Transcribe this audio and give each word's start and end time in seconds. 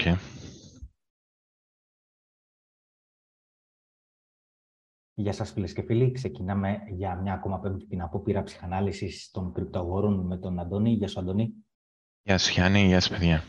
Okay. 0.00 0.16
Γεια 5.14 5.32
σας 5.32 5.52
φίλες 5.52 5.72
και 5.72 5.82
φίλοι. 5.82 6.10
Ξεκινάμε 6.10 6.78
για 6.90 7.16
μια 7.16 7.32
ακόμα 7.32 7.60
πέμπτη 7.60 7.86
την 7.86 8.02
απόπειρα 8.02 8.42
ψυχανάλυσης 8.42 9.30
των 9.30 9.52
κρυπτοαγορών 9.52 10.26
με 10.26 10.38
τον 10.38 10.58
Αντώνη. 10.58 10.90
Γεια 10.90 11.08
σου 11.08 11.20
Αντώνη. 11.20 11.52
Γεια 12.22 12.38
σου 12.38 12.52
Γιάννη, 12.52 12.86
γεια 12.86 13.00
σου 13.00 13.10
παιδιά. 13.10 13.42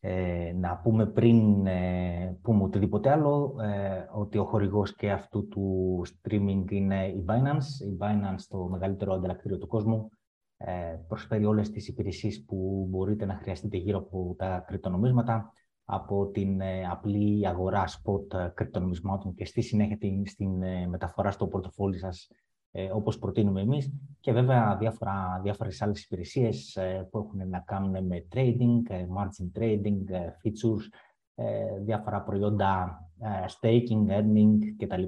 Ε, 0.00 0.52
να 0.56 0.76
πούμε 0.76 1.06
πριν 1.06 1.66
ε, 1.66 2.38
πούμε 2.42 2.62
οτιδήποτε 2.62 3.10
άλλο 3.10 3.56
ε, 3.60 4.04
ότι 4.12 4.38
ο 4.38 4.44
χορηγός 4.44 4.94
και 4.96 5.10
αυτού 5.10 5.48
του 5.48 6.02
streaming 6.06 6.70
είναι 6.70 7.06
η 7.06 7.24
Binance. 7.28 7.86
Η 7.86 7.96
Binance, 8.00 8.42
το 8.48 8.58
μεγαλύτερο 8.58 9.12
ανταλλακτήριο 9.12 9.58
του 9.58 9.66
κόσμου, 9.66 10.10
ε, 10.56 10.96
προσφέρει 11.08 11.44
όλες 11.44 11.70
τις 11.70 11.88
υπηρεσίες 11.88 12.44
που 12.44 12.86
μπορείτε 12.90 13.24
να 13.24 13.34
χρειαστείτε 13.34 13.76
γύρω 13.76 13.98
από 13.98 14.34
τα 14.38 14.64
κρυπτονομίσματα 14.66 15.52
από 15.84 16.26
την 16.26 16.60
ε, 16.60 16.86
απλή 16.90 17.48
αγορά 17.48 17.84
spot 17.86 18.34
ε, 18.34 18.48
κρυπτονομισμάτων 18.54 19.34
και 19.34 19.44
στη 19.44 19.60
συνέχεια 19.60 19.96
την, 19.96 20.26
στην 20.26 20.62
ε, 20.62 20.86
μεταφορά 20.86 21.30
στο 21.30 21.46
πορτοφόλι 21.46 21.98
σας 21.98 22.28
όπως 22.92 23.18
προτείνουμε 23.18 23.60
εμείς 23.60 23.92
και 24.20 24.32
βέβαια 24.32 24.76
διάφορα, 24.76 25.40
διάφορες 25.42 25.82
άλλες 25.82 26.04
υπηρεσίες 26.04 26.78
που 27.10 27.18
έχουν 27.18 27.48
να 27.48 27.58
κάνουν 27.60 28.06
με 28.06 28.26
trading, 28.34 28.90
margin 28.90 29.60
trading, 29.60 30.02
features, 30.42 30.84
διάφορα 31.84 32.22
προϊόντα 32.22 33.00
staking, 33.60 34.06
earning 34.08 34.58
κτλ. 34.76 35.02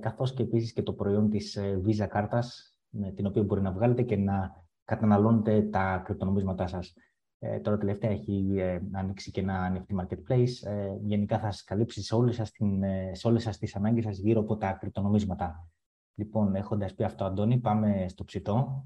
Καθώς 0.00 0.34
και 0.34 0.42
επίσης 0.42 0.72
και 0.72 0.82
το 0.82 0.92
προϊόν 0.92 1.30
της 1.30 1.58
Visa 1.86 2.06
κάρτας 2.08 2.76
με 2.88 3.12
την 3.12 3.26
οποία 3.26 3.42
μπορεί 3.42 3.60
να 3.60 3.72
βγάλετε 3.72 4.02
και 4.02 4.16
να 4.16 4.64
καταναλώνετε 4.84 5.62
τα 5.62 6.02
κρυπτονομίσματά 6.04 6.66
σας. 6.66 6.94
Ε, 7.42 7.58
τώρα 7.60 7.78
τελευταία 7.78 8.10
έχει 8.10 8.54
ε, 8.58 8.80
ανοίξει 8.92 9.30
και 9.30 9.40
ένα 9.40 9.84
NFT 9.88 10.00
Marketplace. 10.00 10.68
Ε, 10.70 10.96
γενικά 11.00 11.38
θα 11.38 11.50
σας 11.50 11.64
καλύψει 11.64 12.02
σε 12.02 12.14
όλες 12.14 12.34
σας, 12.34 12.50
την, 12.50 12.82
ε, 12.82 13.10
σε 13.14 13.28
όλες 13.28 13.42
σας 13.42 13.58
τις 13.58 13.76
ανάγκες 13.76 14.04
σας 14.04 14.18
γύρω 14.18 14.40
από 14.40 14.56
τα 14.56 14.72
κρυπτονομίσματα. 14.72 15.68
Λοιπόν, 16.14 16.54
έχοντας 16.54 16.94
πει 16.94 17.04
αυτό, 17.04 17.24
Αντώνη, 17.24 17.58
πάμε 17.58 18.06
στο 18.08 18.24
ψητό. 18.24 18.84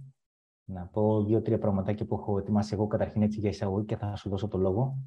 Να 0.64 0.86
πω 0.86 1.24
δύο-τρία 1.24 1.58
πραγματάκια 1.58 2.06
που 2.06 2.14
έχω 2.14 2.38
ετοιμάσει 2.38 2.74
εγώ 2.74 2.86
καταρχήν 2.86 3.22
έτσι 3.22 3.40
για 3.40 3.48
εισαγωγή 3.48 3.86
και 3.86 3.96
θα 3.96 4.16
σου 4.16 4.28
δώσω 4.28 4.48
το 4.48 4.58
λόγο. 4.58 4.98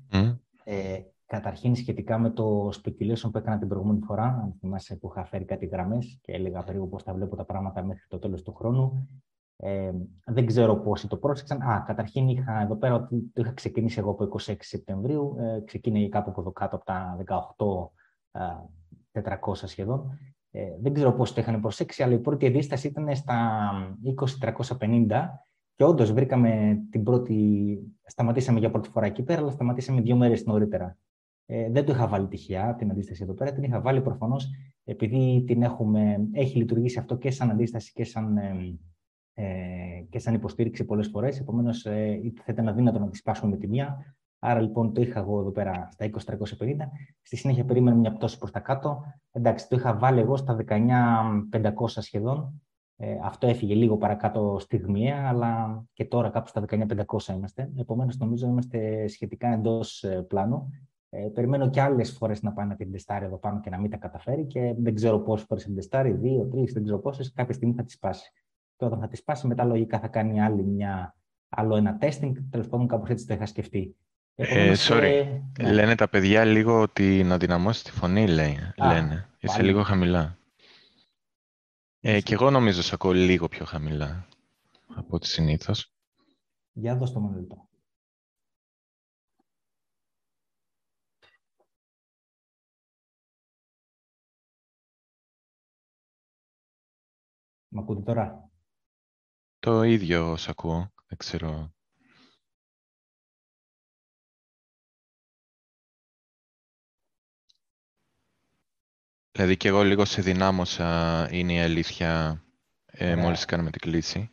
Ε, 0.64 0.99
καταρχήν, 1.25 1.75
σχετικά 1.75 2.17
με 2.17 2.30
το 2.30 2.67
speculation 2.67 3.31
που 3.31 3.38
έκανα 3.38 3.58
την 3.58 3.67
προηγούμενη 3.67 3.99
φορά, 4.02 4.23
αν 4.23 4.53
θυμάσαι 4.59 4.95
που 4.95 5.08
είχα 5.11 5.25
φέρει 5.25 5.45
κάτι 5.45 5.66
γραμμές 5.66 6.19
και 6.21 6.31
έλεγα 6.31 6.64
περίπου 6.64 6.89
πώς 6.89 7.03
θα 7.03 7.14
βλέπω 7.14 7.36
τα 7.36 7.45
πράγματα 7.45 7.83
μέχρι 7.83 8.08
το 8.08 8.19
τέλος 8.19 8.43
του 8.43 8.53
χρόνου. 8.53 9.08
Ε, 9.59 9.91
δεν 10.25 10.45
ξέρω 10.45 10.75
πόσοι 10.75 11.08
το 11.08 11.17
πρόσεξαν. 11.17 11.61
Α, 11.61 11.83
καταρχήν 11.86 12.27
είχα 12.27 12.61
εδώ 12.61 12.75
πέρα 12.75 12.95
ότι 12.95 13.31
το 13.33 13.41
είχα 13.41 13.53
ξεκινήσει 13.53 13.99
εγώ 13.99 14.11
από 14.11 14.27
26 14.39 14.55
Σεπτεμβρίου. 14.59 15.36
Ε, 15.39 15.61
ξεκίνησε 15.66 16.08
κάπου 16.08 16.30
από 16.30 16.41
εδώ 16.41 16.52
κάτω 16.52 16.75
από 16.75 16.86
τα 16.86 17.17
18 17.25 17.91
400 19.11 19.53
σχεδόν. 19.53 20.17
Ε, 20.52 20.61
δεν 20.81 20.94
ξέρω 20.94 21.14
πόσοι 21.14 21.33
το 21.33 21.41
είχαν 21.41 21.61
προσέξει, 21.61 22.03
αλλά 22.03 22.14
η 22.14 22.19
πρώτη 22.19 22.45
αντίσταση 22.45 22.88
ήταν 22.88 23.16
στα 23.16 23.69
20.350 24.80 25.08
και 25.75 25.83
όντως 25.83 26.11
βρήκαμε 26.11 26.80
την 26.89 27.03
πρώτη. 27.03 27.80
Σταματήσαμε 28.03 28.59
για 28.59 28.71
πρώτη 28.71 28.89
φορά 28.89 29.05
εκεί 29.05 29.23
πέρα, 29.23 29.42
αλλά 29.42 29.52
σταματήσαμε 29.52 30.02
δύο 30.02 30.16
μέρες 30.16 30.45
νωρίτερα. 30.45 30.97
Ε, 31.45 31.69
δεν 31.71 31.86
το 31.86 31.92
είχα 31.92 32.08
βάλει 32.08 32.27
τυχαία 32.27 32.75
την 32.75 32.92
αντίσταση 32.92 33.23
εδώ 33.23 33.33
πέρα. 33.33 33.53
Την 33.53 33.64
είχα 33.64 33.81
βάλει 33.81 34.02
προφανώς 34.02 34.49
επειδή 34.83 35.44
την 35.47 35.61
έχουμε, 35.61 36.27
έχει 36.31 36.58
λειτουργήσει 36.58 36.99
αυτό 36.99 37.17
και 37.17 37.31
σαν 37.31 37.49
αντίσταση 37.49 37.92
και 37.94 38.03
σαν 38.03 38.38
ε, 38.38 38.42
ε, 38.42 38.77
και 40.09 40.19
σαν 40.19 40.33
υποστήριξη 40.33 40.85
πολλές 40.85 41.07
φορές. 41.07 41.39
Επομένως, 41.39 41.85
ε, 41.85 42.19
θα 42.35 42.52
ήταν 42.52 42.67
αδύνατο 42.67 42.99
να 42.99 43.09
τη 43.09 43.17
σπάσουμε 43.17 43.52
με 43.52 43.57
τη 43.57 43.67
μία. 43.67 44.16
Άρα 44.39 44.61
λοιπόν 44.61 44.93
το 44.93 45.02
είχα 45.02 45.19
εγώ 45.19 45.39
εδώ 45.39 45.52
πέρα 45.52 45.88
στα 45.91 46.05
20-350. 46.05 46.89
Στη 47.21 47.35
συνέχεια 47.35 47.65
περίμενα 47.65 47.95
μια 47.97 48.11
πτώση 48.11 48.38
προς 48.38 48.52
τα 48.52 48.59
κάτω. 48.59 49.03
Εντάξει, 49.31 49.69
το 49.69 49.75
είχα 49.75 49.97
βάλει 49.97 50.19
εγώ 50.19 50.35
στα 50.38 50.58
19.500 50.67 51.71
σχεδόν. 51.88 52.61
Ε, 52.95 53.17
αυτό 53.23 53.48
έφυγε 53.48 53.73
λίγο 53.75 53.98
παρακάτω 53.98 54.58
στιγμιαία, 54.59 55.27
αλλά 55.27 55.83
και 55.93 56.05
τώρα 56.05 56.30
κάπου 56.30 56.48
στα 56.48 56.64
19.500 56.69 57.33
είμαστε. 57.33 57.71
Επομένως, 57.77 58.17
νομίζω 58.17 58.48
είμαστε 58.48 59.08
σχετικά 59.08 59.48
εντός 59.48 60.04
ε, 60.04 60.21
πλάνου. 60.21 60.69
Ε, 61.09 61.27
περιμένω 61.33 61.69
και 61.69 61.81
άλλες 61.81 62.11
φορές 62.11 62.42
να 62.42 62.54
πάει 62.54 62.65
να 62.65 62.75
την 62.75 62.92
τεστάρει 62.92 63.25
εδώ 63.25 63.37
πάνω 63.37 63.59
και 63.59 63.69
να 63.69 63.80
μην 63.80 63.89
τα 63.89 63.98
καταφέρει 63.98 64.45
και 64.45 64.75
δεν 64.77 64.95
ξέρω 64.95 65.19
πόσες 65.19 65.45
φορές 65.45 65.64
την 65.64 65.75
τεστάρει, 65.75 66.11
δύο, 66.11 66.48
τρεις, 66.48 66.73
δεν 66.73 66.83
ξέρω 66.83 66.99
πόσες. 66.99 67.31
Κάποια 67.33 67.54
στιγμή 67.54 67.73
θα 67.73 67.83
τη 67.83 67.92
σπάσει 67.92 68.31
και 68.77 68.86
όταν 68.86 68.99
θα 68.99 69.08
τη 69.08 69.15
σπάσει, 69.15 69.48
μετά 69.48 69.64
λογικά 69.64 69.99
θα 69.99 70.08
κάνει 70.08 70.42
άλλη 70.42 70.64
μια, 70.64 71.15
άλλο 71.49 71.76
ένα 71.76 71.98
testing. 72.02 72.32
Τέλος 72.49 72.67
πάντων, 72.67 72.88
κάπως 72.88 73.10
έτσι 73.10 73.26
το 73.27 73.33
είχα 73.33 73.45
σκεφτεί. 73.45 73.95
Ε, 74.36 74.73
sorry. 74.77 75.02
Ε, 75.02 75.42
ναι. 75.61 75.71
Λένε 75.71 75.95
τα 75.95 76.10
παιδιά 76.10 76.45
λίγο 76.45 76.82
ότι 76.82 77.23
να 77.23 77.37
δυναμώσει 77.37 77.83
τη 77.83 77.92
φωνή, 77.92 78.27
λέει. 78.27 78.58
Α, 78.77 78.93
λένε. 78.93 79.30
Είσαι 79.39 79.61
λίγο 79.61 79.83
χαμηλά. 79.83 80.37
Ε, 81.99 82.21
και 82.21 82.33
εγώ 82.33 82.49
νομίζω 82.49 82.82
σε 82.82 82.95
ακούω 82.95 83.11
λίγο 83.11 83.48
πιο 83.48 83.66
χαμηλά 83.66 84.27
από 84.95 85.16
ό,τι 85.16 85.27
συνήθως. 85.27 85.93
Για 86.73 86.95
δώσ' 86.95 87.11
το 87.14 87.20
μόνος 87.20 87.39
λεπτό. 87.39 87.70
Μ' 97.70 97.80
ακούτε 97.80 98.02
τώρα; 98.02 98.49
Το 99.67 99.83
ίδιο 99.83 100.36
σ' 100.36 100.48
ακούω. 100.48 100.92
Δεν 101.08 101.17
ξέρω. 101.17 101.73
Δηλαδή 109.32 109.58
και 109.58 109.67
εγώ 109.67 109.83
λίγο 109.83 110.05
σε 110.05 110.22
δυνάμωσα, 110.22 111.28
είναι 111.32 111.54
η 111.54 111.60
αλήθεια, 111.60 112.44
ε, 112.86 113.16
μόλις 113.16 113.45
κάναμε 113.45 113.70
την 113.70 113.82
κλίση. 113.82 114.30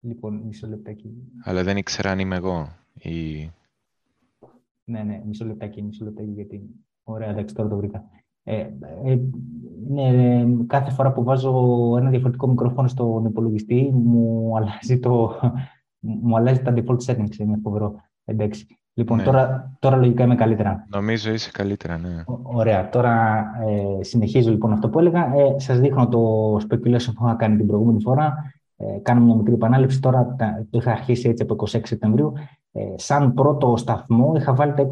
Λοιπόν, 0.00 0.34
μισό 0.36 0.66
λεπτάκι. 0.66 1.14
Αλλά 1.42 1.62
δεν 1.62 1.76
ήξερα 1.76 2.10
αν 2.10 2.18
είμαι 2.18 2.36
εγώ 2.36 2.76
ή... 2.94 3.44
Ναι, 4.84 5.02
ναι, 5.02 5.22
μισό 5.24 5.44
λεπτάκι, 5.44 5.82
μισό 5.82 6.04
λεπτάκι, 6.04 6.30
γιατί... 6.30 6.62
Ωραία, 7.02 7.28
εντάξει, 7.28 7.54
τώρα 7.54 7.68
το 7.68 7.76
βρήκα. 7.76 8.10
Ε, 8.48 8.66
ε, 9.04 9.18
ναι, 9.88 10.44
κάθε 10.66 10.90
φορά 10.90 11.12
που 11.12 11.24
βάζω 11.24 11.52
ένα 11.98 12.10
διαφορετικό 12.10 12.48
μικρόφωνο 12.48 12.88
στον 12.88 13.24
υπολογιστή 13.24 13.90
μου 13.94 14.52
αλλάζει, 14.56 14.98
το, 14.98 15.40
μου 16.00 16.36
αλλάζει 16.36 16.62
τα 16.62 16.74
default 16.76 16.98
settings, 17.06 17.38
είναι 17.38 17.58
φοβερό. 17.62 17.94
Εντάξει. 18.24 18.66
Λοιπόν, 18.92 19.16
ναι. 19.16 19.22
τώρα, 19.22 19.76
τώρα 19.78 19.96
λογικά 19.96 20.24
είμαι 20.24 20.34
καλύτερα. 20.34 20.86
Νομίζω 20.88 21.32
είσαι 21.32 21.50
καλύτερα, 21.52 21.98
ναι. 21.98 22.24
ωραία. 22.42 22.88
Τώρα 22.88 23.44
ε, 23.66 24.02
συνεχίζω 24.04 24.50
λοιπόν 24.50 24.72
αυτό 24.72 24.88
που 24.88 24.98
έλεγα. 24.98 25.34
Ε, 25.34 25.58
σας 25.58 25.80
δείχνω 25.80 26.08
το 26.08 26.54
speculation 26.56 27.12
που 27.14 27.24
είχα 27.24 27.34
κάνει 27.38 27.56
την 27.56 27.66
προηγούμενη 27.66 28.00
φορά. 28.00 28.34
Ε, 28.76 28.84
κάνω 29.02 29.24
μια 29.24 29.34
μικρή 29.34 29.52
επανάληψη. 29.52 30.00
Τώρα 30.00 30.36
το 30.70 30.78
είχα 30.78 30.92
αρχίσει 30.92 31.28
έτσι 31.28 31.42
από 31.42 31.66
26 31.68 31.80
Σεπτεμβρίου. 31.82 32.32
Ε, 32.76 32.94
σαν 32.96 33.34
πρώτο 33.34 33.76
σταθμό 33.76 34.32
είχα 34.36 34.54
βάλει 34.54 34.74
τα 34.74 34.86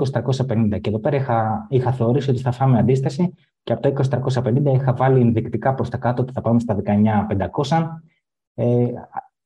20-350 0.46 0.80
και 0.80 0.88
εδώ 0.88 0.98
πέρα 0.98 1.16
είχα, 1.16 1.66
είχα 1.68 1.92
θεωρήσει 1.92 2.30
ότι 2.30 2.40
θα 2.40 2.52
φάμε 2.52 2.78
αντίσταση 2.78 3.34
και 3.62 3.72
από 3.72 3.82
τα 3.82 4.20
20-350 4.44 4.64
είχα 4.74 4.94
βάλει 4.94 5.20
ενδεικτικά 5.20 5.74
προς 5.74 5.88
τα 5.88 5.96
κάτω 5.96 6.22
ότι 6.22 6.32
θα 6.32 6.40
πάμε 6.40 6.60
στα 6.60 6.76
19-500. 7.66 8.00
Ε, 8.54 8.86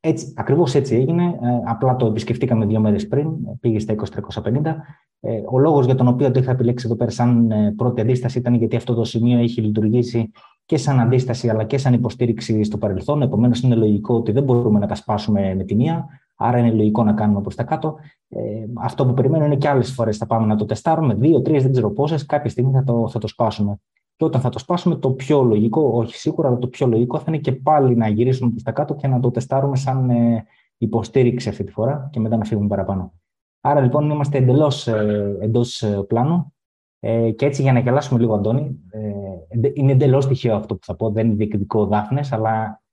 έτσι, 0.01 0.33
ακριβώς 0.37 0.75
έτσι 0.75 0.95
έγινε, 0.95 1.25
ε, 1.25 1.37
απλά 1.65 1.97
το 1.97 2.07
επισκεφτήκαμε 2.07 2.67
δύο 2.67 2.81
μέρες 2.81 3.09
πριν, 3.09 3.31
πήγε 3.61 3.79
στα 3.79 3.95
20-350. 3.95 4.77
Ε, 5.21 5.41
ο 5.51 5.59
λόγος 5.59 5.85
για 5.85 5.95
τον 5.95 6.09
οποίο 6.09 6.31
το 6.31 6.41
είχα 6.41 6.51
επιλέξει 6.51 6.87
εδώ 6.87 6.97
πέρα 6.97 7.11
σαν 7.11 7.51
ε, 7.51 7.75
πρώτη 7.77 8.01
αντίσταση 8.01 8.39
ήταν 8.39 8.55
γιατί 8.55 8.77
αυτό 8.77 8.95
το 8.95 9.05
σημείο 9.05 9.39
έχει 9.39 9.61
λειτουργήσει 9.61 10.31
και 10.65 10.77
σαν 10.77 11.01
αντίσταση 11.01 11.49
αλλά 11.49 11.65
και 11.65 11.79
σαν 11.79 11.93
υποστήριξη 11.93 12.63
στο 12.65 12.79
παρελθόν. 12.79 13.23
Επομένως, 13.23 13.61
είναι 13.61 13.75
λογικό 13.75 14.15
ότι 14.15 14.33
δεν 14.33 14.43
μπορούμε 14.43 14.79
να 14.79 14.87
τα 14.87 14.95
σπάσουμε 14.95 15.55
με 15.55 15.65
τη 15.65 15.75
μία. 15.75 16.07
Άρα 16.41 16.59
είναι 16.59 16.71
λογικό 16.71 17.05
να 17.05 17.13
κάνουμε 17.13 17.41
προς 17.41 17.55
τα 17.55 17.63
κάτω. 17.63 17.97
Ε, 18.29 18.41
αυτό 18.75 19.07
που 19.07 19.15
περιμένω 19.15 19.45
είναι 19.45 19.57
και 19.57 19.69
άλλες 19.69 19.93
φορές 19.93 20.17
θα 20.17 20.27
πάμε 20.27 20.47
να 20.47 20.57
το 20.57 20.65
τεστάρουμε. 20.65 21.15
Δύο, 21.15 21.43
τρεις, 21.43 21.63
δεν 21.63 21.73
ξέρω 21.73 21.91
πόσες. 21.91 22.27
Κάποια 22.27 22.51
στιγμή 22.51 22.73
θα 22.73 22.85
το, 22.85 23.09
θα 23.09 23.19
το 23.19 23.27
σπάσουμε. 23.27 23.81
Και 24.17 24.25
όταν 24.25 24.41
θα 24.41 24.49
το 24.49 24.59
σπάσουμε, 24.59 24.97
το 24.97 25.11
πιο 25.11 25.43
λογικό, 25.43 25.91
όχι 25.95 26.17
σίγουρα, 26.17 26.49
αλλά 26.49 26.59
το 26.59 26.67
πιο 26.67 26.87
λογικό 26.87 27.19
θα 27.19 27.25
είναι 27.29 27.39
και 27.39 27.53
πάλι 27.53 27.97
να 27.97 28.09
γυρίσουμε 28.09 28.51
προς 28.51 28.63
τα 28.63 28.73
κάτω 28.73 28.95
και 28.95 29.09
να 29.09 29.21
το 29.21 29.31
τεστάρουμε 29.31 29.77
σαν 29.77 30.11
ε, 30.11 30.47
υποστήριξη 30.77 31.49
αυτή 31.49 31.65
τη 31.65 31.73
φορά 31.73 32.09
και 32.13 32.21
μετά 32.21 32.37
να 32.37 32.45
φύγουμε 32.45 32.69
παραπάνω. 32.69 33.13
Άρα 33.61 33.81
λοιπόν 33.81 34.11
είμαστε 34.11 34.39
εντελώς 34.39 34.87
ε, 34.87 35.37
εντός 35.41 35.83
ε, 35.83 36.03
πλάνου. 36.07 36.53
Ε, 37.01 37.31
και 37.31 37.47
έτσι 37.47 37.63
για 37.63 37.73
να 37.73 37.79
γελάσουμε 37.79 38.21
λίγο, 38.21 38.35
Αντώνη, 38.35 38.79
ε, 38.91 39.71
είναι 39.75 39.93
εντελώς 39.93 40.27
τυχαίο 40.27 40.57
αυτό 40.57 40.75
που 40.75 40.85
θα 40.85 40.97
πω, 40.97 41.11
δεν 41.11 41.27
είναι 41.27 41.35
διεκδικό 41.35 41.87
δάφνες, 41.87 42.33
αλλά 42.33 42.63
ε, 42.63 42.65
ε, 42.65 42.67
ε, 42.67 42.88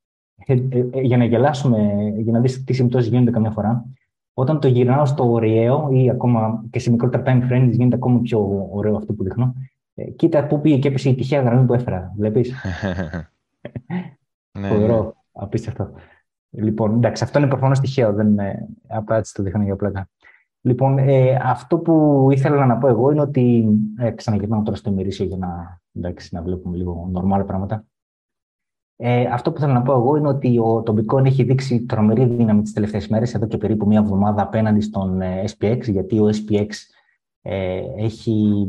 για 1.01 1.17
να 1.17 1.25
γελάσουμε, 1.25 1.77
για 2.17 2.31
να 2.31 2.39
δεις 2.39 2.63
τι 2.63 2.73
συμπτώσεις 2.73 3.09
γίνονται 3.09 3.31
καμιά 3.31 3.51
φορά, 3.51 3.85
όταν 4.33 4.59
το 4.59 4.67
γυρνάω 4.67 5.05
στο 5.05 5.31
ωραίο 5.31 5.89
ή 5.91 6.09
ακόμα 6.09 6.63
και 6.69 6.79
σε 6.79 6.91
μικρότερα 6.91 7.23
time 7.25 7.51
frames 7.51 7.69
γίνεται 7.71 7.95
ακόμα 7.95 8.19
πιο 8.19 8.67
ωραίο 8.71 8.95
αυτό 8.95 9.13
που 9.13 9.23
δείχνω. 9.23 9.55
κοίτα 10.15 10.47
πού 10.47 10.61
πήγε 10.61 10.77
και 10.77 10.87
έπεσε 10.87 11.09
η 11.09 11.15
τυχαία 11.15 11.41
γραμμή 11.41 11.65
που 11.65 11.73
έφερα. 11.73 12.13
Βλέπεις; 12.17 12.53
ναι, 14.59 14.67
Φοβερό. 14.67 15.03
Ναι. 15.03 15.09
Απίστευτο. 15.31 15.91
Λοιπόν, 16.49 16.95
εντάξει, 16.95 17.23
αυτό 17.23 17.39
είναι 17.39 17.47
προφανώς 17.47 17.79
τυχαίο. 17.79 18.13
Δεν, 18.13 18.35
απλά 18.87 19.17
έτσι 19.17 19.33
το 19.33 19.43
δείχνω 19.43 19.63
για 19.63 19.75
πλάκα. 19.75 20.09
Λοιπόν, 20.61 20.97
ε, 20.97 21.39
αυτό 21.43 21.77
που 21.77 22.27
ήθελα 22.31 22.65
να 22.65 22.77
πω 22.77 22.87
εγώ 22.87 23.11
είναι 23.11 23.21
ότι. 23.21 23.67
Ε, 23.97 24.11
ξαναγυρνάω 24.11 24.61
τώρα 24.61 24.77
στο 24.77 24.89
ημερήσιο 24.89 25.25
για 25.25 25.37
να, 25.37 25.81
εντάξει, 25.93 26.35
να 26.35 26.41
βλέπουμε 26.41 26.77
λίγο 26.77 27.09
νορμάλ 27.11 27.43
πράγματα. 27.43 27.85
Ε, 28.97 29.25
αυτό 29.25 29.51
που 29.51 29.59
θέλω 29.59 29.73
να 29.73 29.81
πω 29.81 29.93
εγώ 29.93 30.15
είναι 30.15 30.27
ότι 30.27 30.59
ο, 30.59 30.81
το 30.81 30.95
Bitcoin 30.97 31.25
έχει 31.25 31.43
δείξει 31.43 31.85
τρομερή 31.85 32.25
δύναμη 32.25 32.61
τις 32.61 32.73
τελευταίες 32.73 33.07
μέρες, 33.07 33.33
εδώ 33.33 33.47
και 33.47 33.57
περίπου 33.57 33.87
μία 33.87 33.99
εβδομάδα 33.99 34.41
απέναντι 34.41 34.81
στον 34.81 35.21
ε, 35.21 35.43
SPX, 35.57 35.79
γιατί 35.81 36.19
ο 36.19 36.29
SPX 36.29 36.67
ε, 37.41 37.81
έχει 37.97 38.67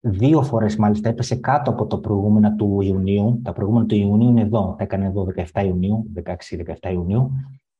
δύο 0.00 0.42
φορές 0.42 0.76
μάλιστα 0.76 1.08
έπεσε 1.08 1.34
κάτω 1.34 1.70
από 1.70 1.86
το 1.86 1.98
προηγούμενο 1.98 2.54
του 2.54 2.80
Ιουνίου. 2.80 3.40
Τα 3.44 3.52
προηγούμενα 3.52 3.86
του 3.86 3.94
Ιουνίου 3.94 4.28
είναι 4.28 4.40
εδώ, 4.40 4.74
τα 4.78 4.84
έκανε 4.84 5.06
εδώ 5.06 5.26
17 5.52 5.64
Ιουνίου, 5.64 6.12
16-17 6.24 6.92
Ιουνίου. 6.92 7.30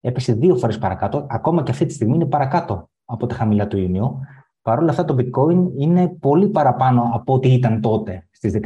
Έπεσε 0.01 0.33
δύο 0.33 0.57
φορές 0.57 0.79
παρακάτω, 0.79 1.27
ακόμα 1.29 1.63
και 1.63 1.71
αυτή 1.71 1.87
τη 1.87 1.93
στιγμή 1.93 2.15
είναι 2.15 2.27
παρακάτω 2.27 2.89
από 3.05 3.27
τα 3.27 3.35
χαμηλά 3.35 3.67
του 3.67 3.79
Ιουνίου. 3.79 4.19
Παρ' 4.63 4.79
όλα 4.79 4.91
αυτά 4.91 5.05
το 5.05 5.17
bitcoin 5.19 5.71
είναι 5.79 6.09
πολύ 6.09 6.49
παραπάνω 6.49 7.11
από 7.15 7.35
ό,τι 7.35 7.53
ήταν 7.53 7.81
τότε 7.81 8.27
στις 8.31 8.61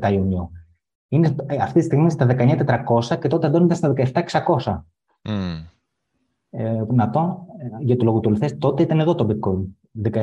16-17 0.00 0.12
Ιουνίου. 0.12 0.50
Είναι 1.08 1.34
ε, 1.46 1.56
αυτή 1.56 1.78
τη 1.78 1.84
στιγμή 1.84 2.10
στα 2.10 2.26
19.400 2.30 3.18
και 3.20 3.28
τότε 3.28 3.46
ήταν 3.46 3.74
στα 3.74 3.92
17.600. 3.96 4.82
Mm. 5.22 5.64
Ε, 6.50 6.82
να 6.88 7.10
το, 7.10 7.46
ε, 7.58 7.84
για 7.84 7.96
το 7.96 8.04
λόγο 8.04 8.20
του 8.20 8.38
τότε 8.58 8.82
ήταν 8.82 9.00
εδώ 9.00 9.14
το 9.14 9.26
bitcoin. 9.30 9.64
17, 10.12 10.22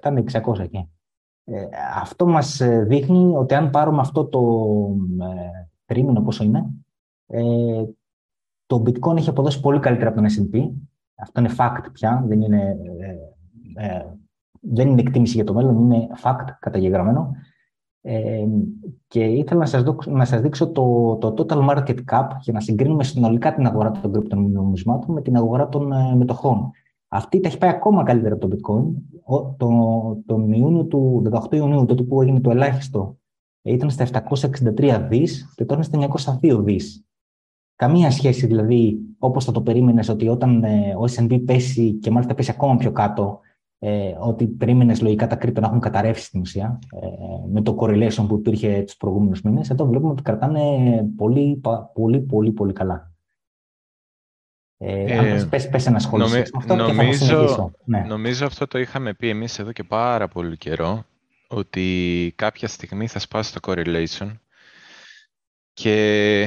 17 0.00 0.10
με 0.10 0.24
600 0.32 0.58
εκεί. 0.58 0.90
Ε, 1.44 1.68
αυτό 1.94 2.26
μας 2.26 2.60
δείχνει 2.86 3.36
ότι 3.36 3.54
αν 3.54 3.70
πάρουμε 3.70 4.00
αυτό 4.00 4.24
το 4.24 4.40
ε, 5.20 5.68
τρίμηνο 5.84 6.22
πόσο 6.22 6.44
είναι, 6.44 6.70
ε, 7.26 7.84
το 8.66 8.82
bitcoin 8.86 9.16
έχει 9.16 9.28
αποδώσει 9.28 9.60
πολύ 9.60 9.80
καλύτερα 9.80 10.10
από 10.10 10.20
τον 10.20 10.30
S&P. 10.30 10.70
Αυτό 11.14 11.40
είναι 11.40 11.54
fact 11.56 11.84
πια, 11.92 12.24
δεν 12.26 12.40
είναι, 12.40 12.76
ε, 13.74 14.04
δεν 14.60 14.88
είναι 14.88 15.00
εκτίμηση 15.00 15.34
για 15.34 15.44
το 15.44 15.54
μέλλον, 15.54 15.78
είναι 15.78 16.06
fact 16.22 16.44
καταγεγραμμένο. 16.60 17.36
Ε, 18.02 18.46
και 19.06 19.24
ήθελα 19.24 19.60
να 19.60 19.66
σας, 19.66 19.82
δείξω, 19.82 20.10
να 20.10 20.24
σας 20.24 20.40
δείξω 20.40 20.70
το, 20.70 21.16
το 21.16 21.34
total 21.36 21.68
market 21.68 21.96
cap 22.10 22.26
για 22.40 22.52
να 22.52 22.60
συγκρίνουμε 22.60 23.04
συνολικά 23.04 23.54
την 23.54 23.66
αγορά 23.66 23.90
των 23.90 24.12
κρυπτονομισμάτων 24.12 25.14
με 25.14 25.22
την 25.22 25.36
αγορά 25.36 25.68
των 25.68 25.92
ε, 25.92 26.14
μετοχών. 26.14 26.70
Αυτή 27.08 27.40
τα 27.40 27.48
έχει 27.48 27.58
πάει 27.58 27.70
ακόμα 27.70 28.02
καλύτερα 28.02 28.34
από 28.34 28.48
το 28.48 28.56
bitcoin. 28.56 28.84
Ο, 29.24 29.54
το, 29.54 29.68
τον 30.26 30.52
Ιούνιο 30.52 30.84
του 30.84 31.22
18 31.30 31.52
Ιουνίου, 31.54 31.84
τότε 31.84 32.02
που 32.02 32.22
έγινε 32.22 32.40
το 32.40 32.50
ελάχιστο, 32.50 33.18
ήταν 33.62 33.90
στα 33.90 34.22
763 34.28 35.06
δις 35.08 35.52
και 35.54 35.64
τώρα 35.64 35.82
είναι 35.94 36.08
στα 36.08 36.38
902 36.40 36.60
δις. 36.62 37.04
Καμία 37.76 38.10
σχέση 38.10 38.46
δηλαδή, 38.46 38.98
όπως 39.18 39.44
θα 39.44 39.52
το 39.52 39.62
περίμενες, 39.62 40.08
ότι 40.08 40.28
όταν 40.28 40.64
ε, 40.64 40.94
ο 40.94 41.04
S&P 41.16 41.42
πέσει 41.44 41.92
και 41.92 42.10
μάλιστα 42.10 42.34
πέσει 42.34 42.50
ακόμα 42.50 42.76
πιο 42.76 42.92
κάτω, 42.92 43.40
ε, 43.82 44.14
ότι 44.18 44.46
περίμενες 44.46 45.00
λογικά 45.02 45.26
τα 45.26 45.36
κρύπτο 45.36 45.60
να 45.60 45.66
έχουν 45.66 45.80
καταρρεύσει 45.80 46.24
στην 46.24 46.40
ουσία 46.40 46.78
ε, 46.92 47.06
με 47.52 47.62
το 47.62 47.76
correlation 47.80 48.24
που 48.28 48.34
υπήρχε 48.34 48.82
τους 48.86 48.96
προηγούμενους 48.96 49.42
μήνες. 49.42 49.70
Εδώ 49.70 49.86
βλέπουμε 49.86 50.12
ότι 50.12 50.22
κρατάνε 50.22 50.62
πολύ, 51.16 51.60
πολύ, 51.94 52.20
πολύ, 52.20 52.52
πολύ 52.52 52.72
καλά. 52.72 53.10
Ε, 54.82 55.18
αν 55.18 55.26
ε, 55.26 55.44
πες, 55.50 55.68
πες 55.68 55.86
ένα 55.86 55.98
σχόλιο 55.98 56.26
νομι, 56.26 56.42
αυτό 56.56 56.74
νομίζω, 56.74 57.46
και 57.46 57.52
θα 57.52 57.70
ναι. 57.84 58.04
νομίζω 58.08 58.46
αυτό 58.46 58.66
το 58.66 58.78
είχαμε 58.78 59.14
πει 59.14 59.28
εμείς 59.28 59.58
εδώ 59.58 59.72
και 59.72 59.84
πάρα 59.84 60.28
πολύ 60.28 60.56
καιρό 60.56 61.04
ότι 61.48 62.32
κάποια 62.36 62.68
στιγμή 62.68 63.06
θα 63.06 63.18
σπάσει 63.18 63.52
το 63.52 63.60
correlation 63.62 64.30
και 65.72 66.46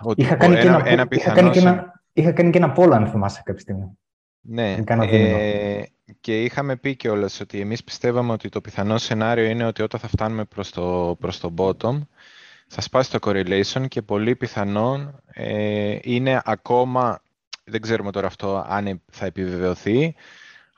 ότι 0.00 0.22
είχα 0.22 0.34
κάνει, 0.34 0.56
ένα, 0.58 0.82
και 0.82 0.88
ένα, 0.88 1.06
είχα, 1.10 1.32
κάνει 1.32 1.50
και 1.50 1.58
ένα, 1.58 2.02
είχα 2.12 2.32
κάνει 2.32 2.50
και 2.50 2.58
ένα 2.58 2.72
πόλο 2.72 2.94
αν 2.94 3.06
θυμάσαι 3.06 3.40
κάποια 3.44 3.60
στιγμή. 3.60 3.98
Ναι, 4.40 4.76
ε, 4.98 5.82
και 6.20 6.42
είχαμε 6.42 6.76
πει 6.76 6.96
κιόλας 6.96 7.40
ότι 7.40 7.60
εμείς 7.60 7.84
πιστεύαμε 7.84 8.32
ότι 8.32 8.48
το 8.48 8.60
πιθανό 8.60 8.98
σενάριο 8.98 9.44
είναι 9.44 9.66
ότι 9.66 9.82
όταν 9.82 10.00
θα 10.00 10.08
φτάνουμε 10.08 10.44
προς 10.44 10.70
το, 10.70 11.16
προς 11.20 11.40
το 11.40 11.54
bottom 11.56 12.00
θα 12.66 12.80
σπάσει 12.80 13.10
το 13.10 13.18
correlation 13.22 13.88
και 13.88 14.02
πολύ 14.02 14.36
πιθανόν 14.36 15.20
ε, 15.26 15.98
είναι 16.02 16.40
ακόμα, 16.44 17.22
δεν 17.64 17.80
ξέρουμε 17.80 18.12
τώρα 18.12 18.26
αυτό 18.26 18.64
αν 18.68 19.02
θα 19.10 19.26
επιβεβαιωθεί, 19.26 20.14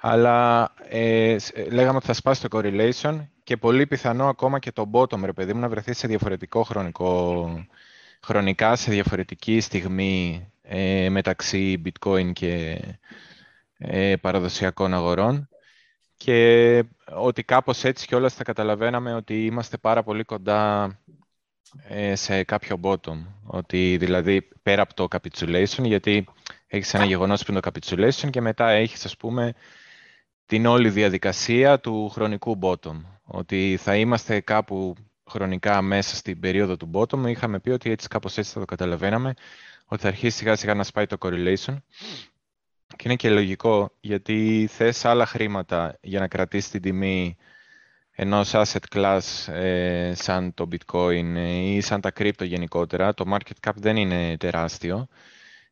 αλλά 0.00 0.70
ε, 0.88 1.36
λέγαμε 1.70 1.96
ότι 1.96 2.06
θα 2.06 2.12
σπάσει 2.12 2.48
το 2.48 2.58
correlation 2.58 3.26
και 3.44 3.56
πολύ 3.56 3.86
πιθανό 3.86 4.28
ακόμα 4.28 4.58
και 4.58 4.72
το 4.72 4.90
bottom, 4.92 5.20
ρε 5.24 5.32
παιδί 5.32 5.52
μου, 5.52 5.60
να 5.60 5.68
βρεθεί 5.68 5.92
σε 5.92 6.06
διαφορετικό 6.06 6.62
χρονικό, 6.62 7.50
χρονικά, 8.22 8.76
σε 8.76 8.90
διαφορετική 8.90 9.60
στιγμή 9.60 10.46
ε, 10.62 11.08
μεταξύ 11.08 11.82
bitcoin 11.84 12.32
και, 12.32 12.80
ε, 13.78 14.16
παραδοσιακών 14.16 14.94
αγορών 14.94 15.48
και 16.16 16.84
ότι 17.14 17.42
κάπως 17.42 17.84
έτσι 17.84 18.06
κιόλας 18.06 18.34
θα 18.34 18.44
καταλαβαίναμε 18.44 19.14
ότι 19.14 19.44
είμαστε 19.44 19.76
πάρα 19.76 20.02
πολύ 20.02 20.24
κοντά 20.24 20.92
ε, 21.88 22.14
σε 22.14 22.44
κάποιο 22.44 22.80
bottom. 22.82 23.26
Ότι 23.44 23.96
δηλαδή 23.96 24.48
πέρα 24.62 24.82
από 24.82 24.94
το 24.94 25.06
capitulation, 25.10 25.82
γιατί 25.82 26.28
έχεις 26.66 26.94
ένα 26.94 27.04
γεγονός 27.04 27.42
πριν 27.42 27.60
το 27.60 27.70
capitulation 27.70 28.30
και 28.30 28.40
μετά 28.40 28.68
έχεις 28.68 29.04
ας 29.04 29.16
πούμε 29.16 29.54
την 30.46 30.66
όλη 30.66 30.90
διαδικασία 30.90 31.80
του 31.80 32.08
χρονικού 32.08 32.58
bottom. 32.62 33.00
Ότι 33.24 33.78
θα 33.80 33.96
είμαστε 33.96 34.40
κάπου 34.40 34.94
χρονικά 35.30 35.82
μέσα 35.82 36.16
στην 36.16 36.40
περίοδο 36.40 36.76
του 36.76 36.90
bottom. 36.94 37.28
Είχαμε 37.28 37.60
πει 37.60 37.70
ότι 37.70 37.90
έτσι 37.90 38.08
κάπως 38.08 38.38
έτσι 38.38 38.52
θα 38.52 38.60
το 38.60 38.64
καταλαβαίναμε, 38.64 39.34
ότι 39.86 40.02
θα 40.02 40.08
αρχίσει 40.08 40.36
σιγά 40.36 40.56
σιγά 40.56 40.74
να 40.74 40.82
σπάει 40.82 41.06
το 41.06 41.16
correlation 41.20 41.76
και 42.96 43.02
είναι 43.04 43.16
και 43.16 43.30
λογικό, 43.30 43.96
γιατί 44.00 44.68
θες 44.70 45.04
άλλα 45.04 45.26
χρήματα 45.26 45.98
για 46.02 46.20
να 46.20 46.28
κρατήσεις 46.28 46.70
την 46.70 46.82
τιμή 46.82 47.36
ενός 48.10 48.50
asset 48.54 48.94
class 48.94 49.52
ε, 49.52 50.12
σαν 50.14 50.54
το 50.54 50.68
bitcoin 50.70 51.34
ε, 51.34 51.56
ή 51.56 51.80
σαν 51.80 52.00
τα 52.00 52.12
crypto 52.16 52.44
γενικότερα. 52.44 53.14
Το 53.14 53.24
market 53.34 53.68
cap 53.68 53.72
δεν 53.74 53.96
είναι 53.96 54.36
τεράστιο 54.36 55.06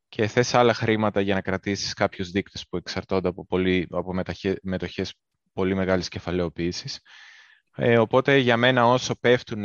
και 0.09 0.27
θες 0.27 0.55
άλλα 0.55 0.75
χρήματα 0.75 1.21
για 1.21 1.35
να 1.35 1.41
κρατήσεις 1.41 1.93
κάποιους 1.93 2.31
δείκτες 2.31 2.67
που 2.69 2.77
εξαρτώνται 2.77 3.29
από, 3.29 3.47
πολύ, 3.47 3.87
από 3.91 4.13
μετοχές 4.63 5.15
πολύ 5.53 5.75
μεγάλης 5.75 6.09
κεφαλαιοποίησης. 6.09 7.01
Ε, 7.77 7.99
οπότε 7.99 8.37
για 8.37 8.57
μένα 8.57 8.87
όσο 8.87 9.19
πέφτουν, 9.21 9.65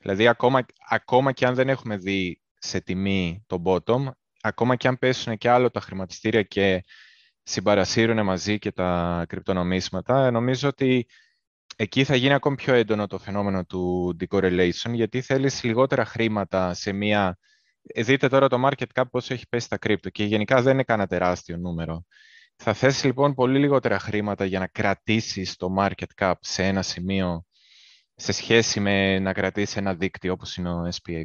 δηλαδή 0.00 0.28
ακόμα, 0.28 0.66
ακόμα 0.88 1.32
και 1.32 1.46
αν 1.46 1.54
δεν 1.54 1.68
έχουμε 1.68 1.96
δει 1.96 2.40
σε 2.58 2.80
τιμή 2.80 3.44
το 3.46 3.62
bottom, 3.64 4.10
ακόμα 4.46 4.76
και 4.76 4.88
αν 4.88 4.98
πέσουν 4.98 5.36
και 5.36 5.50
άλλο 5.50 5.70
τα 5.70 5.80
χρηματιστήρια 5.80 6.42
και 6.42 6.84
συμπαρασύρουν 7.42 8.24
μαζί 8.24 8.58
και 8.58 8.72
τα 8.72 9.24
κρυπτονομίσματα, 9.28 10.30
νομίζω 10.30 10.68
ότι 10.68 11.06
εκεί 11.76 12.04
θα 12.04 12.16
γίνει 12.16 12.34
ακόμη 12.34 12.56
πιο 12.56 12.74
έντονο 12.74 13.06
το 13.06 13.18
φαινόμενο 13.18 13.64
του 13.64 14.16
decorrelation, 14.20 14.90
γιατί 14.92 15.20
θέλεις 15.20 15.62
λιγότερα 15.62 16.04
χρήματα 16.04 16.74
σε 16.74 16.92
μία... 16.92 17.38
Δείτε 17.96 18.28
τώρα 18.28 18.48
το 18.48 18.68
market 18.68 18.86
cap 18.94 19.04
πόσο 19.10 19.34
έχει 19.34 19.48
πέσει 19.48 19.68
τα 19.68 19.78
κρύπτο 19.78 20.10
και 20.10 20.24
γενικά 20.24 20.62
δεν 20.62 20.72
είναι 20.72 20.82
κανένα 20.82 21.08
τεράστιο 21.08 21.56
νούμερο. 21.56 22.04
Θα 22.56 22.72
θες 22.72 23.04
λοιπόν 23.04 23.34
πολύ 23.34 23.58
λιγότερα 23.58 23.98
χρήματα 23.98 24.44
για 24.44 24.58
να 24.58 24.66
κρατήσεις 24.66 25.56
το 25.56 25.74
market 25.78 26.08
cap 26.16 26.34
σε 26.40 26.64
ένα 26.64 26.82
σημείο 26.82 27.44
σε 28.14 28.32
σχέση 28.32 28.80
με 28.80 29.18
να 29.18 29.32
κρατήσεις 29.32 29.76
ένα 29.76 29.94
δίκτυο 29.94 30.32
όπως 30.32 30.56
είναι 30.56 30.70
ο 30.70 30.88
SPX. 31.02 31.24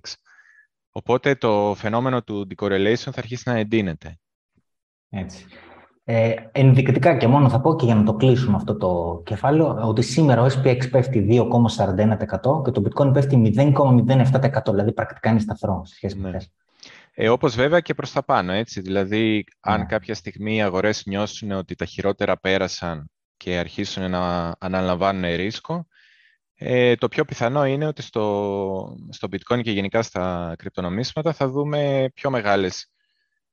Οπότε 0.91 1.36
το 1.36 1.74
φαινόμενο 1.77 2.24
του 2.24 2.48
decorrelation 2.50 2.95
θα 2.95 3.13
αρχίσει 3.15 3.50
να 3.50 3.57
εντείνεται. 3.57 4.19
Έτσι. 5.10 5.45
Ε, 6.03 6.33
ενδεικτικά 6.51 7.17
και 7.17 7.27
μόνο 7.27 7.50
θα 7.50 7.62
πω 7.62 7.75
και 7.75 7.86
για 7.86 7.95
να 7.95 8.03
το 8.03 8.13
κλείσουμε 8.13 8.55
αυτό 8.55 8.77
το 8.77 9.21
κεφάλαιο, 9.25 9.88
ότι 9.88 10.01
σήμερα 10.01 10.41
ο 10.41 10.45
SPX 10.45 10.89
πέφτει 10.91 11.27
2,41% 11.29 12.63
και 12.63 12.71
το 12.71 12.83
bitcoin 12.86 13.13
πέφτει 13.13 13.53
0,07%, 13.57 14.62
δηλαδή 14.69 14.91
πρακτικά 14.93 15.29
είναι 15.29 15.39
σταθερό 15.39 15.81
σε 15.86 15.95
σχέση 15.95 16.17
με 16.17 16.29
ναι. 16.29 16.38
Ε, 17.13 17.29
όπως 17.29 17.55
βέβαια 17.55 17.79
και 17.79 17.93
προς 17.93 18.12
τα 18.12 18.24
πάνω, 18.24 18.51
έτσι. 18.51 18.81
Δηλαδή, 18.81 19.43
αν 19.60 19.79
ναι. 19.79 19.86
κάποια 19.86 20.15
στιγμή 20.15 20.55
οι 20.55 20.62
αγορές 20.62 21.05
νιώσουν 21.05 21.51
ότι 21.51 21.75
τα 21.75 21.86
χειρότερα 21.86 22.38
πέρασαν 22.38 23.12
και 23.38 23.57
αρχίσουν 23.57 24.10
να 24.10 24.55
αναλαμβάνουν 24.60 25.36
ρίσκο, 25.36 25.88
ε, 26.63 26.96
το 26.96 27.08
πιο 27.08 27.25
πιθανό 27.25 27.65
είναι 27.65 27.88
ότι 27.88 28.01
στο, 28.01 28.98
στο 29.10 29.27
bitcoin 29.32 29.62
και 29.62 29.72
γενικά 29.72 30.01
στα 30.01 30.53
κρυπτονομίσματα 30.58 31.34
θα 31.34 31.50
δούμε 31.50 32.10
πιο 32.13 32.30
μεγάλες 32.30 32.91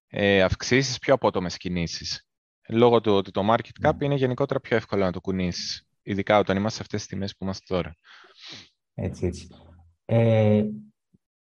ε, 0.08 0.42
αυξήσεις, 0.42 0.98
πιο 0.98 1.14
απότομες 1.14 1.56
κινήσεις. 1.56 2.26
Λόγω 2.68 3.00
του 3.00 3.12
ότι 3.12 3.30
το 3.30 3.54
market 3.54 3.86
cap 3.86 3.94
ναι. 3.96 4.04
είναι 4.04 4.14
γενικότερα 4.14 4.60
πιο 4.60 4.76
εύκολο 4.76 5.04
να 5.04 5.12
το 5.12 5.20
κουνήσεις, 5.20 5.86
ειδικά 6.02 6.38
όταν 6.38 6.56
είμαστε 6.56 6.76
σε 6.76 6.82
αυτές 6.82 7.00
τις 7.00 7.08
τιμές 7.08 7.36
που 7.36 7.44
είμαστε 7.44 7.74
τώρα. 7.74 7.94
Έτσι, 8.94 9.26
έτσι. 9.26 9.48
Ε, 10.04 10.64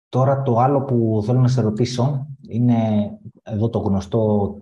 τώρα 0.10 0.42
το 0.42 0.60
άλλο 0.60 0.84
που 0.84 1.24
θέλω 1.26 1.40
να 1.40 1.48
σε 1.48 1.62
ρωτήσω 1.62 2.28
είναι 2.50 3.10
εδώ 3.44 3.70
το 3.70 3.80
γνωστό 3.80 4.56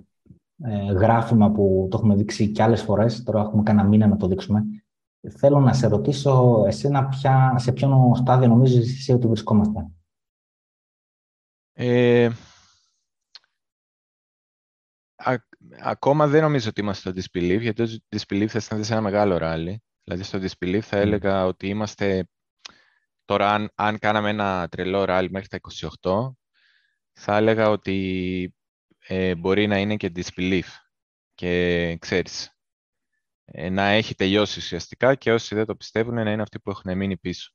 ε, 0.64 0.92
γράφημα 0.92 1.52
που 1.52 1.88
το 1.92 1.98
έχουμε 1.98 2.16
δείξει 2.16 2.52
και 2.52 2.64
άλλες 2.64 2.82
φορές, 2.82 3.24
τώρα 3.24 3.42
έχουμε 3.42 3.64
κανένα 3.64 3.88
μήνα 3.88 4.08
να 4.08 4.18
το 4.18 4.28
δείξουμε, 4.28 4.64
Θέλω 5.30 5.60
να 5.60 5.74
σε 5.74 5.88
ρωτήσω 5.88 6.64
εσένα 6.68 7.06
ποια, 7.08 7.56
σε 7.58 7.72
ποιο 7.72 8.14
στάδιο 8.16 8.48
νομίζεις 8.48 8.98
εσύ 8.98 9.12
ότι 9.12 9.28
ακόμα 15.80 16.28
δεν 16.28 16.42
νομίζω 16.42 16.70
ότι 16.70 16.82
είμαστε 16.82 17.10
στο 17.10 17.22
disbelief, 17.22 17.60
γιατί 17.62 17.86
το 17.86 18.00
disbelief 18.10 18.46
θα 18.46 18.58
αισθάνεται 18.58 18.88
σε 18.88 18.94
ένα 18.94 19.02
μεγάλο 19.02 19.38
ράλι. 19.38 19.84
Δηλαδή 20.04 20.24
στο 20.24 20.40
disbelief 20.40 20.80
θα 20.80 20.98
έλεγα 20.98 21.46
ότι 21.46 21.68
είμαστε 21.68 22.28
τώρα 23.26 23.54
αν, 23.54 23.72
αν 23.76 24.00
κάναμε 24.00 24.30
ένα 24.30 24.68
τρελό 24.68 25.06
ράλι 25.06 25.30
μέχρι 25.32 25.48
τα 25.48 25.60
28, 26.02 26.32
θα 27.12 27.38
έλεγα 27.38 27.70
ότι 27.70 28.56
ε, 29.08 29.36
μπορεί 29.36 29.68
να 29.68 29.78
είναι 29.78 29.96
και 29.96 30.12
disbelief. 30.16 30.68
Και 31.34 31.98
ξέρεις, 32.00 32.46
ε, 32.46 32.55
να 33.46 33.88
έχει 33.88 34.16
τελειώσει 34.16 34.60
ουσιαστικά 34.60 35.16
και 35.16 35.32
όσοι 35.32 35.56
δεν 35.56 35.66
το 35.66 35.76
πιστεύουν 35.76 36.14
να 36.14 36.32
είναι 36.32 36.42
αυτοί 36.42 36.60
που 36.60 36.70
έχουν 36.70 36.98
μείνει 36.98 37.18
πίσω. 37.18 37.52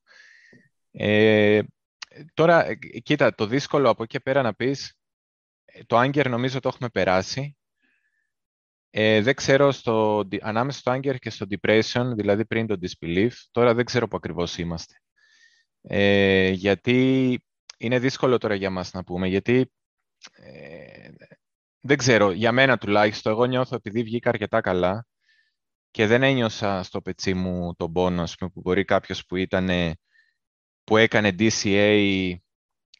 Ε, 0.90 1.60
τώρα, 2.34 2.66
ε, 2.66 2.74
κοίτα, 3.02 3.34
το 3.34 3.46
δύσκολο 3.46 3.90
από 3.90 4.02
εκεί 4.02 4.20
πέρα 4.20 4.42
να 4.42 4.54
πεις, 4.54 4.94
το 5.86 6.00
Anger 6.00 6.28
νομίζω 6.28 6.60
το 6.60 6.68
έχουμε 6.68 6.88
περάσει. 6.88 7.56
Ε, 8.90 9.20
δεν 9.20 9.34
ξέρω, 9.34 9.72
στο, 9.72 10.28
ανάμεσα 10.40 10.78
στο 10.78 10.92
Anger 10.92 11.18
και 11.18 11.30
στο 11.30 11.46
Depression, 11.50 12.12
δηλαδή 12.14 12.44
πριν 12.44 12.66
το 12.66 12.78
Disbelief, 12.80 13.30
τώρα 13.50 13.74
δεν 13.74 13.84
ξέρω 13.84 14.08
που 14.08 14.16
ακριβώς 14.16 14.58
είμαστε. 14.58 14.94
Ε, 15.82 16.50
γιατί 16.50 17.38
είναι 17.78 17.98
δύσκολο 17.98 18.38
τώρα 18.38 18.54
για 18.54 18.70
μας 18.70 18.92
να 18.92 19.04
πούμε, 19.04 19.28
γιατί 19.28 19.72
ε, 20.32 21.10
δεν 21.80 21.96
ξέρω, 21.96 22.30
για 22.30 22.52
μένα 22.52 22.78
τουλάχιστον, 22.78 23.32
εγώ 23.32 23.44
νιώθω 23.44 23.76
επειδή 23.76 24.02
βγήκα 24.02 24.28
αρκετά 24.28 24.60
καλά 24.60 25.06
και 25.90 26.06
δεν 26.06 26.22
ένιωσα 26.22 26.82
στο 26.82 27.02
πετσί 27.02 27.34
μου 27.34 27.74
τον 27.74 27.92
πόνο, 27.92 28.24
που 28.38 28.60
μπορεί 28.60 28.84
κάποιος 28.84 29.26
που, 29.26 29.36
ήταν, 29.36 29.94
που 30.84 30.96
έκανε 30.96 31.34
DCA 31.38 32.34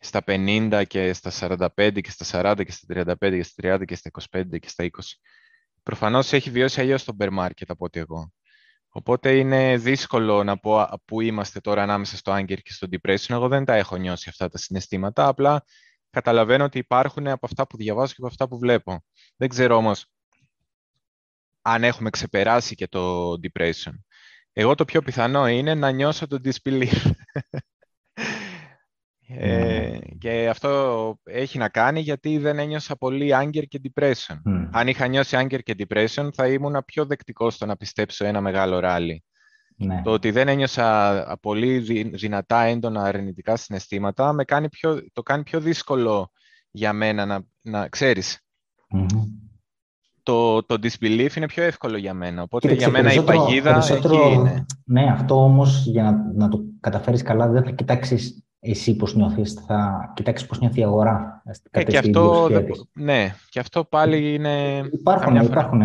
στα 0.01 0.23
50 0.27 0.83
και 0.87 1.13
στα 1.13 1.57
45 1.77 2.01
και 2.01 2.11
στα 2.11 2.53
40 2.53 2.65
και 2.65 2.73
στα 2.73 3.17
35 3.21 3.31
και 3.31 3.43
στα 3.43 3.77
30 3.77 3.85
και 3.85 3.95
στα 3.95 4.11
25 4.33 4.59
και 4.59 4.69
στα 4.69 4.85
20. 4.85 4.89
Προφανώς 5.83 6.33
έχει 6.33 6.51
βιώσει 6.51 6.81
αλλιώς 6.81 7.05
το 7.05 7.17
bear 7.19 7.39
market 7.39 7.67
από 7.67 7.85
ό,τι 7.85 8.01
εγώ. 8.01 8.33
Οπότε 8.89 9.39
είναι 9.39 9.77
δύσκολο 9.77 10.45
να 10.45 10.59
πω 10.59 10.89
πού 11.05 11.21
είμαστε 11.21 11.61
τώρα 11.61 11.83
ανάμεσα 11.83 12.17
στο 12.17 12.35
anger 12.35 12.59
και 12.63 12.73
στο 12.73 12.87
depression. 12.91 13.29
Εγώ 13.29 13.49
δεν 13.49 13.65
τα 13.65 13.75
έχω 13.75 13.97
νιώσει 13.97 14.29
αυτά 14.29 14.49
τα 14.49 14.59
συναισθήματα, 14.59 15.27
απλά 15.27 15.65
καταλαβαίνω 16.11 16.65
ότι 16.65 16.79
υπάρχουν 16.79 17.27
από 17.27 17.47
αυτά 17.47 17.67
που 17.67 17.77
διαβάζω 17.77 18.07
και 18.07 18.19
από 18.19 18.27
αυτά 18.27 18.49
που 18.49 18.59
βλέπω. 18.59 19.05
Δεν 19.37 19.49
ξέρω 19.49 19.77
όμως 19.77 20.07
αν 21.63 21.85
έχουμε 21.85 22.11
ξεπεράσει 22.11 22.75
και 22.75 22.89
το 22.89 23.31
depression. 23.33 23.93
Εγώ 24.53 24.75
το 24.75 24.85
πιο 24.85 25.03
πιθανό 25.03 25.49
είναι 25.49 25.75
να 25.75 25.91
νιώσω 25.91 26.27
το 26.27 26.39
disbelief. 26.45 27.11
Ε, 29.33 29.99
και 30.19 30.49
αυτό 30.49 31.19
έχει 31.23 31.59
να 31.59 31.69
κάνει 31.69 32.01
γιατί 32.01 32.39
δεν 32.39 32.59
ένιωσα 32.59 32.97
πολύ 32.97 33.31
anger 33.35 33.63
και 33.69 33.81
depression. 33.85 34.37
Αν 34.71 34.89
είχα 34.89 35.07
νιώσει 35.07 35.37
anger 35.41 35.59
και 35.63 35.75
depression 35.79 36.29
θα 36.33 36.49
ήμουν 36.49 36.83
πιο 36.87 37.05
δεκτικός 37.07 37.55
στο 37.55 37.67
να 37.67 37.77
πιστέψω 37.77 38.25
ένα 38.25 38.41
μεγάλο 38.41 38.79
ράλι. 38.79 39.25
Ναι. 39.77 40.03
Το 40.03 40.11
ότι 40.11 40.31
δεν 40.31 40.49
ένιωσα 40.49 41.39
πολύ 41.43 41.79
δυνατά 42.13 42.63
έντονα 42.63 43.03
αρνητικά 43.03 43.57
συναισθήματα 43.57 44.33
με 44.33 44.45
κάνει 44.45 44.69
πιο, 44.69 45.01
το 45.13 45.23
κάνει 45.23 45.43
πιο 45.43 45.61
δύσκολο 45.61 46.33
για 46.71 46.93
μένα 46.93 47.27
να, 47.27 47.41
να 47.61 47.89
ξερεις 47.89 48.41
Το, 50.23 50.63
το 50.63 50.77
disbelief 50.83 51.37
είναι 51.37 51.47
πιο 51.47 51.63
εύκολο 51.63 51.97
για 51.97 52.15
μένα. 52.15 52.43
Οπότε 52.43 52.73
για 52.73 52.91
μένα 52.91 53.13
η 53.13 53.23
παγίδα 53.23 53.85
εκεί 53.91 54.17
είναι. 54.35 54.67
Ναι, 54.85 55.11
αυτό 55.13 55.45
όμως 55.45 55.87
για 55.87 56.03
να, 56.03 56.33
να 56.35 56.49
το 56.49 56.65
καταφέρεις 56.81 57.23
καλά 57.23 57.49
δεν 57.49 57.65
θα 57.65 57.71
κοιτάξεις 57.71 58.45
εσύ 58.61 58.97
πώς 58.97 59.15
νιώθεις, 59.15 59.53
θα 59.53 60.13
κοιτάξεις 60.15 60.47
πώς 60.47 60.61
νιώθει 60.61 60.81
η 60.81 60.85
αγορά. 60.85 61.43
Ε, 61.71 61.85
και 61.85 61.99
αυτό, 61.99 62.49
ναι, 62.93 63.35
και 63.49 63.61
αυτό 63.61 63.85
πάλι 63.85 64.35
είναι... 64.35 64.83
Υπάρχουν, 64.93 65.37
υπάρχουν, 65.37 65.83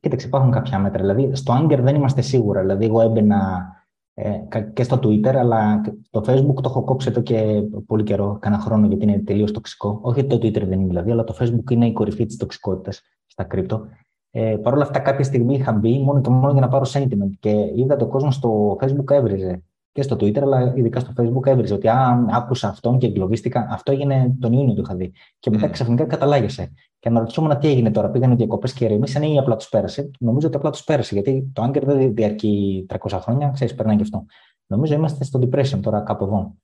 κοίταξε, 0.00 0.26
υπάρχουν 0.26 0.50
κάποια 0.50 0.78
μέτρα. 0.78 1.00
Δηλαδή, 1.00 1.34
στο 1.34 1.54
Anger 1.60 1.78
δεν 1.78 1.94
είμαστε 1.94 2.20
σίγουρα. 2.20 2.60
Δηλαδή, 2.60 2.84
εγώ 2.84 3.00
έμπαινα 3.00 3.70
ε, 4.14 4.30
και 4.72 4.82
στο 4.82 4.96
Twitter, 5.02 5.34
αλλά 5.34 5.80
το 6.10 6.24
Facebook 6.26 6.62
το 6.62 6.68
έχω 6.68 6.84
κόψει 6.84 7.08
εδώ 7.10 7.20
και 7.20 7.62
πολύ 7.86 8.02
καιρό, 8.02 8.38
κανένα 8.40 8.62
χρόνο, 8.62 8.86
γιατί 8.86 9.04
είναι 9.04 9.18
τελείως 9.18 9.52
τοξικό. 9.52 9.98
Όχι 10.02 10.24
το 10.24 10.36
Twitter 10.36 10.62
δεν 10.62 10.72
είναι 10.72 10.88
δηλαδή, 10.88 11.10
αλλά 11.10 11.24
το 11.24 11.36
Facebook 11.40 11.70
είναι 11.70 11.86
η 11.86 11.92
κορυφή 11.92 12.26
της 12.26 12.36
τοξικότητας 12.36 13.02
στα 13.32 13.44
κρύπτο. 13.44 13.86
Ε, 14.30 14.56
Παρ' 14.62 14.74
όλα 14.74 14.82
αυτά, 14.82 14.98
κάποια 14.98 15.24
στιγμή 15.24 15.54
είχα 15.54 15.72
μπει 15.72 15.98
μόνο 15.98 16.20
και 16.20 16.30
μόνο 16.30 16.52
για 16.52 16.60
να 16.60 16.68
πάρω 16.68 16.84
sentiment 16.88 17.30
και 17.40 17.72
είδα 17.74 17.96
το 17.96 18.06
κόσμο 18.06 18.30
στο 18.30 18.76
Facebook 18.80 19.10
έβριζε 19.10 19.62
και 19.92 20.02
στο 20.02 20.16
Twitter, 20.16 20.38
αλλά 20.38 20.72
ειδικά 20.76 21.00
στο 21.00 21.12
Facebook 21.16 21.46
έβριζε 21.46 21.74
ότι 21.74 21.88
αν 21.88 22.28
άκουσα 22.30 22.68
αυτόν 22.68 22.98
και 22.98 23.06
εγκλωβίστηκα. 23.06 23.66
Αυτό 23.70 23.92
έγινε 23.92 24.36
τον 24.40 24.52
Ιούνιο 24.52 24.74
του 24.74 24.80
είχα 24.80 24.94
δει. 24.94 25.12
Και 25.38 25.50
μετά 25.50 25.66
mm. 25.66 25.70
ξαφνικά 25.70 26.04
καταλάγεσαι. 26.04 26.72
Και 26.98 27.08
αναρωτιόμουν 27.08 27.58
τι 27.58 27.68
έγινε 27.68 27.90
τώρα. 27.90 28.10
Πήγανε 28.10 28.34
διακοπές 28.34 28.72
και 28.72 28.84
ηρεμήσαν 28.84 29.22
ή 29.22 29.38
απλά 29.38 29.56
τους 29.56 29.68
πέρασε; 29.68 30.10
Νομίζω 30.18 30.46
ότι 30.46 30.56
απλά 30.56 30.70
τους 30.70 30.84
πέρασε, 30.84 31.14
γιατί 31.14 31.50
το 31.52 31.62
Άγκερ 31.62 31.84
δεν 31.84 32.14
διαρκεί 32.14 32.86
300 32.88 33.18
χρόνια, 33.20 33.50
ξέρεις, 33.50 33.74
περνάει 33.74 33.96
και 33.96 34.02
αυτό. 34.02 34.24
Νομίζω 34.66 34.94
είμαστε 34.94 35.24
στο 35.24 35.40
depression 35.42 35.80
τώρα 35.82 36.00
κάπου 36.00 36.24
εδώ. 36.24 36.54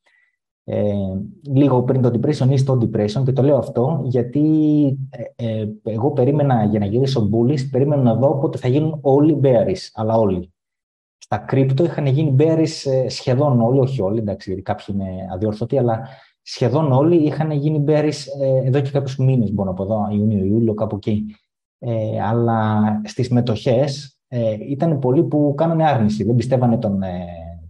Ε, 0.70 0.94
λίγο 1.42 1.82
πριν 1.82 2.02
το 2.02 2.10
depression 2.14 2.50
ή 2.50 2.56
στο 2.56 2.78
depression 2.82 3.22
και 3.24 3.32
το 3.32 3.42
λέω 3.42 3.56
αυτό 3.56 4.00
γιατί 4.04 4.42
ε, 5.36 5.60
ε, 5.60 5.68
εγώ 5.82 6.10
περίμενα 6.10 6.64
για 6.64 6.78
να 6.78 6.86
γυρίσω 6.86 7.28
bullish, 7.32 7.70
περίμενα 7.70 8.02
να 8.02 8.14
δω 8.14 8.38
πότε 8.38 8.58
θα 8.58 8.68
γίνουν 8.68 8.98
όλοι 9.00 9.40
bearish, 9.42 9.90
αλλά 9.94 10.14
όλοι 10.16 10.52
στα 11.18 11.38
κρύπτο 11.38 11.84
είχαν 11.84 12.06
γίνει 12.06 12.36
bearish 12.38 12.90
ε, 12.90 13.08
σχεδόν 13.08 13.60
όλοι, 13.60 13.80
όχι 13.80 14.02
όλοι, 14.02 14.18
εντάξει, 14.18 14.48
γιατί 14.48 14.62
κάποιοι 14.62 14.86
είναι 14.88 15.28
αδιόρθωτοι, 15.32 15.78
αλλά 15.78 16.08
σχεδόν 16.42 16.92
όλοι 16.92 17.16
είχαν 17.16 17.50
γίνει 17.50 17.84
bearish 17.86 18.24
ε, 18.40 18.66
εδώ 18.66 18.80
και 18.80 18.90
κάποιους 18.90 19.16
μήνες, 19.16 19.52
μπορώ 19.52 19.68
να 19.68 19.74
πω 19.74 19.82
εδώ, 19.82 20.08
Ιούνιο, 20.12 20.44
Ιούλιο, 20.44 20.74
κάπου 20.74 20.96
εκεί. 20.96 21.24
Ε, 21.78 22.22
αλλά 22.22 23.00
στις 23.04 23.30
μετοχές 23.30 24.18
ε, 24.28 24.56
ήταν 24.68 24.98
πολλοί 24.98 25.24
που 25.24 25.54
κάνανε 25.56 25.84
άρνηση, 25.84 26.24
δεν 26.24 26.34
πιστεύανε 26.34 26.78
τον, 26.78 27.02
ε, 27.02 27.24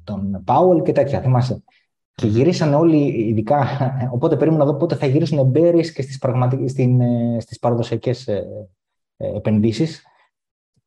τον 0.04 0.44
Powell 0.46 0.82
και 0.82 0.92
τέτοια, 0.92 1.20
θυμάσαι. 1.20 1.62
Και 2.18 2.26
γυρίσανε 2.26 2.74
όλοι, 2.74 3.28
ειδικά, 3.28 3.66
οπότε 4.12 4.36
περίμενα 4.36 4.64
να 4.64 4.70
δω 4.70 4.76
πότε 4.76 4.94
θα 4.94 5.06
γυρίσουν 5.06 5.52
bearish 5.54 5.86
και 5.94 6.02
στις, 6.02 6.18
στις 7.38 7.58
παραδοσιακές 7.58 8.28
επενδύσεις 9.16 10.02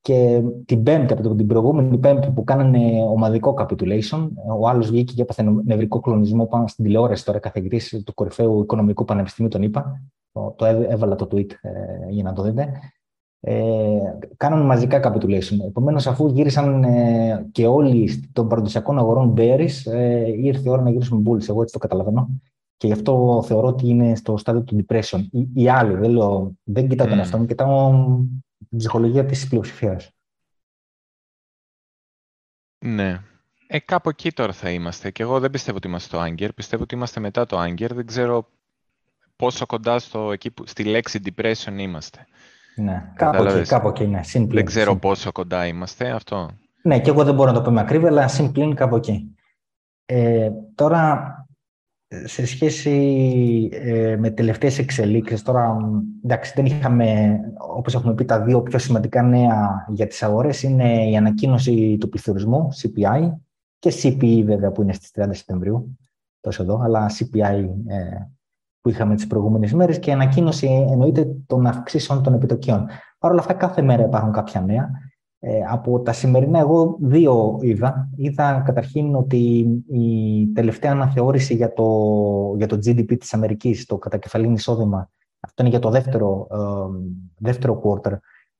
και 0.02 0.42
την 0.66 0.84
Πέμπτη, 0.84 1.14
από 1.14 1.36
την 1.36 1.48
προηγούμενη 1.48 1.98
Πέμπτη 1.98 2.32
που 2.32 2.44
κάνανε 2.44 3.04
ομαδικό 3.10 3.56
capitulation, 3.58 4.30
ο 4.60 4.68
άλλος 4.68 4.90
βγήκε 4.90 5.14
και 5.14 5.22
έπαθε 5.22 5.44
νευρικό 5.66 6.00
κλονισμό 6.00 6.46
πάνω 6.46 6.68
στην 6.68 6.86
τηλεόραση 6.86 7.26
τώρα 7.26 7.40
καθηγητής 7.40 8.02
του 8.06 8.14
κορυφαίου 8.14 8.62
οικονομικού 8.62 9.06
πανεπιστημίου, 9.06 9.50
τον 9.50 9.62
είπα. 9.62 10.02
Το, 10.32 10.54
το 10.58 10.66
έβαλα 10.66 11.16
το 11.16 11.28
tweet 11.32 11.52
ε, 11.62 11.72
για 12.10 12.24
να 12.24 12.34
το 12.34 12.42
δείτε. 12.42 12.72
Ε, 13.44 14.00
κάνανε 14.38 14.64
μαζικά 14.64 15.00
capitulation. 15.04 15.58
Επομένως, 15.68 16.08
αφού 16.08 16.28
γύρισαν 16.28 16.84
ε, 16.84 17.48
και 17.52 17.68
όλοι 17.68 18.30
των 18.34 18.48
παραδοσιακών 18.48 18.98
αγορών 18.98 19.34
bearish, 19.38 19.92
ε, 19.92 20.28
ήρθε 20.28 20.62
η 20.66 20.70
ώρα 20.70 20.82
να 20.82 20.90
γυρίσουμε 20.90 21.22
bullish. 21.26 21.50
Εγώ 21.50 21.62
έτσι 21.62 21.74
το 21.74 21.80
καταλαβαίνω. 21.80 22.30
Και 22.78 22.88
γι' 22.88 22.94
αυτό 22.94 23.44
θεωρώ 23.46 23.68
ότι 23.68 23.88
είναι 23.88 24.16
στο 24.16 24.38
στάδιο 24.38 24.64
του 24.64 24.86
depression. 24.86 25.20
Οι, 25.32 25.48
οι 25.54 25.70
άλλοι, 25.70 25.96
δεν, 25.96 26.12
λέω, 26.12 26.56
δεν 26.64 26.88
κοιτάω 26.88 27.08
τον 27.08 27.18
εαυτό 27.18 27.38
μου, 27.38 27.46
κοιτάω 27.46 27.92
την 28.70 28.78
ψυχολογία 28.78 29.26
της 29.26 29.48
πλειοψηφίας. 29.48 30.12
Ναι. 32.86 33.20
Ε, 33.68 33.80
κάπου 33.80 34.10
εκεί 34.10 34.32
τώρα 34.32 34.54
θα 34.54 34.70
είμαστε. 34.70 35.12
Και 35.12 35.24
εγώ 35.24 35.40
δεν 35.40 35.50
πιστεύω 35.50 35.78
ότι 35.78 35.88
είμαστε 35.88 36.18
στο 36.18 36.26
Anger. 36.28 36.50
Πιστεύω 36.56 36.84
ότι 36.84 36.96
είμαστε 36.96 37.20
μετά 37.20 37.46
το 37.46 37.64
Anger. 37.64 37.90
Δεν 37.94 38.06
ξέρω 38.06 38.48
πόσο 39.36 39.66
κοντά 39.66 40.00
στο, 40.00 40.32
εκεί 40.32 40.52
που, 40.52 40.68
στη 40.68 40.84
λέξη 40.84 41.20
depression 41.26 41.78
είμαστε. 41.78 42.28
Ναι, 42.75 43.12
κάπου 43.16 43.44
εκεί, 43.44 43.68
κάπου 43.68 43.88
εκεί, 43.88 44.08
ναι. 44.08 44.22
δεν 44.48 44.66
ξέρω 44.66 44.96
πόσο 44.96 45.32
κοντά 45.32 45.68
είμαστε, 45.68 46.12
αυτό. 46.12 46.50
Ναι, 46.84 47.00
και 47.00 47.10
εγώ 47.10 47.24
δεν 47.24 47.34
μπορώ 47.34 47.51
να 47.51 47.58
το 47.58 47.62
πω 47.63 47.72
με 47.72 47.82
ακρίβεια, 47.82 48.08
αλλά 48.08 48.28
συμπλήν 48.28 48.75
κάπου 48.75 48.96
εκεί. 48.96 49.36
Ε, 50.06 50.50
τώρα, 50.75 51.36
σε 52.24 52.46
σχέση 52.46 53.70
ε, 53.72 54.16
με 54.20 54.30
τελευταίες 54.30 54.78
εξελίξεις, 54.78 55.42
τώρα 55.42 55.78
εντάξει, 56.24 56.54
δεν 56.56 56.66
είχαμε, 56.66 57.40
όπως 57.58 57.94
έχουμε 57.94 58.13
πει, 58.13 58.25
τα 58.25 58.42
δύο 58.42 58.62
πιο 58.62 58.80
σημαντικά 58.80 59.22
νέα 59.22 59.86
για 59.90 60.08
τις 60.08 60.24
αγορές 60.24 60.63
είναι 60.63 61.10
η 61.10 61.18
ανακοίνωση 61.18 61.98
του 62.00 62.10
πληθωρισμού, 62.10 62.68
CPI, 62.82 63.32
και 63.80 63.94
CPI 64.04 64.44
βέβαια 64.46 64.72
που 64.72 64.82
είναι 64.82 64.94
στις 64.94 65.12
30 65.16 65.28
Σεπτεμβρίου, 65.32 65.98
τόσο 66.40 66.63
εδώ, 66.63 66.80
αλλά 66.84 67.12
CPI 67.20 67.66
ε, 67.88 68.28
που 68.82 68.90
είχαμε 68.90 69.16
τις 69.16 69.28
προηγούμενες 69.28 69.74
μέρες 69.74 70.00
και 70.00 70.10
η 70.10 70.14
ανακοίνωση 70.14 70.88
εννοείται 70.92 71.28
των 71.48 71.66
αυξήσεων 71.66 72.24
των 72.24 72.34
επιτοκίων. 72.34 72.86
Παρ' 73.20 73.32
όλα 73.32 73.40
αυτά 73.40 73.54
κάθε 73.54 73.82
μέρα 73.82 74.04
υπάρχουν 74.04 74.32
κάποια 74.32 74.62
νέα. 74.62 74.90
Ε, 75.44 75.60
από 75.70 76.00
τα 76.00 76.14
σημερινά, 76.14 76.60
εγώ 76.60 76.98
δύο 77.02 77.58
είδα. 77.62 78.10
Είδα 78.16 78.62
καταρχήν 78.66 79.16
ότι 79.16 79.68
η 79.92 80.48
τελευταία 80.54 80.92
αναθεώρηση 80.92 81.54
για 81.54 81.74
το, 81.74 81.86
για 82.58 82.68
το 82.68 82.76
GDP 82.76 83.18
της 83.20 83.34
Αμερικής, 83.34 83.86
το 83.86 83.98
κατακεφαλήν 83.98 84.54
εισόδημα, 84.54 85.10
αυτό 85.40 85.62
είναι 85.62 85.72
για 85.72 85.80
το 85.80 85.90
δεύτερο, 85.90 86.48
ε, 86.52 86.58
δεύτερο 87.38 87.82
quarter, 87.84 88.12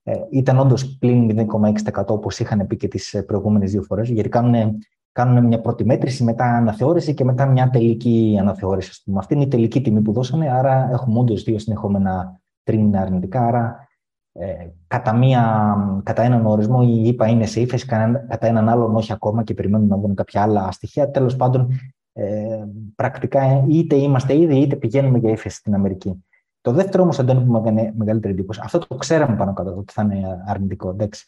ε, 0.04 0.14
ήταν 0.30 0.60
όντως 0.60 0.98
πλήν 0.98 1.26
0,6% 1.30 2.06
όπως 2.08 2.40
είχαν 2.40 2.68
πει 2.68 2.76
και 2.76 2.88
τις 2.88 3.24
προηγούμενες 3.26 3.72
δύο 3.72 3.82
φορές, 3.84 4.10
γιατί 4.10 4.30
κάνουν, 4.30 4.78
κάνουν 5.12 5.46
μια 5.46 5.62
πρώτη 5.62 5.86
μέτρηση, 5.86 6.24
μετά 6.24 6.46
αναθεώρηση 6.46 7.14
και 7.14 7.24
μετά 7.24 7.46
μια 7.46 7.70
τελική 7.70 8.38
αναθεώρηση. 8.40 9.04
Αυτή 9.16 9.34
είναι 9.34 9.44
η 9.44 9.48
τελική 9.48 9.82
τιμή 9.82 10.02
που 10.02 10.12
δώσανε, 10.12 10.52
άρα 10.52 10.90
έχουμε 10.92 11.20
όντως 11.20 11.44
δύο 11.44 11.60
συνεχόμενα 11.60 12.40
τρίνα 12.64 13.02
αρνητικά, 13.02 13.46
άρα 13.46 13.88
ε, 14.34 14.68
κατά, 14.88 15.14
μία, 15.14 15.76
κατά 16.04 16.24
έναν 16.24 16.46
ορισμό 16.46 16.80
η 16.88 17.08
ΕΠΑ 17.08 17.28
είναι 17.28 17.46
σε 17.46 17.62
ύφεση, 17.62 17.86
κατά 17.86 18.48
έναν 18.48 18.70
άλλον 18.70 18.96
όχι 18.96 19.14
ακόμα 19.14 19.44
και 19.44 19.54
περιμένουν 19.54 19.88
να 19.88 19.98
βγουν 19.98 20.16
κάποια 20.16 20.42
άλλα 20.42 20.72
στοιχεία. 20.72 21.12
Τέλος 21.12 21.36
πάντων, 21.36 21.70
ε, 22.14 22.64
πρακτικά 22.96 23.66
είτε 23.68 23.96
είμαστε 23.96 24.38
ήδη 24.38 24.56
είτε 24.56 24.76
πηγαίνουμε 24.76 25.18
για 25.18 25.32
ύφεση 25.32 25.56
στην 25.56 25.74
Αμερική. 25.74 26.24
Το 26.62 26.72
δεύτερο 26.72 27.04
όμως, 27.04 27.20
Αντώνη, 27.20 27.40
που 27.46 27.52
μου 27.52 27.58
έκανε 27.58 27.94
μεγαλύτερη 27.96 28.34
εντύπωση, 28.34 28.62
αυτό 28.64 28.80
το 28.80 28.96
ξέραμε 28.96 29.36
πάνω 29.36 29.54
κάτω 29.54 29.76
ότι 29.78 29.94
θα 29.94 30.02
είναι 30.02 30.44
αρνητικό. 30.46 30.90
Εντάξει. 30.90 31.26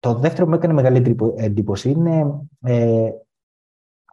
Το 0.00 0.14
δεύτερο 0.14 0.44
που 0.44 0.50
μου 0.50 0.56
έκανε 0.56 0.72
μεγαλύτερη 0.72 1.16
εντύπωση 1.36 1.90
είναι 1.90 2.40
ε, 2.60 3.10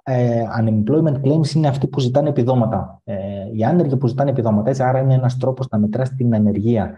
ε, 0.08 0.44
unemployment 0.60 1.22
claims 1.24 1.56
είναι 1.56 1.68
αυτοί 1.68 1.88
που 1.88 2.00
ζητάνε 2.00 2.30
επιδόματα. 2.30 3.02
Ε, 3.04 3.16
οι 3.54 3.64
άνεργοι 3.64 3.98
που 3.98 4.08
ζητάνε 4.08 4.30
επιδόματα. 4.30 4.70
Έτσι, 4.70 4.84
άρα 4.84 5.00
είναι 5.00 5.14
ένας 5.14 5.38
τρόπος 5.38 5.68
να 5.70 5.78
μετράς 5.78 6.16
την 6.16 6.36
ανεργία. 6.36 6.98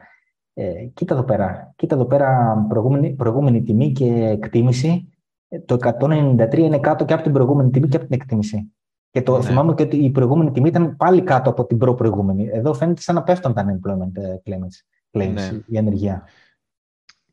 Ε, 0.53 0.85
κοίτα 0.93 1.13
εδώ 1.13 1.23
πέρα. 1.23 1.73
Κοίτα 1.75 1.95
εδώ 1.95 2.05
πέρα 2.05 2.57
προηγούμενη, 2.69 3.09
προηγούμενη 3.09 3.63
τιμή 3.63 3.91
και 3.91 4.05
εκτίμηση. 4.05 5.09
Ε, 5.47 5.59
το 5.59 5.77
193 5.81 6.57
είναι 6.57 6.79
κάτω 6.79 7.05
και 7.05 7.13
από 7.13 7.23
την 7.23 7.31
προηγούμενη 7.31 7.69
τιμή 7.69 7.87
και 7.87 7.97
από 7.97 8.05
την 8.05 8.19
εκτίμηση. 8.19 8.71
Και 9.09 9.21
το 9.21 9.37
ναι. 9.37 9.43
θυμάμαι 9.43 9.73
και 9.73 9.83
ότι 9.83 9.97
η 9.97 10.09
προηγούμενη 10.09 10.51
τιμή 10.51 10.67
ήταν 10.67 10.95
πάλι 10.95 11.21
κάτω 11.21 11.49
από 11.49 11.65
την 11.65 11.77
προ-προηγούμενη. 11.77 12.49
Εδώ 12.51 12.73
φαίνεται 12.73 13.01
σαν 13.01 13.15
να 13.15 13.23
πέφτουν 13.23 13.53
τα 13.53 13.65
unemployment 13.65 14.21
ε, 14.21 14.35
claims, 14.45 15.31
ναι. 15.33 15.61
η 15.67 15.77
ανεργία. 15.77 16.23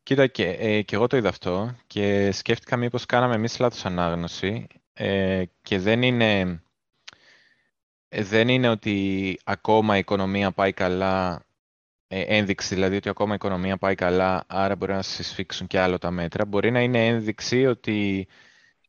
Κοίτα, 0.05 0.27
και, 0.27 0.49
ε, 0.49 0.83
και 0.83 0.95
εγώ 0.95 1.07
το 1.07 1.17
είδα 1.17 1.29
αυτό 1.29 1.77
και 1.87 2.31
σκέφτηκα 2.33 2.77
μήπως 2.77 3.07
κάναμε 3.07 3.35
εμείς 3.35 3.59
λάθος 3.59 3.85
ανάγνωση 3.85 4.67
ε, 4.93 5.45
και 5.63 5.79
δεν 5.79 6.03
είναι, 6.03 6.63
ε, 8.09 8.23
δεν 8.23 8.49
είναι 8.49 8.69
ότι 8.69 9.39
ακόμα 9.45 9.97
η 9.97 9.99
οικονομία 9.99 10.53
πάει 10.53 10.73
καλά, 10.73 11.45
ε, 12.09 12.21
ένδειξη 12.21 12.75
δηλαδή 12.75 12.97
ότι 12.97 13.09
ακόμα 13.09 13.33
η 13.33 13.35
οικονομία 13.35 13.77
πάει 13.77 13.95
καλά, 13.95 14.45
άρα 14.47 14.77
μπορεί 14.77 14.93
να 14.93 15.03
συσφίξουν 15.03 15.67
και 15.67 15.79
άλλο 15.81 15.99
τα 15.99 16.11
μέτρα. 16.11 16.45
Μπορεί 16.45 16.71
να 16.71 16.81
είναι 16.81 17.07
ένδειξη 17.07 17.67
ότι 17.67 18.29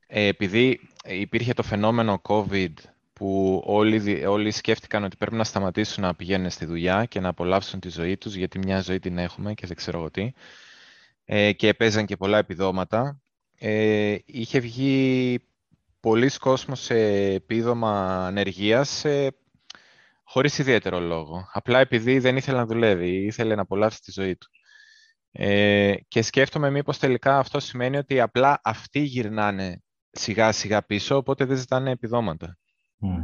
ε, 0.08 0.26
επειδή 0.28 0.80
υπήρχε 1.06 1.54
το 1.54 1.64
φαινόμενο 1.64 2.22
COVID 2.24 2.74
που 3.14 3.62
όλοι, 3.66 4.26
όλοι 4.26 4.52
σκέφτηκαν 4.52 5.04
ότι 5.04 5.18
πρέπει 5.18 5.36
να 5.36 5.44
σταματήσουν 5.44 6.04
να 6.04 6.16
πηγαίνουν 6.16 6.50
στη 6.50 6.66
δουλειά 6.66 7.06
και 7.06 7.20
να 7.20 7.30
απολαύσουν 7.30 7.80
τη 7.80 7.90
ζωή 7.90 8.18
τους, 8.18 8.36
γιατί 8.36 8.60
μια 8.60 8.82
ζωή 8.82 9.00
την 9.00 9.18
έχουμε 9.18 9.54
και 9.54 9.68
δεν 9.68 9.76
ξέρω 9.76 9.98
εγώ 9.98 10.12
τι, 10.12 10.32
ε, 11.26 11.52
και 11.52 11.74
παίζαν 11.74 12.06
και 12.06 12.18
πολλά 12.18 12.38
επιδόματα. 12.38 13.22
Ε, 13.58 14.18
είχε 14.26 14.60
βγει 14.60 15.40
πολλοί 16.00 16.38
κόσμος 16.38 16.82
σε 16.82 16.96
επίδομα 17.16 18.26
ανεργίας 18.26 19.06
ε, 19.06 19.32
χωρίς 20.24 20.58
ιδιαίτερο 20.58 21.00
λόγο. 21.00 21.50
Απλά 21.54 21.80
επειδή 21.80 22.20
δεν 22.20 22.38
ήθελε 22.38 22.58
να 22.58 22.66
δουλεύει, 22.66 23.26
ήθελε 23.26 23.56
να 23.56 23.62
απολαύσει 23.62 24.02
τη 24.02 24.12
ζωή 24.12 24.38
του. 24.38 24.48
Ε, 25.32 25.96
και 26.08 26.22
σκέφτομαι 26.22 26.70
μήπως 26.70 26.98
τελικά 26.98 27.38
αυτό 27.38 27.60
σημαίνει 27.60 27.98
ότι 27.98 28.20
απλά 28.20 28.60
αυτοί 28.64 29.00
γυρνάνε 29.00 29.84
σιγά 30.12 30.52
σιγά 30.52 30.86
πίσω, 30.86 31.16
οπότε 31.18 31.46
δεν 31.46 31.58
ζητάνε 31.58 31.92
επιδόματα. 31.92 32.58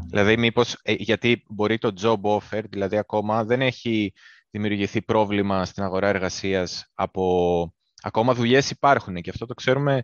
Δηλαδή, 0.10 0.38
μήπως, 0.38 0.80
ε, 0.82 0.94
γιατί 0.94 1.44
μπορεί 1.48 1.78
το 1.78 1.94
job 2.02 2.22
offer, 2.22 2.64
δηλαδή 2.70 2.98
ακόμα 2.98 3.44
δεν 3.44 3.62
έχει 3.62 4.14
δημιουργηθεί 4.50 5.02
πρόβλημα 5.02 5.66
στην 5.66 5.84
αγορά 5.84 6.08
εργασίας 6.08 6.92
από... 6.94 7.74
Ακόμα 8.02 8.34
δουλειές 8.34 8.70
υπάρχουν 8.70 9.16
και 9.16 9.30
αυτό 9.30 9.46
το 9.46 9.54
ξέρουμε 9.54 10.04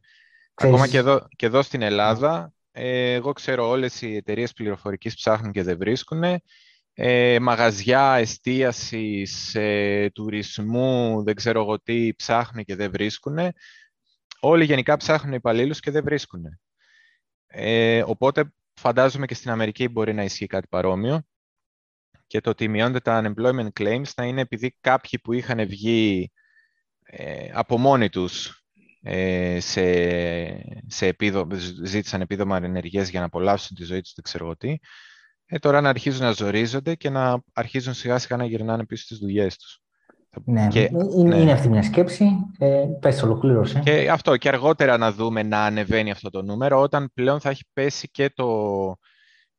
ακόμα 0.53 0.87
και 0.87 0.97
εδώ, 0.97 1.27
και 1.35 1.45
εδώ 1.45 1.61
στην 1.61 1.81
Ελλάδα. 1.81 2.51
Ε, 2.71 3.13
εγώ 3.13 3.33
ξέρω 3.33 3.69
όλες 3.69 4.01
οι 4.01 4.15
εταιρείες 4.15 4.53
πληροφορικής 4.53 5.15
ψάχνουν 5.15 5.51
και 5.51 5.63
δεν 5.63 5.77
βρίσκουν. 5.77 6.23
Ε, 6.93 7.39
μαγαζιά 7.39 8.13
εστίασης, 8.13 9.55
ε, 9.55 10.09
τουρισμού, 10.13 11.23
δεν 11.23 11.35
ξέρω 11.35 11.61
εγώ 11.61 11.79
τι, 11.79 12.13
ψάχνουν 12.15 12.63
και 12.63 12.75
δεν 12.75 12.91
βρίσκουν. 12.91 13.37
Όλοι 14.39 14.65
γενικά 14.65 14.97
ψάχνουν 14.97 15.33
υπαλλήλους 15.33 15.79
και 15.79 15.91
δεν 15.91 16.03
βρίσκουν. 16.03 16.59
Ε, 17.47 18.03
οπότε 18.05 18.53
φαντάζομαι 18.73 19.25
και 19.25 19.33
στην 19.33 19.51
Αμερική 19.51 19.87
μπορεί 19.87 20.13
να 20.13 20.23
ισχύει 20.23 20.47
κάτι 20.47 20.67
παρόμοιο 20.67 21.21
και 22.27 22.41
το 22.41 22.49
ότι 22.49 22.67
μειώνται 22.67 22.99
τα 22.99 23.21
unemployment 23.23 23.69
claims 23.79 24.05
θα 24.15 24.25
είναι 24.25 24.41
επειδή 24.41 24.77
κάποιοι 24.81 25.19
που 25.19 25.33
είχαν 25.33 25.67
βγει 25.67 26.31
ε, 26.31 26.45
από 27.53 27.77
μόνοι 27.77 28.09
τους 28.09 28.61
ε, 29.01 29.59
σε, 29.59 29.83
σε 30.87 31.05
επίδο, 31.05 31.47
ζήτησαν 31.83 32.21
επίδομα 32.21 32.57
ενεργείας 32.57 33.09
για 33.09 33.19
να 33.19 33.25
απολαύσουν 33.25 33.77
τη 33.77 33.83
ζωή 33.83 34.01
τους, 34.01 34.13
δεν 34.15 34.23
ξέρω 34.23 34.55
τι, 34.55 34.77
ε, 35.45 35.57
τώρα 35.59 35.81
να 35.81 35.89
αρχίζουν 35.89 36.23
να 36.23 36.31
ζορίζονται 36.31 36.95
και 36.95 37.09
να 37.09 37.41
αρχίζουν 37.53 37.93
σιγά 37.93 38.17
σιγά 38.17 38.37
να 38.37 38.45
γυρνάνε 38.45 38.85
πίσω 38.85 39.03
στις 39.03 39.17
δουλειές 39.17 39.57
τους. 39.57 39.81
Ναι, 40.45 40.67
και, 40.67 40.89
είναι, 41.17 41.35
ναι. 41.35 41.41
είναι 41.41 41.51
αυτή 41.51 41.69
μια 41.69 41.83
σκέψη. 41.83 42.29
Ε, 42.57 42.85
πες 42.99 43.23
ολοκλήρωσε. 43.23 43.79
Και 43.79 44.09
αυτό, 44.11 44.37
και 44.37 44.47
αργότερα 44.47 44.97
να 44.97 45.11
δούμε 45.11 45.43
να 45.43 45.65
ανεβαίνει 45.65 46.11
αυτό 46.11 46.29
το 46.29 46.41
νούμερο, 46.41 46.81
όταν 46.81 47.11
πλέον 47.13 47.39
θα 47.39 47.49
έχει 47.49 47.63
πέσει 47.73 48.09
και 48.09 48.29
το 48.29 48.95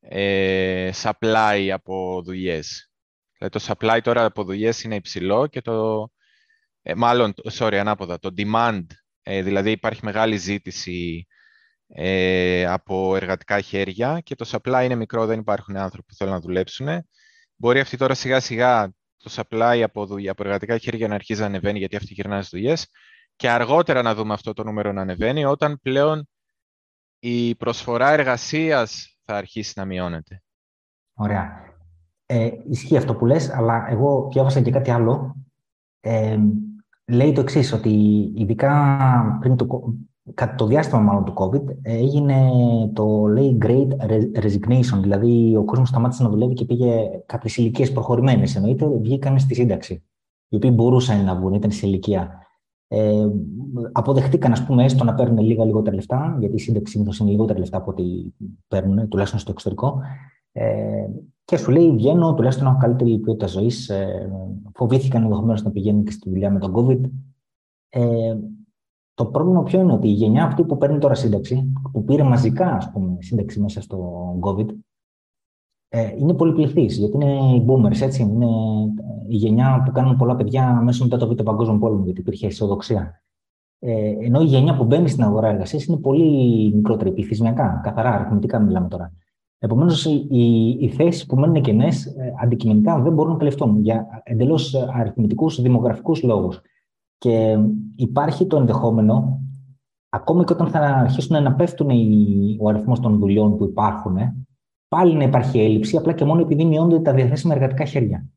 ε, 0.00 0.90
supply 1.02 1.68
από 1.72 2.22
δουλειές. 2.24 2.90
Δηλαδή 3.38 3.58
το 3.58 3.64
supply 3.66 3.98
τώρα 4.02 4.24
από 4.24 4.44
δουλειές 4.44 4.82
είναι 4.82 4.94
υψηλό 4.94 5.46
και 5.46 5.60
το, 5.60 6.08
ε, 6.82 6.94
μάλλον, 6.94 7.32
sorry, 7.52 7.74
ανάποδα, 7.74 8.18
το 8.18 8.30
demand, 8.36 8.86
ε, 9.22 9.42
δηλαδή 9.42 9.70
υπάρχει 9.70 10.00
μεγάλη 10.04 10.36
ζήτηση 10.36 11.26
ε, 11.88 12.66
από 12.66 13.16
εργατικά 13.16 13.60
χέρια 13.60 14.20
και 14.20 14.34
το 14.34 14.50
supply 14.50 14.80
είναι 14.84 14.94
μικρό, 14.94 15.26
δεν 15.26 15.38
υπάρχουν 15.38 15.76
άνθρωποι 15.76 16.06
που 16.06 16.14
θέλουν 16.14 16.32
να 16.32 16.40
δουλέψουν. 16.40 16.88
Μπορεί 17.56 17.80
αυτή 17.80 17.96
τώρα 17.96 18.14
σιγά 18.14 18.40
σιγά 18.40 18.92
το 19.16 19.30
supply 19.34 19.80
από, 19.84 20.06
δουλειά, 20.06 20.30
από 20.30 20.42
εργατικά 20.44 20.78
χέρια 20.78 21.08
να 21.08 21.14
αρχίζει 21.14 21.40
να 21.40 21.46
ανεβαίνει 21.46 21.78
γιατί 21.78 21.96
αυτοί 21.96 22.14
γυρνάνε 22.14 22.42
στις 22.42 22.60
δουλειές 22.60 22.90
και 23.36 23.50
αργότερα 23.50 24.02
να 24.02 24.14
δούμε 24.14 24.32
αυτό 24.32 24.52
το 24.52 24.64
νούμερο 24.64 24.92
να 24.92 25.00
ανεβαίνει 25.00 25.44
όταν 25.44 25.80
πλέον 25.82 26.28
η 27.18 27.54
προσφορά 27.54 28.10
εργασίας 28.10 29.18
θα 29.24 29.36
αρχίσει 29.36 29.72
να 29.76 29.84
μειώνεται. 29.84 30.42
Ωραία. 31.14 31.76
Ε, 32.26 32.50
ισχύει 32.68 32.96
αυτό 32.96 33.14
που 33.14 33.26
λες, 33.26 33.50
αλλά 33.50 33.86
εγώ 33.90 34.28
διάβασα 34.32 34.60
και 34.60 34.70
κάτι 34.70 34.90
άλλο. 34.90 35.36
Ε, 36.00 36.38
λέει 37.08 37.32
το 37.32 37.40
εξής 37.40 37.72
ότι 37.72 37.90
ειδικά 38.34 38.98
πριν 39.40 39.56
το, 39.56 39.94
κατά 40.34 40.54
το 40.54 40.66
διάστημα 40.66 41.00
μάλλον 41.00 41.24
του 41.24 41.34
COVID, 41.36 41.62
έγινε 41.82 42.50
το 42.92 43.26
λέει 43.26 43.58
Great 43.62 43.88
Resignation, 44.34 45.00
δηλαδή 45.00 45.56
ο 45.56 45.64
κόσμος 45.64 45.88
σταμάτησε 45.88 46.22
να 46.22 46.28
δουλεύει 46.28 46.54
και 46.54 46.64
πήγε 46.64 47.22
κάποιες 47.26 47.56
ηλικίες 47.56 47.92
προχωρημένες, 47.92 48.56
εννοείται, 48.56 48.86
βγήκαν 48.86 49.38
στη 49.38 49.54
σύνταξη, 49.54 50.04
οι 50.48 50.56
οποίοι 50.56 50.70
μπορούσαν 50.74 51.24
να 51.24 51.34
βγουν, 51.34 51.54
ήταν 51.54 51.70
σε 51.70 51.86
ηλικία. 51.86 52.46
Ε, 52.90 53.26
αποδεχτήκαν, 53.92 54.52
ας 54.52 54.66
πούμε, 54.66 54.84
έστω 54.84 55.04
να 55.04 55.14
παίρνουν 55.14 55.44
λίγα 55.44 55.64
λιγότερα 55.64 55.96
λεφτά, 55.96 56.36
γιατί 56.40 56.54
η 56.54 56.58
σύνταξη 56.58 56.92
συνήθως 56.92 57.18
είναι 57.18 57.30
λιγότερα 57.30 57.58
λεφτά 57.58 57.76
από 57.76 57.90
ό,τι 57.90 58.02
παίρνουν, 58.68 59.08
τουλάχιστον 59.08 59.40
στο 59.40 59.50
εξωτερικό. 59.50 60.00
Ε, 60.52 61.06
και 61.48 61.56
σου 61.56 61.70
λέει, 61.70 61.92
βγαίνω, 61.92 62.34
τουλάχιστον 62.34 62.66
έχω 62.66 62.76
καλύτερη 62.76 63.18
ποιότητα 63.18 63.46
ζωής. 63.46 63.88
Ε, 63.88 64.30
φοβήθηκαν 64.74 65.22
ενδεχομένως 65.22 65.62
να 65.62 65.70
πηγαίνουν 65.70 66.04
και 66.04 66.10
στη 66.10 66.30
δουλειά 66.30 66.50
με 66.50 66.58
τον 66.58 66.74
COVID. 66.76 67.00
Ε, 67.88 68.36
το 69.14 69.26
πρόβλημα 69.26 69.62
ποιο 69.62 69.80
είναι 69.80 69.92
ότι 69.92 70.08
η 70.08 70.12
γενιά 70.12 70.44
αυτή 70.44 70.64
που 70.64 70.78
παίρνει 70.78 70.98
τώρα 70.98 71.14
σύνταξη, 71.14 71.72
που 71.92 72.04
πήρε 72.04 72.22
μαζικά 72.22 72.66
ας 72.66 72.90
πούμε, 72.90 73.16
σύνταξη 73.20 73.60
μέσα 73.60 73.80
στο 73.80 74.38
COVID, 74.40 74.66
ε, 75.88 76.14
είναι 76.18 76.34
πολυπληθή, 76.34 76.84
γιατί 76.84 77.16
είναι 77.16 77.54
οι 77.54 77.64
boomers, 77.68 78.00
έτσι. 78.00 78.22
Είναι 78.22 78.46
η 79.28 79.36
γενιά 79.36 79.82
που 79.84 79.92
κάνουν 79.92 80.16
πολλά 80.16 80.36
παιδιά 80.36 80.72
μέσα 80.72 81.04
μετά 81.04 81.16
το 81.16 81.28
Β' 81.28 81.42
Παγκόσμιο 81.42 81.78
Πόλεμο, 81.78 82.04
γιατί 82.04 82.20
υπήρχε 82.20 82.46
αισιοδοξία. 82.46 83.22
Ε, 83.78 84.14
ενώ 84.20 84.40
η 84.40 84.44
γενιά 84.44 84.76
που 84.76 84.84
μπαίνει 84.84 85.08
στην 85.08 85.24
αγορά 85.24 85.48
εργασίας 85.48 85.84
είναι 85.84 85.96
πολύ 85.96 86.72
μικρότερη, 86.74 87.12
πληθυσμιακά, 87.12 87.80
καθαρά, 87.84 88.10
αριθμητικά 88.10 88.58
μιλάμε 88.58 88.88
τώρα. 88.88 89.12
Επομένως, 89.58 90.04
οι, 90.04 90.76
οι 90.80 90.88
θέσεις 90.88 91.26
που 91.26 91.36
μένουν 91.36 91.62
κενέ 91.62 91.86
ε, 91.86 91.92
αντικειμενικά 92.42 93.00
δεν 93.00 93.12
μπορούν 93.12 93.32
να 93.32 93.38
καλυφθούν 93.38 93.80
για 93.80 94.22
εντελώς 94.24 94.74
αριθμητικούς 94.74 95.60
δημογραφικούς 95.60 96.22
λόγους. 96.22 96.60
Και 97.18 97.58
υπάρχει 97.96 98.46
το 98.46 98.56
ενδεχόμενο, 98.56 99.40
ακόμη 100.08 100.44
και 100.44 100.52
όταν 100.52 100.68
θα 100.68 100.80
αρχίσουν 100.80 101.42
να 101.42 101.54
πέφτουν 101.54 101.90
ο 102.60 102.68
αριθμός 102.68 103.00
των 103.00 103.18
δουλειών 103.18 103.56
που 103.56 103.64
υπάρχουν, 103.64 104.16
πάλι 104.88 105.14
να 105.14 105.24
υπάρχει 105.24 105.60
έλλειψη, 105.60 105.96
απλά 105.96 106.12
και 106.12 106.24
μόνο 106.24 106.40
επειδή 106.40 106.64
μειώνονται 106.64 107.00
τα 107.00 107.12
διαθέσιμα 107.12 107.54
εργατικά 107.54 107.84
χέρια. 107.84 108.28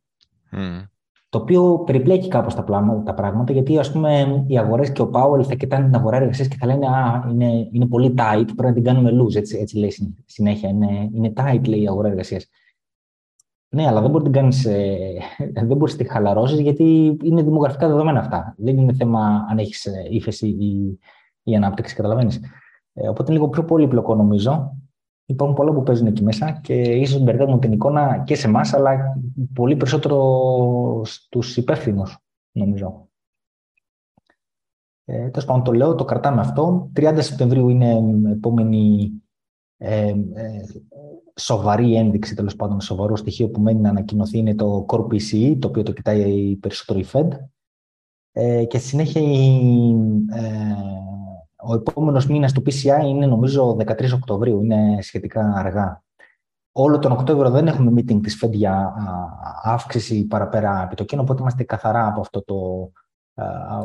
Mm. 0.52 0.86
Το 1.32 1.38
οποίο 1.38 1.80
περιπλέκει 1.86 2.28
κάπως 2.28 2.56
τα, 2.56 2.64
τα 3.06 3.14
πράγματα, 3.14 3.54
γιατί 3.54 3.78
ας 3.78 3.92
πούμε, 3.92 4.44
οι 4.48 4.58
αγορές 4.58 4.92
και 4.92 5.02
ο 5.02 5.08
Πάουελ 5.08 5.46
θα 5.48 5.56
κοιτάνε 5.56 5.86
την 5.86 5.96
αγορά 5.96 6.18
εργασίας 6.18 6.48
και 6.48 6.56
θα 6.60 6.66
λένε 6.66 6.88
Α, 6.88 7.28
είναι, 7.32 7.70
είναι 7.72 7.88
πολύ 7.88 8.14
tight, 8.18 8.46
πρέπει 8.46 8.64
να 8.64 8.74
την 8.74 8.84
κάνουμε 8.84 9.12
loose. 9.12 9.36
Έτσι, 9.36 9.58
έτσι 9.58 9.78
λέει 9.78 9.94
συνέχεια. 10.26 10.70
Είναι, 10.70 11.10
είναι 11.14 11.34
tight, 11.36 11.68
λέει 11.68 11.82
η 11.82 11.88
αγορά 11.88 12.08
εργασίας. 12.08 12.50
Ναι, 13.70 13.88
αλλά 13.88 14.02
δεν 14.02 14.10
μπορεί 14.10 14.24
να 14.24 14.32
την 14.32 14.42
κάνεις, 14.42 14.66
ε, 14.66 14.98
δεν 15.68 15.78
μπορείς 15.78 15.98
να 15.98 16.04
τη 16.04 16.12
χαλαρώσεις 16.12 16.60
γιατί 16.60 17.18
είναι 17.24 17.42
δημογραφικά 17.42 17.88
δεδομένα 17.88 18.20
αυτά. 18.20 18.56
Δεν 18.58 18.78
είναι 18.78 18.94
θέμα 18.94 19.46
αν 19.50 19.58
έχεις 19.58 19.86
ε, 19.86 20.08
ύφεση 20.10 20.48
ή, 20.48 21.00
ή 21.44 21.56
ανάπτυξη, 21.56 21.96
καταλαβαίνεις. 21.96 22.40
Ε, 22.94 23.08
οπότε 23.08 23.32
είναι 23.32 23.40
λίγο 23.40 23.50
πιο 23.50 23.66
πολύπλοκο 23.66 24.16
νομίζω. 24.16 24.81
Υπάρχουν 25.32 25.56
πολλά 25.56 25.74
που 25.74 25.84
παίζουν 25.84 26.08
εκεί 26.08 26.24
μέσα 26.24 26.52
και 26.52 26.74
ίσως 26.82 27.22
μπερδεύουν 27.22 27.60
την 27.60 27.72
εικόνα 27.72 28.24
και 28.26 28.36
σε 28.36 28.48
εμάς, 28.48 28.74
αλλά 28.74 29.22
πολύ 29.54 29.76
περισσότερο 29.76 31.02
στους 31.06 31.58
υπεύθυνους, 31.58 32.18
νομίζω. 32.52 33.10
Ε, 35.06 35.30
Τέλος 35.30 35.46
πάντων, 35.46 35.64
το 35.64 35.72
λέω, 35.72 35.96
το 35.96 36.06
κρατάμε 36.06 36.42
αυτό. 36.42 36.92
30 36.96 37.18
Σεπτεμβρίου 37.20 37.70
είναι 37.70 38.02
επόμενη 38.32 39.12
ε, 39.78 40.08
ε, 40.34 40.66
σοβαρή 41.36 41.96
ένδειξη, 41.96 42.36
τέλος 42.36 42.56
πάντων, 42.56 42.82
σοβαρό 42.82 43.16
στοιχείο 43.16 43.50
που 43.50 43.62
μένει 43.62 43.80
να 43.80 43.90
ανακοινωθεί 43.90 44.38
είναι 44.38 44.56
το 44.56 44.86
Core 44.88 45.06
PCE, 45.06 45.58
το 45.60 45.68
οποίο 45.68 45.84
το 45.84 45.92
κοιτάει 45.92 46.56
περισσότερο 46.56 47.00
η 47.00 47.06
Fed. 47.12 47.28
Ε, 48.32 48.66
και 48.66 48.78
στη 48.78 48.88
συνέχεια 48.88 49.22
ε, 49.22 50.42
ο 51.68 51.74
επόμενος 51.74 52.28
μήνας 52.28 52.52
του 52.52 52.64
PCI 52.66 53.06
είναι 53.06 53.26
νομίζω 53.26 53.78
13 53.80 54.14
Οκτωβρίου, 54.14 54.64
είναι 54.64 54.98
σχετικά 55.02 55.54
αργά. 55.56 56.04
Όλο 56.72 57.00
τον 57.00 57.12
Οκτώβριο 57.12 57.50
δεν 57.50 57.68
έχουμε 57.68 57.92
meeting 57.96 58.22
της 58.22 58.44
Fed 58.46 58.52
για 58.52 58.94
αύξηση 59.64 60.26
παραπέρα 60.26 60.84
επιτοκίων, 60.84 61.22
οπότε 61.22 61.42
είμαστε 61.42 61.64
καθαρά 61.64 62.08
από 62.08 62.20
αυτό 62.20 62.44
το, 62.44 62.92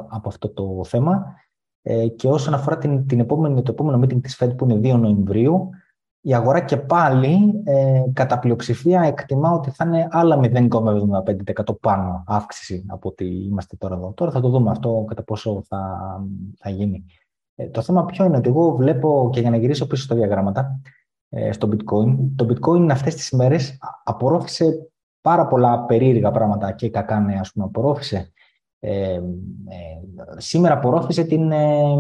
από 0.09 0.29
αυτό 0.29 0.49
το 0.49 0.85
θέμα. 0.85 1.35
Ε, 1.83 2.09
και 2.09 2.29
όσον 2.29 2.55
αφορά 2.55 2.79
την, 2.79 3.07
την 3.07 3.21
επόμενη, 3.21 3.63
το 3.63 3.71
επόμενο 3.73 3.99
meeting 4.05 4.21
της 4.23 4.43
Fed 4.43 4.57
που 4.57 4.71
είναι 4.71 4.95
2 4.95 4.99
Νοεμβρίου, 4.99 5.71
η 6.21 6.35
αγορά 6.35 6.61
και 6.61 6.77
πάλι 6.77 7.63
ε, 7.65 8.03
κατά 8.13 8.39
πλειοψηφία 8.39 9.01
εκτιμά 9.01 9.51
ότι 9.51 9.71
θα 9.71 9.85
είναι 9.85 10.09
άλλα 10.11 10.41
0,75% 10.43 11.81
πάνω 11.81 12.25
αύξηση 12.27 12.85
από 12.89 13.09
ότι 13.09 13.25
είμαστε 13.25 13.77
τώρα 13.77 13.95
εδώ. 13.95 14.13
Τώρα 14.13 14.31
θα 14.31 14.41
το 14.41 14.49
δούμε 14.49 14.71
αυτό 14.71 15.05
κατά 15.07 15.23
πόσο 15.23 15.63
θα, 15.69 15.99
θα 16.59 16.71
γίνει. 16.71 17.05
Ε, 17.57 17.69
το 17.69 17.83
θέμα 17.83 18.05
ποιο 18.05 18.25
είναι 18.25 18.37
ότι 18.37 18.49
εγώ 18.49 18.77
βλέπω 18.77 19.31
και 19.33 19.41
για 19.41 19.51
να 19.51 19.57
γυρίσω 19.57 19.87
πίσω 19.87 20.03
στα 20.03 20.15
διαγράμματα 20.15 20.81
ε, 21.29 21.53
στο 21.53 21.69
bitcoin, 21.69 22.17
το 22.37 22.47
bitcoin 22.49 22.89
αυτές 22.91 23.15
τις 23.15 23.29
ημέρες 23.29 23.79
απορρόφησε 24.05 24.91
πάρα 25.21 25.47
πολλά 25.47 25.85
περίεργα 25.85 26.31
πράγματα 26.31 26.73
και 26.73 26.91
κακά 26.91 27.21
νέα, 27.21 27.39
ας 27.41 27.53
πούμε, 27.53 27.65
απορρόφησε 27.65 28.33
ε, 28.81 29.15
ε, 29.15 29.21
σήμερα 30.37 30.75
απορρόφησε 30.75 31.25
την, 31.25 31.53
ε, 31.53 31.97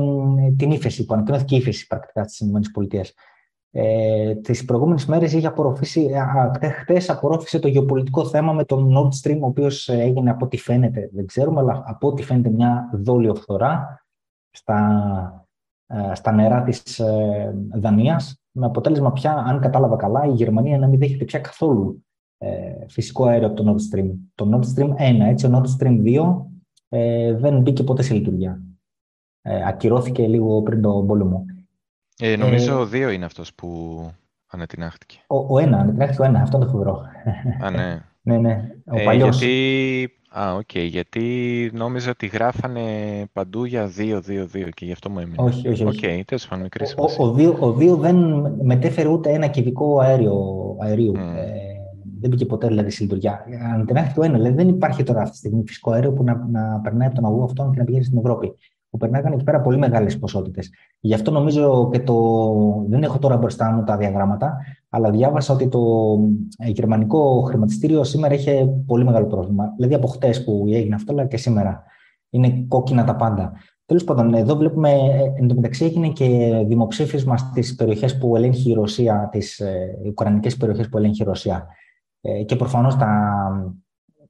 την 0.57 0.71
ύφεση, 0.71 1.05
που 1.05 1.15
ανακοινώθηκε 1.15 1.57
ύφεση 1.57 1.87
πρακτικά 1.87 2.25
στις 2.25 2.41
ΗΠΑ. 2.41 3.01
Ε, 3.71 4.35
τις 4.35 4.65
προηγούμενες 4.65 5.07
μέρες 5.07 5.33
είχε 5.33 5.47
απορροφήσει, 5.47 6.11
χτες 6.81 7.11
απορρόφησε 7.11 7.59
το 7.59 7.69
γεωπολιτικό 7.69 8.27
θέμα 8.27 8.53
με 8.53 8.65
τον 8.65 8.95
Nord 8.97 9.09
Stream, 9.23 9.39
ο 9.41 9.47
οποίος 9.47 9.89
έγινε 9.89 10.31
από 10.31 10.45
ό,τι 10.45 10.57
φαίνεται, 10.57 11.11
δεν 11.13 11.27
ξέρουμε, 11.27 11.61
αλλά 11.61 11.83
από 11.87 12.09
ό,τι 12.09 12.23
φαίνεται 12.23 12.51
μια 12.51 12.91
δόλιο 12.93 13.35
φθορά 13.35 14.05
στα, 14.51 14.79
ε, 15.37 15.46
στα 16.13 16.33
νερά 16.33 16.63
της 16.63 16.99
ε, 16.99 17.55
Δανίας, 17.73 18.41
με 18.51 18.67
αποτέλεσμα 18.67 19.13
πια, 19.13 19.33
αν 19.33 19.61
κατάλαβα 19.61 19.97
καλά, 19.97 20.25
η 20.25 20.33
Γερμανία 20.33 20.79
να 20.79 20.87
μην 20.87 20.99
δέχεται 20.99 21.25
πια 21.25 21.39
καθόλου 21.39 22.05
ε, 22.39 22.87
φυσικό 22.89 23.25
αέριο 23.25 23.47
από 23.47 23.63
το 23.63 23.73
Nord 23.73 23.95
Stream. 23.95 24.11
Το 24.35 24.51
Nord 24.53 24.65
Stream 24.75 24.89
1, 24.89 25.21
έτσι, 25.21 25.47
ο 25.47 25.51
Nord 25.55 25.83
Stream 25.83 26.03
2 26.05 26.45
ε, 26.89 27.33
δεν 27.33 27.61
μπήκε 27.61 27.83
ποτέ 27.83 28.03
σε 28.03 28.15
λειτουργία. 28.15 28.61
Ε, 29.43 29.67
ακυρώθηκε 29.67 30.27
λίγο 30.27 30.63
πριν 30.63 30.83
τον 30.83 31.07
πόλεμο. 31.07 31.45
Ε, 32.19 32.37
νομίζω 32.37 32.73
ε, 32.93 33.07
ο 33.07 33.09
2 33.09 33.13
είναι 33.13 33.25
αυτός 33.25 33.55
που 33.55 33.99
ανατινάχτηκε. 34.47 35.19
Ο, 35.27 35.55
ο 35.55 35.59
ένα, 35.59 35.79
ανατινάχτηκε 35.79 36.23
ο 36.23 36.25
ένα, 36.25 36.41
αυτό 36.41 36.59
το 36.59 36.67
φοβερό. 36.67 37.03
Α, 37.63 37.71
ναι. 37.71 38.01
ναι, 38.27 38.39
ναι. 38.39 38.69
Ο 38.85 38.99
ε, 38.99 39.05
παλιός... 39.05 39.39
Γιατί... 39.39 40.11
Α, 40.39 40.55
OK, 40.55 40.61
okay, 40.73 40.87
γιατί 40.89 41.23
νόμιζα 41.75 42.11
ότι 42.11 42.27
γράφανε 42.27 42.81
παντού 43.33 43.65
για 43.65 43.91
2-2-2 43.99 44.69
και 44.75 44.85
γι' 44.85 44.93
αυτό 44.93 45.11
μου 45.11 45.19
έμεινε. 45.19 45.37
Όχι, 45.39 45.69
όχι. 45.69 45.85
όχι. 45.85 46.01
Okay, 46.03 46.21
τέλος 46.27 46.47
πάντων, 46.49 46.63
μικρή 46.63 46.85
ο, 46.97 47.25
ο, 47.25 47.67
ο 47.67 47.77
2 47.79 47.99
δεν 47.99 48.17
μετέφερε 48.63 49.09
ούτε 49.09 49.31
ένα 49.31 49.47
κυβικό 49.47 50.01
αέριο, 50.01 50.35
αερίου. 50.81 51.13
Mm. 51.13 51.37
Ε, 51.37 51.67
δεν 52.21 52.31
μπήκε 52.31 52.47
ποτέ 52.47 52.67
δηλαδή 52.67 52.91
σε 52.91 53.03
λειτουργία. 53.03 53.45
Αν 53.75 53.87
την 53.87 53.97
το 54.15 54.23
ένα, 54.23 54.37
δηλαδή 54.37 54.55
δεν 54.55 54.69
υπάρχει 54.69 55.03
τώρα 55.03 55.21
αυτή 55.21 55.33
τη 55.33 55.37
στιγμή 55.37 55.63
φυσικό 55.67 55.91
αέριο 55.91 56.13
που 56.13 56.25
να, 56.25 56.47
να 56.51 56.81
περνάει 56.81 57.07
από 57.07 57.17
τον 57.17 57.25
αγωγό 57.25 57.45
αυτόν 57.45 57.73
και 57.73 57.79
να 57.79 57.85
πηγαίνει 57.85 58.05
στην 58.05 58.19
Ευρώπη. 58.19 58.55
Που 58.91 58.99
περνάγανε 58.99 59.35
εκεί 59.35 59.45
πέρα 59.45 59.61
πολύ 59.61 59.79
μεγάλες 59.79 60.19
ποσότητες. 60.19 60.71
Γι' 61.01 61.15
αυτό 61.15 61.31
νομίζω 61.31 61.89
και 61.93 62.01
το. 62.01 62.15
Δεν 62.89 63.03
έχω 63.03 63.19
τώρα 63.19 63.37
μπροστά 63.37 63.71
μου 63.71 63.85
τα 63.85 63.97
διαγράμματα, 63.97 64.57
αλλά 64.97 65.11
διάβασα 65.11 65.55
ότι 65.55 65.69
το 65.69 65.81
ε, 66.59 66.69
γερμανικό 66.69 67.41
χρηματιστήριο 67.41 68.05
σήμερα 68.05 68.35
είχε 68.35 68.69
πολύ 68.87 69.05
μεγάλο 69.05 69.27
πρόβλημα. 69.27 69.73
Δηλαδή 69.77 69.95
από 69.95 70.07
χτες 70.07 70.45
που 70.45 70.65
έγινε 70.69 70.95
αυτό, 70.95 71.13
αλλά 71.13 71.27
και 71.27 71.37
σήμερα. 71.37 71.85
Είναι 72.31 72.65
κόκκινα 72.69 73.05
τα 73.05 73.17
πάντα. 73.17 73.53
Τέλος 73.87 74.05
πάντων, 74.05 74.35
εδώ 74.35 74.57
βλέπουμε, 74.57 74.91
ε, 74.91 75.33
εν 75.37 75.49
τω 75.49 75.55
μεταξύ 75.55 75.85
έγινε 75.85 76.09
και 76.09 76.53
δημοψήφισμα 76.67 77.37
στις 77.37 77.75
περιοχές 77.75 78.19
που 78.19 78.37
ελέγχει 78.37 78.71
η 78.71 78.75
Ρωσία, 78.75 79.29
τις 79.33 79.61
ε, 79.61 79.99
ουκρανικές 80.07 80.57
περιοχές 80.57 80.89
που 80.89 80.99
ελέγχει 80.99 81.23
η 81.23 81.25
Ρωσία. 81.25 81.67
Ε, 82.21 82.43
και 82.43 82.57
προφανώς 82.57 82.97
τα, 82.97 83.13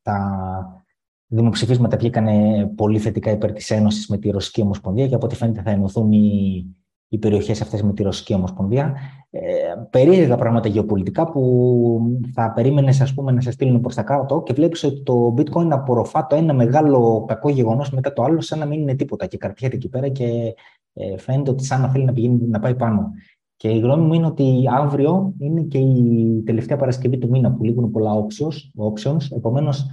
τα 0.03 0.85
δημοψηφίσματα 1.27 1.97
βγήκαν 1.97 2.27
πολύ 2.75 2.99
θετικά 2.99 3.31
υπέρ 3.31 3.53
της 3.53 3.71
Ένωσης 3.71 4.09
με 4.09 4.19
τη 4.19 4.31
Ρωσική 4.31 4.61
Ομοσπονδία 4.61 5.09
και 5.09 5.15
από 5.15 5.27
ό,τι 5.27 5.35
φαίνεται 5.35 5.63
θα 5.63 5.71
ενωθούν 5.71 6.13
οι, 6.13 6.67
οι 7.09 7.19
περιοχές 7.19 7.61
αυτές 7.61 7.83
με 7.83 7.93
τη 7.93 8.03
Ρωσική 8.03 8.35
Ομοσπονδία. 8.35 8.95
Ε, 9.43 9.87
περίεργα 9.91 10.37
πράγματα 10.37 10.69
γεωπολιτικά 10.69 11.31
που 11.31 12.21
θα 12.33 12.53
περίμενες 12.53 13.01
ας 13.01 13.15
πούμε, 13.15 13.33
να 13.33 13.41
σε 13.41 13.51
στείλουν 13.51 13.81
προς 13.81 13.95
τα 13.95 14.03
κάτω 14.03 14.43
και 14.43 14.53
βλέπεις 14.53 14.85
ότι 14.85 15.03
το 15.03 15.35
bitcoin 15.37 15.69
απορροφά 15.71 16.27
το 16.27 16.37
ένα 16.37 16.55
μεγάλο 16.55 17.25
κακό 17.29 17.49
γεγονός 17.49 17.91
μετά 17.91 18.13
το 18.13 18.23
άλλο 18.23 18.41
σαν 18.41 18.59
να 18.59 18.67
μην 18.67 18.81
είναι 18.81 18.95
τίποτα 18.95 19.27
και 19.27 19.37
κρατιέται 19.37 19.77
εκεί 19.77 19.89
πέρα 19.89 20.09
και 20.09 20.55
ε, 20.93 21.19
φαίνεται 21.19 21.51
ότι 21.51 21.65
σαν 21.65 21.81
να 21.81 21.89
θέλει 21.89 22.05
να, 22.05 22.13
πηγαίνει, 22.13 22.47
να 22.47 22.59
πάει 22.61 22.75
πάνω. 22.75 23.13
Και 23.57 23.69
η 23.69 23.79
γνώμη 23.79 24.07
μου 24.07 24.13
είναι 24.13 24.27
ότι 24.27 24.65
αύριο 24.71 25.35
είναι 25.39 25.61
και 25.61 25.79
η 25.79 26.43
τελευταία 26.47 26.77
Παρασκευή 26.77 27.19
του 27.19 27.29
μήνα 27.29 27.53
που 27.53 27.65
λήγουν 27.65 27.91
πολλά 27.91 28.13
options. 28.15 28.85
options. 28.91 29.37
Επομένως, 29.37 29.87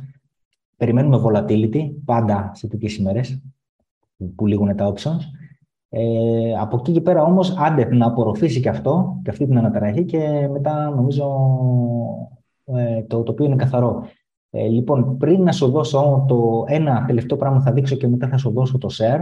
περιμένουμε 0.77 1.21
volatility 1.25 1.91
πάντα 2.05 2.51
σε 2.53 2.67
τέτοιες 2.67 2.95
ημέρες 2.95 3.41
που 4.35 4.47
λήγουν 4.47 4.75
τα 4.75 4.93
options. 4.93 5.19
Ε, 5.95 6.55
από 6.59 6.77
εκεί 6.77 6.91
και 6.91 7.01
πέρα 7.01 7.23
όμως, 7.23 7.57
άντε 7.57 7.95
να 7.95 8.05
απορροφήσει 8.05 8.59
και 8.59 8.69
αυτό, 8.69 9.19
και 9.23 9.29
αυτή 9.29 9.45
την 9.45 9.57
αναταραχή 9.57 10.05
και 10.05 10.47
μετά 10.51 10.89
νομίζω 10.89 11.25
ε, 12.65 13.03
το 13.03 13.23
οποίο 13.27 13.45
είναι 13.45 13.55
καθαρό. 13.55 14.03
Ε, 14.49 14.67
λοιπόν, 14.67 15.17
πριν 15.17 15.43
να 15.43 15.51
σου 15.51 15.71
δώσω 15.71 16.25
το 16.27 16.65
ένα 16.67 17.05
τελευταίο 17.05 17.37
πράγμα 17.37 17.61
θα 17.61 17.71
δείξω 17.71 17.95
και 17.95 18.07
μετά 18.07 18.27
θα 18.27 18.37
σου 18.37 18.51
δώσω 18.51 18.77
το 18.77 18.89
share, 18.91 19.21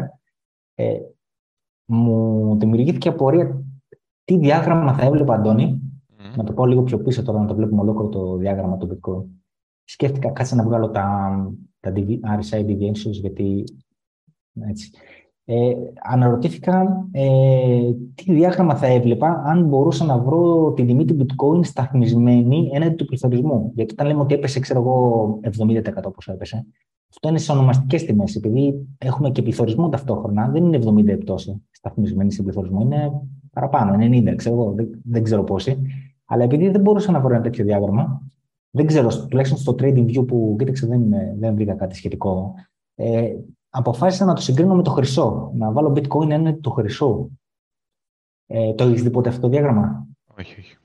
ε, 0.76 0.98
μου 1.86 2.56
δημιουργήθηκε 2.58 3.10
απορία 3.10 3.64
τι 4.24 4.38
διάγραμμα 4.38 4.94
θα 4.94 5.06
έβλεπα, 5.06 5.34
Αντώνη, 5.34 5.82
mm. 6.10 6.36
να 6.36 6.44
το 6.44 6.54
πω 6.54 6.66
λίγο 6.66 6.84
πιο 6.84 7.00
πίσω 7.00 7.24
τώρα, 7.24 7.40
να 7.40 7.46
το 7.46 7.56
βλέπουμε 7.56 7.82
ολόκληρο 7.82 8.10
το 8.10 8.36
διάγραμμα 8.36 8.78
του 8.78 8.88
Bitcoin. 8.88 9.24
Σκέφτηκα, 9.84 10.30
κάτσε 10.30 10.56
να 10.56 10.64
βγάλω 10.64 10.90
τα, 10.90 11.32
τα 11.80 11.94
RSI 12.40 12.66
deviations, 12.66 13.12
γιατί 13.12 13.64
έτσι. 14.70 14.92
Ε, 15.54 15.76
αναρωτήθηκα 16.02 17.08
ε, 17.12 17.92
τι 18.16 18.34
διάγραμμα 18.34 18.76
θα 18.76 18.88
έβλεπα 18.88 19.44
αν 19.46 19.66
μπορούσα 19.66 20.06
να 20.06 20.18
βρω 20.18 20.74
τη 20.76 20.86
τιμή 20.86 21.06
του 21.06 21.16
bitcoin 21.20 21.66
σταθμισμένη 21.66 22.70
έναντι 22.74 22.96
του 22.96 23.06
πληθωρισμού. 23.06 23.72
Γιατί 23.76 23.94
όταν 23.94 24.08
λέμε 24.08 24.22
ότι 24.22 24.34
έπεσε, 24.34 24.60
ξέρω 24.60 24.80
εγώ, 24.80 25.40
70% 25.44 25.82
όπως 26.04 26.28
έπεσε, 26.28 26.66
αυτό 27.10 27.30
είναι 27.30 27.38
σε 27.38 27.52
ονομαστικές 27.52 28.06
τιμές. 28.06 28.36
Επειδή 28.36 28.88
έχουμε 28.98 29.30
και 29.30 29.42
πληθωρισμό 29.42 29.90
ταυτόχρονα, 29.90 30.48
δεν 30.48 30.64
είναι 30.66 30.78
70 30.78 31.08
επιπτώσει 31.08 31.62
σταθμισμένη 31.72 32.32
σε 32.32 32.44
πληθωρισμό, 32.44 32.82
είναι 32.82 33.12
παραπάνω, 33.54 33.96
90, 33.96 34.36
ξέρω 34.36 34.56
εγώ, 34.56 34.72
δεν, 34.72 35.02
δεν 35.04 35.24
ξέρω 35.24 35.44
πόσοι. 35.44 35.82
Αλλά 36.26 36.44
επειδή 36.44 36.70
δεν 36.70 36.82
μπορούσα 36.82 37.12
να 37.12 37.20
βρω 37.20 37.34
ένα 37.34 37.44
τέτοιο 37.44 37.66
διάγραμμα, 37.66 38.22
δεν 38.72 38.86
ξέρω, 38.86 39.28
τουλάχιστον 39.28 39.60
στο 39.60 39.76
trading 39.80 40.06
view 40.06 40.28
που 40.28 40.56
κοίταξε 40.60 40.88
δεν, 40.88 41.04
δεν 41.40 41.56
βρήκα 41.56 41.74
κάτι 41.74 41.96
σχετικό. 41.96 42.54
Ε, 42.96 43.34
αποφάσισα 43.72 44.26
να 44.26 44.34
το 44.34 44.42
συγκρίνω 44.42 44.76
με 44.76 44.84
το 44.84 44.92
χρυσό. 44.92 45.52
Να 45.56 45.72
βάλω 45.72 45.94
bitcoin 45.96 46.30
ένα 46.30 46.60
το 46.60 46.70
χρυσό. 46.70 47.30
Ε, 48.48 48.74
το 48.74 48.84
έχεις 48.84 49.04
δει 49.04 49.10
ποτέ 49.10 49.30
αυτό 49.30 49.42
το 49.42 49.48
διάγραμμα; 49.48 50.08
Όχι, 50.38 50.60
όχι. 50.60 50.78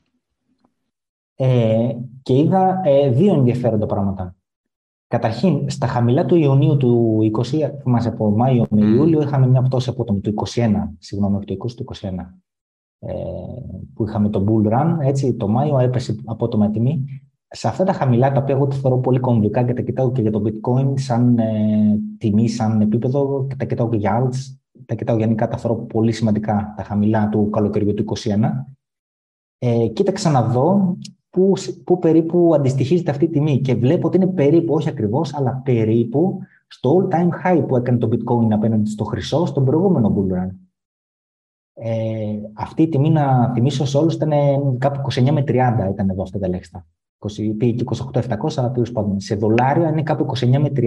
Ε, 1.34 1.96
και 2.22 2.36
είδα 2.36 2.80
ε, 2.84 3.10
δύο 3.10 3.34
ενδιαφέροντα 3.34 3.86
πράγματα. 3.86 4.34
Καταρχήν, 5.08 5.70
στα 5.70 5.86
χαμηλά 5.86 6.24
του 6.26 6.34
Ιουνίου 6.36 6.76
του 6.76 7.18
20, 7.52 7.70
θυμάσαι 7.82 8.08
από 8.08 8.30
Μάιο 8.30 8.66
με 8.70 8.86
Ιούλιο, 8.86 9.22
είχαμε 9.22 9.46
μια 9.46 9.62
πτώση 9.62 9.90
από 9.90 10.04
το 10.04 10.20
21, 10.54 10.70
συγγνώμη, 10.98 11.36
από 11.36 11.46
το 11.46 11.54
20 11.54 11.74
του 11.76 11.84
21, 11.84 12.08
ε, 12.98 13.14
που 13.94 14.04
είχαμε 14.06 14.28
το 14.28 14.44
bull 14.48 14.72
run, 14.72 14.96
έτσι, 15.00 15.34
το 15.34 15.48
Μάιο 15.48 15.78
έπεσε 15.78 16.16
απότομα 16.24 16.70
τιμή. 16.70 17.04
Σε 17.56 17.68
αυτά 17.68 17.84
τα 17.84 17.92
χαμηλά, 17.92 18.32
τα 18.32 18.40
οποία 18.40 18.54
εγώ 18.54 18.66
τα 18.66 18.76
θεωρώ 18.76 18.98
πολύ 18.98 19.18
κομβικά 19.18 19.62
και 19.62 19.72
τα 19.72 19.82
κοιτάω 19.82 20.12
και 20.12 20.22
για 20.22 20.30
το 20.30 20.42
bitcoin 20.46 20.92
σαν 20.94 21.38
ε, 21.38 21.98
τιμή, 22.18 22.48
σαν 22.48 22.80
επίπεδο, 22.80 23.46
και 23.48 23.56
τα 23.56 23.64
κοιτάω 23.64 23.88
και 23.88 23.96
για 23.96 24.22
alts, 24.22 24.56
τα 24.86 24.94
κοιτάω 24.94 25.16
γενικά, 25.16 25.48
τα 25.48 25.56
θεωρώ 25.56 25.76
πολύ 25.76 26.12
σημαντικά 26.12 26.74
τα 26.76 26.82
χαμηλά 26.82 27.28
του 27.28 27.50
καλοκαιριού 27.50 27.94
του 27.94 28.04
2021. 28.14 28.50
Ε, 29.58 29.86
κοίταξα 29.86 30.30
να 30.30 30.42
δω 30.42 30.96
πού, 31.30 31.52
πού 31.84 31.98
περίπου 31.98 32.54
αντιστοιχίζεται 32.54 33.10
αυτή 33.10 33.24
η 33.24 33.28
τιμή 33.28 33.60
και 33.60 33.74
βλέπω 33.74 34.06
ότι 34.06 34.16
είναι 34.16 34.26
περίπου, 34.26 34.74
όχι 34.74 34.88
ακριβώς, 34.88 35.34
αλλά 35.34 35.60
περίπου 35.64 36.38
στο 36.66 37.08
all-time 37.08 37.28
high 37.44 37.64
που 37.68 37.76
έκανε 37.76 37.98
το 37.98 38.08
bitcoin 38.12 38.52
απέναντι 38.52 38.90
στο 38.90 39.04
χρυσό 39.04 39.46
στον 39.46 39.64
προηγούμενο 39.64 40.14
bull 40.16 40.36
run. 40.36 40.50
Ε, 41.74 42.36
αυτή 42.54 42.82
η 42.82 42.88
τιμή, 42.88 43.10
να 43.10 43.52
θυμίσω 43.52 43.84
σε 43.84 43.96
όλους, 43.96 44.14
ήταν 44.14 44.30
κάπου 44.78 45.00
29 45.12 45.30
με 45.30 45.44
30 45.46 45.88
ήταν 45.90 46.08
εδώ 46.08 46.22
αυτά 46.22 46.38
τα 46.38 46.48
λέξτα. 46.48 46.86
28-700, 47.18 48.70
τέλος 48.72 48.92
πάντων. 48.92 49.20
Σε 49.20 49.34
δολάρια 49.34 49.88
είναι 49.88 50.02
κάπου 50.02 50.26
29 50.36 50.58
με 50.58 50.72
30 50.76 50.82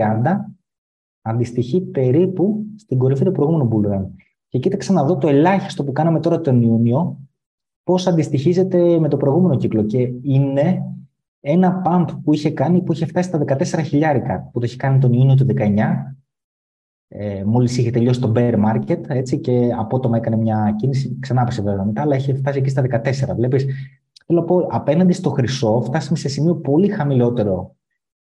αντιστοιχεί 1.22 1.82
περίπου 1.82 2.66
στην 2.78 2.98
κορυφή 2.98 3.24
του 3.24 3.32
προηγούμενου 3.32 3.70
bull 3.72 4.08
Και 4.48 4.60
κοίταξα 4.60 4.94
να 4.94 5.04
δω 5.04 5.18
το 5.18 5.28
ελάχιστο 5.28 5.84
που 5.84 5.92
κάναμε 5.92 6.20
τώρα 6.20 6.42
τον 6.42 6.62
Ιούνιο, 6.62 7.20
πώς 7.84 8.08
αντιστοιχίζεται 8.08 9.00
με 9.00 9.08
το 9.08 9.18
προηγούμενο 9.18 9.56
κύκλο. 9.58 9.84
Και 9.84 10.12
είναι 10.22 10.84
ένα 11.40 11.82
pump 11.86 12.06
που 12.24 12.34
είχε 12.34 12.50
κάνει, 12.50 12.82
που 12.82 12.94
είχε 12.94 13.06
φτάσει 13.06 13.28
στα 13.28 13.44
14 13.48 13.84
χιλιάρικα, 13.84 14.50
που 14.52 14.60
το 14.60 14.66
είχε 14.66 14.76
κάνει 14.76 15.00
τον 15.00 15.14
Ιούνιο 15.14 15.36
του 15.36 15.46
19, 15.46 16.16
ε, 17.08 17.44
μόλις 17.44 17.78
είχε 17.78 17.92
τελειώσει 17.92 18.22
το 18.22 18.32
bear 18.36 18.56
market, 18.66 19.00
έτσι, 19.08 19.40
και 19.40 19.70
απότομα 19.78 20.18
έκανε 20.18 20.36
μια 20.36 20.76
κίνηση, 20.78 21.18
ξανά 21.20 21.44
πέσε 21.44 21.62
βέβαια 21.62 21.86
μετά, 21.86 22.02
αλλά 22.02 22.16
είχε 22.16 22.34
φτάσει 22.34 22.60
εκεί 22.60 22.70
στα 22.70 22.82
14. 22.82 23.36
Βλέπεις, 23.36 23.66
θέλω 24.30 24.42
να 24.42 24.48
πω, 24.48 24.68
απέναντι 24.70 25.14
στο 25.14 25.30
χρυσό 25.30 25.82
φτάσαμε 25.82 26.18
σε 26.18 26.28
σημείο 26.28 26.56
πολύ 26.56 26.88
χαμηλότερο 26.90 27.76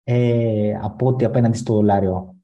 ε, 0.04 0.74
από 0.82 1.08
ότι 1.08 1.26
απέναντι 1.26 1.58
στο 1.58 1.74
δολάριο. 1.74 2.36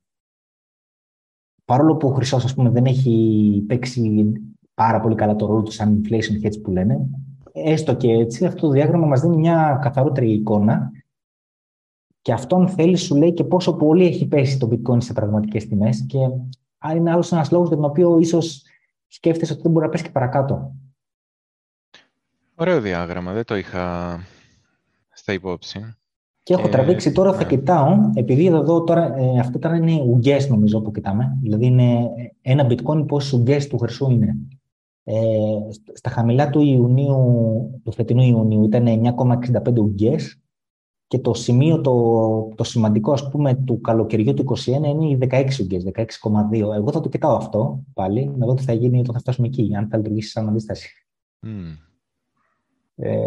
Παρόλο 1.65 1.95
που 1.95 2.08
ο 2.08 2.12
χρυσός, 2.12 2.43
ας 2.45 2.53
πούμε, 2.53 2.69
δεν 2.69 2.86
έχει 2.86 3.63
παίξει 3.67 4.31
πάρα 4.73 4.99
πολύ 4.99 5.15
καλά 5.15 5.36
το 5.36 5.45
ρόλο 5.45 5.62
του 5.62 5.71
σαν 5.71 6.01
inflation 6.01 6.45
hedge 6.45 6.62
που 6.63 6.71
λένε, 6.71 7.10
έστω 7.51 7.95
και 7.95 8.12
έτσι, 8.12 8.45
αυτό 8.45 8.67
το 8.67 8.73
διάγραμμα 8.73 9.05
μας 9.08 9.21
δίνει 9.21 9.38
μια 9.38 9.79
καθαρότερη 9.81 10.31
εικόνα 10.31 10.91
και 12.21 12.34
αυτόν 12.34 12.67
θέλεις, 12.67 13.01
σου 13.01 13.15
λέει 13.15 13.34
και 13.34 13.43
πόσο 13.43 13.75
πολύ 13.75 14.05
έχει 14.05 14.27
πέσει 14.27 14.58
το 14.58 14.69
bitcoin 14.71 15.03
σε 15.03 15.13
πραγματικές 15.13 15.67
τιμές 15.67 16.05
και 16.08 16.19
αν 16.77 16.97
είναι 16.97 17.12
άλλος 17.12 17.31
ένας 17.31 17.51
λόγος 17.51 17.67
για 17.67 17.77
τον 17.77 17.86
οποίο 17.86 18.19
ίσως 18.19 18.63
σκέφτεσαι 19.08 19.53
ότι 19.53 19.62
δεν 19.62 19.71
μπορεί 19.71 19.86
να 19.86 19.91
πέσει 19.91 20.03
και 20.03 20.10
παρακάτω. 20.10 20.75
Ωραίο 22.56 22.82
διάγραμμα, 22.82 23.34
δεν 23.34 23.46
το 23.46 23.56
είχα 23.56 24.20
στα 25.12 25.34
υπόψη. 25.34 25.96
Και 26.44 26.54
έχω 26.54 26.70
τραβήξει 26.70 27.12
τώρα, 27.12 27.34
θα 27.34 27.44
ναι. 27.44 27.50
κοιτάω, 27.50 28.12
επειδή 28.13 28.46
εδώ 28.46 28.84
τώρα, 28.84 29.18
ε, 29.18 29.39
αυτό 29.39 29.60
τώρα 29.60 29.76
είναι 29.76 30.02
ουγγές 30.02 30.50
νομίζω 30.50 30.82
που 30.82 30.91
κοιτάμε, 30.91 31.38
δηλαδή 31.41 31.65
είναι 31.65 32.10
ένα 32.41 32.68
bitcoin 32.70 33.08
πόσες 33.08 33.34
ουγγές 33.34 33.68
του 33.68 33.78
χρυσού 33.78 34.10
είναι. 34.10 34.36
Ε, 35.04 35.15
στα 35.94 36.10
χαμηλά 36.10 36.50
του 36.50 36.62
Ιουνίου, 36.62 37.82
του 37.84 37.91
φετινού 37.91 38.22
Ιουνίου 38.22 38.63
ήταν 38.63 38.88
9,65 38.88 39.78
ουγγές 39.78 40.41
και 41.08 41.20
το 41.20 41.34
σημείο, 41.34 41.82
το, 41.82 42.54
το 42.56 42.63
σημαντικό 42.63 43.12
ας 43.12 43.30
πούμε 43.30 43.56
του 43.56 43.82
καλοκαιριού 43.82 44.34
του 44.34 44.46
2021 44.65 44.68
είναι 44.68 45.06
οι 45.06 45.18
16 45.22 45.46
ουγγές, 45.62 45.84
16,2. 45.94 46.76
Εγώ 46.76 46.91
θα 46.91 47.02
το 47.02 47.10
κοιτάω 47.10 47.36
αυτό 47.36 47.84
πάλι, 47.94 48.32
να 48.38 48.46
δω 48.46 48.54
τι 48.54 48.63
θα 48.63 48.74
γίνει 48.74 49.00
όταν 49.00 49.13
θα 49.13 49.20
φτάσουμε 49.20 49.48
εκεί, 49.48 49.76
αν 49.76 49.88
θα 49.88 49.98
λειτουργήσει 49.98 50.30
σαν 50.30 50.48
αντίσταση. 50.48 50.89
Mm. 51.46 51.85
Ε, 52.95 53.17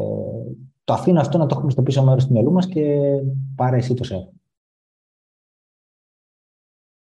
το 0.85 0.92
αφήνω 0.92 1.20
αυτό 1.20 1.38
να 1.38 1.46
το 1.46 1.54
έχουμε 1.57 1.70
στο 1.70 1.83
πίσω 1.83 2.04
μέρος 2.04 2.26
του 2.26 2.33
μυαλού 2.33 2.52
μας 2.52 2.66
και 2.66 2.98
πάρε 3.57 3.76
εσύ 3.76 3.94
το 3.94 4.04
σερ. 4.04 4.22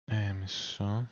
Ε, 0.05 0.33
μισό. 0.33 1.09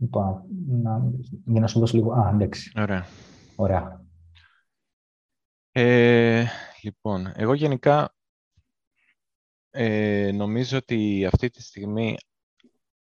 Λοιπόν, 0.00 0.42
να, 0.68 1.10
για 1.44 1.60
να 1.60 1.66
σου 1.66 1.78
δώσω 1.78 1.96
λίγο... 1.96 2.12
Α, 2.12 2.30
εντάξει. 2.34 2.72
Ωραία. 2.76 3.06
Ωραία. 3.56 4.04
Ε, 5.72 6.44
λοιπόν, 6.82 7.32
εγώ 7.34 7.54
γενικά 7.54 8.14
ε, 9.70 10.30
νομίζω 10.34 10.76
ότι 10.76 11.28
αυτή 11.32 11.50
τη 11.50 11.62
στιγμή... 11.62 12.16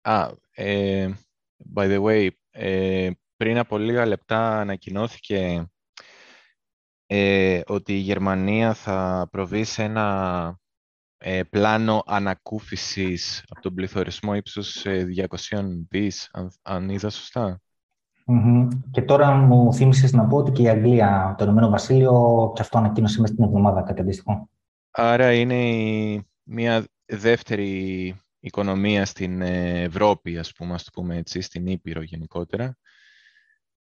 Α, 0.01 0.31
ε, 0.51 1.13
by 1.75 1.83
the 1.83 2.03
way, 2.03 2.29
ε, 2.51 3.11
πριν 3.37 3.59
από 3.59 3.79
λίγα 3.79 4.07
λεπτά 4.07 4.61
ανακοινώθηκε 4.61 5.69
ε, 7.07 7.61
ότι 7.67 7.93
η 7.93 8.01
Γερμανία 8.01 8.75
θα 8.75 9.29
προβεί 9.31 9.65
σε 9.65 9.83
ένα 9.83 10.07
ε, 10.49 10.64
πλάνο 11.51 12.03
ανακούφισης 12.07 13.45
από 13.49 13.61
τον 13.61 13.75
πληθωρισμό 13.75 14.35
ύψους 14.35 14.83
200 14.85 15.63
δις, 15.89 16.29
αν, 16.33 16.51
αν 16.63 16.89
είδα 16.89 17.11
Και 18.91 19.03
τώρα 19.03 19.33
μου 19.33 19.75
θύμισες 19.75 20.13
να 20.13 20.27
πω 20.27 20.37
ότι 20.37 20.51
και 20.51 20.63
η 20.63 20.69
Αγγλία, 20.69 21.35
το 21.39 21.45
Ηνωμένο 21.45 21.69
Βασίλειο, 21.69 22.53
και 22.55 22.63
αυτό 22.63 22.79
ανακοίνωσε 22.79 23.21
μέσα 23.21 23.33
στην 23.33 23.45
εβδομάδα 23.45 23.83
κάτι 23.83 24.01
αντίστοιχο. 24.01 24.49
Άρα 24.91 25.33
είναι 25.33 26.25
μια 26.43 26.85
δεύτερη 27.07 28.17
οικονομία 28.41 29.05
στην 29.05 29.43
Ευρώπη, 29.43 30.39
ας 30.39 30.53
πούμε, 30.53 30.75
ας 30.75 30.85
το 30.85 30.91
πούμε 30.95 31.17
έτσι, 31.17 31.41
στην 31.41 31.67
Ήπειρο 31.67 32.03
γενικότερα, 32.03 32.77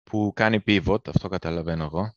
που 0.02 0.32
κάνει 0.34 0.62
pivot, 0.66 1.08
αυτό 1.08 1.28
καταλαβαίνω 1.28 1.84
εγώ. 1.84 2.12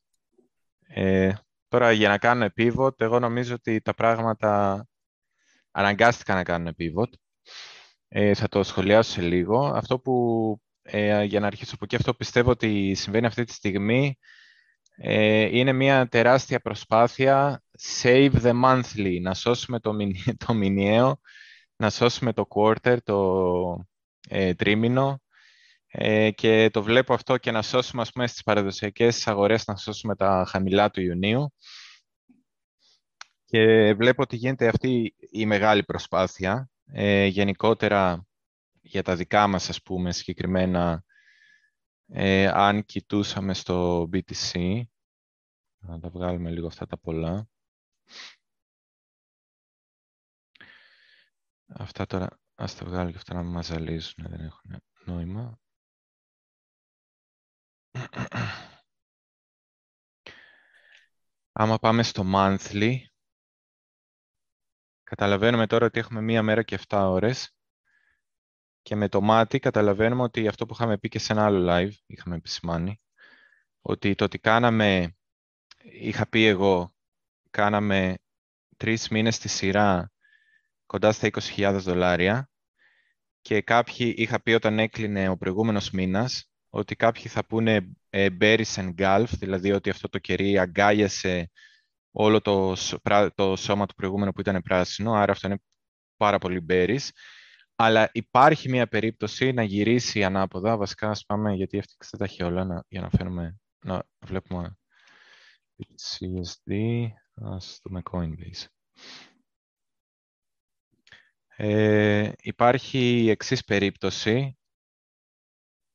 Ε, 0.88 1.33
τώρα, 1.67 1.91
για 1.91 2.09
να 2.09 2.17
κάνω 2.17 2.47
pivot, 2.57 3.01
εγώ 3.01 3.19
νομίζω 3.19 3.53
ότι 3.53 3.81
τα 3.81 3.93
πράγματα 3.93 4.85
αναγκάστηκαν 5.75 6.35
να 6.35 6.43
κάνουν 6.43 6.75
pivot. 6.79 7.09
Ε, 8.07 8.33
θα 8.33 8.47
το 8.47 8.63
σχολιάσω 8.63 9.11
σε 9.11 9.21
λίγο. 9.21 9.65
Αυτό 9.65 9.99
που, 9.99 10.13
ε, 10.81 11.23
για 11.23 11.39
να 11.39 11.47
αρχίσω 11.47 11.75
από 11.75 11.85
εκεί, 11.85 11.95
αυτό 11.95 12.13
πιστεύω 12.13 12.49
ότι 12.49 12.93
συμβαίνει 12.93 13.25
αυτή 13.25 13.43
τη 13.43 13.53
στιγμή 13.53 14.17
ε, 14.97 15.57
είναι 15.57 15.71
μια 15.73 16.07
τεράστια 16.07 16.59
προσπάθεια 16.59 17.63
save 18.01 18.31
the 18.31 18.63
monthly, 18.63 19.21
να 19.21 19.33
σώσουμε 19.33 19.79
το, 19.79 19.95
το 20.45 20.53
μηνιαίο, 20.53 21.19
να 21.75 21.89
σώσουμε 21.89 22.33
το 22.33 22.47
quarter, 22.55 22.97
το 23.03 23.85
ε, 24.29 24.53
τρίμηνο 24.53 25.21
ε, 25.88 26.31
και 26.31 26.69
το 26.73 26.83
βλέπω 26.83 27.13
αυτό 27.13 27.38
και 27.38 27.51
να 27.51 27.61
σώσουμε 27.61 28.01
ας 28.01 28.11
πούμε 28.11 28.27
στις 28.27 28.43
παραδοσιακές 28.43 29.27
αγορές, 29.27 29.65
να 29.65 29.75
σώσουμε 29.75 30.15
τα 30.15 30.45
χαμηλά 30.47 30.89
του 30.89 31.01
Ιουνίου. 31.01 31.53
Και 33.45 33.93
βλέπω 33.93 34.21
ότι 34.21 34.36
γίνεται 34.36 34.67
αυτή 34.67 35.15
η 35.17 35.45
μεγάλη 35.45 35.84
προσπάθεια. 35.84 36.69
Ε, 36.86 37.25
γενικότερα 37.25 38.25
για 38.81 39.03
τα 39.03 39.15
δικά 39.15 39.47
μας, 39.47 39.69
ας 39.69 39.81
πούμε, 39.81 40.12
συγκεκριμένα, 40.12 41.03
ε, 42.08 42.47
αν 42.47 42.86
κοιτούσαμε 42.86 43.53
στο 43.53 44.10
BTC, 44.13 44.81
να 45.77 45.99
τα 45.99 46.10
βγάλουμε 46.10 46.49
λίγο 46.49 46.67
αυτά 46.67 46.86
τα 46.86 46.97
πολλά. 46.97 47.47
Αυτά 51.67 52.05
τώρα, 52.05 52.39
ας 52.55 52.75
τα 52.75 52.86
βγάλω 52.86 53.12
και 53.12 53.17
αυτά 53.17 53.34
να 53.34 53.43
μας 53.43 53.65
ζαλίζουν, 53.65 54.25
δεν 54.29 54.39
έχουν 54.39 54.81
νόημα. 55.05 55.60
Άμα 61.51 61.77
πάμε 61.77 62.03
στο 62.03 62.23
monthly, 62.34 62.97
Καταλαβαίνουμε 65.05 65.67
τώρα 65.67 65.85
ότι 65.85 65.99
έχουμε 65.99 66.21
μία 66.21 66.43
μέρα 66.43 66.63
και 66.63 66.79
7 66.87 67.05
ώρες 67.09 67.55
και 68.81 68.95
με 68.95 69.09
το 69.09 69.21
μάτι 69.21 69.59
καταλαβαίνουμε 69.59 70.23
ότι 70.23 70.47
αυτό 70.47 70.65
που 70.65 70.73
είχαμε 70.73 70.97
πει 70.97 71.09
και 71.09 71.19
σε 71.19 71.33
ένα 71.33 71.45
άλλο 71.45 71.65
live, 71.71 71.91
είχαμε 72.05 72.35
επισημάνει, 72.35 73.01
ότι 73.81 74.15
το 74.15 74.23
ότι 74.23 74.39
κάναμε, 74.39 75.15
είχα 75.83 76.27
πει 76.27 76.45
εγώ, 76.45 76.95
κάναμε 77.49 78.15
τρεις 78.77 79.07
μήνες 79.09 79.35
στη 79.35 79.47
σειρά 79.47 80.11
κοντά 80.85 81.11
στα 81.11 81.29
20.000 81.31 81.77
δολάρια 81.79 82.49
και 83.41 83.61
κάποιοι 83.61 84.13
είχα 84.17 84.41
πει 84.41 84.51
όταν 84.51 84.79
έκλεινε 84.79 85.29
ο 85.29 85.37
προηγούμενος 85.37 85.91
μήνας 85.91 86.51
ότι 86.69 86.95
κάποιοι 86.95 87.27
θα 87.27 87.45
πούνε 87.45 87.95
ε, 88.09 88.27
and 88.39 88.95
Gulf, 88.97 89.27
δηλαδή 89.29 89.71
ότι 89.71 89.89
αυτό 89.89 90.09
το 90.09 90.19
κερί 90.19 90.59
αγκάλιασε 90.59 91.51
όλο 92.17 92.41
το, 92.41 92.75
το 93.36 93.56
σώμα 93.56 93.86
του 93.86 93.93
προηγούμενου 93.93 94.32
που 94.32 94.41
ήταν 94.41 94.62
πράσινο, 94.62 95.13
άρα 95.13 95.32
αυτό 95.32 95.47
είναι 95.47 95.62
πάρα 96.17 96.38
πολύ 96.38 96.60
μπέρις. 96.60 97.12
Αλλά 97.75 98.10
υπάρχει 98.12 98.69
μια 98.69 98.88
περίπτωση 98.88 99.51
να 99.51 99.63
γυρίσει 99.63 100.23
ανάποδα. 100.23 100.78
Βασικά, 100.78 101.10
ας 101.10 101.25
πάμε, 101.25 101.54
γιατί 101.54 101.80
αυτή 101.80 101.95
δεν 102.10 102.19
τα 102.19 102.25
έχει 102.25 102.43
όλα, 102.43 102.86
για 102.88 103.01
να 103.01 103.10
φέρουμε, 103.10 103.58
να 103.86 104.04
βλέπουμε 104.25 104.78
CSD, 105.78 107.08
ας 107.34 107.80
δούμε 107.84 108.01
Coinbase. 108.12 108.65
Ε, 111.58 112.32
υπάρχει 112.38 113.21
η 113.23 113.30
εξής 113.30 113.63
περίπτωση, 113.63 114.58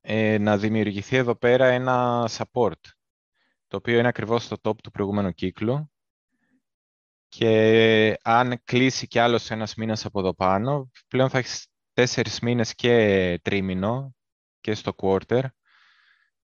ε, 0.01 0.37
να 0.37 0.57
δημιουργηθεί 0.57 1.15
εδώ 1.15 1.35
πέρα 1.35 1.65
ένα 1.65 2.29
support, 2.29 2.81
το 3.67 3.77
οποίο 3.77 3.99
είναι 3.99 4.07
ακριβώς 4.07 4.43
στο 4.43 4.55
top 4.61 4.75
του 4.83 4.91
προηγούμενου 4.91 5.31
κύκλου 5.31 5.91
και 7.31 8.17
αν 8.21 8.61
κλείσει 8.63 9.07
κι 9.07 9.19
άλλος 9.19 9.51
ένας 9.51 9.75
μήνας 9.75 10.05
από 10.05 10.19
εδώ 10.19 10.33
πάνω, 10.33 10.91
πλέον 11.07 11.29
θα 11.29 11.37
έχεις 11.37 11.67
τέσσερις 11.93 12.39
μήνες 12.39 12.75
και 12.75 13.39
τρίμηνο 13.41 14.15
και 14.59 14.73
στο 14.73 14.93
quarter, 14.97 15.43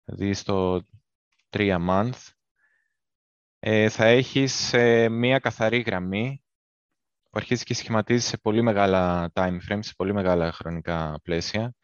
δηλαδή 0.05 0.35
στο 0.35 0.87
τρία 1.49 1.79
month. 1.89 2.29
Ε, 3.59 3.89
θα 3.89 4.05
έχεις 4.05 4.73
ε, 4.73 5.09
μία 5.09 5.39
καθαρή 5.39 5.81
γραμμή, 5.81 6.45
που 7.23 7.31
αρχίζει 7.33 7.65
και 7.65 7.75
σχηματίζεις 7.75 8.29
σε 8.29 8.39
πολύ 8.39 8.63
μεγάλα 8.63 9.33
time 9.35 9.59
frames, 9.69 9.85
σε 9.85 9.95
πολύ 9.97 10.13
μεγάλα 10.13 10.53
χρονικά 10.53 11.21
πλαίσια. 11.23 11.75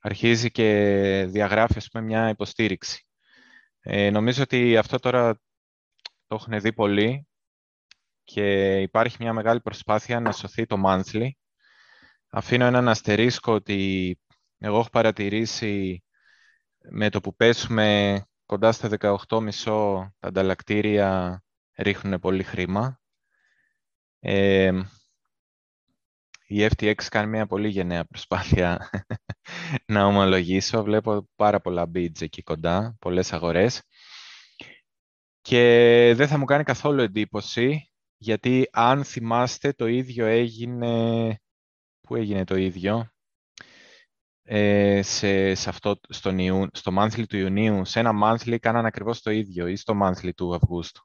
Αρχίζει 0.00 0.50
και 0.50 1.26
διαγράφει, 1.28 1.76
ας 1.76 1.88
πούμε, 1.88 2.04
μια 2.04 2.28
υποστήριξη. 2.28 3.06
Ε, 3.80 4.10
νομίζω 4.10 4.42
ότι 4.42 4.76
αυτό 4.76 4.98
τώρα 4.98 5.40
το 6.26 6.34
έχουν 6.34 6.60
δει 6.60 6.72
πολύ 6.72 7.29
και 8.32 8.80
υπάρχει 8.80 9.16
μια 9.20 9.32
μεγάλη 9.32 9.60
προσπάθεια 9.60 10.20
να 10.20 10.32
σωθεί 10.32 10.66
το 10.66 10.82
monthly. 10.86 11.28
Αφήνω 12.30 12.64
έναν 12.64 12.88
αστερίσκο 12.88 13.52
ότι 13.52 14.18
εγώ 14.58 14.78
έχω 14.78 14.90
παρατηρήσει 14.90 16.02
με 16.90 17.10
το 17.10 17.20
που 17.20 17.36
πέσουμε 17.36 18.20
κοντά 18.46 18.72
στα 18.72 18.88
18,5 19.00 19.48
τα 20.18 20.28
ανταλλακτήρια 20.28 21.42
ρίχνουν 21.76 22.20
πολύ 22.20 22.42
χρήμα. 22.42 23.00
Ε, 24.20 24.80
η 26.46 26.68
FTX 26.76 27.04
κάνει 27.08 27.30
μια 27.30 27.46
πολύ 27.46 27.68
γενναία 27.68 28.04
προσπάθεια 28.04 28.90
να 29.92 30.04
ομολογήσω. 30.04 30.82
Βλέπω 30.82 31.28
πάρα 31.36 31.60
πολλά 31.60 31.90
bids 31.94 32.20
εκεί 32.20 32.42
κοντά, 32.42 32.96
πολλές 32.98 33.32
αγορές. 33.32 33.82
Και 35.40 36.12
δεν 36.16 36.28
θα 36.28 36.38
μου 36.38 36.44
κάνει 36.44 36.64
καθόλου 36.64 37.00
εντύπωση, 37.00 37.89
γιατί 38.22 38.68
αν 38.72 39.04
θυμάστε 39.04 39.72
το 39.72 39.86
ίδιο 39.86 40.26
έγινε... 40.26 41.40
Πού 42.00 42.16
έγινε 42.16 42.44
το 42.44 42.56
ίδιο; 42.56 43.10
Ε, 44.42 45.02
σε, 45.02 45.54
σε 45.54 45.68
αυτό, 45.68 46.00
στον 46.08 46.38
Ιού, 46.38 46.66
στο 46.72 46.92
monthly 46.98 47.24
του 47.28 47.36
Ιουνίου. 47.36 47.84
Σε 47.84 48.00
ένα 48.00 48.12
monthly 48.22 48.58
κάνανε 48.58 48.86
ακριβώς 48.86 49.22
το 49.22 49.30
ίδιο 49.30 49.66
ή 49.66 49.76
στο 49.76 50.00
monthly 50.02 50.30
του 50.36 50.54
Αυγούστου. 50.54 51.02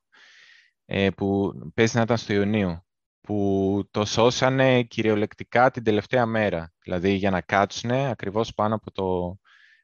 Ε, 0.85 1.09
που 1.09 1.51
παίζει 1.73 1.95
να 1.95 2.01
ήταν 2.01 2.17
στο 2.17 2.33
Ιουνίου 2.33 2.85
που 3.21 3.83
το 3.91 4.05
σώσανε 4.05 4.83
κυριολεκτικά 4.83 5.71
την 5.71 5.83
τελευταία 5.83 6.25
μέρα, 6.25 6.73
δηλαδή 6.83 7.13
για 7.13 7.29
να 7.29 7.41
κάτσουν 7.41 7.91
ακριβώς 7.91 8.53
πάνω 8.53 8.75
από 8.75 8.91
το 8.91 9.37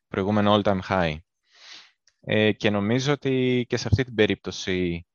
προηγούμενο 0.07 0.55
all-time 0.55 0.79
high. 0.89 1.17
Ε, 2.19 2.51
και 2.51 2.69
νομίζω 2.69 3.11
ότι 3.11 3.65
και 3.69 3.77
σε 3.77 3.87
αυτή 3.87 4.03
την 4.03 4.15
περίπτωση 4.15 5.07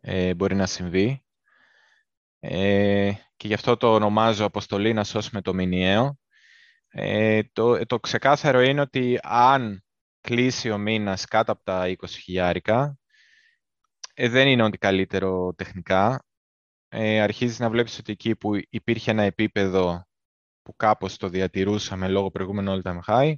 ε, 0.00 0.34
μπορεί 0.34 0.54
να 0.54 0.66
συμβεί. 0.66 1.23
Ε, 2.46 3.12
και 3.36 3.46
γι' 3.46 3.54
αυτό 3.54 3.76
το 3.76 3.94
ονομάζω 3.94 4.44
αποστολή 4.44 4.92
να 4.92 5.04
σώσουμε 5.04 5.40
το 5.42 5.54
μηνιαίο. 5.54 6.18
Ε, 6.88 7.42
το, 7.52 7.86
το 7.86 8.00
ξεκάθαρο 8.00 8.60
είναι 8.60 8.80
ότι 8.80 9.18
αν 9.22 9.84
κλείσει 10.20 10.70
ο 10.70 10.78
μήνας 10.78 11.24
κάτω 11.24 11.52
από 11.52 11.62
τα 11.64 11.86
20 11.86 11.94
χιλιάρικα, 12.08 12.98
ε, 14.14 14.28
δεν 14.28 14.48
είναι 14.48 14.62
ότι 14.62 14.78
καλύτερο 14.78 15.54
τεχνικά 15.56 16.24
ε, 16.88 17.20
αρχίζεις 17.20 17.58
να 17.58 17.70
βλέπεις 17.70 17.98
ότι 17.98 18.12
εκεί 18.12 18.36
που 18.36 18.50
υπήρχε 18.68 19.10
ένα 19.10 19.22
επίπεδο 19.22 20.06
που 20.62 20.76
κάπως 20.76 21.16
το 21.16 21.28
διατηρούσαμε 21.28 22.08
λόγω 22.08 22.30
προηγούμενου 22.30 22.80
all-time 22.82 23.00
high, 23.06 23.34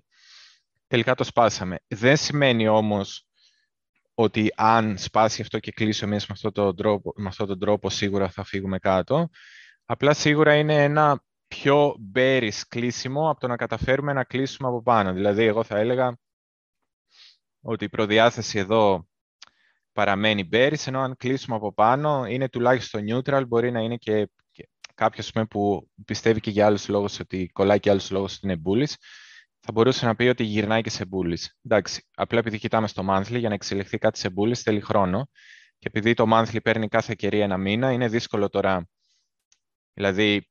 τελικά 0.86 1.14
το 1.14 1.24
σπάσαμε. 1.24 1.78
Δεν 1.88 2.16
σημαίνει 2.16 2.68
όμως 2.68 3.25
ότι 4.18 4.52
αν 4.56 4.98
σπάσει 4.98 5.42
αυτό 5.42 5.58
και 5.58 5.72
κλείσει 5.72 6.04
ο 6.04 6.08
με 6.08 6.16
αυτόν 6.30 6.52
τον 6.52 6.76
τρόπο, 6.76 7.12
με 7.16 7.28
αυτόν 7.28 7.46
τον 7.46 7.58
τρόπο 7.58 7.90
σίγουρα 7.90 8.28
θα 8.28 8.44
φύγουμε 8.44 8.78
κάτω. 8.78 9.28
Απλά 9.84 10.14
σίγουρα 10.14 10.54
είναι 10.54 10.82
ένα 10.84 11.22
πιο 11.48 11.94
bearish 12.14 12.60
κλείσιμο 12.68 13.30
από 13.30 13.40
το 13.40 13.46
να 13.46 13.56
καταφέρουμε 13.56 14.12
να 14.12 14.24
κλείσουμε 14.24 14.68
από 14.68 14.82
πάνω. 14.82 15.12
Δηλαδή, 15.12 15.44
εγώ 15.44 15.64
θα 15.64 15.78
έλεγα 15.78 16.18
ότι 17.60 17.84
η 17.84 17.88
προδιάθεση 17.88 18.58
εδώ 18.58 19.08
παραμένει 19.92 20.48
bearish, 20.52 20.86
ενώ 20.86 21.00
αν 21.00 21.16
κλείσουμε 21.16 21.56
από 21.56 21.72
πάνω 21.72 22.26
είναι 22.26 22.48
τουλάχιστον 22.48 23.04
neutral, 23.10 23.42
μπορεί 23.48 23.70
να 23.70 23.80
είναι 23.80 23.96
και, 23.96 24.30
κάποιος 24.94 25.32
που 25.50 25.90
πιστεύει 26.04 26.40
και 26.40 26.50
για 26.50 26.66
άλλους 26.66 26.88
λόγους 26.88 27.20
ότι 27.20 27.50
κολλάει 27.52 27.80
και 27.80 27.90
άλλους 27.90 28.10
λόγους 28.10 28.36
ότι 28.36 28.46
είναι 28.46 28.60
bullish, 28.64 28.94
θα 29.66 29.72
μπορούσε 29.72 30.06
να 30.06 30.16
πει 30.16 30.24
ότι 30.24 30.44
γυρνάει 30.44 30.82
και 30.82 30.90
σε 30.90 31.04
bullish. 31.10 31.44
Εντάξει, 31.62 32.06
απλά 32.14 32.38
επειδή 32.38 32.58
κοιτάμε 32.58 32.88
στο 32.88 33.06
monthly, 33.08 33.38
για 33.38 33.48
να 33.48 33.54
εξελιχθεί 33.54 33.98
κάτι 33.98 34.18
σε 34.18 34.28
bullish 34.36 34.54
θέλει 34.54 34.80
χρόνο 34.80 35.28
και 35.78 35.88
επειδή 35.88 36.14
το 36.14 36.24
monthly 36.32 36.62
παίρνει 36.62 36.88
κάθε 36.88 37.14
κερί 37.14 37.40
ένα 37.40 37.56
μήνα, 37.56 37.92
είναι 37.92 38.08
δύσκολο 38.08 38.48
τώρα. 38.48 38.88
Δηλαδή, 39.94 40.48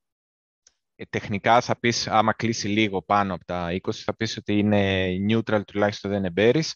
ε, 0.96 1.04
τεχνικά 1.10 1.62
θα 1.62 1.80
πεις, 1.80 2.08
άμα 2.08 2.34
κλείσει 2.34 2.68
λίγο 2.68 3.04
πάνω 3.04 3.34
από 3.34 3.46
τα 3.46 3.72
20, 3.72 4.04
θα 4.04 4.16
πεις 4.16 4.38
ότι 4.38 4.58
είναι 4.58 5.08
neutral, 5.30 5.62
τουλάχιστον 5.66 6.12
δεν 6.12 6.24
είναι 6.24 6.34
bearish. 6.38 6.72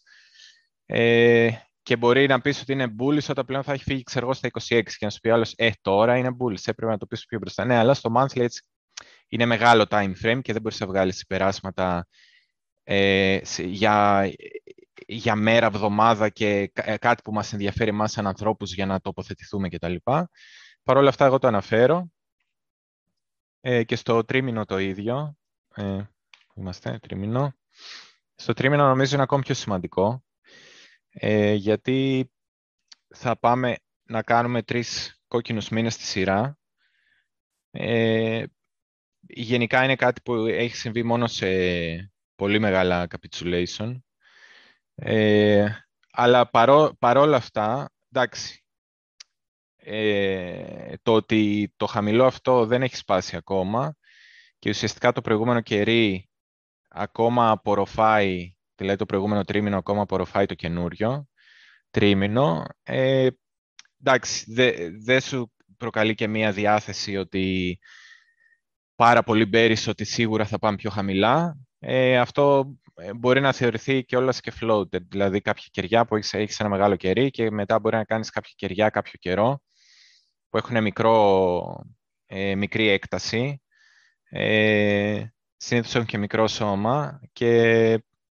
Ε, 0.86 1.50
και 1.82 1.98
μπορεί 1.98 2.28
να 2.28 2.42
πεις 2.42 2.62
ότι 2.62 2.72
είναι 2.72 2.96
bullish 3.00 3.30
όταν 3.30 3.46
πλέον 3.46 3.64
θα 3.64 3.74
έχει 3.74 3.84
φύγει 3.84 4.04
ξέρω, 4.04 4.34
στα 4.34 4.48
26 4.48 4.82
και 4.98 5.06
να 5.06 5.10
σου 5.10 5.20
πει 5.20 5.30
άλλος, 5.30 5.54
Ε, 5.58 5.72
τώρα 5.82 6.18
είναι 6.18 6.30
bullish, 6.40 6.64
έπρεπε 6.66 6.92
να 6.92 6.98
το 6.98 7.06
πεις 7.06 7.26
πιο 7.26 7.40
μπροστά. 7.40 7.66
Ναι, 7.66 7.76
αλλά 7.76 7.94
στο 7.94 8.12
monthly 8.16 8.42
έτσι 8.42 8.64
είναι 9.30 9.46
μεγάλο 9.46 9.86
time 9.90 10.14
frame 10.24 10.40
και 10.42 10.54
δεν 10.54 10.62
μπορείς 10.62 10.80
να 10.80 10.88
βγάλεις 10.88 11.18
συμπεράσματα 11.18 12.08
ε, 12.92 13.42
για, 13.58 14.32
για 15.08 15.36
μέρα, 15.36 15.66
εβδομάδα 15.66 16.30
και 16.30 16.72
ε, 16.74 16.98
κάτι 16.98 17.22
που 17.22 17.32
μας 17.32 17.54
ενδιαφέρει 17.54 17.90
εμάς 17.90 18.12
σαν 18.12 18.28
ανθρώπους 18.28 18.74
για 18.74 18.86
να 18.86 19.00
τοποθετηθούμε 19.00 19.70
κτλ. 19.70 19.96
Παρ' 20.84 20.98
όλα 20.98 21.10
αυτά 21.10 21.26
εγώ 21.26 21.40
το 21.40 21.48
αναφέρω 21.48 22.12
ε, 23.62 23.84
και 23.84 23.96
στο 23.96 24.26
τρίμηνο 24.26 24.66
το 24.66 24.78
ίδιο. 24.78 25.38
Ε, 25.76 26.02
είμαστε, 26.56 27.00
τρίμηνο. 27.02 27.54
Στο 28.36 28.54
τρίμηνο 28.54 28.88
νομίζω 28.88 29.14
είναι 29.14 29.24
ακόμη 29.24 29.44
πιο 29.44 29.54
σημαντικό 29.54 30.24
ε, 31.10 31.54
γιατί 31.54 32.32
θα 33.16 33.40
πάμε 33.40 33.76
να 34.04 34.24
κάνουμε 34.24 34.64
τρεις 34.64 35.22
κόκκινους 35.28 35.70
μήνες 35.70 35.94
στη 35.94 36.04
σειρά. 36.04 36.58
Ε, 37.72 38.44
γενικά 39.20 39.84
είναι 39.84 39.96
κάτι 39.96 40.22
που 40.22 40.34
έχει 40.36 40.76
συμβεί 40.76 41.04
μόνο 41.04 41.28
σε 41.28 41.48
πολύ 42.40 42.60
μεγάλα 42.60 43.08
capitulation. 43.10 44.00
Ε, 44.96 45.68
αλλά 46.12 46.50
παρό, 46.50 46.96
παρόλα 47.00 47.38
αυτά, 47.38 47.90
εντάξει, 48.12 48.64
ε, 49.76 50.94
το 51.02 51.14
ότι 51.14 51.74
το 51.76 51.86
χαμηλό 51.86 52.26
αυτό 52.26 52.66
δεν 52.66 52.82
έχει 52.82 52.96
σπάσει 52.96 53.36
ακόμα 53.36 53.96
και 54.60 54.70
ουσιαστικά 54.70 55.12
το 55.12 55.22
προηγούμενο 55.22 55.62
κερί 55.62 56.30
ακόμα 56.88 57.50
απορροφάει 57.50 58.54
δηλαδή 58.76 58.98
το 58.98 59.06
προηγούμενο 59.06 59.44
τρίμηνο 59.44 59.78
ακόμα 59.78 60.02
απορροφάει 60.02 60.46
το 60.46 60.54
καινούριο 60.54 61.28
τρίμηνο. 61.90 62.66
Ε, 62.84 63.28
εντάξει, 64.02 64.54
δεν 64.54 65.02
δε 65.04 65.20
σου 65.20 65.52
προκαλεί 65.78 66.16
και 66.16 66.28
μία 66.28 66.52
διάθεση 66.52 67.18
ότι 67.18 67.80
πάρα 68.96 69.24
πολύ 69.24 69.46
μπέρις 69.46 69.88
ότι 69.88 70.04
σίγουρα 70.06 70.46
θα 70.46 70.60
πάμε 70.60 70.76
πιο 70.78 70.90
χαμηλά. 70.90 71.58
Ε, 71.80 72.18
αυτό 72.18 72.74
ε, 72.96 73.14
μπορεί 73.14 73.42
να 73.42 73.54
θεωρηθεί 73.54 74.06
και 74.06 74.18
όλα 74.18 74.34
και 74.40 74.54
floated, 74.62 75.02
δηλαδή 75.10 75.42
κάποια 75.42 75.68
κεριά 75.72 76.06
που 76.06 76.16
έχεις, 76.16 76.34
έχεις 76.34 76.60
ένα 76.60 76.70
μεγάλο 76.70 76.96
κερί 76.96 77.30
και 77.30 77.52
μετά 77.52 77.80
μπορεί 77.80 77.96
να 77.96 78.04
κάνεις 78.04 78.30
κάποια 78.30 78.54
κεριά 78.56 78.90
κάποιο 78.90 79.14
καιρό 79.20 79.62
που 80.50 80.58
έχουν 80.58 80.82
μικρό, 80.82 81.86
ε, 82.26 82.56
μικρή 82.56 82.88
έκταση. 82.88 83.62
Ε, 84.30 85.26
συνήθως 85.58 85.96
έχουν 85.96 86.08
και 86.08 86.18
μικρό 86.18 86.48
σώμα 86.48 87.20
και 87.34 87.54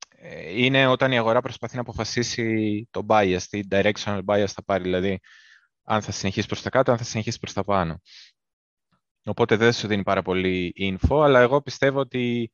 ε, 0.09 0.62
είναι 0.62 0.87
όταν 0.87 1.12
η 1.12 1.18
αγορά 1.18 1.40
προσπαθεί 1.40 1.74
να 1.74 1.81
αποφασίσει 1.81 2.88
το 2.90 3.07
bias, 3.09 3.42
τι 3.50 3.61
directional 3.70 4.20
bias 4.24 4.46
θα 4.46 4.64
πάρει, 4.64 4.83
δηλαδή 4.83 5.20
αν 5.85 6.03
θα 6.03 6.12
συνεχίσεις 6.12 6.46
προς 6.46 6.62
τα 6.62 6.70
κάτω, 6.70 6.90
αν 6.90 6.98
θα 6.98 7.05
συνεχίσεις 7.05 7.40
προς 7.40 7.53
τα 7.53 7.64
πάνω. 7.64 8.00
Οπότε 9.24 9.57
δεν 9.57 9.72
σου 9.72 9.87
δίνει 9.87 10.03
πάρα 10.03 10.22
πολύ 10.22 10.72
info, 10.79 11.22
αλλά 11.22 11.40
εγώ 11.40 11.62
πιστεύω 11.62 12.00
ότι 12.00 12.50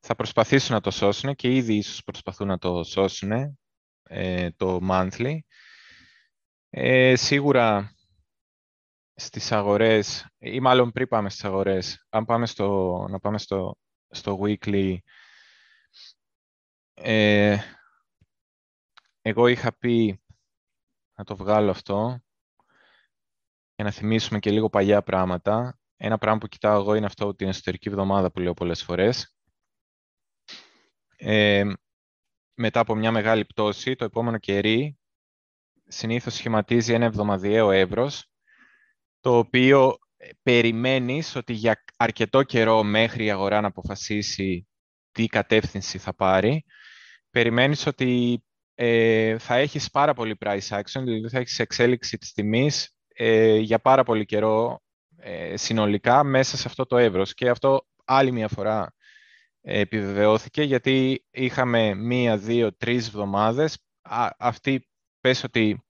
θα 0.00 0.14
προσπαθήσουν 0.14 0.74
να 0.74 0.80
το 0.80 0.90
σώσουν 0.90 1.34
και 1.34 1.54
ήδη 1.54 1.74
ίσως 1.74 2.02
προσπαθούν 2.04 2.46
να 2.46 2.58
το 2.58 2.84
σώσουν 2.84 3.58
ε, 4.02 4.50
το 4.50 4.78
monthly. 4.90 5.38
Ε, 6.70 7.16
σίγουρα 7.16 7.92
στις 9.14 9.52
αγορές, 9.52 10.26
ή 10.38 10.60
μάλλον 10.60 10.92
πριν 10.92 11.08
πάμε 11.08 11.30
στις 11.30 11.44
αγορές, 11.44 12.06
αν 12.08 12.24
πάμε 12.24 12.46
στο, 12.46 13.06
να 13.10 13.18
πάμε 13.18 13.38
στο, 13.38 13.76
στο 14.08 14.38
weekly, 14.42 14.96
ε, 16.94 17.58
εγώ 19.20 19.46
είχα 19.46 19.76
πει 19.76 20.22
να 21.14 21.24
το 21.24 21.36
βγάλω 21.36 21.70
αυτό 21.70 22.20
για 23.74 23.84
να 23.84 23.90
θυμίσουμε 23.90 24.38
και 24.38 24.50
λίγο 24.50 24.68
παλιά 24.68 25.02
πράγματα. 25.02 25.78
Ένα 25.96 26.18
πράγμα 26.18 26.38
που 26.38 26.46
κοιτάω 26.46 26.80
εγώ 26.80 26.94
είναι 26.94 27.06
αυτό 27.06 27.34
την 27.34 27.48
εσωτερική 27.48 27.88
εβδομάδα 27.88 28.30
που 28.30 28.40
λέω 28.40 28.54
πολλές 28.54 28.82
φορές. 28.82 29.37
Ε, 31.20 31.64
μετά 32.54 32.80
από 32.80 32.94
μια 32.94 33.12
μεγάλη 33.12 33.44
πτώση, 33.44 33.94
το 33.94 34.04
επόμενο 34.04 34.38
κερί 34.38 34.98
συνήθως 35.86 36.34
σχηματίζει 36.34 36.92
ένα 36.92 37.04
εβδομαδιαίο 37.04 37.70
εύρος, 37.70 38.30
το 39.20 39.38
οποίο 39.38 39.96
ε, 40.16 40.28
περιμένεις 40.42 41.36
ότι 41.36 41.52
για 41.52 41.84
αρκετό 41.96 42.42
καιρό 42.42 42.82
μέχρι 42.82 43.24
η 43.24 43.30
αγορά 43.30 43.60
να 43.60 43.66
αποφασίσει 43.66 44.68
τι 45.12 45.26
κατεύθυνση 45.26 45.98
θα 45.98 46.14
πάρει, 46.14 46.64
περιμένεις 47.30 47.86
ότι 47.86 48.42
ε, 48.74 49.38
θα 49.38 49.54
έχεις 49.54 49.90
πάρα 49.90 50.14
πολύ 50.14 50.36
price 50.40 50.68
action, 50.68 51.02
δηλαδή 51.04 51.28
θα 51.28 51.38
έχεις 51.38 51.58
εξέλιξη 51.58 52.18
της 52.18 52.32
τιμής 52.32 52.96
ε, 53.08 53.56
για 53.56 53.78
πάρα 53.78 54.02
πολύ 54.02 54.24
καιρό 54.24 54.82
ε, 55.16 55.56
συνολικά 55.56 56.24
μέσα 56.24 56.56
σε 56.56 56.68
αυτό 56.68 56.86
το 56.86 56.96
εύρος. 56.96 57.34
Και 57.34 57.48
αυτό 57.48 57.86
άλλη 58.04 58.32
μια 58.32 58.48
φορά 58.48 58.94
επιβεβαιώθηκε 59.60 60.62
γιατί 60.62 61.26
είχαμε 61.30 61.94
μία, 61.94 62.36
δύο, 62.36 62.76
τρεις 62.76 63.06
εβδομάδες. 63.06 63.78
Αυτή 64.38 64.88
πες 65.20 65.44
ότι 65.44 65.82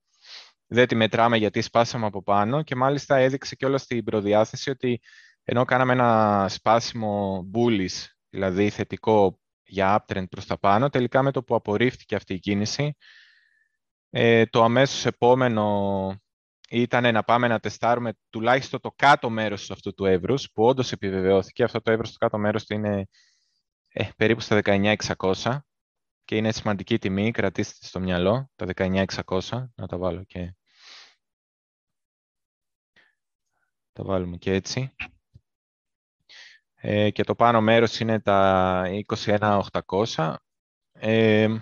δεν 0.67 0.87
τη 0.87 0.95
μετράμε 0.95 1.37
γιατί 1.37 1.61
σπάσαμε 1.61 2.07
από 2.07 2.23
πάνω 2.23 2.63
και 2.63 2.75
μάλιστα 2.75 3.17
έδειξε 3.17 3.55
και 3.55 3.67
όλα 3.67 3.79
στην 3.79 4.05
προδιάθεση 4.05 4.71
ότι 4.71 5.01
ενώ 5.45 5.65
κάναμε 5.65 5.93
ένα 5.93 6.47
σπάσιμο 6.49 7.45
bullish, 7.55 8.05
δηλαδή 8.29 8.71
θετικό 8.71 9.41
για 9.65 10.05
uptrend 10.07 10.29
προς 10.29 10.47
τα 10.47 10.59
πάνω, 10.59 10.89
τελικά 10.89 11.23
με 11.23 11.31
το 11.31 11.43
που 11.43 11.55
απορρίφθηκε 11.55 12.15
αυτή 12.15 12.35
η 12.35 12.39
κίνηση, 12.39 12.97
ε, 14.11 14.47
το 14.47 14.65
αμέσως 14.65 15.07
επόμενο 15.07 16.17
ήταν 16.71 17.13
να 17.13 17.23
πάμε 17.23 17.49
να 17.49 17.61
τεστάρουμε 17.61 18.13
τουλάχιστον 18.31 18.81
το 18.81 18.93
κάτω 18.97 19.31
μέρος 19.31 19.71
αυτού 19.71 19.95
του 19.95 20.05
εύρους, 20.05 20.51
που 20.53 20.65
όντως 20.65 20.93
επιβεβαιώθηκε. 20.93 21.63
Αυτό 21.63 21.81
το 21.81 21.91
εύρος, 21.91 22.13
το 22.13 22.19
κάτω 22.19 22.39
μέρος 22.39 22.65
του 22.65 22.75
είναι 22.75 23.07
ε, 24.01 24.09
περίπου 24.17 24.41
στα 24.41 24.61
19.600 24.65 25.59
και 26.25 26.37
είναι 26.37 26.53
σημαντική 26.53 26.99
τιμή, 26.99 27.31
κρατήστε 27.31 27.87
στο 27.87 28.01
μυαλό, 28.01 28.51
τα 28.57 28.67
19.600, 28.77 29.69
να 29.75 29.87
τα 29.87 29.99
βάλω 29.99 30.25
και... 30.25 30.55
Τα 33.93 34.05
βάλουμε 34.05 34.37
και 34.37 34.53
έτσι. 34.53 34.95
Ε, 36.75 37.11
και 37.11 37.23
το 37.23 37.35
πάνω 37.35 37.61
μέρος 37.61 38.01
είναι 38.01 38.21
τα 38.21 38.83
21.800. 39.07 40.35
Ε, 40.93 41.57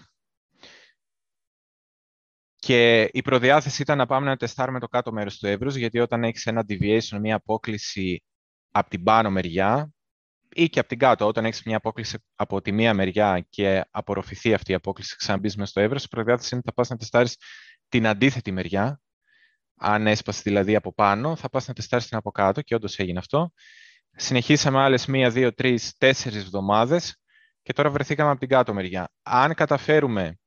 και 2.56 3.02
η 3.12 3.22
προδιάθεση 3.22 3.82
ήταν 3.82 3.98
να 3.98 4.06
πάμε 4.06 4.26
να 4.26 4.36
τεστάρουμε 4.36 4.80
το 4.80 4.88
κάτω 4.88 5.12
μέρος 5.12 5.38
του 5.38 5.46
εύρους, 5.46 5.74
γιατί 5.74 5.98
όταν 5.98 6.24
έχεις 6.24 6.46
ένα 6.46 6.64
deviation, 6.68 7.18
μια 7.20 7.36
απόκληση 7.36 8.22
από 8.70 8.90
την 8.90 9.02
πάνω 9.02 9.30
μεριά, 9.30 9.95
ή 10.56 10.68
και 10.68 10.78
από 10.78 10.88
την 10.88 10.98
κάτω, 10.98 11.26
όταν 11.26 11.44
έχεις 11.44 11.62
μια 11.62 11.76
απόκληση 11.76 12.18
από 12.34 12.62
τη 12.62 12.72
μία 12.72 12.94
μεριά 12.94 13.46
και 13.48 13.84
απορροφηθεί 13.90 14.54
αυτή 14.54 14.72
η 14.72 14.74
απόκληση, 14.74 15.16
ξαναμπείς 15.16 15.56
μέσα 15.56 15.70
στο 15.70 15.80
εύρος, 15.80 16.04
η 16.04 16.08
προδιάθεση 16.08 16.48
είναι 16.52 16.62
ότι 16.66 16.68
θα 16.68 16.74
πας 16.74 16.88
να 16.88 16.96
τεστάρεις 16.96 17.36
την 17.88 18.06
αντίθετη 18.06 18.52
μεριά, 18.52 19.00
αν 19.76 20.06
έσπασες 20.06 20.42
δηλαδή 20.42 20.76
από 20.76 20.94
πάνω, 20.94 21.36
θα 21.36 21.48
πας 21.48 21.68
να 21.68 21.74
τεστάρεις 21.74 22.06
την 22.06 22.16
από 22.16 22.30
κάτω 22.30 22.62
και 22.62 22.74
όντως 22.74 22.98
έγινε 22.98 23.18
αυτό. 23.18 23.52
Συνεχίσαμε 24.10 24.78
άλλες 24.78 25.06
μία, 25.06 25.30
δύο, 25.30 25.54
τρεις, 25.54 25.96
τέσσερις 25.96 26.42
εβδομάδες 26.42 27.16
και 27.62 27.72
τώρα 27.72 27.90
βρεθήκαμε 27.90 28.30
από 28.30 28.38
την 28.38 28.48
κάτω 28.48 28.74
μεριά. 28.74 29.10
Αν 29.22 29.54
καταφέρουμε 29.54 30.38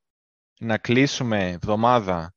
να 0.60 0.78
κλείσουμε 0.78 1.50
εβδομάδα 1.50 2.34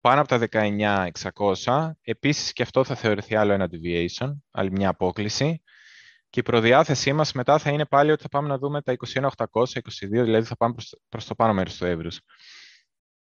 πάνω 0.00 0.20
από 0.20 0.28
τα 0.28 0.38
19.600, 0.38 1.90
επίσης 2.02 2.52
και 2.52 2.62
αυτό 2.62 2.84
θα 2.84 2.94
θεωρηθεί 2.94 3.36
άλλο 3.36 3.52
ένα 3.52 3.68
deviation, 3.70 4.32
άλλη 4.50 4.70
μια 4.70 4.88
απόκληση. 4.88 5.62
Και 6.32 6.40
η 6.40 6.42
προδιάθεσή 6.42 7.12
μας 7.12 7.32
μετά 7.32 7.58
θα 7.58 7.70
είναι 7.70 7.86
πάλι 7.86 8.10
ότι 8.10 8.22
θα 8.22 8.28
πάμε 8.28 8.48
να 8.48 8.58
δούμε 8.58 8.82
τα 8.82 8.96
21.800, 9.12 9.26
22, 9.52 9.72
δηλαδή 10.08 10.46
θα 10.46 10.56
πάμε 10.56 10.74
προς, 11.08 11.26
το 11.26 11.34
πάνω 11.34 11.52
μέρος 11.52 11.76
του 11.76 11.84
εύρους. 11.84 12.20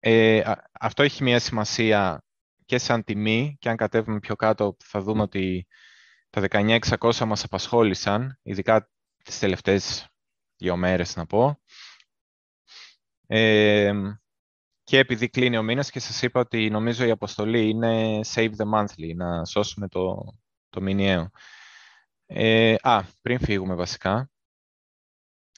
Ε, 0.01 0.43
αυτό 0.81 1.03
έχει 1.03 1.23
μια 1.23 1.39
σημασία 1.39 2.25
και 2.65 2.79
σαν 2.79 3.05
τιμή 3.05 3.57
και 3.59 3.69
αν 3.69 3.77
κατέβουμε 3.77 4.19
πιο 4.19 4.37
κάτω 4.37 4.77
θα 4.85 5.01
δούμε 5.01 5.23
ότι 5.23 5.67
τα 6.31 6.47
19.600 6.51 7.25
μας 7.27 7.45
απασχόλησαν, 7.45 8.39
ειδικά 8.43 8.91
τις 9.25 9.39
τελευταίες 9.39 10.09
δύο 10.57 10.77
μέρες 10.77 11.17
να 11.17 11.27
πω. 11.27 11.61
Ε, 13.27 13.93
και 14.83 14.99
επειδή 14.99 15.29
κλείνει 15.29 15.57
ο 15.57 15.63
μήνας 15.63 15.91
και 15.91 16.01
σας 16.01 16.23
είπα 16.23 16.41
ότι 16.41 16.71
νομίζω 16.71 17.05
η 17.05 17.11
αποστολή 17.11 17.69
είναι 17.69 18.21
save 18.35 18.53
the 18.57 18.75
monthly, 18.75 19.15
να 19.17 19.45
σώσουμε 19.45 19.89
το, 19.89 20.35
το 20.71 20.81
μηνιαίο. 20.81 21.31
Ε, 22.33 22.75
α, 22.83 23.05
πριν 23.23 23.39
φύγουμε 23.39 23.75
βασικά. 23.75 24.31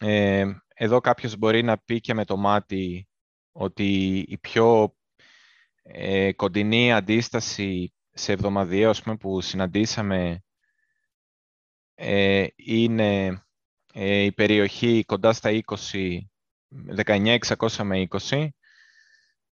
Ε, 0.01 0.45
εδώ 0.75 1.01
κάποιος 1.01 1.37
μπορεί 1.37 1.63
να 1.63 1.79
πει 1.79 2.01
και 2.01 2.15
με 2.15 2.25
το 2.25 2.37
μάτι 2.37 3.09
ότι 3.53 4.19
η 4.29 4.39
πιο 4.39 4.97
ε, 5.83 6.33
κοντινή 6.33 6.93
αντίσταση 6.93 7.95
σε 8.11 8.33
εβδομαδιαίο 8.33 8.93
που 9.21 9.41
συναντήσαμε 9.41 10.43
ε, 11.95 12.47
είναι 12.57 13.43
ε, 13.93 14.19
η 14.19 14.33
περιοχή 14.33 15.05
κοντά 15.05 15.33
στα 15.33 15.51
20, 15.93 16.19
19.600 17.05 17.83
με 17.83 18.07
20, 18.29 18.49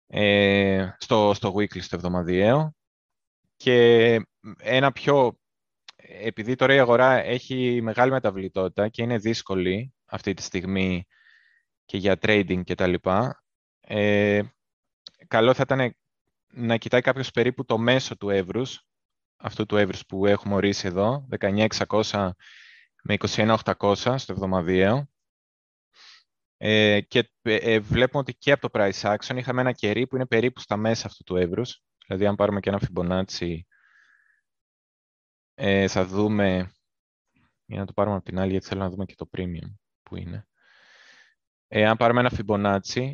ε, 0.06 0.90
στο, 0.98 1.32
στο 1.34 1.54
weekly, 1.56 1.82
στο 1.82 1.96
εβδομαδιαίο. 1.96 2.74
Και 3.56 4.20
ένα 4.58 4.92
πιο, 4.92 5.39
επειδή 6.22 6.54
τώρα 6.54 6.74
η 6.74 6.78
αγορά 6.78 7.24
έχει 7.24 7.80
μεγάλη 7.82 8.10
μεταβλητότητα 8.10 8.88
και 8.88 9.02
είναι 9.02 9.18
δύσκολη 9.18 9.94
αυτή 10.04 10.34
τη 10.34 10.42
στιγμή 10.42 11.06
και 11.84 11.96
για 11.96 12.18
trading 12.22 12.62
και 12.64 12.74
τα 12.74 12.86
λοιπά, 12.86 13.44
ε, 13.80 14.42
καλό 15.26 15.54
θα 15.54 15.62
ήταν 15.62 15.96
να 16.52 16.76
κοιτάει 16.76 17.00
κάποιος 17.00 17.30
περίπου 17.30 17.64
το 17.64 17.78
μέσο 17.78 18.16
του 18.16 18.30
εύρους, 18.30 18.86
αυτού 19.36 19.66
του 19.66 19.76
εύρους 19.76 20.06
που 20.06 20.26
έχουμε 20.26 20.54
ορίσει 20.54 20.86
εδώ, 20.86 21.26
19.600 21.38 22.30
με 23.02 23.16
21.800 23.18 24.14
στο 24.18 24.32
εβδομαδιαίο. 24.32 25.08
Ε, 26.56 27.00
και 27.00 27.30
ε, 27.42 27.78
βλέπουμε 27.78 28.22
ότι 28.22 28.34
και 28.34 28.52
από 28.52 28.70
το 28.70 28.80
price 28.80 29.16
action 29.16 29.36
είχαμε 29.36 29.60
ένα 29.60 29.72
κερί 29.72 30.06
που 30.06 30.16
είναι 30.16 30.26
περίπου 30.26 30.60
στα 30.60 30.76
μέσα 30.76 31.06
αυτού 31.06 31.24
του 31.24 31.36
εύρους. 31.36 31.82
Δηλαδή, 32.06 32.26
αν 32.26 32.34
πάρουμε 32.34 32.60
και 32.60 32.68
ένα 32.68 32.80
Fibonacci, 32.80 33.58
ε, 35.62 35.88
θα 35.88 36.04
δούμε... 36.04 36.72
Για 37.66 37.78
να 37.78 37.86
το 37.86 37.92
πάρουμε 37.92 38.16
από 38.16 38.24
την 38.24 38.38
άλλη, 38.38 38.50
γιατί 38.50 38.66
θέλω 38.66 38.80
να 38.80 38.90
δούμε 38.90 39.04
και 39.04 39.14
το 39.14 39.28
premium 39.36 39.74
που 40.02 40.16
είναι. 40.16 40.46
Ε, 41.68 41.86
αν 41.86 41.96
πάρουμε 41.96 42.20
ένα 42.20 42.32
Fibonacci, 42.36 43.12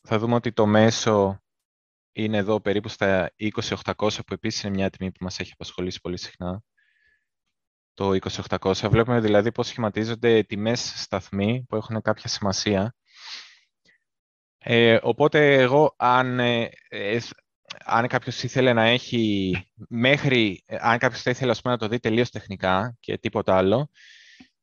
θα 0.00 0.18
δούμε 0.18 0.34
ότι 0.34 0.52
το 0.52 0.66
μέσο 0.66 1.42
είναι 2.12 2.36
εδώ 2.36 2.60
περίπου 2.60 2.88
στα 2.88 3.32
20.800 3.36 3.92
που 3.96 4.34
επίσης 4.34 4.62
είναι 4.62 4.74
μια 4.74 4.90
τιμή 4.90 5.12
που 5.12 5.24
μας 5.24 5.40
έχει 5.40 5.52
απασχολήσει 5.52 6.00
πολύ 6.00 6.18
συχνά. 6.18 6.62
Το 7.94 8.10
20.800. 8.10 8.88
Βλέπουμε 8.90 9.20
δηλαδή 9.20 9.52
πώς 9.52 9.66
σχηματίζονται 9.66 10.42
τιμές 10.42 10.92
σταθμοί 10.96 11.64
που 11.68 11.76
έχουν 11.76 12.00
κάποια 12.00 12.28
σημασία. 12.28 12.94
Ε, 14.58 14.98
οπότε 15.02 15.54
εγώ 15.54 15.94
αν, 15.98 16.38
ε, 16.38 16.70
ε 16.88 17.18
αν 17.84 18.06
κάποιος 18.06 18.42
ήθελε 18.42 18.72
να 18.72 18.82
έχει 18.84 19.54
μέχρι, 19.88 20.62
ε, 20.66 20.76
αν 20.80 20.98
κάποιος 20.98 21.22
θα 21.22 21.30
ήθελε 21.30 21.54
να 21.64 21.78
το 21.78 21.88
δει 21.88 21.98
τελείως 21.98 22.30
τεχνικά 22.30 22.96
και 23.00 23.18
τίποτα 23.18 23.56
άλλο, 23.56 23.90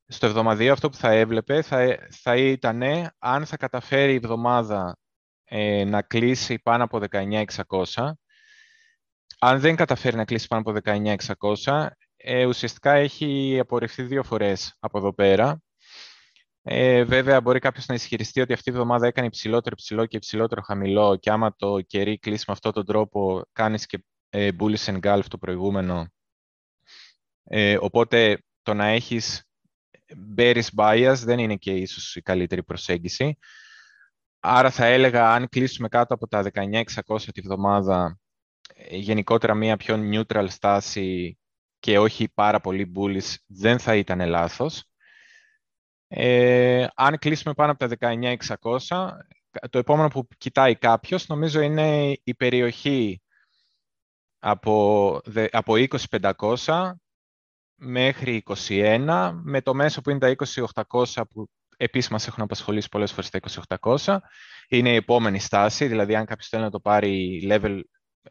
στο 0.07 0.25
εβδομαδίο 0.25 0.73
αυτό 0.73 0.89
που 0.89 0.97
θα 0.97 1.11
έβλεπε 1.11 1.61
θα, 1.61 1.97
θα 2.21 2.35
ήταν 2.35 2.81
αν 3.19 3.45
θα 3.45 3.57
καταφέρει 3.57 4.11
η 4.11 4.15
εβδομάδα 4.15 4.97
ε, 5.43 5.83
να 5.83 6.01
κλείσει 6.01 6.59
πάνω 6.59 6.83
από 6.83 6.99
19.600. 7.11 8.11
Αν 9.39 9.59
δεν 9.59 9.75
καταφέρει 9.75 10.15
να 10.15 10.25
κλείσει 10.25 10.47
πάνω 10.47 10.61
από 10.65 10.79
19.600, 11.63 11.87
ε, 12.15 12.45
ουσιαστικά 12.45 12.91
έχει 12.91 13.57
απορριφθεί 13.59 14.03
δύο 14.03 14.23
φορές 14.23 14.75
από 14.79 14.97
εδώ 14.97 15.13
πέρα. 15.13 15.61
Ε, 16.63 17.03
βέβαια, 17.03 17.41
μπορεί 17.41 17.59
κάποιος 17.59 17.85
να 17.85 17.93
ισχυριστεί 17.95 18.41
ότι 18.41 18.53
αυτή 18.53 18.69
η 18.69 18.73
εβδομάδα 18.73 19.07
έκανε 19.07 19.27
υψηλότερο 19.27 19.75
υψηλό 19.79 20.05
και 20.05 20.17
υψηλότερο 20.17 20.61
χαμηλό 20.61 21.15
και 21.15 21.31
άμα 21.31 21.55
το 21.55 21.81
κερί 21.81 22.19
κλείσει 22.19 22.43
με 22.47 22.53
αυτόν 22.53 22.71
τον 22.71 22.85
τρόπο, 22.85 23.41
κάνεις 23.51 23.85
και 23.85 24.05
ε, 24.29 24.49
bullish 24.59 24.99
engulf 24.99 25.23
το 25.27 25.37
προηγούμενο. 25.37 26.07
Ε, 27.43 27.77
οπότε, 27.79 28.43
το 28.61 28.73
να 28.73 28.85
έχεις 28.85 29.43
bearish 30.37 30.67
bias 30.75 31.15
δεν 31.23 31.39
είναι 31.39 31.55
και 31.55 31.71
ίσως 31.71 32.15
η 32.15 32.21
καλύτερη 32.21 32.63
προσέγγιση. 32.63 33.37
Άρα 34.39 34.69
θα 34.69 34.85
έλεγα, 34.85 35.33
αν 35.33 35.47
κλείσουμε 35.49 35.87
κάτω 35.87 36.13
από 36.13 36.27
τα 36.27 36.51
19.600 36.53 36.83
τη 37.33 37.41
βδομάδα, 37.41 38.19
ε, 38.75 38.97
γενικότερα 38.97 39.53
μια 39.53 39.77
πιο 39.77 39.95
neutral 40.11 40.45
στάση 40.49 41.37
και 41.79 41.99
όχι 41.99 42.29
πάρα 42.33 42.59
πολύ 42.59 42.91
bullish, 42.95 43.35
δεν 43.45 43.79
θα 43.79 43.95
ήταν 43.95 44.27
λάθος. 44.27 44.90
Ε, 46.13 46.87
αν 46.95 47.17
κλείσουμε 47.17 47.53
πάνω 47.53 47.71
από 47.71 47.87
τα 47.87 48.15
19.600, 48.87 49.11
το 49.69 49.77
επόμενο 49.77 50.07
που 50.07 50.27
κοιτάει 50.37 50.75
κάποιος, 50.75 51.27
νομίζω 51.27 51.61
είναι 51.61 52.17
η 52.23 52.35
περιοχή 52.35 53.21
από, 54.39 55.21
από 55.51 55.73
20.500 56.11 56.91
μέχρι 57.75 58.43
21, 58.67 59.31
με 59.43 59.61
το 59.61 59.73
μέσο 59.73 60.01
που 60.01 60.09
είναι 60.09 60.19
τα 60.19 60.35
20.800 60.85 61.21
που 61.29 61.49
Επίσης 61.81 62.09
μας 62.09 62.27
έχουν 62.27 62.43
απασχολήσει 62.43 62.89
πολλές 62.89 63.11
φορές 63.11 63.29
τα 63.29 63.39
2800. 63.79 64.17
Είναι 64.67 64.91
η 64.91 64.95
επόμενη 64.95 65.39
στάση, 65.39 65.87
δηλαδή 65.87 66.15
αν 66.15 66.25
κάποιος 66.25 66.47
θέλει 66.47 66.63
να 66.63 66.69
το 66.69 66.79
πάρει 66.79 67.41
level 67.49 67.79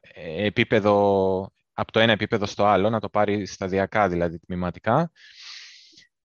ε, 0.00 0.46
επίπεδο 0.46 1.52
από 1.72 1.92
το 1.92 2.00
ένα 2.00 2.12
επίπεδο 2.12 2.46
στο 2.46 2.64
άλλο, 2.64 2.90
να 2.90 3.00
το 3.00 3.08
πάρει 3.08 3.46
σταδιακά 3.46 4.08
δηλαδή 4.08 4.38
τμηματικά. 4.38 5.10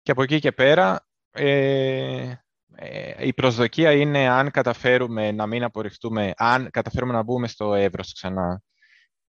Και 0.03 0.11
από 0.11 0.23
εκεί 0.23 0.39
και 0.39 0.53
πέρα 0.53 1.07
ε, 1.31 2.33
ε, 2.75 3.27
η 3.27 3.33
προσδοκία 3.33 3.93
είναι 3.93 4.29
αν 4.29 4.51
καταφέρουμε 4.51 5.33
να 5.33 5.47
μην 5.47 5.63
απορριφθούμε, 5.63 6.33
αν 6.37 6.71
καταφέρουμε 6.71 7.13
να 7.13 7.23
μπούμε 7.23 7.49
στο 7.49 7.75
εύρος 7.75 8.13
ξανά 8.13 8.63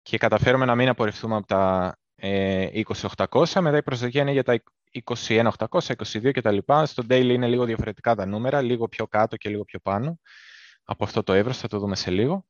και 0.02 0.18
καταφέρουμε 0.18 0.66
να 0.66 0.76
μην 0.76 0.89
απορριφθούμε 0.89 1.36
από 1.36 1.47
τα 1.47 1.95
ε, 2.16 2.70
20.800, 3.18 3.62
μετά 3.62 3.78
η 3.78 3.84
προσδοκία 3.84 4.22
είναι 4.22 4.32
για 4.32 4.43
τα 4.43 4.64
21.800, 5.04 5.52
22 5.70 6.32
κτλ. 6.32 6.58
Στο 6.84 7.04
daily 7.10 7.30
είναι 7.30 7.47
λίγο 7.47 7.66
διαφορετικά 7.66 8.16
τα 8.16 8.26
νούμερα, 8.26 8.62
λίγο 8.62 8.88
πιο 8.88 9.08
κάτω 9.08 9.38
και 9.38 9.49
λίγο 9.49 9.64
πιο 9.64 9.80
πάνω 9.80 10.20
από 10.84 11.04
αυτό 11.04 11.24
το 11.24 11.34
εύρος, 11.34 11.58
θα 11.58 11.68
το 11.68 11.80
δούμε 11.80 11.95
σε 11.95 12.12
λίγο. 12.12 12.45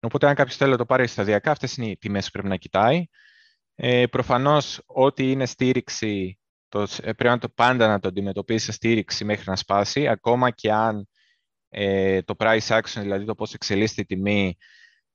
Οπότε 0.00 0.26
αν 0.26 0.34
κάποιος 0.34 0.56
θέλει 0.56 0.70
να 0.70 0.76
το 0.76 0.86
πάρει 0.86 1.06
σταδιακά, 1.06 1.50
αυτές 1.50 1.76
είναι 1.76 1.86
οι 1.86 1.96
τιμές 1.96 2.24
που 2.24 2.30
πρέπει 2.30 2.48
να 2.48 2.56
κοιτάει. 2.56 3.06
Ε, 3.74 4.06
προφανώς, 4.06 4.80
ό,τι 4.86 5.30
είναι 5.30 5.46
στήριξη, 5.46 6.38
το, 6.74 6.82
ε, 6.82 7.12
πρέπει 7.12 7.24
να 7.24 7.38
το 7.38 7.48
πάντα 7.48 7.86
να 7.86 7.98
το 7.98 8.08
αντιμετωπίσει 8.08 8.64
σε 8.64 8.72
στήριξη 8.72 9.24
μέχρι 9.24 9.44
να 9.46 9.56
σπάσει, 9.56 10.08
ακόμα 10.08 10.50
και 10.50 10.72
αν 10.72 11.08
ε, 11.68 12.22
το 12.22 12.34
price 12.38 12.66
action, 12.66 13.00
δηλαδή 13.00 13.24
το 13.24 13.34
πώς 13.34 13.54
εξελίσσεται 13.54 14.00
η 14.00 14.04
τιμή, 14.04 14.56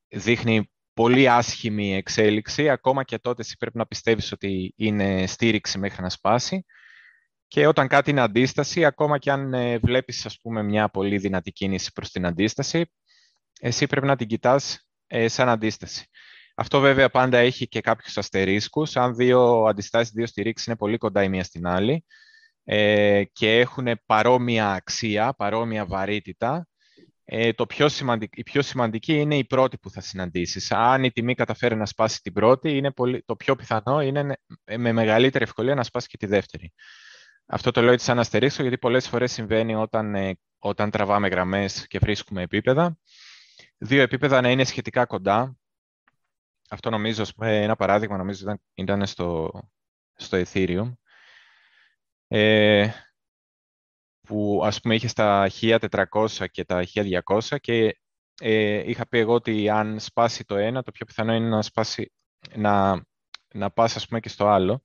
δείχνει 0.08 0.72
πολύ 0.94 1.30
άσχημη 1.30 1.96
εξέλιξη, 1.96 2.70
ακόμα 2.70 3.04
και 3.04 3.20
τότε 3.20 3.42
εσύ 3.42 3.56
πρέπει 3.58 3.78
να 3.78 3.86
πιστεύεις 3.86 4.32
ότι 4.32 4.74
είναι 4.78 5.28
στήριξη 5.28 5.78
μέχρι 5.78 6.02
να 6.02 6.10
σπάσει. 6.10 6.66
Και 7.48 7.68
όταν 7.68 7.88
κάτι 7.88 8.10
είναι 8.10 8.22
αντίσταση, 8.22 8.86
ακόμα 8.86 9.18
και 9.18 9.32
αν 9.32 9.54
ε, 9.54 9.78
βλέπεις 9.78 10.26
ας 10.26 10.40
πούμε, 10.42 10.64
μια 10.64 10.90
πολύ 10.90 11.18
δυνατή 11.18 11.52
κίνηση 11.52 11.92
προς 11.92 12.12
την 12.12 12.26
αντίσταση, 12.26 12.92
εσύ 13.60 13.88
πρέπει 13.88 14.06
να 14.06 14.16
την 14.16 14.28
κοιτάς 14.28 14.88
ε, 15.08 15.28
σαν 15.28 15.50
αντίσταση. 15.50 16.06
Αυτό 16.60 16.80
βέβαια 16.80 17.10
πάντα 17.10 17.38
έχει 17.38 17.68
και 17.68 17.82
κάποιους 17.82 18.18
αστερίσκους. 18.18 18.96
Αν 18.96 19.16
δύο 19.16 19.64
αντιστάσεις, 19.64 20.14
δύο 20.14 20.26
στηρίξεις 20.26 20.68
είναι 20.68 20.76
πολύ 20.76 20.98
κοντά 20.98 21.24
η 21.24 21.30
μία 21.30 21.44
στην 21.44 21.68
άλλη 21.68 22.06
ε, 22.64 23.24
και 23.32 23.60
έχουν 23.60 23.88
παρόμοια 24.06 24.72
αξία, 24.72 25.34
παρόμοια 25.34 25.86
βαρύτητα, 25.86 26.68
ε, 27.26 27.54
το 27.54 27.66
πιο 27.66 27.88
η 28.32 28.44
πιο 28.44 28.62
σημαντική 28.62 29.14
είναι 29.14 29.38
η 29.38 29.46
πρώτη 29.46 29.78
που 29.78 29.90
θα 29.90 30.02
συναντήσεις. 30.02 30.72
Αν 30.72 31.04
η 31.04 31.12
τιμή 31.12 31.36
καταφέρει 31.36 31.76
να 31.76 31.86
σπάσει 31.86 32.22
την 32.22 32.34
πρώτη, 32.34 32.78
είναι 32.78 32.92
πολύ... 32.92 33.24
το 33.26 33.36
πιο 33.36 33.56
πιθανό 33.56 34.02
είναι 34.02 34.38
με 34.78 34.92
μεγαλύτερη 34.92 35.44
ευκολία 35.44 35.76
να 35.76 35.84
σπάσει 35.84 36.08
και 36.08 36.18
τη 36.18 36.26
δεύτερη. 36.26 36.74
Αυτό 37.46 37.72
το 37.72 37.82
λέω 37.82 37.94
έτσι 37.94 38.06
σαν 38.06 38.20
αστερίσκο, 38.20 38.62
γιατί 38.62 38.78
πολλές 38.78 39.08
φορές 39.08 39.32
συμβαίνει 39.32 39.76
όταν, 39.76 40.16
ε, 40.16 40.38
όταν 40.60 40.90
τραβάμε 40.90 41.28
γραμμές 41.28 41.88
και 41.88 42.00
βρίσκουμε 42.00 42.42
επίπεδα. 42.42 42.98
Δύο 43.78 44.02
επίπεδα 44.02 44.42
να 44.42 44.52
είναι 44.52 44.64
σχετικά 44.64 45.06
κοντά. 45.06 45.54
Αυτό 46.70 46.90
νομίζω, 46.90 47.24
ένα 47.40 47.76
παράδειγμα 47.76 48.18
νομίζω 48.18 48.44
ήταν, 48.44 48.62
ήταν 48.74 49.06
στο, 49.06 49.52
στο 50.16 50.42
Ethereum. 50.46 50.94
Ε, 52.28 52.90
που 54.28 54.62
ας 54.64 54.82
πούμε 54.82 54.96
είχε 54.96 55.08
στα 55.08 55.50
1400 55.62 56.46
και 56.52 56.66
τα 56.66 56.84
1200 56.94 57.60
και 57.60 58.00
ε, 58.42 58.90
είχα 58.90 59.08
πει 59.08 59.18
εγώ 59.18 59.34
ότι 59.34 59.70
αν 59.70 60.00
σπάσει 60.00 60.46
το 60.46 60.56
ένα, 60.56 60.84
το 60.84 60.92
πιο 60.92 61.06
πιθανό 61.06 61.34
είναι 61.34 61.48
να, 61.48 61.62
σπάσει, 61.62 62.12
να, 62.56 63.04
να 63.54 63.72
πας 63.72 63.96
ας 63.96 64.08
πούμε 64.08 64.20
και 64.20 64.30
στο 64.30 64.48
άλλο. 64.48 64.84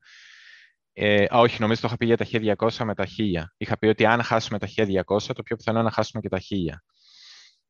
Ε, 0.93 1.25
α, 1.25 1.39
όχι, 1.39 1.61
νομίζω 1.61 1.81
το 1.81 1.87
είχα 1.87 1.97
πει 1.97 2.07
για 2.07 2.17
τα 2.17 2.27
1200 2.71 2.85
με 2.85 2.95
τα 2.95 3.07
1000. 3.07 3.43
Είχα 3.57 3.79
πει 3.79 3.87
ότι 3.87 4.07
αν 4.07 4.23
χάσουμε 4.23 4.59
τα 4.59 4.69
1200, 4.77 5.03
το 5.35 5.43
πιο 5.43 5.57
πιθανό 5.57 5.79
είναι 5.79 5.89
να 5.89 5.95
χάσουμε 5.95 6.23
και 6.23 6.29
τα 6.29 6.39
1000. 6.39 6.43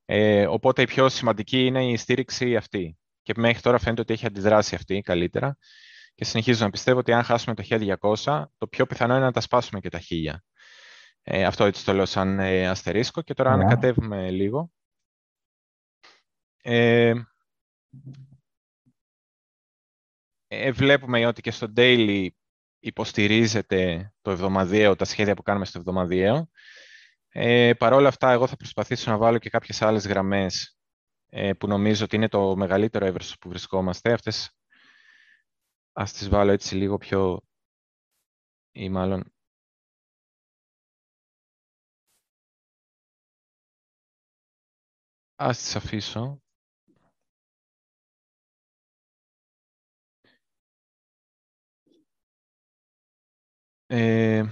Ε, 0.05 0.47
οπότε 0.47 0.83
η 0.83 0.87
πιο 0.87 1.09
σημαντική 1.09 1.67
είναι 1.67 1.91
η 1.91 1.97
στήριξη 1.97 2.57
αυτή. 2.57 2.99
Και 3.25 3.33
μέχρι 3.37 3.62
τώρα 3.62 3.79
φαίνεται 3.79 4.01
ότι 4.01 4.12
έχει 4.12 4.27
αντιδράσει 4.27 4.75
αυτή 4.75 5.01
καλύτερα. 5.01 5.57
Και 6.14 6.25
συνεχίζω 6.25 6.64
να 6.64 6.70
πιστεύω 6.70 6.99
ότι 6.99 7.12
αν 7.12 7.22
χάσουμε 7.22 7.55
το 7.55 7.62
1200, 8.22 8.45
το 8.59 8.66
πιο 8.66 8.87
πιθανό 8.87 9.14
είναι 9.14 9.25
να 9.25 9.33
τα 9.33 9.41
σπάσουμε 9.41 9.81
και 9.81 9.89
τα 9.89 10.01
1000. 10.11 10.35
Ε, 11.22 11.45
αυτό 11.45 11.64
έτσι 11.64 11.85
το 11.85 11.93
λέω 11.93 12.07
σαν 12.07 12.39
ε, 12.39 12.68
αστερίσκο. 12.68 13.22
Και 13.22 13.35
τώρα 13.35 13.55
yeah. 13.55 13.57
Ναι. 13.57 13.64
ανακατεύουμε 13.64 14.31
λίγο. 14.31 14.70
Ε, 16.62 17.12
ε, 20.47 20.72
βλέπουμε 20.72 21.27
ότι 21.27 21.41
και 21.41 21.51
στο 21.51 21.72
daily 21.77 22.29
υποστηρίζεται 22.79 24.12
το 24.22 24.31
εβδομαδιαίο, 24.31 24.97
τα 24.97 25.05
σχέδια 25.05 25.35
που 25.35 25.43
κάνουμε 25.43 25.64
στο 25.64 25.79
εβδομαδιαίο. 25.79 26.49
Ε, 27.29 27.72
Παρ' 27.79 27.93
όλα 27.93 28.09
αυτά, 28.09 28.31
εγώ 28.31 28.47
θα 28.47 28.57
προσπαθήσω 28.57 29.11
να 29.11 29.16
βάλω 29.16 29.39
και 29.39 29.51
κάποιες 29.51 29.83
άλλες 29.83 30.07
γραμμές 30.07 30.75
ε, 30.75 30.84
που 31.59 31.66
νομίζω 31.66 32.05
ότι 32.05 32.16
είναι 32.16 32.28
το 32.28 32.57
μεγαλύτερο 32.57 33.07
εύρος 33.07 33.39
που 33.39 33.49
βρισκόμαστε. 33.49 34.12
Αυτές 34.12 34.51
ας 35.93 36.12
τις 36.12 36.28
βάλω 36.28 36.51
έτσι 36.51 36.74
λίγο 36.74 36.99
πιο 36.99 37.41
ή 38.72 38.89
μάλλον 38.89 39.35
Ας 45.37 45.59
τις 45.59 45.76
αφήσω. 45.76 46.43
Ε, 53.87 54.45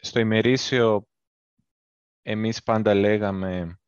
στο 0.00 0.20
ημερήσιο 0.20 1.06
εμείς 2.22 2.62
πάντα 2.62 2.94
λέγαμε 2.94 3.78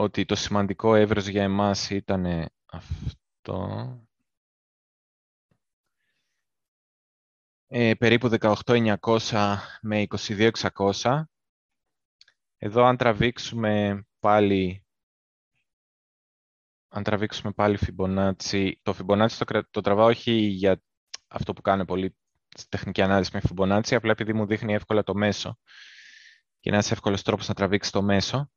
ότι 0.00 0.24
το 0.24 0.34
σημαντικό 0.34 0.94
εύρος 0.94 1.26
για 1.26 1.42
εμάς 1.42 1.90
ήταν 1.90 2.50
αυτό. 2.66 4.08
Ε, 7.66 7.94
περίπου 7.94 8.28
18.900 8.40 9.56
με 9.80 10.06
22.600. 10.08 11.22
Εδώ 12.56 12.84
αν 12.84 12.96
τραβήξουμε 12.96 14.04
πάλι 14.18 14.84
αν 16.88 17.02
τραβήξουμε 17.02 17.52
πάλι 17.52 17.78
Fibonacci, 17.80 18.72
το 18.82 18.96
Fibonacci 18.98 19.30
το, 19.44 19.68
το 19.70 19.80
τραβάω 19.80 20.06
όχι 20.06 20.32
για 20.32 20.82
αυτό 21.28 21.52
που 21.52 21.60
κάνω 21.60 21.84
πολύ 21.84 22.16
στη 22.56 22.68
τεχνική 22.68 23.02
ανάλυση 23.02 23.30
με 23.32 23.40
Fibonacci, 23.48 23.94
απλά 23.94 24.10
επειδή 24.10 24.32
μου 24.32 24.46
δείχνει 24.46 24.74
εύκολα 24.74 25.02
το 25.02 25.14
μέσο 25.14 25.58
και 26.60 26.68
είναι 26.68 26.76
ένας 26.76 26.90
εύκολος 26.90 27.22
τρόπος 27.22 27.48
να 27.48 27.54
τραβήξει 27.54 27.92
το 27.92 28.02
μέσο. 28.02 28.50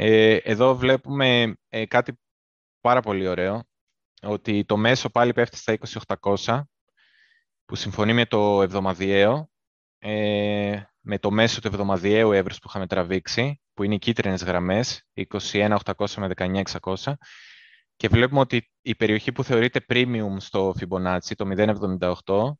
Ε, 0.00 0.36
εδώ 0.36 0.76
βλέπουμε 0.76 1.56
ε, 1.68 1.86
κάτι 1.86 2.18
πάρα 2.80 3.00
πολύ 3.00 3.28
ωραίο, 3.28 3.62
ότι 4.22 4.64
το 4.64 4.76
μέσο 4.76 5.10
πάλι 5.10 5.32
πέφτει 5.32 5.56
στα 5.56 5.78
20.800, 6.16 6.62
που 7.64 7.74
συμφωνεί 7.74 8.12
με 8.12 8.26
το 8.26 8.62
εβδομαδιαίο, 8.62 9.50
ε, 9.98 10.82
με 11.00 11.18
το 11.18 11.30
μέσο 11.30 11.60
του 11.60 11.66
εβδομαδιαίου 11.66 12.32
εύρους 12.32 12.58
που 12.58 12.66
είχαμε 12.68 12.86
τραβήξει, 12.86 13.60
που 13.72 13.82
είναι 13.82 13.94
οι 13.94 13.98
κίτρινες 13.98 14.44
γραμμές, 14.44 15.06
21.800 15.14 16.06
με 16.16 16.28
19.600, 16.36 17.12
και 17.96 18.08
βλέπουμε 18.08 18.40
ότι 18.40 18.70
η 18.80 18.94
περιοχή 18.94 19.32
που 19.32 19.44
θεωρείται 19.44 19.84
premium 19.88 20.34
στο 20.36 20.74
Fibonacci, 20.80 21.34
το 21.36 21.44
0.78, 22.24 22.58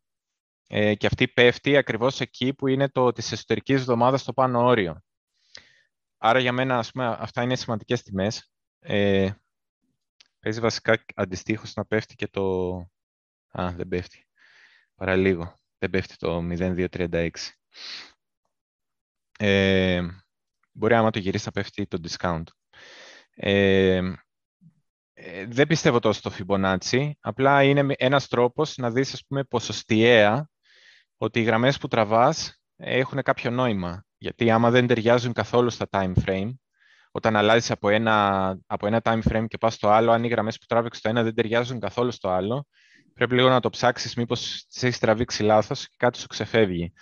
ε, 0.68 0.95
και 0.95 1.07
αυτή 1.07 1.28
πέφτει 1.28 1.76
ακριβώς 1.76 2.20
εκεί 2.20 2.55
που 2.55 2.66
είναι 2.66 2.89
το 2.89 3.12
της 3.12 3.32
εσωτερικής 3.32 3.80
εβδομάδας 3.80 4.20
στο 4.20 4.32
πάνω 4.32 4.64
όριο. 4.64 5.03
Άρα 6.19 6.39
για 6.39 6.53
μένα, 6.53 6.79
ας 6.79 6.91
πούμε, 6.91 7.07
αυτά 7.07 7.43
είναι 7.43 7.57
σημαντικές 7.57 8.03
τιμές. 8.03 8.51
Ε, 8.79 9.31
παίζει 10.41 10.61
βασικά 10.61 11.05
αντιστοίχως 11.14 11.75
να 11.75 11.85
πέφτει 11.85 12.14
και 12.14 12.29
το... 12.29 12.77
Α, 13.51 13.73
δεν 13.77 13.89
πέφτει. 13.89 14.27
Παραλίγο. 14.95 15.59
Δεν 15.79 15.91
πέφτει 15.91 16.16
το 16.16 16.39
0,236. 16.51 17.31
Ε, 19.39 20.07
μπορεί 20.73 20.95
άμα 20.95 21.11
το 21.11 21.19
γυρίσεις 21.19 21.47
να 21.47 21.53
πέφτει 21.53 21.87
το 21.87 21.99
discount. 22.09 22.43
Ε, 23.31 24.12
ε, 25.12 25.47
δεν 25.47 25.66
πιστεύω 25.66 25.99
τόσο 25.99 26.21
στο 26.21 26.31
Fibonacci, 26.39 27.11
απλά 27.21 27.62
είναι 27.62 27.95
ένας 27.99 28.29
τρόπος 28.29 28.77
να 28.77 28.91
δεις, 28.91 29.12
ας 29.12 29.25
πούμε, 29.27 29.45
ποσοστιαία 29.45 30.49
ότι 31.16 31.41
οι 31.41 31.43
γραμμές 31.43 31.79
που 31.79 31.89
τραβάς 31.89 32.61
έχουν 32.77 33.23
κάποιο 33.23 33.51
νόημα. 33.51 34.05
Γιατί 34.19 34.51
άμα 34.51 34.71
δεν 34.71 34.87
ταιριάζουν 34.87 35.33
καθόλου 35.33 35.71
στα 35.71 35.87
time 35.91 36.12
frame, 36.25 36.55
όταν 37.11 37.37
αλλάζεις 37.37 37.71
από 37.71 37.89
ένα, 37.89 38.59
από 38.66 38.87
ένα 38.87 39.01
time 39.05 39.21
frame 39.31 39.45
και 39.49 39.59
πας 39.59 39.75
στο 39.75 39.89
άλλο, 39.89 40.11
αν 40.11 40.25
οι 40.25 40.29
γραμμές 40.29 40.59
που 40.59 40.64
τράβηξε 40.69 41.01
το 41.01 41.09
ένα 41.09 41.23
δεν 41.23 41.35
ταιριάζουν 41.35 41.81
καθόλου 41.81 42.11
στο 42.11 42.29
άλλο, 42.29 42.66
πρέπει 43.14 43.35
λίγο 43.35 43.49
να 43.49 43.61
το 43.61 43.71
ψάξεις 43.71 44.14
μήπως 44.14 44.66
τις 44.69 44.83
έχεις 44.83 44.99
τραβήξει 44.99 45.43
λάθος 45.43 45.89
και 45.89 45.95
κάτι 45.99 46.19
σου 46.19 46.27
ξεφεύγει. 46.27 46.93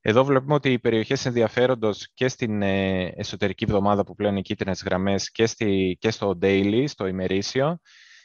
Εδώ 0.00 0.24
βλέπουμε 0.24 0.54
ότι 0.54 0.72
οι 0.72 0.78
περιοχές 0.78 1.26
ενδιαφέροντος 1.26 2.10
και 2.14 2.28
στην 2.28 2.62
ε, 2.62 3.12
εσωτερική 3.16 3.64
εβδομάδα 3.64 4.04
που 4.04 4.14
πλέον 4.14 4.36
οι 4.36 4.42
κίτρινες 4.42 4.82
γραμμές 4.82 5.30
και, 5.30 5.46
στη, 5.46 5.96
και 6.00 6.10
στο 6.10 6.38
daily, 6.42 6.84
στο 6.86 7.06
ημερήσιο, 7.06 7.78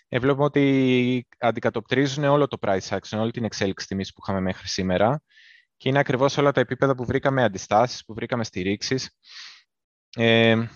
ε, 0.08 0.20
βλέπουμε 0.20 0.44
ότι 0.44 1.28
αντικατοπτρίζουν 1.40 2.24
όλο 2.24 2.48
το 2.48 2.58
price 2.62 2.98
action, 2.98 3.20
όλη 3.20 3.32
την 3.32 3.44
εξέλιξη 3.44 3.88
τιμής 3.88 4.14
που 4.14 4.20
είχαμε 4.24 4.42
μέχρι 4.42 4.68
σήμερα 4.68 5.22
και 5.78 5.90
είναι 5.90 6.00
ακριβώς 6.00 6.38
όλα 6.38 6.52
τα 6.52 6.60
επίπεδα 6.62 6.96
που 6.96 7.06
βρήκαμε 7.06 7.44
αντιστάσεις, 7.44 8.06
που 8.06 8.14
βρήκαμε 8.14 8.44
στηρίξεις. 8.44 9.18
Ε, 10.16 10.68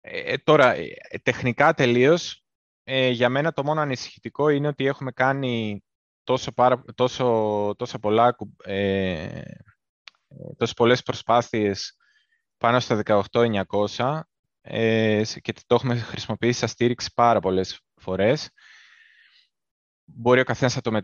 ε, 0.00 0.36
τώρα, 0.38 0.74
ε, 0.74 0.86
τεχνικά 1.22 1.74
τελείως, 1.74 2.44
ε, 2.84 3.08
για 3.08 3.28
μένα 3.28 3.52
το 3.52 3.64
μόνο 3.64 3.80
ανησυχητικό 3.80 4.48
είναι 4.48 4.68
ότι 4.68 4.86
έχουμε 4.86 5.12
κάνει 5.12 5.84
τόσο, 6.24 6.52
πάρα, 6.52 6.84
τόσο, 6.94 7.74
τόσα 7.78 7.98
πολλά, 7.98 8.36
ε, 8.64 9.42
τόσες 10.56 10.74
πολλές 10.74 11.02
προσπάθειες 11.02 11.96
πάνω 12.56 12.80
στα 12.80 12.96
18.900 12.96 14.20
ε, 14.60 15.22
και 15.40 15.52
το 15.66 15.74
έχουμε 15.74 15.96
χρησιμοποιήσει 15.96 16.58
σαν 16.58 16.68
στήριξη 16.68 17.12
πάρα 17.14 17.40
πολλές 17.40 17.80
φορές. 18.00 18.50
Μπορεί 20.14 20.40
ο 20.40 20.44
καθένας, 20.44 20.80
το, 20.80 21.00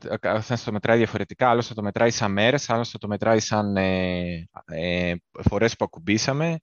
το 0.64 0.72
μετράει 0.72 0.96
διαφορετικά, 0.96 1.50
άλλος 1.50 1.66
θα 1.66 1.74
το 1.74 1.82
μετράει 1.82 2.10
σαν 2.10 2.32
μέρες, 2.32 2.70
άλλος 2.70 2.90
θα 2.90 2.98
το 2.98 3.08
μετράει 3.08 3.40
σαν 3.40 3.76
ε, 3.76 4.48
ε, 4.64 5.14
φορές 5.48 5.76
που 5.76 5.84
ακουμπήσαμε. 5.84 6.58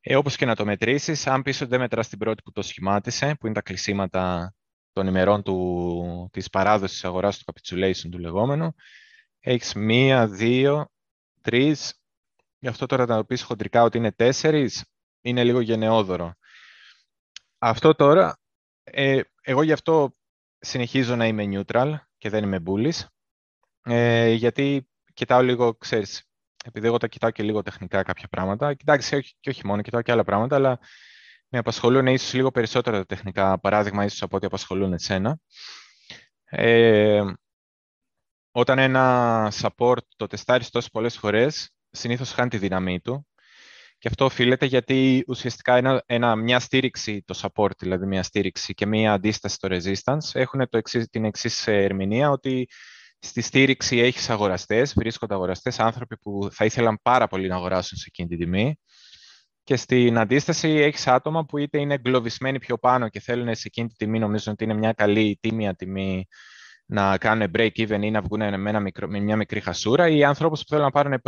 Ε, 0.00 0.16
όπως 0.16 0.36
και 0.36 0.46
να 0.46 0.54
το 0.54 0.64
μετρήσεις, 0.64 1.26
αν 1.26 1.42
πεις 1.42 1.60
ότι 1.60 1.70
δεν 1.70 1.80
μετράς 1.80 2.08
την 2.08 2.18
πρώτη 2.18 2.42
που 2.42 2.52
το 2.52 2.62
σχημάτισε, 2.62 3.36
που 3.40 3.46
είναι 3.46 3.54
τα 3.54 3.62
κλεισίματα 3.62 4.54
των 4.92 5.06
ημερών 5.06 5.42
του, 5.42 6.28
της 6.32 6.50
παράδοσης 6.50 6.92
της 6.92 7.04
αγοράς 7.04 7.38
του 7.38 7.52
capitulation 7.52 8.08
του 8.10 8.18
λεγόμενου, 8.18 8.74
έχεις 9.40 9.74
μία, 9.74 10.28
δύο, 10.28 10.90
τρεις, 11.40 12.00
γι' 12.58 12.68
αυτό 12.68 12.86
τώρα 12.86 13.06
να 13.06 13.16
το 13.16 13.24
πεις 13.24 13.42
χοντρικά 13.42 13.82
ότι 13.82 13.98
είναι 13.98 14.12
τέσσερις, 14.12 14.84
είναι 15.20 15.44
λίγο 15.44 15.60
γενναιόδωρο. 15.60 16.34
Αυτό 17.58 17.94
τώρα, 17.94 18.38
ε, 18.82 19.20
εγώ 19.42 19.62
γι' 19.62 19.72
αυτό 19.72 20.16
συνεχίζω 20.64 21.16
να 21.16 21.26
είμαι 21.26 21.44
neutral 21.52 21.94
και 22.18 22.28
δεν 22.28 22.44
είμαι 22.44 22.62
bullish, 22.66 23.00
ε, 23.82 24.30
γιατί 24.30 24.88
κοιτάω 25.14 25.42
λίγο, 25.42 25.74
ξέρεις, 25.74 26.28
επειδή 26.64 26.86
εγώ 26.86 26.96
τα 26.96 27.06
κοιτάω 27.06 27.30
και 27.30 27.42
λίγο 27.42 27.62
τεχνικά 27.62 28.02
κάποια 28.02 28.28
πράγματα, 28.28 28.74
κοιτάξτε 28.74 29.20
και 29.40 29.50
όχι 29.50 29.66
μόνο, 29.66 29.82
κοιτάω 29.82 30.02
και 30.02 30.12
άλλα 30.12 30.24
πράγματα, 30.24 30.56
αλλά 30.56 30.78
με 31.48 31.58
απασχολούν 31.58 32.06
ίσως 32.06 32.32
λίγο 32.32 32.50
περισσότερα 32.50 32.96
τα 32.98 33.06
τεχνικά 33.06 33.60
παράδειγμα, 33.60 34.04
ίσως 34.04 34.22
από 34.22 34.36
ό,τι 34.36 34.46
απασχολούν 34.46 34.92
εσένα. 34.92 35.38
Ε, 36.44 37.22
όταν 38.50 38.78
ένα 38.78 39.48
support 39.52 40.02
το 40.16 40.26
τεστάρεις 40.26 40.70
τόσες 40.70 40.90
πολλές 40.90 41.18
φορές, 41.18 41.70
συνήθως 41.90 42.32
χάνει 42.32 42.48
τη 42.48 42.58
δύναμή 42.58 43.00
του. 43.00 43.26
Και 44.04 44.10
αυτό 44.10 44.24
οφείλεται 44.24 44.66
γιατί 44.66 45.24
ουσιαστικά 45.28 45.76
ένα, 45.76 46.02
ένα, 46.06 46.36
μια 46.36 46.58
στήριξη, 46.58 47.22
το 47.26 47.40
support, 47.42 47.76
δηλαδή 47.78 48.06
μια 48.06 48.22
στήριξη 48.22 48.74
και 48.74 48.86
μια 48.86 49.12
αντίσταση 49.12 49.54
στο 49.54 49.68
resistance, 49.70 50.40
έχουν 50.40 50.68
το 50.68 50.80
την 51.10 51.24
εξής 51.24 51.66
ερμηνεία 51.66 52.30
ότι 52.30 52.68
στη 53.18 53.40
στήριξη 53.40 53.98
έχεις 53.98 54.30
αγοραστές, 54.30 54.94
βρίσκονται 54.94 55.34
αγοραστές, 55.34 55.80
άνθρωποι 55.80 56.18
που 56.18 56.48
θα 56.52 56.64
ήθελαν 56.64 56.98
πάρα 57.02 57.26
πολύ 57.26 57.48
να 57.48 57.56
αγοράσουν 57.56 57.98
σε 57.98 58.04
εκείνη 58.08 58.28
την 58.28 58.38
τιμή. 58.38 58.76
Και 59.64 59.76
στην 59.76 60.18
αντίσταση 60.18 60.68
έχεις 60.68 61.06
άτομα 61.06 61.44
που 61.44 61.58
είτε 61.58 61.78
είναι 61.78 61.94
εγκλωβισμένοι 61.94 62.58
πιο 62.58 62.78
πάνω 62.78 63.08
και 63.08 63.20
θέλουν 63.20 63.54
σε 63.54 63.62
εκείνη 63.64 63.88
τη 63.88 63.94
τιμή, 63.94 64.18
νομίζουν 64.18 64.52
ότι 64.52 64.64
είναι 64.64 64.74
μια 64.74 64.92
καλή 64.92 65.38
τίμια 65.40 65.74
τιμή 65.74 66.26
να 66.86 67.18
κάνουν 67.18 67.50
break 67.56 67.72
even 67.74 68.02
ή 68.02 68.10
να 68.10 68.20
βγουν 68.20 68.60
με, 68.60 68.70
ένα 68.70 68.80
μικρό, 68.80 69.08
με 69.08 69.20
μια 69.20 69.36
μικρή 69.36 69.60
χασούρα 69.60 70.08
ή 70.08 70.24
ανθρώπους 70.24 70.60
που 70.60 70.66
θέλουν 70.68 70.84
να 70.84 70.90
πάρουν... 70.90 71.20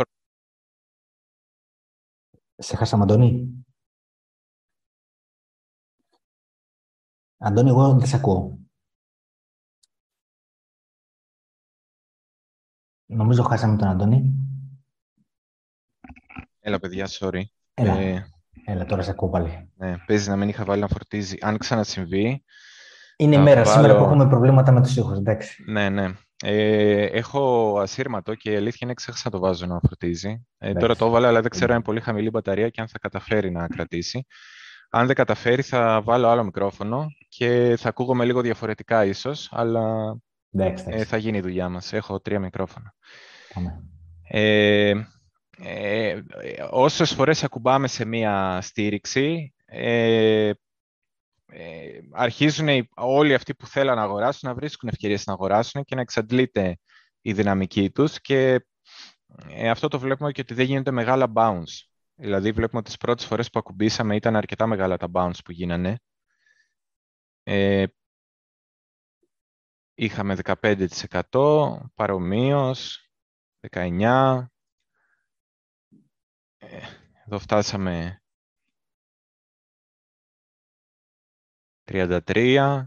Σε 2.57 2.75
χάσαμε, 2.75 3.03
Αντώνη. 3.03 3.65
Αντώνη, 7.37 7.69
εγώ 7.69 7.97
δεν 7.97 8.07
σε 8.07 8.15
ακούω. 8.15 8.59
Νομίζω 13.05 13.43
χάσαμε 13.43 13.77
τον 13.77 13.87
Αντώνη. 13.87 14.33
Έλα, 16.59 16.79
παιδιά, 16.79 17.07
sorry. 17.09 17.41
Έλα, 17.73 17.97
ε, 17.97 18.31
Έλα 18.65 18.85
τώρα 18.85 19.01
σε 19.01 19.11
ακούω 19.11 19.29
πάλι. 19.29 19.71
Ναι, 19.75 19.97
παίζει 19.97 20.29
να 20.29 20.35
μην 20.35 20.49
είχα 20.49 20.65
βάλει 20.65 20.81
να 20.81 20.87
φορτίζει. 20.87 21.37
Αν 21.41 21.57
ξανασυμβεί... 21.57 22.43
Είναι 23.17 23.35
η 23.35 23.39
μέρα 23.39 23.65
σήμερα 23.65 23.97
που 23.97 24.03
έχουμε 24.03 24.27
προβλήματα 24.27 24.71
με 24.71 24.81
τους 24.81 24.95
ήχους, 24.95 25.17
εντάξει. 25.17 25.63
Ναι, 25.67 25.89
ναι. 25.89 26.13
Ε, 26.43 27.05
έχω 27.05 27.73
ασύρματο 27.79 28.35
και 28.35 28.51
η 28.51 28.55
αλήθεια 28.55 28.79
είναι 28.81 28.93
ξέχασα 28.93 29.21
να 29.25 29.31
το 29.31 29.39
βάζω 29.39 29.65
να 29.65 29.79
φορτίζει. 29.79 30.47
Ε, 30.57 30.73
τώρα 30.73 30.95
το 30.95 31.05
έβαλα, 31.05 31.27
αλλά 31.27 31.41
δεν 31.41 31.49
ξέρω 31.49 31.67
αν 31.67 31.75
είναι 31.75 31.83
πολύ 31.83 31.99
χαμηλή 31.99 32.29
μπαταρία 32.29 32.69
και 32.69 32.81
αν 32.81 32.87
θα 32.87 32.99
καταφέρει 32.99 33.51
να 33.51 33.67
κρατήσει. 33.67 34.25
Αν 34.89 35.05
δεν 35.05 35.15
καταφέρει, 35.15 35.61
θα 35.61 36.01
βάλω 36.01 36.27
άλλο 36.27 36.43
μικρόφωνο 36.43 37.07
και 37.29 37.75
θα 37.77 37.89
ακούγομαι 37.89 38.25
λίγο 38.25 38.41
διαφορετικά 38.41 39.05
ίσως, 39.05 39.49
αλλά 39.51 40.17
ε, 40.85 41.03
θα 41.03 41.17
γίνει 41.17 41.37
η 41.37 41.41
δουλειά 41.41 41.69
μας. 41.69 41.93
Έχω 41.93 42.19
τρία 42.19 42.39
μικρόφωνα. 42.39 42.93
Ε, 44.29 44.93
ε, 45.59 46.21
όσες 46.69 47.13
φορές 47.13 47.43
ακουμπάμε 47.43 47.87
σε 47.87 48.05
μία 48.05 48.59
στήριξη, 48.61 49.53
ε, 51.51 51.87
ε, 51.87 52.01
αρχίζουν 52.11 52.89
όλοι 52.95 53.33
αυτοί 53.33 53.55
που 53.55 53.67
θέλουν 53.67 53.95
να 53.95 54.01
αγοράσουν 54.01 54.49
να 54.49 54.55
βρίσκουν 54.55 54.89
ευκαιρίες 54.89 55.25
να 55.25 55.33
αγοράσουν 55.33 55.83
και 55.83 55.95
να 55.95 56.01
εξαντλείται 56.01 56.77
η 57.21 57.33
δυναμική 57.33 57.91
τους 57.91 58.21
και 58.21 58.65
ε, 59.49 59.69
αυτό 59.69 59.87
το 59.87 59.99
βλέπουμε 59.99 60.31
και 60.31 60.41
ότι 60.41 60.53
δεν 60.53 60.65
γίνονται 60.65 60.91
μεγάλα 60.91 61.31
bounce. 61.35 61.87
Δηλαδή 62.15 62.51
βλέπουμε 62.51 62.79
ότι 62.79 62.87
τις 62.87 62.97
πρώτες 62.97 63.25
φορές 63.25 63.49
που 63.49 63.59
ακουμπήσαμε 63.59 64.15
ήταν 64.15 64.35
αρκετά 64.35 64.67
μεγάλα 64.67 64.97
τα 64.97 65.07
bounce 65.13 65.39
που 65.45 65.51
γίνανε. 65.51 65.99
Ε, 67.43 67.85
είχαμε 69.93 70.35
15% 70.43 71.77
παρομοίως, 71.95 73.09
19%, 73.71 74.45
ε, 76.57 76.79
εδώ 77.25 77.39
φτάσαμε 77.39 78.21
33, 81.91 82.83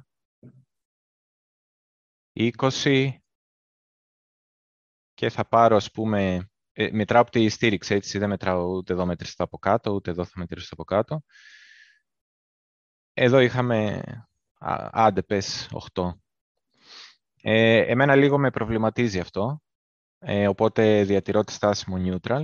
20 2.33 3.11
και 5.15 5.31
θα 5.31 5.49
πάρω 5.49 5.77
ας 5.77 5.91
πούμε, 5.91 6.51
ε, 6.73 6.91
μετράω 6.93 7.23
από 7.23 7.31
τη 7.31 7.49
στήριξη, 7.49 7.95
έτσι 7.95 8.19
δεν 8.19 8.29
μετράω 8.29 8.65
ούτε 8.65 8.93
εδώ 8.93 9.07
μέτρησα 9.07 9.35
από 9.45 9.59
κάτω, 9.59 9.91
ούτε 9.91 10.11
εδώ 10.11 10.25
θα 10.25 10.33
μετρήσω 10.37 10.69
από 10.71 10.85
κάτω. 10.85 11.23
Εδώ 13.13 13.41
είχαμε, 13.41 14.03
άντε 14.91 15.23
πες, 15.23 15.69
8. 15.93 16.21
Ε, 17.43 17.79
εμένα 17.79 18.15
λίγο 18.17 18.39
με 18.39 18.51
προβληματίζει 18.51 19.19
αυτό, 19.21 19.63
ε, 20.19 20.49
οπότε 20.49 21.05
διατηρώ 21.05 21.45
τη 21.45 21.53
στάση 21.53 21.91
μου 21.91 22.05
neutral. 22.07 22.43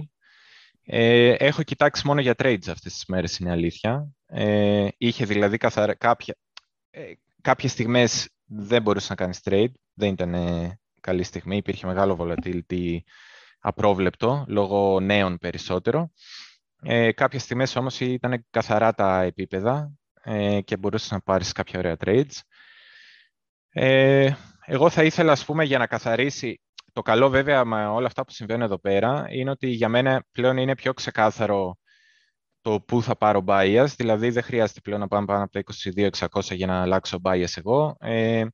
Ε, 0.88 1.32
έχω 1.32 1.62
κοιτάξει 1.62 2.06
μόνο 2.06 2.20
για 2.20 2.34
trades 2.38 2.68
αυτές 2.68 2.92
τις 2.92 3.04
μέρες, 3.06 3.38
είναι 3.38 3.50
αλήθεια. 3.50 4.08
Ε, 4.26 4.88
είχε 4.96 5.24
δηλαδή 5.24 5.56
καθαρα, 5.56 5.94
κάποια, 5.94 6.36
ε, 6.96 7.12
κάποιες 7.40 7.72
στιγμές 7.72 8.28
δεν 8.44 8.82
μπορούσε 8.82 9.06
να 9.08 9.14
κάνεις 9.14 9.40
trade, 9.44 9.72
δεν 9.94 10.12
ήταν 10.12 10.34
καλή 11.00 11.22
στιγμή, 11.22 11.56
υπήρχε 11.56 11.86
μεγάλο 11.86 12.16
volatility 12.20 12.98
απρόβλεπτο, 13.58 14.44
λόγω 14.48 15.00
νέων 15.00 15.38
περισσότερο. 15.38 16.10
Ε, 16.82 17.12
κάποιες 17.12 17.42
στιγμές 17.42 17.76
όμως 17.76 18.00
ήταν 18.00 18.46
καθαρά 18.50 18.94
τα 18.94 19.22
επίπεδα 19.22 19.92
ε, 20.22 20.60
και 20.60 20.76
μπορούσες 20.76 21.10
να 21.10 21.20
πάρεις 21.20 21.52
κάποια 21.52 21.78
ωραία 21.78 21.96
trades. 22.04 22.40
Ε, 23.70 24.30
εγώ 24.66 24.90
θα 24.90 25.02
ήθελα, 25.02 25.32
ας 25.32 25.44
πούμε, 25.44 25.64
για 25.64 25.78
να 25.78 25.86
καθαρίσει 25.86 26.60
το 26.92 27.02
καλό 27.02 27.28
βέβαια 27.28 27.64
με 27.64 27.86
όλα 27.86 28.06
αυτά 28.06 28.24
που 28.24 28.32
συμβαίνουν 28.32 28.62
εδώ 28.62 28.78
πέρα 28.78 29.26
είναι 29.28 29.50
ότι 29.50 29.68
για 29.68 29.88
μένα 29.88 30.24
πλέον 30.32 30.56
είναι 30.56 30.74
πιο 30.74 30.92
ξεκάθαρο 30.92 31.76
το 32.66 32.80
πού 32.80 33.02
θα 33.02 33.16
πάρω 33.16 33.44
bias, 33.46 33.86
δηλαδή 33.96 34.30
δεν 34.30 34.42
χρειάζεται 34.42 34.80
πλέον 34.80 35.00
να 35.00 35.08
πάμε 35.08 35.26
πάνω 35.26 35.42
από 35.42 35.52
τα 35.52 35.62
22.600 36.28 36.54
για 36.54 36.66
να 36.66 36.80
αλλάξω 36.80 37.18
bias 37.24 37.56
εγώ. 37.56 37.96
Ε, 38.00 38.44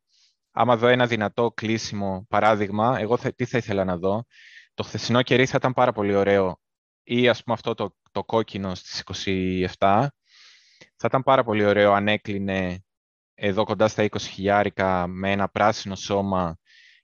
άμα 0.50 0.76
δω 0.76 0.86
ένα 0.86 1.06
δυνατό 1.06 1.50
κλείσιμο 1.50 2.26
παράδειγμα, 2.28 2.98
εγώ 2.98 3.16
θα, 3.16 3.34
τι 3.34 3.44
θα 3.44 3.58
ήθελα 3.58 3.84
να 3.84 3.96
δω. 3.96 4.24
Το 4.74 4.82
χθεσινό 4.82 5.22
κερί 5.22 5.46
θα 5.46 5.56
ήταν 5.56 5.72
πάρα 5.72 5.92
πολύ 5.92 6.14
ωραίο 6.14 6.60
ή 7.02 7.28
ας 7.28 7.42
πούμε 7.42 7.54
αυτό 7.54 7.74
το, 7.74 7.96
το 8.10 8.24
κόκκινο 8.24 8.74
στις 8.74 9.02
27. 9.78 10.06
Θα 10.96 11.06
ήταν 11.06 11.22
πάρα 11.22 11.44
πολύ 11.44 11.64
ωραίο 11.64 11.92
αν 11.92 12.08
έκλεινε 12.08 12.84
εδώ 13.34 13.64
κοντά 13.64 13.88
στα 13.88 14.08
20 14.36 15.04
με 15.08 15.30
ένα 15.30 15.48
πράσινο 15.48 15.94
σώμα 15.94 16.56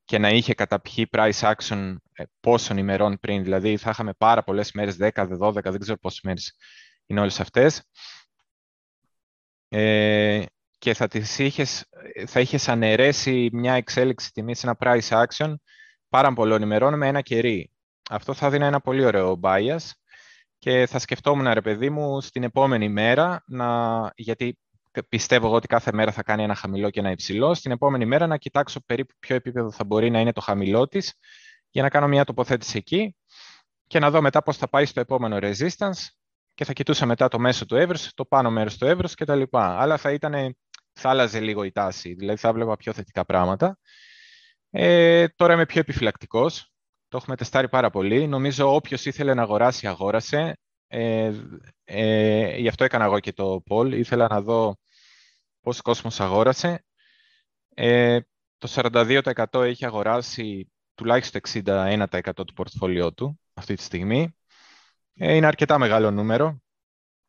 και 0.04 0.18
να 0.18 0.28
είχε 0.28 0.54
καταπιεί 0.54 1.08
price 1.10 1.54
action 1.54 1.96
ε, 2.12 2.24
πόσων 2.40 2.76
ημερών 2.76 3.18
πριν. 3.20 3.42
Δηλαδή 3.42 3.76
θα 3.76 3.90
είχαμε 3.90 4.12
πάρα 4.18 4.42
πολλές 4.42 4.72
μέρες, 4.72 4.96
10, 5.00 5.28
12, 5.40 5.52
δεν 5.62 5.78
ξέρω 5.78 5.98
πόσες 5.98 6.20
μέρες 6.20 6.54
είναι 7.08 7.20
όλες 7.20 7.40
αυτές. 7.40 7.82
Ε, 9.68 10.44
και 10.78 10.94
θα, 10.94 11.08
τις 11.08 11.38
είχες, 11.38 11.84
θα 12.26 12.40
είχες 12.40 12.68
αναιρέσει 12.68 13.48
μια 13.52 13.74
εξέλιξη 13.74 14.32
τιμή 14.32 14.54
σε 14.54 14.66
ένα 14.66 14.76
price 14.80 15.24
action 15.26 15.54
πάρα 16.08 16.32
πολλών 16.32 16.62
ημερών 16.62 16.96
με 16.96 17.06
ένα 17.06 17.20
κερί. 17.20 17.70
Αυτό 18.10 18.34
θα 18.34 18.50
δίνει 18.50 18.64
ένα 18.64 18.80
πολύ 18.80 19.04
ωραίο 19.04 19.40
bias 19.42 19.90
και 20.58 20.86
θα 20.86 20.98
σκεφτόμουν, 20.98 21.52
ρε 21.52 21.60
παιδί 21.60 21.90
μου, 21.90 22.20
στην 22.20 22.42
επόμενη 22.42 22.88
μέρα, 22.88 23.44
να, 23.46 24.12
γιατί 24.14 24.58
πιστεύω 25.08 25.46
εγώ 25.46 25.56
ότι 25.56 25.66
κάθε 25.66 25.92
μέρα 25.92 26.12
θα 26.12 26.22
κάνει 26.22 26.42
ένα 26.42 26.54
χαμηλό 26.54 26.90
και 26.90 27.00
ένα 27.00 27.10
υψηλό. 27.10 27.54
Στην 27.54 27.70
επόμενη 27.70 28.06
μέρα 28.06 28.26
να 28.26 28.36
κοιτάξω 28.36 28.80
περίπου 28.86 29.14
ποιο 29.18 29.36
επίπεδο 29.36 29.70
θα 29.70 29.84
μπορεί 29.84 30.10
να 30.10 30.20
είναι 30.20 30.32
το 30.32 30.40
χαμηλό 30.40 30.88
της 30.88 31.14
για 31.70 31.82
να 31.82 31.88
κάνω 31.88 32.08
μια 32.08 32.24
τοποθέτηση 32.24 32.78
εκεί 32.78 33.16
και 33.86 33.98
να 33.98 34.10
δω 34.10 34.20
μετά 34.20 34.42
πώς 34.42 34.56
θα 34.56 34.68
πάει 34.68 34.84
στο 34.84 35.00
επόμενο 35.00 35.38
resistance 35.40 36.08
και 36.58 36.64
θα 36.64 36.72
κοιτούσα 36.72 37.06
μετά 37.06 37.28
το 37.28 37.38
μέσο 37.38 37.66
του 37.66 37.76
εύρους, 37.76 38.14
το 38.14 38.24
πάνω 38.24 38.50
μέρος 38.50 38.78
του 38.78 38.86
εύρους 38.86 39.14
κτλ. 39.14 39.42
Αλλά 39.50 39.96
θα, 39.96 40.12
ήταν, 40.12 40.56
θα 40.92 41.10
άλλαζε 41.10 41.40
λίγο 41.40 41.64
η 41.64 41.72
τάση, 41.72 42.14
δηλαδή 42.14 42.38
θα 42.38 42.52
βλέπα 42.52 42.76
πιο 42.76 42.92
θετικά 42.92 43.24
πράγματα. 43.24 43.78
Ε, 44.70 45.28
τώρα 45.28 45.52
είμαι 45.52 45.66
πιο 45.66 45.80
επιφυλακτικός, 45.80 46.72
το 47.08 47.16
έχουμε 47.16 47.36
τεστάρει 47.36 47.68
πάρα 47.68 47.90
πολύ. 47.90 48.26
Νομίζω 48.26 48.74
όποιος 48.74 49.04
ήθελε 49.04 49.34
να 49.34 49.42
αγοράσει, 49.42 49.86
αγόρασε. 49.86 50.58
Ε, 50.86 51.32
ε, 51.84 52.56
γι' 52.56 52.68
αυτό 52.68 52.84
έκανα 52.84 53.04
εγώ 53.04 53.20
και 53.20 53.32
το 53.32 53.62
poll. 53.70 53.92
Ήθελα 53.92 54.26
να 54.28 54.40
δω 54.40 54.76
πόσο 55.60 55.82
κόσμος 55.82 56.20
αγόρασε. 56.20 56.84
Ε, 57.74 58.20
το 58.58 58.68
42% 58.74 59.44
έχει 59.62 59.84
αγοράσει 59.84 60.72
τουλάχιστον 60.94 61.40
61% 61.64 62.20
του 62.34 62.52
πορτφόλιό 62.52 63.12
του 63.14 63.40
αυτή 63.54 63.74
τη 63.74 63.82
στιγμή. 63.82 64.37
Ε, 65.18 65.34
είναι 65.34 65.46
αρκετά 65.46 65.78
μεγάλο 65.78 66.10
νούμερο. 66.10 66.60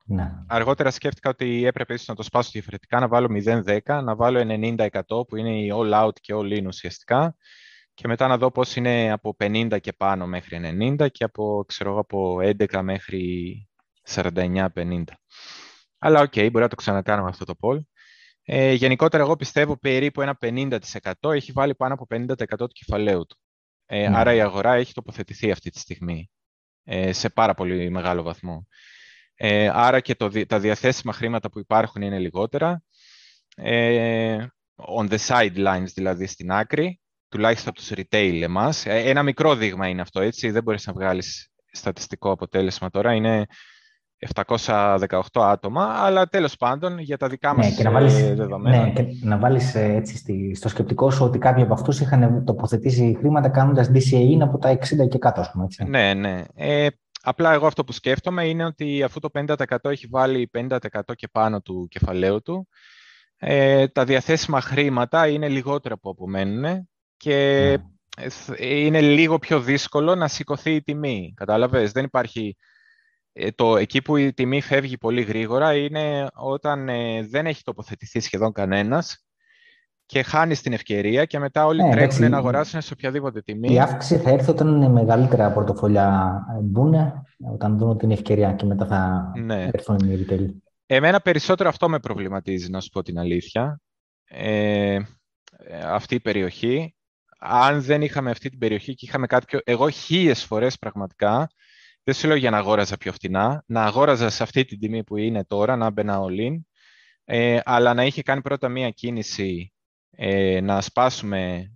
Ναι. 0.05 0.31
Αργότερα 0.47 0.91
σκέφτηκα 0.91 1.29
ότι 1.29 1.65
έπρεπε 1.65 1.93
ίσως 1.93 2.07
να 2.07 2.15
το 2.15 2.23
σπάσω 2.23 2.49
διαφορετικά, 2.53 2.99
να 2.99 3.07
βάλω 3.07 3.41
0-10, 3.45 3.79
να 4.03 4.15
βάλω 4.15 4.39
90% 4.47 5.27
που 5.27 5.35
είναι 5.35 5.59
η 5.59 5.71
all 5.73 6.05
out 6.05 6.19
και 6.21 6.33
all 6.35 6.59
in 6.59 6.65
ουσιαστικά 6.65 7.35
και 7.93 8.07
μετά 8.07 8.27
να 8.27 8.37
δω 8.37 8.51
πώς 8.51 8.75
είναι 8.75 9.11
από 9.11 9.35
50 9.39 9.77
και 9.81 9.93
πάνω 9.93 10.27
μέχρι 10.27 10.59
90 10.99 11.07
και 11.11 11.23
από, 11.23 11.63
ξέρω, 11.67 11.99
από 11.99 12.37
11 12.41 12.81
μέχρι 12.81 13.67
49-50. 14.09 15.03
Αλλά 15.97 16.21
OK, 16.21 16.31
okay, 16.35 16.49
μπορεί 16.51 16.63
να 16.63 16.67
το 16.67 16.75
ξανακάνουμε 16.75 17.29
αυτό 17.29 17.45
το 17.45 17.53
poll. 17.61 17.79
Ε, 18.43 18.73
γενικότερα, 18.73 19.23
εγώ 19.23 19.35
πιστεύω 19.35 19.77
περίπου 19.77 20.21
ένα 20.21 20.37
50% 20.41 20.79
έχει 21.21 21.51
βάλει 21.51 21.75
πάνω 21.75 21.93
από 21.93 22.05
50% 22.09 22.25
του 22.57 22.67
κεφαλαίου 22.67 23.25
του. 23.25 23.37
Ε, 23.85 24.09
ναι. 24.09 24.17
Άρα 24.17 24.33
η 24.33 24.41
αγορά 24.41 24.73
έχει 24.73 24.93
τοποθετηθεί 24.93 25.51
αυτή 25.51 25.69
τη 25.69 25.79
στιγμή 25.79 26.29
ε, 26.29 26.38
σε 27.09 27.29
πάρα 27.29 27.53
πολύ 27.53 27.89
μεγάλο 27.89 28.23
βαθμό. 28.23 28.67
Ε, 29.41 29.69
άρα 29.73 29.99
και 29.99 30.15
το, 30.15 30.45
τα 30.45 30.59
διαθέσιμα 30.59 31.13
χρήματα 31.13 31.49
που 31.49 31.59
υπάρχουν 31.59 32.01
είναι 32.01 32.19
λιγότερα. 32.19 32.83
Ε, 33.55 34.45
on 34.75 35.09
the 35.09 35.17
sidelines, 35.27 35.87
δηλαδή 35.93 36.27
στην 36.27 36.51
άκρη, 36.51 36.99
τουλάχιστον 37.29 37.69
από 37.69 37.79
τους 37.79 37.91
retail 37.95 38.41
εμάς. 38.41 38.85
Ε, 38.85 39.09
ένα 39.09 39.23
μικρό 39.23 39.55
δείγμα 39.55 39.87
είναι 39.87 40.01
αυτό, 40.01 40.21
έτσι. 40.21 40.51
Δεν 40.51 40.63
μπορείς 40.63 40.87
να 40.87 40.93
βγάλεις 40.93 41.49
στατιστικό 41.71 42.31
αποτέλεσμα 42.31 42.89
τώρα. 42.89 43.13
Είναι 43.13 43.45
718 44.35 45.19
άτομα, 45.33 45.83
αλλά 45.83 46.27
τέλος 46.27 46.55
πάντων 46.55 46.99
για 46.99 47.17
τα 47.17 47.27
δικά 47.27 47.55
μας 47.55 47.69
ναι, 47.69 47.75
και 47.75 47.83
να 47.83 47.91
βάλεις, 47.91 48.19
ε, 48.19 48.33
δεδομένα. 48.33 48.83
Ναι, 48.83 48.91
και 48.91 49.05
να 49.21 49.37
βάλεις 49.37 49.75
ε, 49.75 49.83
έτσι 49.83 50.55
στο 50.55 50.69
σκεπτικό 50.69 51.11
σου 51.11 51.25
ότι 51.25 51.37
κάποιοι 51.37 51.63
από 51.63 51.73
αυτούς 51.73 51.99
είχαν 51.99 52.43
τοποθετήσει 52.45 53.15
χρήματα 53.19 53.49
κάνοντας 53.49 53.91
DCA 53.93 54.37
από 54.41 54.57
τα 54.57 54.77
60 54.77 55.07
και 55.09 55.17
κάτω, 55.17 55.41
ας 55.41 55.51
πούμε, 55.51 55.63
έτσι. 55.63 55.83
Ναι, 55.83 56.13
ναι. 56.13 56.43
Ε, 56.55 56.87
απλά 57.21 57.53
εγώ 57.53 57.67
αυτό 57.67 57.83
που 57.83 57.91
σκέφτομαι 57.91 58.47
είναι 58.47 58.65
ότι 58.65 59.03
αφού 59.03 59.19
το 59.19 59.29
50% 59.33 59.55
έχει 59.81 60.07
βάλει 60.07 60.49
50% 60.57 60.77
και 61.15 61.27
πάνω 61.27 61.61
του 61.61 61.87
κεφαλαίου 61.89 62.41
του, 62.41 62.67
ε, 63.37 63.87
τα 63.87 64.03
διαθέσιμα 64.03 64.61
χρήματα 64.61 65.27
είναι 65.27 65.47
λιγότερα 65.47 65.97
που 65.97 66.09
απομένουν 66.09 66.89
και 67.17 67.35
ναι. 68.17 68.65
είναι 68.65 69.01
λίγο 69.01 69.39
πιο 69.39 69.59
δύσκολο 69.59 70.15
να 70.15 70.27
σηκωθεί 70.27 70.71
η 70.71 70.81
τιμή. 70.81 71.33
Κατάλαβες, 71.35 71.91
δεν 71.91 72.03
υπάρχει 72.03 72.55
ε, 72.57 72.67
το, 73.55 73.77
εκεί 73.77 74.01
που 74.01 74.15
η 74.15 74.33
τιμή 74.33 74.61
φεύγει 74.61 74.97
πολύ 74.97 75.21
γρήγορα 75.21 75.75
είναι 75.75 76.27
όταν 76.33 76.89
ε, 76.89 77.23
δεν 77.23 77.45
έχει 77.45 77.63
τοποθετηθεί 77.63 78.19
σχεδόν 78.19 78.51
κανένας 78.51 79.23
και 80.05 80.23
χάνει 80.23 80.55
την 80.55 80.73
ευκαιρία 80.73 81.25
και 81.25 81.39
μετά 81.39 81.65
όλοι 81.65 81.83
ναι, 81.83 81.91
τρέχουν 81.91 82.29
να 82.29 82.37
αγοράσουν 82.37 82.81
σε 82.81 82.93
οποιαδήποτε 82.93 83.41
τιμή. 83.41 83.73
Η 83.73 83.79
αύξηση 83.79 84.21
θα 84.21 84.29
έρθει 84.29 84.49
όταν 84.49 84.67
είναι 84.67 84.87
μεγαλύτερα 84.87 85.51
πορτοφόλια 85.51 86.39
ε, 86.57 86.61
μπουν, 86.61 86.95
όταν 87.53 87.77
δουν 87.77 87.97
την 87.97 88.11
ευκαιρία 88.11 88.53
και 88.53 88.65
μετά 88.65 88.85
θα 88.85 89.31
ναι. 89.37 89.69
έρθουν 89.73 89.97
οι 89.97 90.25
retail. 90.29 90.47
Εμένα 90.85 91.19
περισσότερο 91.19 91.69
αυτό 91.69 91.89
με 91.89 91.99
προβληματίζει, 91.99 92.69
να 92.69 92.81
σου 92.81 92.89
πω 92.89 93.01
την 93.01 93.19
αλήθεια. 93.19 93.81
Ε, 94.25 94.99
αυτή 95.85 96.15
η 96.15 96.19
περιοχή. 96.19 96.95
Αν 97.39 97.81
δεν 97.81 98.01
είχαμε 98.01 98.29
αυτή 98.29 98.49
την 98.49 98.59
περιοχή 98.59 98.93
και 98.93 99.05
είχαμε 99.05 99.27
κάτι 99.27 99.45
πιο... 99.45 99.59
Εγώ 99.63 99.89
χίλιες 99.89 100.43
φορές 100.43 100.77
πραγματικά 100.77 101.49
δεν 102.09 102.17
σου 102.17 102.27
λέω 102.27 102.35
για 102.35 102.49
να 102.49 102.57
αγόραζα 102.57 102.97
πιο 102.97 103.11
φθηνά, 103.11 103.63
να 103.67 103.83
αγόραζα 103.83 104.29
σε 104.29 104.43
αυτή 104.43 104.65
την 104.65 104.79
τιμή 104.79 105.03
που 105.03 105.17
είναι 105.17 105.45
τώρα, 105.45 105.75
να 105.75 105.89
μπαινα 105.89 106.19
all 106.21 106.59
ε, 107.23 107.59
αλλά 107.63 107.93
να 107.93 108.05
είχε 108.05 108.21
κάνει 108.21 108.41
πρώτα 108.41 108.69
μία 108.69 108.89
κίνηση 108.89 109.73
ε, 110.11 110.61
να 110.61 110.81
σπάσουμε 110.81 111.71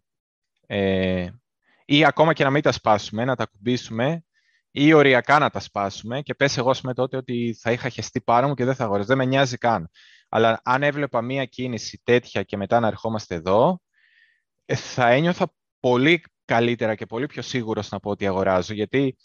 ε, 0.68 1.30
ή 1.86 2.06
ακόμα 2.06 2.34
και 2.34 2.44
να 2.44 2.50
μην 2.50 2.62
τα 2.62 2.72
σπάσουμε, 2.72 3.26
να 3.26 3.36
τα 3.36 3.46
κουμπίσουμε 3.46 4.24
ή 4.72 4.94
οριακά 4.94 5.40
να 5.40 5.50
τα 5.50 5.60
σπάσουμε 5.60 6.22
και 6.22 6.34
πες 6.34 6.58
εγώ 6.58 6.74
με 6.84 6.94
τότε 6.94 7.18
ότι 7.18 7.58
θα 7.60 7.72
είχα 7.72 7.90
χεστεί 7.90 8.22
πάνω 8.22 8.48
μου 8.48 8.54
και 8.54 8.66
δεν 8.66 8.76
θα 8.76 8.84
αγοράζω. 8.84 9.08
Δεν 9.08 9.18
με 9.18 9.26
νοιάζει 9.26 9.58
καν. 9.58 9.90
Αλλά 10.30 10.62
αν 10.64 10.84
έβλεπα 10.84 11.22
μία 11.22 11.46
κίνηση 11.46 12.02
τέτοια 12.04 12.44
και 12.44 12.58
μετά 12.58 12.80
να 12.80 12.88
ερχόμαστε 12.88 13.36
εδώ, 13.36 13.82
ε, 14.66 14.76
θα 14.76 15.10
ένιωθα 15.10 15.54
πολύ 15.80 16.24
καλύτερα 16.46 16.96
και 16.96 17.06
πολύ 17.06 17.26
πιο 17.26 17.42
σίγουρος 17.42 17.90
να 17.90 18.00
πω 18.00 18.10
ότι 18.10 18.28
αγοράζω, 18.28 18.74
γιατί 18.74 19.18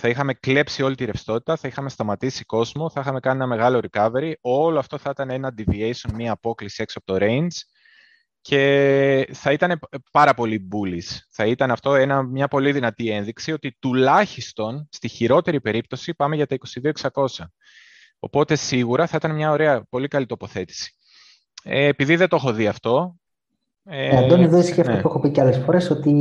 θα 0.00 0.08
είχαμε 0.08 0.34
κλέψει 0.34 0.82
όλη 0.82 0.94
τη 0.94 1.04
ρευστότητα, 1.04 1.56
θα 1.56 1.68
είχαμε 1.68 1.88
σταματήσει 1.88 2.44
κόσμο, 2.44 2.90
θα 2.90 3.00
είχαμε 3.00 3.20
κάνει 3.20 3.36
ένα 3.36 3.46
μεγάλο 3.46 3.80
recovery. 3.90 4.32
Όλο 4.40 4.78
αυτό 4.78 4.98
θα 4.98 5.10
ήταν 5.10 5.30
ένα 5.30 5.54
deviation, 5.58 6.12
μία 6.14 6.32
απόκληση 6.32 6.82
έξω 6.82 6.98
από 6.98 7.18
το 7.18 7.26
range 7.26 7.56
και 8.40 9.28
θα 9.32 9.52
ήταν 9.52 9.78
πάρα 10.12 10.34
πολύ 10.34 10.68
bullish. 10.72 11.16
Θα 11.30 11.46
ήταν 11.46 11.70
αυτό 11.70 11.94
ένα, 11.94 12.22
μια 12.22 12.48
πολύ 12.48 12.72
δυνατή 12.72 13.10
ένδειξη 13.10 13.52
ότι 13.52 13.76
τουλάχιστον 13.78 14.88
στη 14.90 15.08
χειρότερη 15.08 15.60
περίπτωση 15.60 16.14
πάμε 16.14 16.36
για 16.36 16.46
τα 16.46 16.56
22.600. 17.02 17.26
Οπότε 18.18 18.54
σίγουρα 18.54 19.06
θα 19.06 19.16
ήταν 19.16 19.34
μια 19.34 19.50
ωραία, 19.50 19.84
πολύ 19.90 20.08
καλή 20.08 20.26
τοποθέτηση. 20.26 20.92
Ε, 21.62 21.86
επειδή 21.86 22.16
δεν 22.16 22.28
το 22.28 22.36
έχω 22.36 22.52
δει 22.52 22.66
αυτό... 22.66 23.16
Ε, 23.84 24.16
Αντώνη, 24.16 24.44
εδώ 24.44 24.58
ισχύει 24.58 24.80
αυτό 24.80 24.92
ναι. 24.92 25.00
που 25.00 25.08
έχω 25.08 25.20
πει 25.20 25.30
και 25.30 25.40
άλλες 25.40 25.58
φορές, 25.58 25.90
ότι 25.90 26.12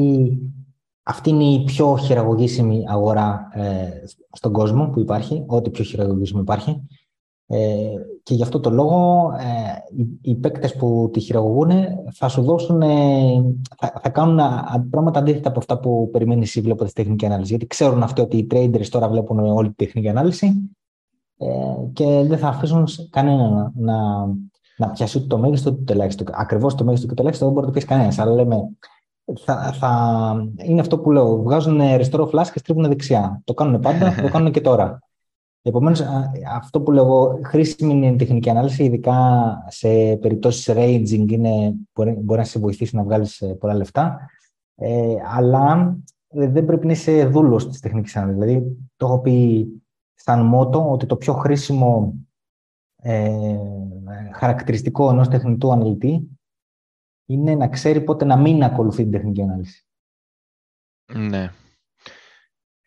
αυτή 1.09 1.29
είναι 1.29 1.43
η 1.43 1.63
πιο 1.63 1.97
χειραγωγήσιμη 1.97 2.83
αγορά 2.87 3.47
ε, 3.53 3.89
στον 4.31 4.51
κόσμο 4.51 4.89
που 4.89 4.99
υπάρχει, 4.99 5.43
ό,τι 5.47 5.69
πιο 5.69 5.83
χειραγωγήσιμο 5.83 6.41
υπάρχει. 6.41 6.87
Ε, 7.47 7.93
και 8.23 8.33
γι' 8.33 8.43
αυτό 8.43 8.59
το 8.59 8.69
λόγο 8.69 9.31
ε, 9.39 10.01
οι, 10.01 10.31
οι 10.31 10.35
παίκτες 10.35 10.75
που 10.75 11.09
τη 11.13 11.19
χειραγωγούν 11.19 11.71
θα 12.13 12.27
σου 12.27 12.41
δώσουν, 12.41 12.81
ε, 12.81 13.41
θα, 13.77 13.93
θα, 14.01 14.09
κάνουν 14.09 14.39
πράγματα 14.89 15.19
αντίθετα 15.19 15.49
από 15.49 15.59
αυτά 15.59 15.79
που 15.79 16.09
περιμένεις 16.11 16.47
εσύ 16.47 16.61
βλέπω 16.61 16.85
τη 16.85 16.93
τεχνική 16.93 17.25
ανάλυση. 17.25 17.49
Γιατί 17.49 17.67
ξέρουν 17.67 18.03
αυτοί 18.03 18.21
ότι 18.21 18.37
οι 18.37 18.47
traders 18.51 18.87
τώρα 18.89 19.09
βλέπουν 19.09 19.39
όλη 19.39 19.67
τη 19.67 19.85
τεχνική 19.85 20.09
ανάλυση 20.09 20.71
ε, 21.37 21.47
και 21.93 22.23
δεν 22.27 22.37
θα 22.37 22.47
αφήσουν 22.47 22.87
κανένα 23.09 23.49
να, 23.49 23.71
να, 23.75 24.25
να 24.77 24.89
πιάσει 24.89 25.27
το 25.27 25.37
μέγιστο 25.37 25.73
του 25.73 25.83
τελέξτο. 25.83 26.23
Ακριβώς 26.31 26.75
το 26.75 26.83
μέγιστο 26.83 27.07
του 27.07 27.13
τελέξτο 27.13 27.45
δεν 27.45 27.53
μπορεί 27.53 27.65
να 27.65 27.71
το 27.71 27.79
πιάσει 27.79 27.93
κανένας. 27.93 28.19
Αλλά 28.19 28.33
λέμε 28.33 28.55
θα, 29.35 29.71
θα, 29.73 30.51
είναι 30.63 30.79
αυτό 30.79 30.99
που 30.99 31.11
λέω. 31.11 31.41
Βγάζουν 31.41 31.81
αριστερό 31.81 32.27
φλάσ 32.27 32.51
και 32.51 32.59
στρίβουν 32.59 32.87
δεξιά. 32.87 33.41
Το 33.43 33.53
κάνουν 33.53 33.79
πάντα, 33.79 34.13
το 34.21 34.29
κάνουν 34.29 34.51
και 34.51 34.61
τώρα. 34.61 34.99
Επομένως, 35.61 36.01
αυτό 36.55 36.81
που 36.81 36.91
λέω, 36.91 37.39
χρήσιμη 37.43 37.93
είναι 37.93 38.07
η 38.07 38.15
τεχνική 38.15 38.49
ανάλυση, 38.49 38.83
ειδικά 38.83 39.17
σε 39.67 40.15
περιπτώσεις 40.15 40.73
ranging, 40.77 41.31
είναι, 41.31 41.73
μπορεί, 41.93 42.11
μπορεί 42.11 42.39
να 42.39 42.45
σε 42.45 42.59
βοηθήσει 42.59 42.95
να 42.95 43.03
βγάλεις 43.03 43.41
ε, 43.41 43.53
πολλά 43.53 43.73
λεφτά. 43.73 44.29
Ε, 44.75 45.15
αλλά 45.35 45.97
δεν 46.27 46.65
πρέπει 46.65 46.85
να 46.85 46.91
είσαι 46.91 47.25
δούλος 47.25 47.69
της 47.69 47.79
τεχνικής 47.79 48.15
ανάλυσης. 48.15 48.43
Δηλαδή, 48.43 48.77
το 48.95 49.05
έχω 49.05 49.19
πει 49.19 49.67
σαν 50.13 50.45
μότο 50.45 50.91
ότι 50.91 51.05
το 51.05 51.15
πιο 51.15 51.33
χρήσιμο 51.33 52.13
ε, 53.01 53.57
χαρακτηριστικό 54.33 55.09
ενός 55.09 55.27
τεχνητού 55.27 55.71
αναλυτή 55.71 56.36
είναι 57.29 57.55
να 57.55 57.67
ξέρει 57.67 58.01
πότε 58.01 58.25
να 58.25 58.37
μην 58.37 58.63
ακολουθεί 58.63 59.03
την 59.03 59.11
τεχνική 59.11 59.41
ανάλυση. 59.41 59.85
Ναι. 61.13 61.51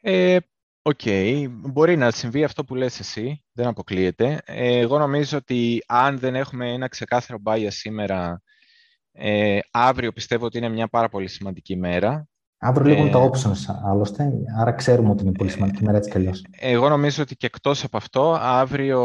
Ε, 0.01 0.39
Οκ, 0.83 1.01
μπορεί 1.49 1.97
να 1.97 2.11
συμβεί 2.11 2.45
αυτό 2.45 2.65
που 2.65 2.75
λες 2.75 3.01
εσύ, 3.01 3.45
δεν 3.53 3.67
αποκλείεται. 3.67 4.41
Ε, 4.45 4.79
εγώ 4.79 4.99
νομίζω 4.99 5.39
ότι 5.39 5.85
αν 5.87 6.19
δεν 6.19 6.35
έχουμε 6.35 6.73
ένα 6.73 6.89
ξεκάθαρο 6.89 7.39
bias 7.45 7.69
σήμερα, 7.69 8.43
ε, 9.13 9.59
αύριο 9.71 10.13
πιστεύω 10.13 10.45
ότι 10.45 10.59
είναι 10.59 10.69
μια 10.69 10.89
πάρα 10.89 11.09
πολύ 11.09 11.29
σημαντική 11.29 11.77
μέρα. 11.77 12.29
Αύριο 12.59 12.89
λήγουν 12.89 13.07
ε, 13.07 13.11
τα 13.11 13.31
options 13.31 13.75
άλλωστε, 13.85 14.33
άρα 14.59 14.73
ξέρουμε 14.73 15.11
ότι 15.11 15.23
είναι 15.23 15.33
πολύ 15.33 15.51
σημαντική 15.51 15.85
μέρα 15.85 15.97
έτσι 15.97 16.11
κι 16.11 16.17
αλλιώς. 16.17 16.45
Εγώ 16.51 16.89
νομίζω 16.89 17.23
ότι 17.23 17.37
και 17.37 17.47
εκτός 17.47 17.85
από 17.85 17.97
αυτό, 17.97 18.37
αύριο 18.41 19.01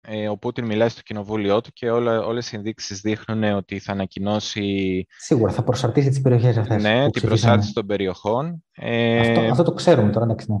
ε, 0.00 0.28
ο 0.28 0.36
Πούτιν 0.36 0.64
μιλάει 0.64 0.88
στο 0.88 1.00
κοινοβούλιο 1.02 1.60
του 1.60 1.70
και 1.72 1.90
όλα, 1.90 2.24
όλες 2.24 2.52
οι 2.52 2.56
ενδείξεις 2.56 3.00
δείχνουν 3.00 3.42
ότι 3.42 3.78
θα 3.78 3.92
ανακοινώσει... 3.92 5.06
Σίγουρα, 5.18 5.52
θα 5.52 5.62
προσαρτήσει 5.62 6.08
τις 6.08 6.20
περιοχές 6.20 6.56
αυτές. 6.56 6.82
Ναι, 6.82 7.10
την 7.10 7.22
προσάρτηση 7.22 7.72
των 7.72 7.86
περιοχών. 7.86 8.64
Ε, 8.72 9.20
αυτό, 9.20 9.40
αυτό 9.40 9.62
το 9.62 9.72
ξέρουμε 9.72 10.10
τώρα, 10.10 10.24
εντάξει, 10.24 10.52
ναι. 10.52 10.56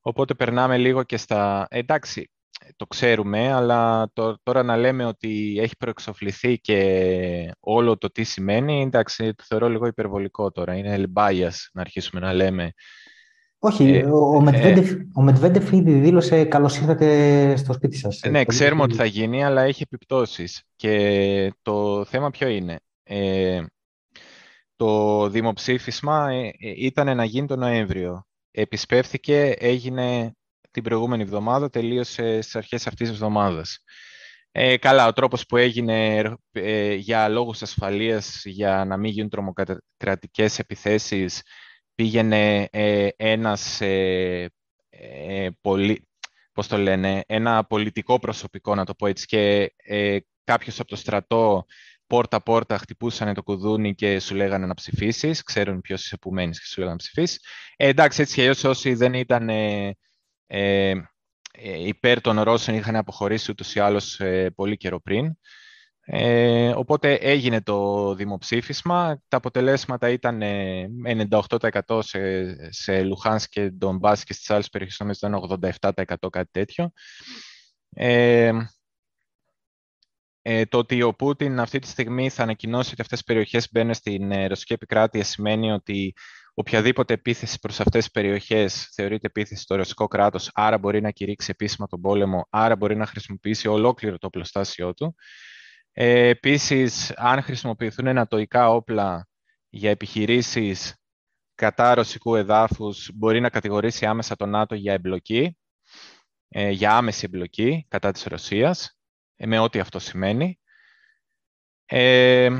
Οπότε 0.00 0.34
περνάμε 0.34 0.78
λίγο 0.78 1.02
και 1.02 1.16
στα... 1.16 1.66
Εντάξει, 1.70 2.30
το 2.76 2.86
ξέρουμε, 2.86 3.52
αλλά 3.52 4.10
τώρα 4.42 4.62
να 4.62 4.76
λέμε 4.76 5.04
ότι 5.04 5.58
έχει 5.60 5.76
προεξοφληθεί 5.76 6.58
και 6.58 7.50
όλο 7.60 7.98
το 7.98 8.10
τι 8.10 8.22
σημαίνει, 8.22 8.82
εντάξει, 8.82 9.34
το 9.34 9.44
θεωρώ 9.46 9.68
λίγο 9.68 9.86
υπερβολικό 9.86 10.50
τώρα. 10.50 10.76
Είναι 10.76 11.04
bias 11.14 11.52
να 11.72 11.80
αρχίσουμε 11.80 12.20
να 12.20 12.32
λέμε 12.32 12.72
όχι, 13.64 13.88
ε, 13.88 14.04
ο, 14.04 14.40
Μετβέντεφ, 14.40 14.90
ε, 14.90 15.06
ο 15.14 15.22
Μετβέντεφ 15.22 15.72
ήδη 15.72 15.92
δήλωσε 15.92 16.44
καλώς 16.44 16.76
ήρθατε 16.76 17.56
στο 17.56 17.72
σπίτι 17.72 17.96
σας. 17.96 18.20
Ναι, 18.30 18.44
ξέρουμε 18.44 18.82
ότι 18.82 18.94
θα 18.94 19.04
γίνει, 19.04 19.44
αλλά 19.44 19.62
έχει 19.62 19.82
επιπτώσεις. 19.82 20.62
Και 20.76 21.52
το 21.62 22.04
θέμα 22.04 22.30
ποιο 22.30 22.48
είναι; 22.48 22.80
Ε, 23.02 23.62
το 24.76 25.28
δημοψήφισμα 25.28 26.32
ε, 26.32 26.50
ήταν 26.58 27.16
να 27.16 27.24
γίνει 27.24 27.46
τον 27.46 27.58
Νοέμβριο. 27.58 28.26
Επισπεύθηκε, 28.50 29.54
έγινε 29.58 30.32
την 30.70 30.82
προηγούμενη 30.82 31.22
εβδομάδα, 31.22 31.70
τελείωσε 31.70 32.40
στις 32.40 32.56
αρχές 32.56 32.86
αυτής 32.86 33.08
της 33.08 33.16
εβδομάδας. 33.16 33.78
Ε, 34.52 34.76
καλά, 34.76 35.06
ο 35.06 35.12
τρόπος 35.12 35.46
που 35.46 35.56
έγινε 35.56 36.22
ε, 36.52 36.94
για 36.94 37.28
λόγους 37.28 37.62
ασφαλείας, 37.62 38.42
για 38.44 38.84
να 38.84 38.96
μην 38.96 39.10
γίνουν 39.10 39.30
τρομοκρατικές 39.30 40.58
επιθέσεις, 40.58 41.42
πήγαινε 42.02 42.68
ε, 42.70 43.08
ένας 43.16 43.80
ε, 43.80 44.50
ε, 44.90 45.48
πώς 46.52 46.68
το 46.68 46.76
λένε, 46.76 47.22
ένα 47.26 47.64
πολιτικό 47.64 48.18
προσωπικό, 48.18 48.74
να 48.74 48.84
το 48.84 48.94
πω 48.94 49.06
έτσι, 49.06 49.26
και 49.26 49.72
ε, 49.76 50.18
κάποιος 50.44 50.80
από 50.80 50.88
το 50.88 50.96
στρατό 50.96 51.64
πόρτα-πόρτα 52.06 52.78
χτυπούσαν 52.78 53.34
το 53.34 53.42
κουδούνι 53.42 53.94
και 53.94 54.20
σου 54.20 54.34
λέγανε 54.34 54.66
να 54.66 54.74
ψηφίσεις, 54.74 55.42
ξέρουν 55.42 55.80
ποιος 55.80 56.04
είσαι 56.04 56.16
που 56.16 56.32
μένεις 56.32 56.58
και 56.60 56.66
σου 56.66 56.74
λέγανε 56.80 56.92
να 56.92 56.98
ψηφίσεις. 56.98 57.40
Ε, 57.76 57.88
εντάξει, 57.88 58.22
έτσι 58.22 58.34
και 58.34 58.68
όσοι 58.68 58.94
δεν 58.94 59.14
ήταν 59.14 59.48
ε, 59.48 59.96
ε, 60.46 60.94
υπέρ 61.86 62.20
των 62.20 62.40
Ρώσων 62.40 62.74
είχαν 62.74 62.96
αποχωρήσει 62.96 63.50
ούτως 63.50 63.74
ή 63.74 63.80
άλλως 63.80 64.20
ε, 64.20 64.50
πολύ 64.50 64.76
καιρό 64.76 65.00
πριν. 65.00 65.36
Ε, 66.04 66.68
οπότε 66.76 67.14
έγινε 67.14 67.60
το 67.60 68.14
δημοψήφισμα. 68.14 69.22
Τα 69.28 69.36
αποτελέσματα 69.36 70.08
ήταν 70.08 70.42
98% 71.06 72.02
σε, 72.02 72.72
σε 72.72 73.02
Λουχάνς 73.02 73.48
και 73.48 73.70
Ντομπάς 73.70 74.24
και 74.24 74.32
στις 74.32 74.50
άλλες 74.50 74.68
περιοχές 74.68 75.16
ήταν 75.16 75.58
87% 75.60 76.28
κάτι 76.30 76.50
τέτοιο. 76.50 76.92
Ε, 77.94 78.52
ε, 80.42 80.64
το 80.64 80.78
ότι 80.78 81.02
ο 81.02 81.14
Πούτιν 81.14 81.60
αυτή 81.60 81.78
τη 81.78 81.86
στιγμή 81.86 82.28
θα 82.28 82.42
ανακοινώσει 82.42 82.90
ότι 82.92 83.00
αυτές 83.00 83.20
οι 83.20 83.24
περιοχές 83.24 83.68
μπαίνουν 83.72 83.94
στην 83.94 84.32
ε, 84.32 84.46
ρωσική 84.46 84.72
επικράτεια 84.72 85.24
σημαίνει 85.24 85.72
ότι 85.72 86.14
οποιαδήποτε 86.54 87.14
επίθεση 87.14 87.58
προς 87.58 87.80
αυτές 87.80 88.02
τις 88.02 88.10
περιοχές 88.10 88.88
θεωρείται 88.94 89.26
επίθεση 89.26 89.62
στο 89.62 89.74
ρωσικό 89.74 90.06
κράτος, 90.06 90.50
άρα 90.54 90.78
μπορεί 90.78 91.00
να 91.00 91.10
κηρύξει 91.10 91.50
επίσημα 91.50 91.86
τον 91.86 92.00
πόλεμο, 92.00 92.46
άρα 92.50 92.76
μπορεί 92.76 92.96
να 92.96 93.06
χρησιμοποιήσει 93.06 93.68
ολόκληρο 93.68 94.18
το 94.18 94.26
οπλοστάσιο 94.26 94.94
του. 94.94 95.14
Ε, 95.92 96.28
επίσης, 96.28 97.12
αν 97.16 97.42
χρησιμοποιηθούν 97.42 98.08
ανατοϊκά 98.08 98.70
όπλα 98.70 99.28
για 99.68 99.90
επιχειρήσεις 99.90 100.96
κατά 101.54 101.94
ρωσικού 101.94 102.36
εδάφους, 102.36 103.10
μπορεί 103.14 103.40
να 103.40 103.50
κατηγορήσει 103.50 104.06
άμεσα 104.06 104.36
τον 104.36 104.50
ΝΑΤΟ 104.50 104.74
για 104.74 104.92
εμπλοκή, 104.92 105.58
ε, 106.48 106.70
για 106.70 106.96
άμεση 106.96 107.24
εμπλοκή 107.24 107.86
κατά 107.88 108.12
της 108.12 108.24
Ρωσίας, 108.24 108.98
ε, 109.36 109.46
με 109.46 109.58
ό,τι 109.58 109.78
αυτό 109.78 109.98
σημαίνει. 109.98 110.60
Ε, 111.84 112.50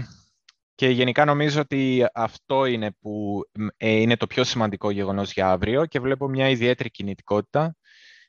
και 0.75 0.89
γενικά 0.89 1.25
νομίζω 1.25 1.61
ότι 1.61 2.07
αυτό 2.15 2.65
είναι 2.65 2.93
που 2.93 3.43
ε, 3.77 3.91
είναι 3.91 4.17
το 4.17 4.27
πιο 4.27 4.45
σημαντικό 4.45 4.91
γεγονός 4.91 5.33
για 5.33 5.51
αύριο 5.51 5.87
και 5.87 6.01
βλέπω 6.01 6.29
μια 6.29 6.49
ιδιαίτερη 6.49 6.91
κινητικότητα. 6.91 7.77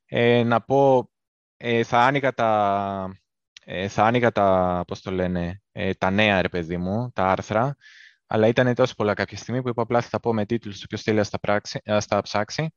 Ε, 0.06 0.44
να 0.44 0.62
πω, 0.62 1.10
θα 1.84 2.00
άνοιγα 2.00 2.34
τα, 2.34 3.23
ε, 3.66 3.88
θα 3.88 4.06
άνοιγα 4.06 4.32
τα, 4.32 4.84
πώς 4.88 5.02
το 5.02 5.12
λένε, 5.12 5.62
ε, 5.72 5.94
τα 5.94 6.10
νέα, 6.10 6.42
ρε 6.42 6.50
παιδί 6.50 6.78
μου, 6.78 7.12
τα 7.14 7.28
άρθρα, 7.28 7.76
αλλά 8.28 8.48
ήταν 8.48 8.74
τόσο 8.74 8.96
πολλά 8.96 9.14
κάποια 9.14 9.38
στιγμή 9.38 9.62
που 9.62 9.70
είπα 9.70 9.82
απλά 9.82 10.02
θα 10.02 10.10
τα 10.10 10.20
πω 10.20 10.34
με 10.34 10.46
τίτλους, 10.46 10.86
ποιος 10.88 11.02
θέλει 11.02 11.22
να 11.84 12.00
στα, 12.00 12.22
ψάξει. 12.22 12.74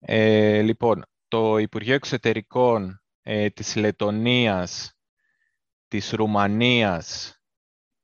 Ε, 0.00 0.60
λοιπόν, 0.60 1.04
το 1.28 1.58
Υπουργείο 1.58 1.94
Εξωτερικών 1.94 3.02
ε, 3.22 3.50
της 3.50 3.76
Λετωνίας, 3.76 4.92
της 5.88 6.10
Ρουμανίας 6.10 7.40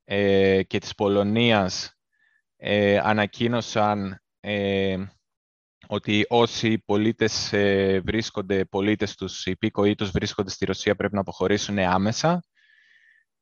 ε, 0.05 0.63
και 0.63 0.79
της 0.79 0.95
Πολωνίας 0.95 1.99
ε, 2.57 2.99
ανακοίνωσαν 2.99 4.23
ότι 5.91 6.25
όσοι 6.29 6.79
πολίτες 6.79 7.53
ε, 7.53 8.01
βρίσκονται, 8.05 8.65
πολίτες 8.65 9.15
τους, 9.15 9.47
οι 9.47 9.51
υπήκοοι 9.51 9.95
τους 9.95 10.11
βρίσκονται 10.11 10.51
στη 10.51 10.65
Ρωσία 10.65 10.95
πρέπει 10.95 11.15
να 11.15 11.21
αποχωρήσουν 11.21 11.79
άμεσα. 11.79 12.43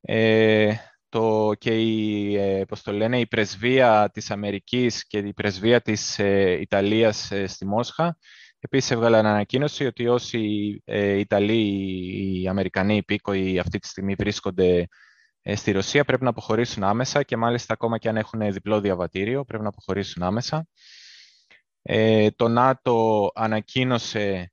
Ε, 0.01 0.75
το, 1.09 1.53
και 1.59 1.81
η, 1.83 2.37
ε, 2.37 2.65
το 2.83 2.93
λένε, 2.93 3.19
η 3.19 3.27
πρεσβεία 3.27 4.11
της 4.13 4.31
Αμερικής 4.31 5.07
και 5.07 5.19
η 5.19 5.33
πρεσβεία 5.33 5.81
της 5.81 6.19
ε, 6.19 6.59
Ιταλίας 6.61 7.31
ε, 7.31 7.47
στη 7.47 7.67
Μόσχα 7.67 8.19
επίσης 8.59 8.91
έβγαλαν 8.91 9.27
ανακοίνωση 9.27 9.87
ότι 9.87 10.09
όσοι 10.09 10.41
ε, 10.85 11.19
Ιταλοί, 11.19 11.63
οι 12.43 12.49
Αμερικανοί 12.49 12.97
υπήκοοι 12.97 13.59
αυτή 13.59 13.79
τη 13.79 13.87
στιγμή 13.89 14.15
βρίσκονται 14.15 14.89
στη 15.55 15.71
Ρωσία 15.71 16.05
πρέπει 16.05 16.23
να 16.23 16.31
αποχωρήσουν 16.31 16.85
άμεσα 16.85 17.23
και 17.23 17.37
μάλιστα 17.37 17.73
ακόμα 17.73 17.99
και 17.99 18.09
αν 18.09 18.17
έχουν 18.17 18.53
διπλό 18.53 18.81
διαβατήριο 18.81 19.45
πρέπει 19.45 19.63
να 19.63 19.69
αποχωρήσουν 19.69 20.23
άμεσα. 20.23 20.67
Ε, 21.89 22.31
το 22.31 22.49
ΝΑΤΟ 22.49 23.31
ανακοίνωσε 23.35 24.53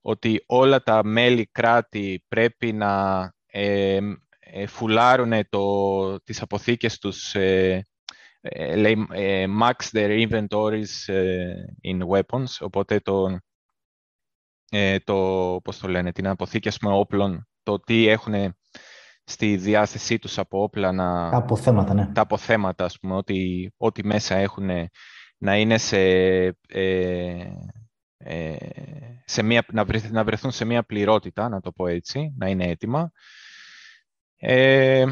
ότι 0.00 0.44
όλα 0.46 0.82
τα 0.82 1.04
μέλη 1.04 1.46
κράτη 1.52 2.24
πρέπει 2.28 2.72
να 2.72 3.22
ε, 3.46 3.98
ε 4.40 4.66
φουλάρουν 4.66 5.48
το, 5.48 6.20
τις 6.20 6.42
αποθήκες 6.42 6.98
τους, 6.98 7.34
ε, 7.34 7.86
ε 8.40 8.76
λέει, 8.76 9.06
max 9.60 9.90
their 9.92 10.28
inventories 10.28 11.14
in 11.82 11.98
weapons, 12.08 12.56
οπότε 12.60 13.00
το, 13.00 13.38
το, 15.04 15.16
πώς 15.64 15.78
το 15.78 15.88
λένε, 15.88 16.12
την 16.12 16.26
αποθήκη 16.26 16.68
με 16.80 16.92
όπλων, 16.92 17.48
το 17.62 17.80
τι 17.80 18.08
έχουν 18.08 18.54
στη 19.24 19.56
διάθεσή 19.56 20.18
τους 20.18 20.38
από 20.38 20.62
όπλα 20.62 20.92
να... 20.92 21.30
Τα 21.30 21.36
αποθέματα, 21.36 21.94
ναι. 21.94 22.10
Τα 22.12 22.20
αποθέματα, 22.20 22.84
ας 22.84 22.98
πούμε, 22.98 23.14
ότι, 23.14 23.70
ό,τι 23.76 24.06
μέσα 24.06 24.34
έχουν 24.34 24.70
να 25.42 25.56
είναι 25.56 25.78
σε, 25.78 25.98
ε, 26.68 27.52
ε, 28.16 28.56
σε 29.24 29.42
μια, 29.42 29.64
να, 29.72 29.86
να 30.10 30.24
βρεθούν 30.24 30.50
σε 30.50 30.64
μια 30.64 30.82
πληρότητα, 30.82 31.48
να 31.48 31.60
το 31.60 31.72
πω 31.72 31.86
έτσι, 31.86 32.34
να 32.38 32.48
είναι 32.48 32.64
έτοιμα. 32.66 33.12
Ε, 34.36 35.04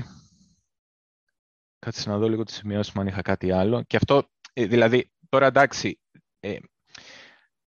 κάτσε 1.78 2.10
να 2.10 2.18
δω 2.18 2.28
λίγο 2.28 2.42
τις 2.42 2.54
σημειώσεις 2.54 2.92
μου 2.92 3.00
αν 3.00 3.06
είχα 3.06 3.22
κάτι 3.22 3.50
άλλο. 3.52 3.82
Και 3.82 3.96
αυτό, 3.96 4.30
ε, 4.52 4.66
δηλαδή, 4.66 5.10
τώρα 5.28 5.46
εντάξει, 5.46 6.00
ε, 6.40 6.56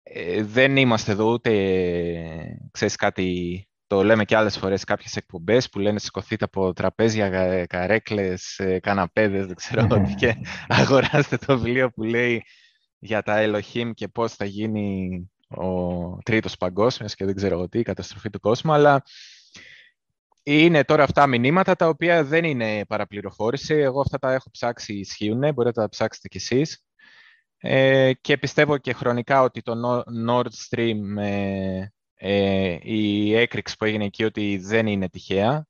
ε, 0.02 0.42
δεν 0.42 0.76
είμαστε 0.76 1.12
εδώ 1.12 1.32
ούτε, 1.32 1.50
ξέρεις 2.70 2.96
κάτι, 2.96 3.68
το 3.86 4.04
λέμε 4.04 4.24
και 4.24 4.36
άλλες 4.36 4.58
φορές 4.58 4.84
κάποιες 4.84 5.16
εκπομπές 5.16 5.68
που 5.68 5.78
λένε 5.78 5.98
σηκωθείτε 5.98 6.44
από 6.44 6.72
τραπέζια, 6.72 7.66
καρέκλες, 7.66 8.58
ε, 8.58 8.78
καναπέδες, 8.80 9.46
δεν 9.46 9.54
ξέρω 9.54 9.86
τι 9.86 10.14
και 10.14 10.36
αγοράστε 10.68 11.36
το 11.36 11.58
βιβλίο 11.58 11.90
που 11.90 12.02
λέει 12.02 12.42
για 12.98 13.22
τα 13.22 13.36
Elohim 13.38 13.90
και 13.94 14.08
πώς 14.08 14.34
θα 14.34 14.44
γίνει 14.44 15.30
ο 15.48 16.18
τρίτος 16.22 16.56
παγκόσμιος 16.56 17.14
και 17.14 17.24
δεν 17.24 17.34
ξέρω 17.34 17.68
τι, 17.68 17.78
η 17.78 17.82
καταστροφή 17.82 18.30
του 18.30 18.40
κόσμου, 18.40 18.72
αλλά 18.72 19.02
είναι 20.42 20.84
τώρα 20.84 21.02
αυτά 21.02 21.26
μηνύματα 21.26 21.76
τα 21.76 21.88
οποία 21.88 22.24
δεν 22.24 22.44
είναι 22.44 22.84
παραπληροφόρηση. 22.84 23.74
Εγώ 23.74 24.00
αυτά 24.00 24.18
τα 24.18 24.32
έχω 24.32 24.50
ψάξει 24.50 24.94
ισχύουν, 24.94 25.38
μπορείτε 25.38 25.62
να 25.64 25.72
τα 25.72 25.88
ψάξετε 25.88 26.28
κι 26.28 26.36
εσείς. 26.36 26.84
Ε, 27.58 28.12
και 28.20 28.38
πιστεύω 28.38 28.78
και 28.78 28.92
χρονικά 28.92 29.42
ότι 29.42 29.62
το 29.62 30.02
Nord 30.28 30.48
Stream 30.68 31.18
ε, 31.18 31.86
ε, 32.18 32.78
η 32.82 33.34
έκρηξη 33.34 33.76
που 33.76 33.84
έγινε 33.84 34.04
εκεί 34.04 34.24
ότι 34.24 34.56
δεν 34.56 34.86
είναι 34.86 35.08
τυχαία 35.08 35.66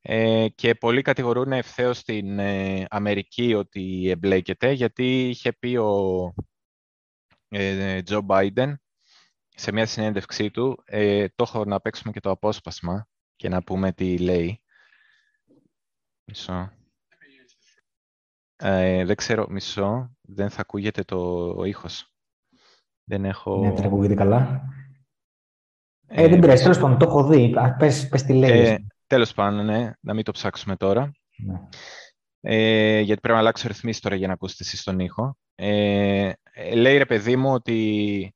ε, 0.00 0.48
και 0.54 0.74
πολλοί 0.74 1.02
κατηγορούν 1.02 1.52
ευθέως 1.52 2.02
την 2.02 2.38
ε, 2.38 2.86
Αμερική 2.90 3.54
ότι 3.54 4.08
εμπλέκεται 4.08 4.70
γιατί 4.70 5.28
είχε 5.28 5.52
πει 5.52 5.76
ο 5.76 6.34
Τζο 8.04 8.20
Μπάιντεν 8.20 8.80
σε 9.48 9.72
μια 9.72 9.86
συνέντευξή 9.86 10.50
του 10.50 10.84
το 11.34 11.44
έχω 11.46 11.64
να 11.64 11.80
παίξουμε 11.80 12.12
και 12.12 12.20
το 12.20 12.30
απόσπασμα 12.30 13.08
και 13.36 13.48
να 13.48 13.62
πούμε 13.62 13.92
τι 13.92 14.18
λέει. 14.18 14.62
Μισό. 16.24 16.72
δεν 19.04 19.14
ξέρω, 19.14 19.46
μισό. 19.48 20.16
Δεν 20.20 20.50
θα 20.50 20.60
ακούγεται 20.60 21.02
το 21.02 21.48
ο 21.56 21.64
ήχος. 21.64 22.14
Δεν 23.04 23.24
έχω... 23.24 23.60
Ναι, 23.60 23.72
δεν 23.72 23.84
ακούγεται 23.84 24.14
καλά. 24.14 24.62
Ε, 26.12 26.28
δεν 26.28 26.38
πειράζει, 26.38 26.62
τέλος 26.62 26.78
πάντων, 26.78 26.98
το 26.98 27.04
έχω 27.04 27.24
δει. 27.24 27.54
Πες, 27.78 28.08
πες 28.08 28.22
τι 28.22 28.32
λέει. 28.32 28.60
Ε, 28.60 28.76
τέλος 29.06 29.32
πάντων, 29.32 29.64
ναι, 29.64 29.90
να 30.00 30.14
μην 30.14 30.24
το 30.24 30.32
ψάξουμε 30.32 30.76
τώρα. 30.76 31.10
Ναι. 31.36 31.60
Ε, 32.40 33.00
γιατί 33.00 33.20
πρέπει 33.20 33.34
να 33.34 33.40
αλλάξω 33.40 33.68
ρυθμίσεις 33.68 34.00
τώρα 34.00 34.16
για 34.16 34.26
να 34.26 34.32
ακούσετε 34.32 34.64
εσείς 34.64 34.82
τον 34.82 34.98
ήχο. 34.98 35.36
Ε, 35.54 36.32
λέει 36.74 36.96
ρε 36.96 37.06
παιδί 37.06 37.36
μου 37.36 37.52
ότι 37.52 38.34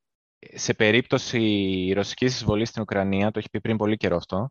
σε 0.55 0.75
περίπτωση 0.75 1.93
ρωσικής 1.95 2.35
εισβολής 2.35 2.69
στην 2.69 2.83
Ουκρανία, 2.83 3.31
το 3.31 3.39
έχει 3.39 3.51
πει 3.51 3.61
πριν 3.61 3.77
πολύ 3.77 3.97
καιρό 3.97 4.17
αυτό, 4.17 4.51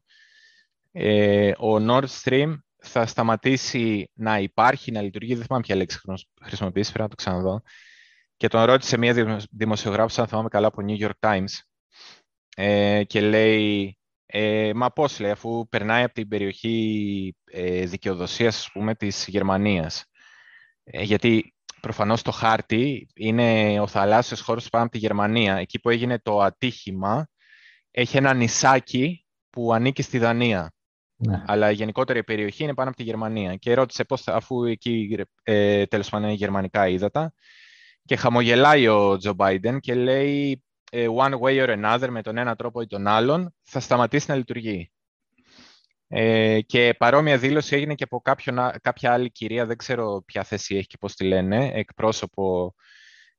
ε, 0.91 1.51
ο 1.51 1.77
Nord 1.89 2.05
Stream 2.23 2.55
θα 2.83 3.05
σταματήσει 3.05 4.09
να 4.13 4.39
υπάρχει, 4.39 4.91
να 4.91 5.01
λειτουργεί, 5.01 5.35
δεν 5.35 5.45
θυμάμαι 5.45 5.63
ποια 5.63 5.75
λέξη 5.75 5.99
χρησιμοποιήσει, 6.43 6.91
πρέπει 6.91 7.03
να 7.03 7.09
το 7.09 7.15
ξαναδώ. 7.15 7.61
Και 8.37 8.47
τον 8.47 8.63
ρώτησε 8.63 8.97
μία 8.97 9.39
δημοσιογράφος, 9.51 10.19
αν 10.19 10.27
θυμάμαι 10.27 10.49
καλά, 10.49 10.67
από 10.67 10.81
New 10.87 11.05
York 11.05 11.29
Times, 11.29 11.51
ε, 12.55 13.03
και 13.03 13.21
λέει 13.21 13.97
ε, 14.35 14.71
μα 14.75 14.89
πώς 14.89 15.19
λέει, 15.19 15.31
αφού 15.31 15.67
περνάει 15.69 16.03
από 16.03 16.13
την 16.13 16.27
περιοχή 16.27 17.35
ε, 17.45 17.85
δικαιοδοσίας, 17.85 18.57
ας 18.57 18.71
πούμε, 18.71 18.95
της 18.95 19.27
Γερμανίας. 19.27 20.05
Ε, 20.83 21.01
γιατί 21.01 21.53
προφανώς 21.81 22.21
το 22.21 22.31
χάρτη 22.31 23.07
είναι 23.15 23.79
ο 23.79 23.87
θαλάσσιος 23.87 24.41
χώρος 24.41 24.69
πάνω 24.69 24.83
από 24.83 24.93
τη 24.93 24.97
Γερμανία. 24.97 25.55
Εκεί 25.55 25.79
που 25.79 25.89
έγινε 25.89 26.19
το 26.19 26.39
ατύχημα 26.39 27.27
έχει 27.91 28.17
ένα 28.17 28.33
νησάκι 28.33 29.25
που 29.49 29.73
ανήκει 29.73 30.01
στη 30.01 30.17
Δανία. 30.17 30.73
Ναι. 31.15 31.43
Αλλά 31.47 31.71
η 31.71 31.73
γενικότερη 31.73 32.23
περιοχή 32.23 32.63
είναι 32.63 32.73
πάνω 32.73 32.89
από 32.89 32.97
τη 32.97 33.03
Γερμανία. 33.03 33.55
Και 33.55 33.73
ρώτησε 33.73 34.03
πώς, 34.03 34.27
αφού 34.27 34.63
εκεί 34.63 35.17
ε, 35.43 35.85
τέλος 35.85 36.09
πάντων 36.09 36.27
είναι 36.27 36.37
γερμανικά 36.37 36.87
ύδατα, 36.87 37.33
και 38.05 38.15
χαμογελάει 38.15 38.87
ο 38.87 39.17
Τζο 39.17 39.33
Μπάιντεν 39.33 39.79
και 39.79 39.95
λέει 39.95 40.51
ε, 40.51 40.72
one 40.93 41.39
way 41.39 41.67
or 41.67 41.83
another, 41.83 42.07
με 42.09 42.21
τον 42.21 42.37
ένα 42.37 42.55
τρόπο 42.55 42.81
ή 42.81 42.87
τον 42.87 43.07
άλλον, 43.07 43.55
θα 43.61 43.79
σταματήσει 43.79 44.25
να 44.29 44.35
λειτουργεί. 44.35 44.91
Ε, 46.07 46.61
και 46.61 46.95
παρόμοια 46.97 47.37
δήλωση 47.37 47.75
έγινε 47.75 47.95
και 47.95 48.03
από 48.03 48.21
κάποιον, 48.21 48.71
κάποια 48.81 49.13
άλλη 49.13 49.31
κυρία, 49.31 49.65
δεν 49.65 49.77
ξέρω 49.77 50.23
ποια 50.25 50.43
θέση 50.43 50.75
έχει 50.75 50.87
και 50.87 50.97
πώς 50.97 51.15
τη 51.15 51.23
λένε, 51.23 51.71
εκπρόσωπο 51.73 52.73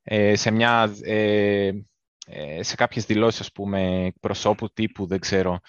ε, 0.03 0.35
σε, 0.35 0.51
μια, 0.51 0.95
ε, 1.03 1.71
ε, 2.25 2.63
σε 2.63 2.75
κάποιες 2.75 3.05
δηλώσεις, 3.05 3.39
ας 3.39 3.51
πούμε, 3.51 4.05
εκπροσώπου 4.05 4.69
τύπου, 4.73 5.07
δεν 5.07 5.19
ξέρω, 5.19 5.59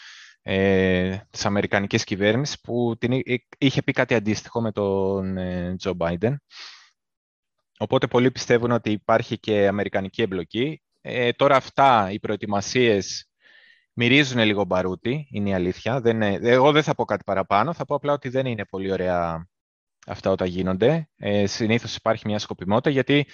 ε, 0.43 1.17
της 1.31 1.47
Αμερικανικής 1.47 2.05
κυβέρνησης, 2.05 2.61
που 2.61 2.97
την, 2.99 3.23
είχε 3.59 3.83
πει 3.83 3.93
κάτι 3.93 4.15
αντίστοιχο 4.15 4.61
με 4.61 4.73
τον 4.73 5.37
Τζο 5.77 5.93
Μπάιντεν. 5.93 6.43
Οπότε 7.79 8.07
πολλοί 8.07 8.31
πιστεύουν 8.31 8.71
ότι 8.71 8.91
υπάρχει 8.91 9.39
και 9.39 9.67
αμερικανική 9.67 10.23
εμπλοκή. 10.23 10.81
Ε, 11.09 11.33
τώρα 11.33 11.57
αυτά, 11.57 12.11
οι 12.11 12.19
προετοιμασίες 12.19 13.29
μυρίζουν 13.93 14.41
λίγο 14.41 14.65
μπαρούτι, 14.65 15.29
είναι 15.31 15.49
η 15.49 15.55
αλήθεια. 15.55 16.01
Δεν 16.01 16.23
εγώ 16.23 16.73
δεν 16.73 16.83
θα 16.83 16.95
πω 16.95 17.05
κάτι 17.05 17.25
παραπάνω, 17.25 17.73
θα 17.73 17.85
πω 17.85 17.95
απλά 17.95 18.13
ότι 18.13 18.29
δεν 18.29 18.47
είναι 18.47 18.65
πολύ 18.65 18.93
ωραία 18.93 19.49
αυτά 20.07 20.31
όταν 20.31 20.49
γίνονται. 20.49 21.09
Ε, 21.17 21.47
συνήθως 21.47 21.97
υπάρχει 21.97 22.23
μια 22.27 22.39
σκοπιμότητα, 22.39 22.91
γιατί 22.91 23.27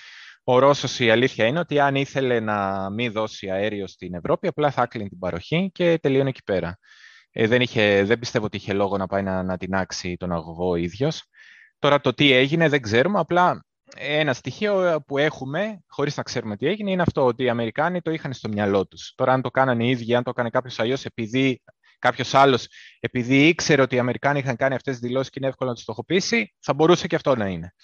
ο 0.44 0.58
Ρώσος 0.58 1.00
η 1.00 1.10
αλήθεια 1.10 1.46
είναι 1.46 1.58
ότι 1.58 1.80
αν 1.80 1.94
ήθελε 1.94 2.40
να 2.40 2.90
μην 2.90 3.12
δώσει 3.12 3.50
αέριο 3.50 3.86
στην 3.86 4.14
Ευρώπη, 4.14 4.46
απλά 4.46 4.70
θα 4.70 4.82
έκλεινε 4.82 5.08
την 5.08 5.18
παροχή 5.18 5.70
και 5.74 5.98
τελείωνε 5.98 6.28
εκεί 6.28 6.42
πέρα. 6.44 6.78
Ε, 7.30 7.46
δεν, 7.46 7.60
είχε, 7.60 8.04
δεν 8.04 8.18
πιστεύω 8.18 8.44
ότι 8.44 8.56
είχε 8.56 8.72
λόγο 8.72 8.96
να 8.96 9.06
πάει 9.06 9.22
να, 9.22 9.42
να 9.42 9.78
άξει 9.78 10.16
τον 10.16 10.32
αγωγό 10.32 10.68
ο 10.68 10.76
ίδιος. 10.76 11.24
Τώρα 11.78 12.00
το 12.00 12.14
τι 12.14 12.32
έγινε 12.32 12.68
δεν 12.68 12.80
ξέρουμε, 12.82 13.18
απλά 13.18 13.64
ένα 13.97 14.32
στοιχείο 14.32 15.03
που 15.07 15.18
έχουμε, 15.18 15.82
χωρίς 15.88 16.16
να 16.16 16.22
ξέρουμε 16.22 16.57
τι 16.57 16.66
έγινε, 16.66 16.90
είναι 16.90 17.03
αυτό 17.03 17.24
ότι 17.24 17.43
οι 17.43 17.49
Αμερικάνοι 17.49 18.01
το 18.01 18.11
είχαν 18.11 18.32
στο 18.32 18.49
μυαλό 18.49 18.86
τους. 18.86 19.12
Τώρα 19.14 19.32
αν 19.32 19.43
το 19.43 19.51
κάνανε 19.51 19.84
οι 19.84 19.90
ίδιοι, 19.90 20.14
αν 20.14 20.22
το 20.22 20.30
έκανε 20.30 20.51
κάποιος 20.51 20.78
αλλιώς 20.78 21.05
επειδή 21.05 21.62
κάποιος 21.99 22.34
άλλος, 22.34 22.68
επειδή 23.01 23.47
ήξερε 23.49 23.82
ότι 23.82 23.95
οι 23.95 23.99
Αμερικάνοι 23.99 24.38
είχαν 24.38 24.57
κάνει 24.57 24.74
αυτές 24.74 24.93
τις 24.93 25.03
δηλώσεις 25.03 25.30
και 25.30 25.38
είναι 25.38 25.49
εύκολο 25.49 25.70
να 25.70 25.76
του 25.76 25.82
στοχοποιήσει, 25.82 26.55
θα 26.61 26.74
μπορούσε 26.74 27.07
και 27.07 27.14
αυτό 27.14 27.36
να 27.36 27.47
είναι. 27.47 27.74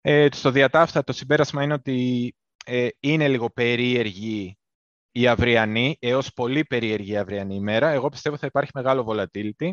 Ε, 0.00 0.28
στο 0.32 0.50
διατάφτα 0.50 1.04
το 1.04 1.12
συμπέρασμα 1.12 1.62
είναι 1.62 1.72
ότι 1.72 2.34
ε, 2.64 2.88
είναι 3.00 3.28
λίγο 3.28 3.50
περίεργη 3.50 4.58
η 5.12 5.26
αυριανή, 5.26 5.96
έως 6.00 6.32
πολύ 6.32 6.64
περίεργη 6.64 7.12
η 7.12 7.16
αυριανή 7.16 7.54
ημέρα. 7.54 7.88
Εγώ 7.88 8.08
πιστεύω 8.08 8.36
θα 8.36 8.46
υπάρχει 8.46 8.70
μεγάλο 8.74 9.06
volatility. 9.08 9.70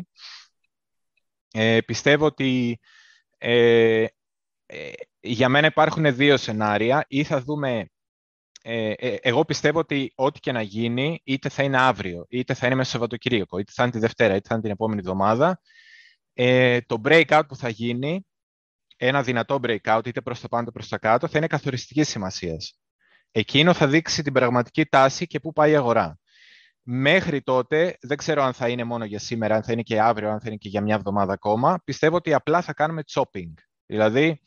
Ε, 1.52 1.80
πιστεύω 1.80 2.24
ότι 2.26 2.80
ε, 3.38 4.06
ε, 4.66 4.92
για 5.20 5.48
μένα 5.48 5.66
υπάρχουν 5.66 6.14
δύο 6.14 6.36
σενάρια. 6.36 7.04
Ή 7.08 7.24
θα 7.24 7.40
δούμε... 7.40 7.88
Ε, 8.66 8.90
ε, 8.90 9.16
εγώ 9.20 9.44
πιστεύω 9.44 9.78
ότι 9.78 10.12
ό,τι 10.14 10.40
και 10.40 10.52
να 10.52 10.62
γίνει, 10.62 11.20
είτε 11.24 11.48
θα 11.48 11.62
είναι 11.62 11.80
αύριο, 11.80 12.26
είτε 12.28 12.54
θα 12.54 12.66
είναι 12.66 12.74
μέσα 12.74 12.88
στο 12.88 12.98
Σαββατοκύριακο, 12.98 13.58
είτε 13.58 13.72
θα 13.74 13.82
είναι 13.82 13.92
τη 13.92 13.98
Δευτέρα, 13.98 14.34
είτε 14.34 14.48
θα 14.48 14.54
είναι 14.54 14.62
την 14.62 14.72
επόμενη 14.72 15.00
εβδομάδα, 15.00 15.60
ε, 16.32 16.80
το 16.80 17.00
breakout 17.04 17.42
που 17.48 17.56
θα 17.56 17.68
γίνει, 17.68 18.26
ένα 18.96 19.22
δυνατό 19.22 19.60
breakout, 19.62 20.00
είτε 20.04 20.20
προς 20.20 20.40
τα 20.40 20.48
πάνω 20.48 20.62
είτε 20.62 20.70
προς 20.70 20.88
τα 20.88 20.98
κάτω, 20.98 21.28
θα 21.28 21.38
είναι 21.38 21.46
καθοριστικής 21.46 22.08
σημασίας. 22.08 22.78
Εκείνο 23.30 23.72
θα 23.74 23.86
δείξει 23.86 24.22
την 24.22 24.32
πραγματική 24.32 24.86
τάση 24.86 25.26
και 25.26 25.40
πού 25.40 25.52
πάει 25.52 25.70
η 25.70 25.76
αγορά. 25.76 26.18
Μέχρι 26.82 27.42
τότε, 27.42 27.96
δεν 28.00 28.16
ξέρω 28.16 28.42
αν 28.42 28.52
θα 28.52 28.68
είναι 28.68 28.84
μόνο 28.84 29.04
για 29.04 29.18
σήμερα, 29.18 29.54
αν 29.54 29.62
θα 29.62 29.72
είναι 29.72 29.82
και 29.82 30.00
αύριο, 30.00 30.30
αν 30.30 30.40
θα 30.40 30.46
είναι 30.46 30.56
και 30.56 30.68
για 30.68 30.80
μια 30.80 30.94
εβδομάδα 30.94 31.32
ακόμα. 31.32 31.80
Πιστεύω 31.84 32.16
ότι 32.16 32.34
απλά 32.34 32.62
θα 32.62 32.72
κάνουμε 32.72 33.02
chopping. 33.12 33.52
Δηλαδή, 33.86 34.40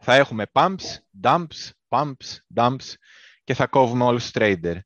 θα 0.00 0.14
έχουμε 0.14 0.46
pumps, 0.52 0.98
dumps, 1.22 1.70
pumps, 1.88 2.38
dumps 2.54 2.94
και 3.44 3.54
θα 3.54 3.66
κόβουμε 3.66 4.04
όλους 4.04 4.22
τους 4.22 4.32
trader. 4.34 4.76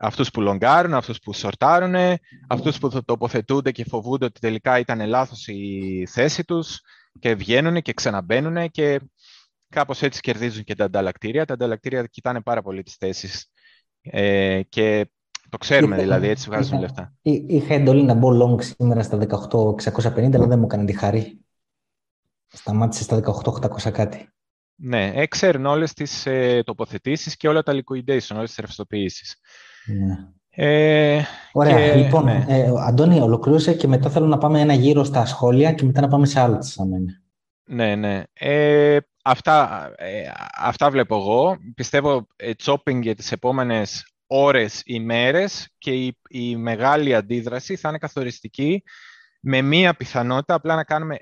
Αυτούς 0.00 0.30
που 0.30 0.40
λογκάρουν, 0.40 0.94
αυτούς 0.94 1.18
που 1.18 1.32
σορτάρουν, 1.32 2.18
αυτούς 2.48 2.78
που 2.78 3.04
τοποθετούνται 3.04 3.72
και 3.72 3.84
φοβούνται 3.84 4.24
ότι 4.24 4.40
τελικά 4.40 4.78
ήταν 4.78 5.06
λάθος 5.06 5.46
η 5.46 6.06
θέση 6.10 6.44
τους 6.44 6.80
και 7.18 7.34
βγαίνουν 7.34 7.82
και 7.82 7.92
ξαναμπαίνουν 7.92 8.70
και 8.70 9.00
κάπως 9.68 10.02
έτσι 10.02 10.20
κερδίζουν 10.20 10.64
και 10.64 10.74
τα 10.74 10.84
ανταλλακτήρια. 10.84 11.44
Τα 11.44 11.54
ανταλλακτήρια 11.54 12.06
κοιτάνε 12.06 12.40
πάρα 12.40 12.62
πολύ 12.62 12.82
τις 12.82 12.94
θέσεις 12.94 13.50
ε, 14.00 14.62
και 14.68 15.10
το 15.48 15.58
ξέρουμε 15.58 15.96
δηλαδή, 15.96 16.28
έτσι 16.28 16.48
βγάζουν 16.48 16.80
λεφτά. 16.80 17.14
Είχα 17.22 17.74
εντολή 17.74 18.02
να 18.02 18.14
μπω 18.14 18.28
long 18.42 18.62
σήμερα 18.62 19.02
στα 19.02 19.18
18.650, 19.18 20.34
αλλά 20.34 20.46
δεν 20.46 20.58
μου 20.58 20.64
έκανε 20.64 20.84
τη 20.84 20.92
χαρή. 20.92 21.40
Σταμάτησε 22.46 23.02
στα 23.02 23.20
18.800 23.44 23.90
κάτι. 23.92 24.28
Ναι, 24.80 25.10
έξερνε 25.14 25.68
όλες 25.68 25.92
τις 25.92 26.26
ε, 26.26 26.62
τοποθετήσεις 26.66 27.36
και 27.36 27.48
όλα 27.48 27.62
τα 27.62 27.72
liquidation, 27.72 28.36
όλες 28.36 28.48
τις 28.48 28.56
ρευστοποιήσεις. 28.56 29.36
Ναι. 29.86 30.16
Ε, 30.50 31.22
Ωραία, 31.52 31.92
και, 31.92 31.94
λοιπόν, 31.94 32.24
ναι. 32.24 32.44
ε, 32.48 32.72
Αντώνη, 32.86 33.20
ολοκλήρωσε 33.20 33.74
και 33.74 33.86
μετά 33.86 34.10
θέλω 34.10 34.26
να 34.26 34.38
πάμε 34.38 34.60
ένα 34.60 34.72
γύρο 34.72 35.04
στα 35.04 35.26
σχόλια 35.26 35.72
και 35.72 35.84
μετά 35.84 36.00
να 36.00 36.08
πάμε 36.08 36.26
σε 36.26 36.40
άλλα 36.40 36.58
Ναι, 37.64 37.94
ναι. 37.94 38.22
Ε, 38.32 38.98
αυτά, 39.22 39.90
ε, 39.96 40.30
αυτά 40.58 40.90
βλέπω 40.90 41.16
εγώ. 41.16 41.56
Πιστεύω 41.74 42.26
ε, 42.36 42.50
chopping 42.64 43.00
για 43.02 43.14
τις 43.14 43.32
επόμενες 43.32 44.12
ώρες, 44.26 44.82
ημέρες 44.84 45.74
και 45.78 45.90
η, 45.90 46.18
η 46.28 46.56
μεγάλη 46.56 47.14
αντίδραση 47.14 47.76
θα 47.76 47.88
είναι 47.88 47.98
καθοριστική 47.98 48.82
με 49.40 49.62
μία 49.62 49.94
πιθανότητα 49.94 50.54
απλά 50.54 50.74
να 50.74 50.84
κάνουμε 50.84 51.18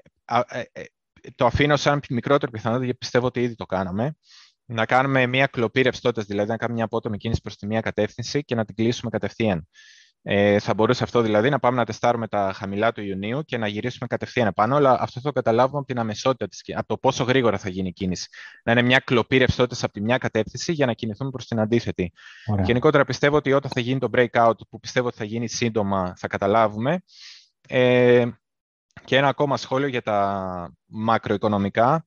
το 1.34 1.46
αφήνω 1.46 1.76
σαν 1.76 2.00
μικρότερη 2.10 2.52
πιθανότητα, 2.52 2.84
γιατί 2.84 2.98
πιστεύω 2.98 3.26
ότι 3.26 3.42
ήδη 3.42 3.54
το 3.54 3.66
κάναμε, 3.66 4.16
να 4.64 4.86
κάνουμε 4.86 5.26
μια 5.26 5.46
κλοπή 5.46 5.82
ρευστότητας, 5.82 6.24
δηλαδή 6.24 6.50
να 6.50 6.56
κάνουμε 6.56 6.76
μια 6.76 6.84
απότομη 6.84 7.16
κίνηση 7.16 7.40
προς 7.40 7.56
τη 7.56 7.66
μία 7.66 7.80
κατεύθυνση 7.80 8.44
και 8.44 8.54
να 8.54 8.64
την 8.64 8.74
κλείσουμε 8.74 9.10
κατευθείαν. 9.10 9.68
Ε, 10.28 10.58
θα 10.58 10.74
μπορούσε 10.74 11.04
αυτό 11.04 11.20
δηλαδή 11.20 11.50
να 11.50 11.58
πάμε 11.58 11.76
να 11.76 11.84
τεστάρουμε 11.84 12.28
τα 12.28 12.52
χαμηλά 12.54 12.92
του 12.92 13.02
Ιουνίου 13.02 13.42
και 13.42 13.58
να 13.58 13.66
γυρίσουμε 13.66 14.06
κατευθείαν 14.06 14.46
επάνω, 14.46 14.76
αλλά 14.76 14.96
αυτό 15.00 15.20
θα 15.20 15.26
το 15.26 15.32
καταλάβουμε 15.32 15.78
από 15.78 15.86
την 15.86 15.98
αμεσότητα 15.98 16.48
της, 16.48 16.62
από 16.74 16.86
το 16.86 16.98
πόσο 16.98 17.24
γρήγορα 17.24 17.58
θα 17.58 17.68
γίνει 17.68 17.88
η 17.88 17.92
κίνηση. 17.92 18.28
Να 18.64 18.72
είναι 18.72 18.82
μια 18.82 18.98
κλοπή 18.98 19.36
ρευστότητας 19.36 19.84
από 19.84 19.92
τη 19.92 20.00
μια 20.00 20.18
κατεύθυνση 20.18 20.72
για 20.72 20.86
να 20.86 20.92
κινηθούμε 20.92 21.30
προς 21.30 21.46
την 21.46 21.60
αντίθετη. 21.60 22.12
Ωραία. 22.46 22.64
Γενικότερα 22.64 23.04
πιστεύω 23.04 23.36
ότι 23.36 23.52
όταν 23.52 23.70
θα 23.74 23.80
γίνει 23.80 23.98
το 23.98 24.08
breakout, 24.12 24.54
που 24.70 24.80
πιστεύω 24.80 25.06
ότι 25.06 25.16
θα 25.16 25.24
γίνει 25.24 25.48
σύντομα, 25.48 26.12
θα 26.16 26.26
καταλάβουμε. 26.26 27.02
Ε, 27.68 28.26
και 29.06 29.16
ένα 29.16 29.28
ακόμα 29.28 29.56
σχόλιο 29.56 29.88
για 29.88 30.02
τα 30.02 30.72
μακροοικονομικά. 30.86 32.06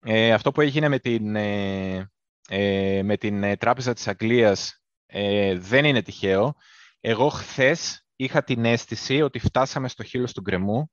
Ε, 0.00 0.32
αυτό 0.32 0.52
που 0.52 0.60
έγινε 0.60 0.88
με 0.88 0.98
την, 0.98 1.36
ε, 1.36 2.10
ε 2.48 3.02
με 3.02 3.16
την 3.16 3.42
ε, 3.42 3.56
Τράπεζα 3.56 3.92
της 3.92 4.08
Αγγλίας 4.08 4.82
ε, 5.06 5.58
δεν 5.58 5.84
είναι 5.84 6.02
τυχαίο. 6.02 6.54
Εγώ 7.00 7.28
χθες 7.28 8.06
είχα 8.16 8.44
την 8.44 8.64
αίσθηση 8.64 9.22
ότι 9.22 9.38
φτάσαμε 9.38 9.88
στο 9.88 10.02
χείλος 10.02 10.32
του 10.32 10.40
γκρεμού. 10.40 10.90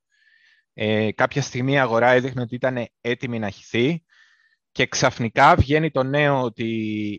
κάποια 1.15 1.41
στιγμή 1.41 1.71
η 1.71 1.79
αγορά 1.79 2.09
έδειχνε 2.09 2.41
ότι 2.41 2.55
ήταν 2.55 2.87
έτοιμη 3.01 3.39
να 3.39 3.49
χυθεί 3.49 4.03
και 4.71 4.87
ξαφνικά 4.87 5.55
βγαίνει 5.55 5.91
το 5.91 6.03
νέο 6.03 6.41
ότι 6.41 6.71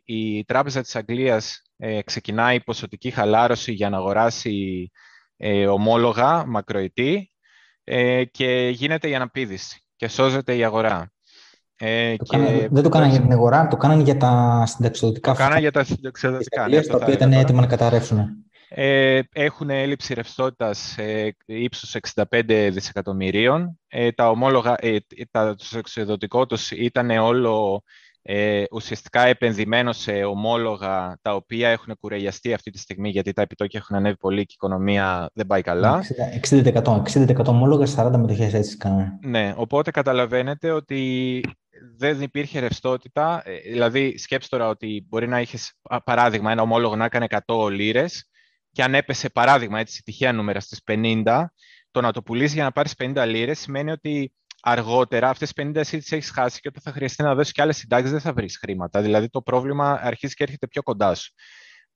η 0.04 0.44
Τράπεζα 0.44 0.82
της 0.82 0.96
Αγγλίας 0.96 1.62
ξεκινάει 2.04 2.60
ποσοτική 2.60 3.10
χαλάρωση 3.10 3.72
για 3.72 3.90
να 3.90 3.96
αγοράσει 3.96 4.90
ομόλογα 5.68 6.46
μακροετή 6.46 7.31
ε, 7.84 8.24
και 8.24 8.70
γίνεται 8.74 9.08
η 9.08 9.14
αναπήδηση 9.14 9.82
και 9.96 10.08
σώζεται 10.08 10.56
η 10.56 10.64
αγορά. 10.64 11.10
Ε, 11.76 12.16
το 12.16 12.24
και... 12.24 12.68
δεν 12.70 12.82
το 12.82 12.88
κάνανε 12.88 13.10
για 13.10 13.20
την 13.20 13.32
αγορά, 13.32 13.68
το 13.68 13.76
κάνανε 13.76 14.02
για 14.02 14.16
τα 14.16 14.62
συνταξιδοτικά. 14.66 15.32
Το 15.32 15.38
κάνανε 15.38 15.60
για 15.60 15.70
τα 15.70 15.84
συνταξιδοτικά. 15.84 16.68
Ναι, 16.68 16.80
τα 16.80 16.96
οποία 16.96 17.14
ήταν 17.14 17.32
έτοιμα 17.32 17.60
να 17.60 17.66
καταρρεύσουν. 17.66 18.42
Ε, 18.74 19.20
έχουν 19.32 19.70
έλλειψη 19.70 20.14
ρευστότητας 20.14 20.98
ε, 20.98 21.36
ύψους 21.46 21.96
65 22.30 22.68
δισεκατομμυρίων. 22.72 23.78
Ε, 23.88 24.12
τα 24.12 24.30
ομόλογα, 24.30 24.74
ε, 24.78 24.96
τα, 25.30 25.54
το 25.54 25.78
εξοδοτικό 25.78 26.46
τους 26.46 26.70
ήταν 26.70 27.10
όλο 27.10 27.82
ε, 28.22 28.64
ουσιαστικά 28.72 29.26
επενδυμένο 29.26 29.92
σε 29.92 30.12
ομόλογα 30.12 31.18
τα 31.22 31.34
οποία 31.34 31.68
έχουν 31.68 31.96
κουρελιαστεί 32.00 32.52
αυτή 32.52 32.70
τη 32.70 32.78
στιγμή 32.78 33.08
γιατί 33.10 33.32
τα 33.32 33.42
επιτόκια 33.42 33.80
έχουν 33.82 33.96
ανέβει 33.96 34.16
πολύ 34.16 34.40
και 34.40 34.52
η 34.52 34.54
οικονομία 34.54 35.30
δεν 35.34 35.46
πάει 35.46 35.62
καλά. 35.62 36.02
60%, 36.50 37.02
60% 37.02 37.44
ομόλογα, 37.46 37.86
40 37.96 38.16
μετοχές 38.16 38.54
έτσι 38.54 38.76
κάνουν. 38.76 39.18
Ναι, 39.22 39.54
οπότε 39.56 39.90
καταλαβαίνετε 39.90 40.70
ότι 40.70 41.40
δεν 41.96 42.22
υπήρχε 42.22 42.58
ρευστότητα. 42.58 43.42
Ε, 43.44 43.70
δηλαδή, 43.70 44.18
σκέψτε 44.18 44.56
τώρα 44.56 44.70
ότι 44.70 45.06
μπορεί 45.08 45.28
να 45.28 45.40
είχες 45.40 45.72
παράδειγμα 46.04 46.50
ένα 46.50 46.62
ομόλογο 46.62 46.96
να 46.96 47.04
έκανε 47.04 47.26
100 47.46 47.70
λίρες 47.70 48.28
και 48.72 48.82
αν 48.82 48.94
έπεσε 48.94 49.28
παράδειγμα 49.28 49.78
έτσι 49.78 50.02
τυχαία 50.02 50.32
νούμερα 50.32 50.60
στις 50.60 50.80
50, 50.86 51.44
το 51.90 52.00
να 52.00 52.12
το 52.12 52.22
πουλήσεις 52.22 52.54
για 52.54 52.64
να 52.64 52.72
πάρεις 52.72 52.94
50 52.98 53.24
λίρες 53.26 53.58
σημαίνει 53.58 53.90
ότι 53.90 54.32
αργότερα 54.64 55.28
αυτές 55.28 55.52
τις 55.52 55.64
50 55.66 55.76
εσύ 55.76 55.98
τι 55.98 56.16
έχεις 56.16 56.30
χάσει 56.30 56.60
και 56.60 56.68
όταν 56.68 56.82
θα 56.82 56.92
χρειαστεί 56.92 57.22
να 57.22 57.34
δώσεις 57.34 57.52
και 57.52 57.62
άλλες 57.62 57.76
συντάξεις 57.76 58.10
δεν 58.10 58.20
θα 58.20 58.32
βρεις 58.32 58.58
χρήματα. 58.58 59.02
Δηλαδή 59.02 59.28
το 59.28 59.42
πρόβλημα 59.42 59.98
αρχίζει 60.02 60.34
και 60.34 60.42
έρχεται 60.42 60.66
πιο 60.66 60.82
κοντά 60.82 61.14
σου. 61.14 61.32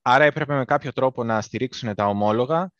άρα 0.02 0.24
έπρεπε 0.24 0.54
με 0.54 0.64
κάποιο 0.64 0.92
τρόπο 0.92 1.24
να 1.24 1.40
στηρίξουν 1.40 1.94
τα 1.94 2.06
ομόλογα 2.06 2.70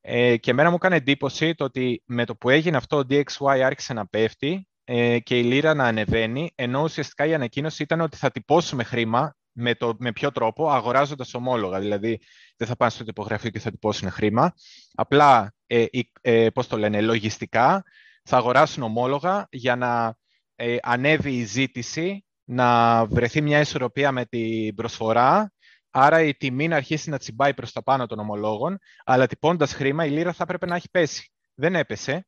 ε, 0.00 0.36
και 0.36 0.50
εμένα 0.50 0.68
μου 0.68 0.74
έκανε 0.74 0.96
εντύπωση 0.96 1.54
το 1.54 1.64
ότι 1.64 2.02
με 2.06 2.24
το 2.24 2.36
που 2.36 2.50
έγινε 2.50 2.76
αυτό 2.76 2.96
ο 2.96 3.02
DXY 3.10 3.60
άρχισε 3.64 3.92
να 3.92 4.06
πέφτει 4.06 4.68
ε, 4.84 5.18
και 5.18 5.38
η 5.38 5.42
λίρα 5.42 5.74
να 5.74 5.84
ανεβαίνει, 5.84 6.52
ενώ 6.54 6.82
ουσιαστικά 6.82 7.26
η 7.26 7.34
ανακοίνωση 7.34 7.82
ήταν 7.82 8.00
ότι 8.00 8.16
θα 8.16 8.30
τυπώσουμε 8.30 8.84
χρήμα 8.84 9.36
με, 9.52 9.74
το, 9.74 9.94
με 9.98 10.12
ποιο 10.12 10.32
τρόπο, 10.32 10.70
αγοράζοντας 10.70 11.34
ομόλογα. 11.34 11.78
Δηλαδή, 11.78 12.20
δεν 12.56 12.68
θα 12.68 12.76
πάνε 12.76 12.90
στο 12.90 13.04
τυπογραφείο 13.04 13.50
και 13.50 13.58
θα 13.58 13.70
τυπώσουν 13.70 14.10
χρήμα. 14.10 14.54
Απλά, 14.94 15.54
ε, 15.66 15.84
ε, 16.20 16.50
πώς 16.50 16.66
το 16.66 16.76
λένε, 16.76 17.00
λογιστικά, 17.00 17.84
θα 18.26 18.36
αγοράσουν 18.36 18.82
ομόλογα 18.82 19.46
για 19.50 19.76
να 19.76 20.16
ε, 20.54 20.76
ανέβει 20.82 21.32
η 21.32 21.44
ζήτηση, 21.44 22.24
να 22.44 23.04
βρεθεί 23.06 23.40
μια 23.40 23.60
ισορροπία 23.60 24.12
με 24.12 24.24
την 24.24 24.74
προσφορά, 24.74 25.52
άρα 25.90 26.22
η 26.22 26.34
τιμή 26.34 26.68
να 26.68 26.76
αρχίσει 26.76 27.10
να 27.10 27.18
τσιμπάει 27.18 27.54
προς 27.54 27.72
τα 27.72 27.82
πάνω 27.82 28.06
των 28.06 28.18
ομολόγων, 28.18 28.78
αλλά 29.04 29.26
τυπώντας 29.26 29.72
χρήμα 29.72 30.04
η 30.04 30.10
λίρα 30.10 30.32
θα 30.32 30.42
έπρεπε 30.42 30.66
να 30.66 30.76
έχει 30.76 30.90
πέσει. 30.90 31.30
Δεν 31.54 31.74
έπεσε. 31.74 32.26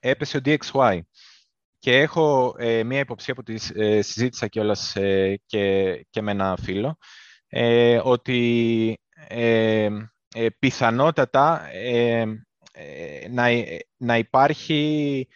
Έπεσε 0.00 0.36
ο 0.36 0.40
DXY. 0.44 1.00
Και 1.78 1.98
έχω 1.98 2.54
ε, 2.58 2.82
μία 2.82 2.98
υποψία 2.98 3.34
που 3.34 3.42
τη 3.42 3.54
ε, 3.74 4.02
συζήτησα 4.02 4.48
κιόλας 4.48 4.96
ε, 4.96 5.40
και, 5.46 5.94
και 6.10 6.22
με 6.22 6.30
ένα 6.30 6.56
φίλο, 6.62 6.96
ε, 7.48 8.00
ότι 8.02 8.98
ε, 12.74 13.28
πιθανότατα 13.28 13.28
να, 13.28 13.48
να 13.96 14.18
υπάρχει 14.18 15.28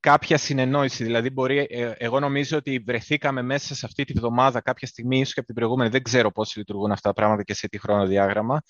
κάποια 0.00 0.36
συνεννόηση. 0.36 1.04
Δηλαδή, 1.04 1.30
μπορεί, 1.30 1.66
εγώ 1.98 2.20
νομίζω 2.20 2.56
ότι 2.56 2.78
βρεθήκαμε 2.78 3.42
μέσα 3.42 3.74
σε 3.74 3.86
αυτή 3.86 4.04
τη 4.04 4.12
βδομάδα 4.12 4.60
κάποια 4.60 4.86
στιγμή, 4.86 5.18
ίσως 5.18 5.32
και 5.32 5.38
από 5.38 5.48
την 5.48 5.56
προηγούμενη, 5.56 5.90
δεν 5.90 6.02
ξέρω 6.02 6.30
πώς 6.32 6.56
λειτουργούν 6.56 6.92
αυτά 6.92 7.08
τα 7.08 7.14
πράγματα 7.14 7.42
και 7.42 7.54
σε 7.54 7.68
τι 7.68 7.78
χρονοδιάγραμμα, 7.78 8.62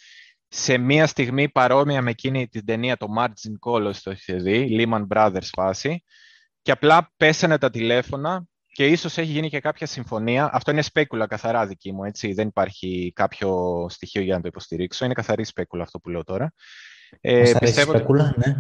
σε 0.48 0.78
μία 0.78 1.06
στιγμή 1.06 1.48
παρόμοια 1.48 2.02
με 2.02 2.10
εκείνη 2.10 2.48
την 2.48 2.64
ταινία, 2.64 2.96
το 2.96 3.06
Margin 3.18 3.70
Call, 3.70 3.92
το 4.02 4.10
έχετε 4.10 4.38
δει, 4.38 4.76
Lehman 4.78 5.06
Brothers 5.08 5.48
φάση, 5.52 6.04
και 6.62 6.70
απλά 6.70 7.12
πέσανε 7.16 7.58
τα 7.58 7.70
τηλέφωνα 7.70 8.46
και 8.72 8.86
ίσως 8.86 9.18
έχει 9.18 9.30
γίνει 9.30 9.48
και 9.48 9.60
κάποια 9.60 9.86
συμφωνία. 9.86 10.50
Αυτό 10.52 10.70
είναι 10.70 10.82
σπέκουλα 10.82 11.26
καθαρά 11.26 11.66
δική 11.66 11.92
μου, 11.92 12.04
έτσι. 12.04 12.32
Δεν 12.32 12.48
υπάρχει 12.48 13.12
κάποιο 13.14 13.86
στοιχείο 13.88 14.22
για 14.22 14.34
να 14.34 14.40
το 14.40 14.48
υποστηρίξω. 14.48 15.04
Είναι 15.04 15.14
καθαρή 15.14 15.44
σπέκουλα 15.44 15.82
αυτό 15.82 15.98
που 15.98 16.08
λέω 16.08 16.24
τώρα. 16.24 16.52
Ε, 17.20 17.52
πιστεύω, 17.58 17.92
σπέκουλα, 17.92 18.34
ναι. 18.36 18.54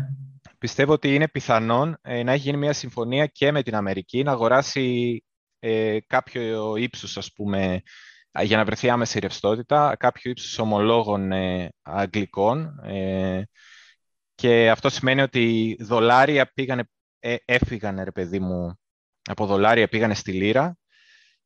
πιστεύω 0.58 0.92
ότι 0.92 1.14
είναι 1.14 1.28
πιθανόν 1.28 1.98
ε, 2.02 2.22
να 2.22 2.32
έχει 2.32 2.42
γίνει 2.42 2.56
μια 2.56 2.72
συμφωνία 2.72 3.26
και 3.26 3.52
με 3.52 3.62
την 3.62 3.74
Αμερική 3.74 4.22
να 4.22 4.32
αγοράσει 4.32 5.24
ε, 5.58 5.98
κάποιο 6.06 6.76
ύψος, 6.76 7.16
ας 7.16 7.32
πούμε, 7.32 7.82
για 8.42 8.56
να 8.56 8.64
βρεθεί 8.64 8.90
άμεση 8.90 9.18
ρευστότητα, 9.18 9.96
κάποιο 9.98 10.30
ύψος 10.30 10.58
ομολόγων 10.58 11.32
ε, 11.32 11.68
αγγλικών. 11.82 12.78
Ε, 12.84 13.42
και 14.34 14.70
αυτό 14.70 14.88
σημαίνει 14.88 15.20
ότι 15.20 15.76
δολάρια 15.80 16.50
πήγανε 16.54 16.84
ε, 17.24 17.36
έφυγαν, 17.44 18.00
ρε 18.02 18.10
παιδί 18.10 18.38
μου, 18.38 18.78
από 19.30 19.46
δολάρια, 19.46 19.88
πήγανε 19.88 20.14
στη 20.14 20.32
λίρα. 20.32 20.76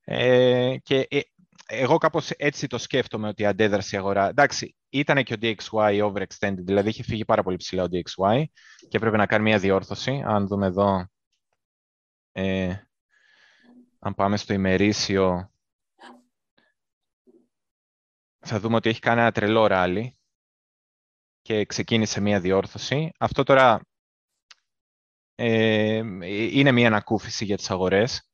Ε, 0.04 0.76
και 0.82 1.07
ε, 1.11 1.20
εγώ 1.66 1.98
κάπως 1.98 2.30
έτσι 2.30 2.66
το 2.66 2.78
σκέφτομαι 2.78 3.28
ότι 3.28 3.46
αντέδρασε 3.46 3.96
η 3.96 3.98
αγορά. 3.98 4.28
Εντάξει, 4.28 4.76
ήταν 4.89 5.24
και 5.24 5.34
ο 5.34 5.37
DXY 5.41 6.12
overextended, 6.12 6.64
δηλαδή 6.64 6.89
είχε 6.89 7.03
φύγει 7.03 7.24
πάρα 7.24 7.43
πολύ 7.43 7.57
ψηλά 7.57 7.82
ο 7.82 7.87
DXY 7.91 8.45
και 8.89 8.99
πρέπει 8.99 9.16
να 9.16 9.26
κάνει 9.26 9.43
μια 9.43 9.59
διόρθωση. 9.59 10.22
Αν 10.26 10.47
δούμε 10.47 10.66
εδώ, 10.66 11.07
ε, 12.32 12.76
αν 13.99 14.14
πάμε 14.14 14.37
στο 14.37 14.53
ημερήσιο, 14.53 15.51
θα 18.39 18.61
δούμε 18.61 18.76
ότι 18.76 18.89
έχει 18.89 19.01
κάνει 19.01 19.20
ένα 19.20 19.32
τρελό 19.32 19.66
ράλι 19.66 20.16
και 21.43 21.64
ξεκίνησε 21.64 22.20
μια 22.20 22.41
διόρθωση. 22.41 23.11
Αυτό 23.18 23.43
τώρα 23.43 23.80
ε, 25.34 26.03
είναι 26.51 26.72
μια 26.72 26.87
ανακούφιση 26.87 27.45
για 27.45 27.57
τις 27.57 27.70
αγορές. 27.70 28.30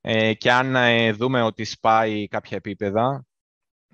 Ε, 0.00 0.34
και 0.34 0.52
αν 0.52 0.76
ε, 0.76 1.12
δούμε 1.12 1.42
ότι 1.42 1.64
σπάει 1.64 2.28
κάποια 2.28 2.56
επίπεδα, 2.56 3.26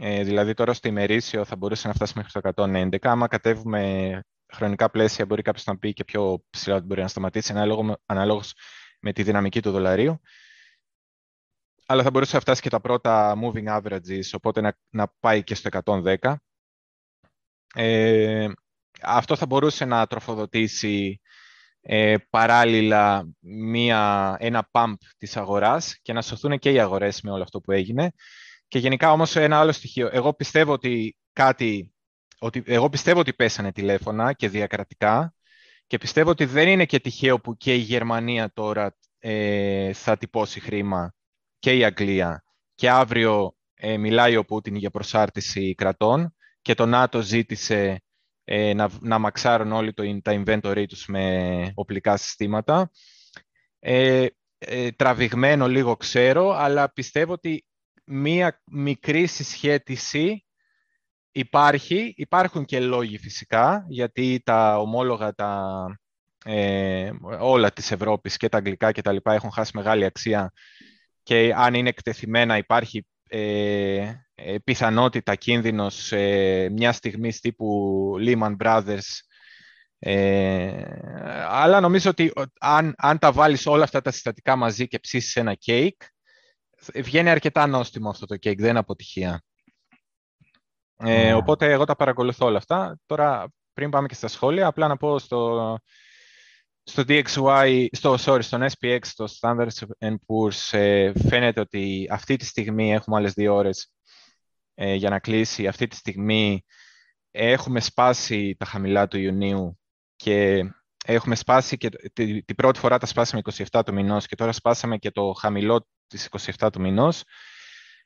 ε, 0.01 0.23
δηλαδή 0.25 0.55
τώρα 0.55 0.73
στο 0.73 0.89
ημερήσιο 0.89 1.45
θα 1.45 1.57
μπορούσε 1.57 1.89
να 1.89 1.95
φτάσει 1.95 2.13
μέχρι 2.17 2.41
το 2.41 2.53
111, 2.55 2.97
άμα 3.03 3.27
κατέβουμε 3.27 4.21
χρονικά 4.53 4.91
πλαίσια 4.91 5.27
μπορεί 5.27 5.43
κάποιος 5.43 5.65
να 5.65 5.79
πει 5.79 5.93
και 5.93 6.05
πιο 6.05 6.45
ψηλά 6.51 6.77
ότι 6.77 6.87
μπορεί 6.87 7.01
να 7.01 7.09
σταματήσει, 7.09 7.53
ανάλογος 8.07 8.55
με 9.01 9.13
τη 9.13 9.23
δυναμική 9.23 9.63
του 9.63 9.71
δολαρίου. 9.71 10.21
Αλλά 11.87 12.03
θα 12.03 12.11
μπορούσε 12.11 12.35
να 12.35 12.41
φτάσει 12.41 12.63
και 12.63 12.71
τα 12.71 12.81
πρώτα 12.81 13.37
moving 13.43 13.81
averages, 13.81 14.23
οπότε 14.33 14.61
να, 14.61 14.77
να 14.89 15.09
πάει 15.21 15.45
και 15.45 15.55
στο 15.55 15.69
110. 15.85 16.35
Ε, 17.75 18.49
αυτό 19.03 19.37
θα 19.37 19.47
μπορούσε 19.47 19.85
να 19.85 20.07
τροφοδοτήσει 20.07 21.21
ε, 21.81 22.17
παράλληλα 22.31 23.29
μία, 23.41 24.37
ένα 24.39 24.69
pump 24.71 24.95
της 25.19 25.37
αγοράς 25.37 25.99
και 26.03 26.13
να 26.13 26.23
σωθούν 26.23 26.59
και 26.59 26.71
οι 26.71 26.81
αγορές 26.81 27.21
με 27.23 27.31
όλο 27.31 27.43
αυτό 27.43 27.61
που 27.61 27.73
έγινε. 27.73 28.13
Και 28.69 28.79
γενικά 28.79 29.13
όμως 29.13 29.37
ένα 29.37 29.59
άλλο 29.59 29.73
στοιχείο. 29.73 30.09
Εγώ 30.13 30.35
πιστεύω 30.35 30.73
ότι 30.73 31.17
κάτι, 31.33 31.95
ότι, 32.39 32.63
εγώ 32.67 32.89
πιστεύω 32.89 33.21
ότι 33.21 33.33
πέσανε 33.33 33.73
τηλέφωνα 33.73 34.33
και 34.33 34.49
διακρατικά 34.49 35.35
και 35.87 35.99
πιστεύω 35.99 36.31
ότι 36.31 36.45
δεν 36.45 36.69
είναι 36.69 36.85
και 36.85 37.01
τυχαίο 37.01 37.41
που 37.41 37.57
και 37.57 37.75
η 37.75 37.79
Γερμανία 37.79 38.53
τώρα 38.53 38.97
ε, 39.19 39.93
θα 39.93 40.17
τυπώσει 40.17 40.61
χρήμα 40.61 41.15
και 41.59 41.77
η 41.77 41.85
Αγγλία 41.85 42.45
και 42.75 42.91
αύριο 42.91 43.57
ε, 43.75 43.97
μιλάει 43.97 44.37
ο 44.37 44.45
Πούτιν 44.45 44.75
για 44.75 44.91
προσάρτηση 44.91 45.75
κρατών 45.75 46.35
και 46.63 46.75
το 46.75 46.87
ΝΑΤΟ 46.87 47.21
ζήτησε 47.21 48.03
ε, 48.45 48.75
να, 48.75 48.91
να 49.01 49.19
μαξάρουν 49.19 49.73
όλοι 49.73 49.93
το, 49.93 50.21
τα 50.23 50.43
inventory 50.45 50.85
τους 50.89 51.07
με 51.07 51.73
οπλικά 51.75 52.17
συστήματα. 52.17 52.91
Ε, 53.79 54.27
ε, 54.59 54.91
τραβηγμένο 54.91 55.69
λίγο 55.69 55.97
ξέρω, 55.97 56.51
αλλά 56.51 56.93
πιστεύω 56.93 57.33
ότι 57.33 57.65
μία 58.09 58.63
μικρή 58.71 59.27
συσχέτιση 59.27 60.45
υπάρχει. 61.31 62.15
Υπάρχουν 62.17 62.65
και 62.65 62.81
λόγοι 62.81 63.19
φυσικά, 63.19 63.85
γιατί 63.89 64.41
τα 64.45 64.79
ομόλογα 64.79 65.35
τα, 65.35 65.85
ε, 66.45 67.11
όλα 67.39 67.73
της 67.73 67.91
Ευρώπης 67.91 68.37
και 68.37 68.49
τα 68.49 68.57
αγγλικά 68.59 68.93
και 68.93 69.03
τα 69.03 69.13
λοιπά 69.13 69.35
έχουν 69.35 69.51
χάσει 69.51 69.71
μεγάλη 69.75 70.05
αξία 70.05 70.53
και 71.23 71.53
αν 71.57 71.75
είναι 71.75 71.89
εκτεθειμένα 71.89 72.57
υπάρχει 72.57 73.07
ε, 73.29 74.13
ε, 74.35 74.59
πιθανότητα 74.65 75.35
κίνδυνος 75.35 76.13
ε, 76.13 76.69
μια 76.73 76.93
στιγμή 76.93 77.33
τύπου 77.33 78.13
Lehman 78.21 78.57
Brothers 78.57 79.21
ε, 79.99 80.85
αλλά 81.49 81.81
νομίζω 81.81 82.11
ότι 82.11 82.33
αν, 82.61 82.95
αν 82.97 83.19
τα 83.19 83.33
βάλεις 83.33 83.67
όλα 83.67 83.85
αυτά 83.85 84.01
τα 84.01 84.11
συστατικά 84.11 84.57
μαζί 84.57 84.89
και 84.89 84.99
ψήσεις 84.99 85.37
ένα 85.37 85.55
κέικ 85.55 86.03
βγαίνει 86.95 87.31
αρκετά 87.31 87.67
νόστιμο 87.67 88.09
αυτό 88.09 88.27
το 88.27 88.37
κέικ, 88.37 88.61
δεν 88.61 88.69
είναι 88.71 88.79
αποτυχία. 88.79 89.43
Ε, 90.97 91.35
οπότε 91.35 91.73
εγώ 91.73 91.85
τα 91.85 91.97
παρακολουθώ 91.97 92.47
όλα 92.47 92.59
αυτά. 92.59 92.99
Τώρα 93.07 93.53
πριν 93.73 93.91
πάμε 93.91 94.07
και 94.07 94.15
στα 94.15 94.29
σχόλια, 94.29 94.67
απλά 94.67 94.89
να 94.89 94.97
πω 94.97 95.19
στο, 95.19 95.79
στο 96.83 97.03
DXY, 97.09 97.87
στο, 97.93 98.17
sorry, 98.19 98.43
στον 98.43 98.63
SPX, 98.63 98.99
στο 99.03 99.25
Standard 99.41 99.69
Poor's, 99.99 100.79
ε, 100.79 101.13
φαίνεται 101.29 101.61
ότι 101.61 102.09
αυτή 102.11 102.37
τη 102.37 102.45
στιγμή 102.45 102.93
έχουμε 102.93 103.17
άλλες 103.17 103.33
δύο 103.33 103.55
ώρες 103.55 103.93
ε, 104.75 104.95
για 104.95 105.11
να 105.11 105.19
κλείσει. 105.19 105.67
Αυτή 105.67 105.87
τη 105.87 105.97
στιγμή 105.97 106.65
έχουμε 107.31 107.81
σπάσει 107.81 108.57
τα 108.59 108.65
χαμηλά 108.65 109.09
του 109.09 109.19
Ιουνίου 109.19 109.79
και 110.17 110.65
έχουμε 111.05 111.35
σπάσει 111.35 111.77
και 111.77 111.89
την 112.45 112.55
πρώτη 112.57 112.79
φορά 112.79 112.99
τα 112.99 113.07
σπάσαμε 113.07 113.43
27 113.71 113.83
του 113.87 113.93
μηνός 113.93 114.27
και 114.27 114.37
τώρα 114.37 114.53
σπάσαμε 114.53 114.97
και 114.97 115.11
το 115.11 115.33
χαμηλό 115.33 115.87
της 116.07 116.29
27 116.59 116.69
του 116.73 116.81
μηνός. 116.81 117.25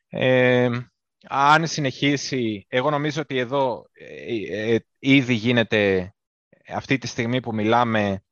Ε, 0.09 0.69
αν 1.29 1.67
συνεχίσει, 1.67 2.67
εγώ 2.69 2.91
νομίζω 2.91 3.21
ότι 3.21 3.39
εδώ 3.39 3.87
ε, 4.51 4.77
ήδη 4.99 5.35
γίνεται 5.35 6.15
αυτή 6.69 6.99
τη 6.99 7.07
στιγμή 7.07 7.41
που 7.41 7.55
μιλάμε 7.55 8.23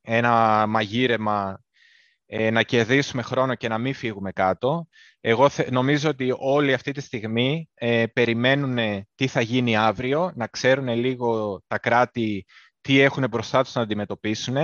ένα 0.00 0.66
μαγείρεμα 0.66 1.64
ε, 2.26 2.50
να 2.50 2.62
κερδίσουμε 2.62 3.22
χρόνο 3.22 3.54
και 3.54 3.68
να 3.68 3.78
μην 3.78 3.94
φύγουμε 3.94 4.32
κάτω. 4.32 4.88
Εγώ 5.20 5.48
νομίζω 5.70 6.08
ότι 6.08 6.34
όλοι 6.38 6.72
αυτή 6.72 6.92
τη 6.92 7.00
στιγμή 7.00 7.70
ε, 7.74 8.06
περιμένουν 8.06 9.06
τι 9.14 9.26
θα 9.26 9.40
γίνει 9.40 9.76
αύριο, 9.76 10.32
να 10.34 10.46
ξέρουν 10.46 10.88
λίγο 10.88 11.60
τα 11.66 11.78
κράτη 11.78 12.46
τι 12.80 13.00
έχουν 13.00 13.28
μπροστά 13.30 13.62
τους 13.62 13.74
να 13.74 13.82
αντιμετωπίσουν 13.82 14.56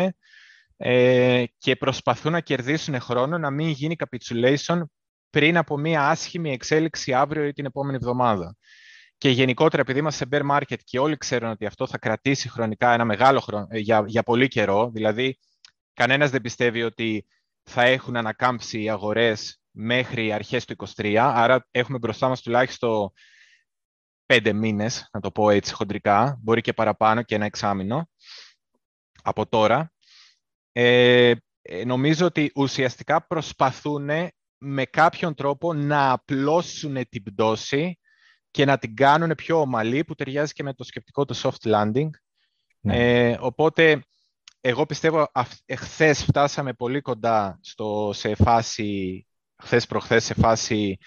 ε, 0.76 1.44
και 1.59 1.76
προσπαθούν 1.76 2.32
να 2.32 2.40
κερδίσουν 2.40 3.01
χρόνο 3.01 3.38
να 3.38 3.51
μην 3.51 3.68
γίνει 3.68 3.97
capitulation 3.98 4.80
πριν 5.30 5.56
από 5.56 5.78
μια 5.78 6.09
άσχημη 6.09 6.52
εξέλιξη 6.52 7.12
αύριο 7.12 7.44
ή 7.47 7.52
την 7.52 7.64
επόμενη 7.64 7.97
εβδομάδα. 7.97 8.56
Και 9.18 9.28
γενικότερα, 9.28 9.82
επειδή 9.82 9.98
είμαστε 9.98 10.26
σε 10.30 10.43
bear 10.43 10.56
market 10.56 10.78
και 10.84 10.98
όλοι 10.98 11.16
ξέρουν 11.16 11.51
ότι 11.51 11.66
αυτό 11.66 11.86
θα 11.86 11.98
κρατήσει 11.98 12.48
χρονικά 12.48 12.93
ένα 12.93 13.05
μεγάλο 13.05 13.40
χρόνο, 13.40 13.66
ε, 13.70 13.78
για, 13.78 14.05
για 14.06 14.22
πολύ 14.22 14.48
καιρό, 14.48 14.90
δηλαδή 14.90 15.38
κανένας 15.94 16.30
δεν 16.30 16.40
πιστεύει 16.40 16.82
ότι 16.82 17.26
θα 17.62 17.82
έχουν 17.82 18.16
ανακάμψει 18.16 18.82
οι 18.82 18.90
αγορές 18.90 19.60
μέχρι 19.70 20.32
αρχές 20.32 20.64
του 20.64 20.76
2023, 20.97 21.14
άρα 21.16 21.68
έχουμε 21.70 21.98
μπροστά 21.98 22.28
μας 22.28 22.43
τουλάχιστον 22.43 23.12
πέντε 24.27 24.53
μήνες, 24.53 25.09
να 25.12 25.20
το 25.20 25.31
πω 25.31 25.51
έτσι 25.51 25.73
χοντρικά, 25.73 26.39
μπορεί 26.43 26.61
και 26.61 26.73
παραπάνω 26.73 27.23
και 27.23 27.35
ένα 27.35 27.44
εξάμηνο 27.44 28.09
από 29.23 29.47
τώρα. 29.47 29.93
Ε, 30.73 31.32
ε 31.62 31.85
νομίζω 31.85 32.27
ότι 32.27 32.53
ουσιαστικά 32.55 33.27
προσπαθούν 33.27 34.09
με 34.59 34.85
κάποιον 34.85 35.35
τρόπο 35.35 35.73
να 35.73 36.12
απλώσουν 36.12 37.09
την 37.09 37.23
πτώση 37.23 37.98
και 38.51 38.65
να 38.65 38.78
την 38.78 38.94
κάνουν 38.94 39.35
πιο 39.35 39.61
ομαλή, 39.61 40.05
που 40.05 40.15
ταιριάζει 40.15 40.53
και 40.53 40.62
με 40.62 40.74
το 40.74 40.85
σκεπτικό 40.85 41.24
του 41.24 41.36
soft 41.36 41.62
landing. 41.62 42.09
Ναι. 42.81 43.28
Ε, 43.28 43.36
οπότε, 43.40 44.03
εγώ 44.61 44.86
πιστεύω, 44.86 45.31
χθε 45.78 46.15
φτάσαμε 46.15 46.73
πολύ 46.73 47.01
κοντά 47.01 47.59
στο, 47.62 48.11
σε 48.15 48.35
φάση, 48.35 49.27
χθες 49.62 49.86
προχθές 49.86 50.24
σε 50.24 50.35
φάση 50.35 50.98
ε, 51.01 51.05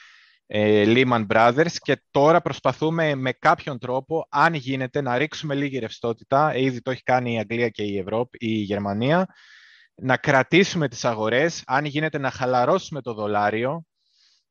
Lehman 0.51 1.27
Brothers 1.27 1.71
και 1.79 2.01
τώρα 2.11 2.41
προσπαθούμε 2.41 3.15
με 3.15 3.31
κάποιον 3.31 3.79
τρόπο, 3.79 4.25
αν 4.29 4.53
γίνεται, 4.53 5.01
να 5.01 5.17
ρίξουμε 5.17 5.55
λίγη 5.55 5.79
ρευστότητα, 5.79 6.55
ήδη 6.55 6.81
το 6.81 6.91
έχει 6.91 7.03
κάνει 7.03 7.33
η 7.33 7.39
Αγγλία 7.39 7.69
και 7.69 7.83
η 7.83 7.97
Ευρώπη, 7.97 8.37
η 8.41 8.53
Γερμανία, 8.53 9.25
να 9.95 10.17
κρατήσουμε 10.17 10.87
τις 10.87 11.05
αγορές, 11.05 11.63
αν 11.65 11.85
γίνεται 11.85 12.17
να 12.17 12.31
χαλαρώσουμε 12.31 13.01
το 13.01 13.13
δολάριο, 13.13 13.83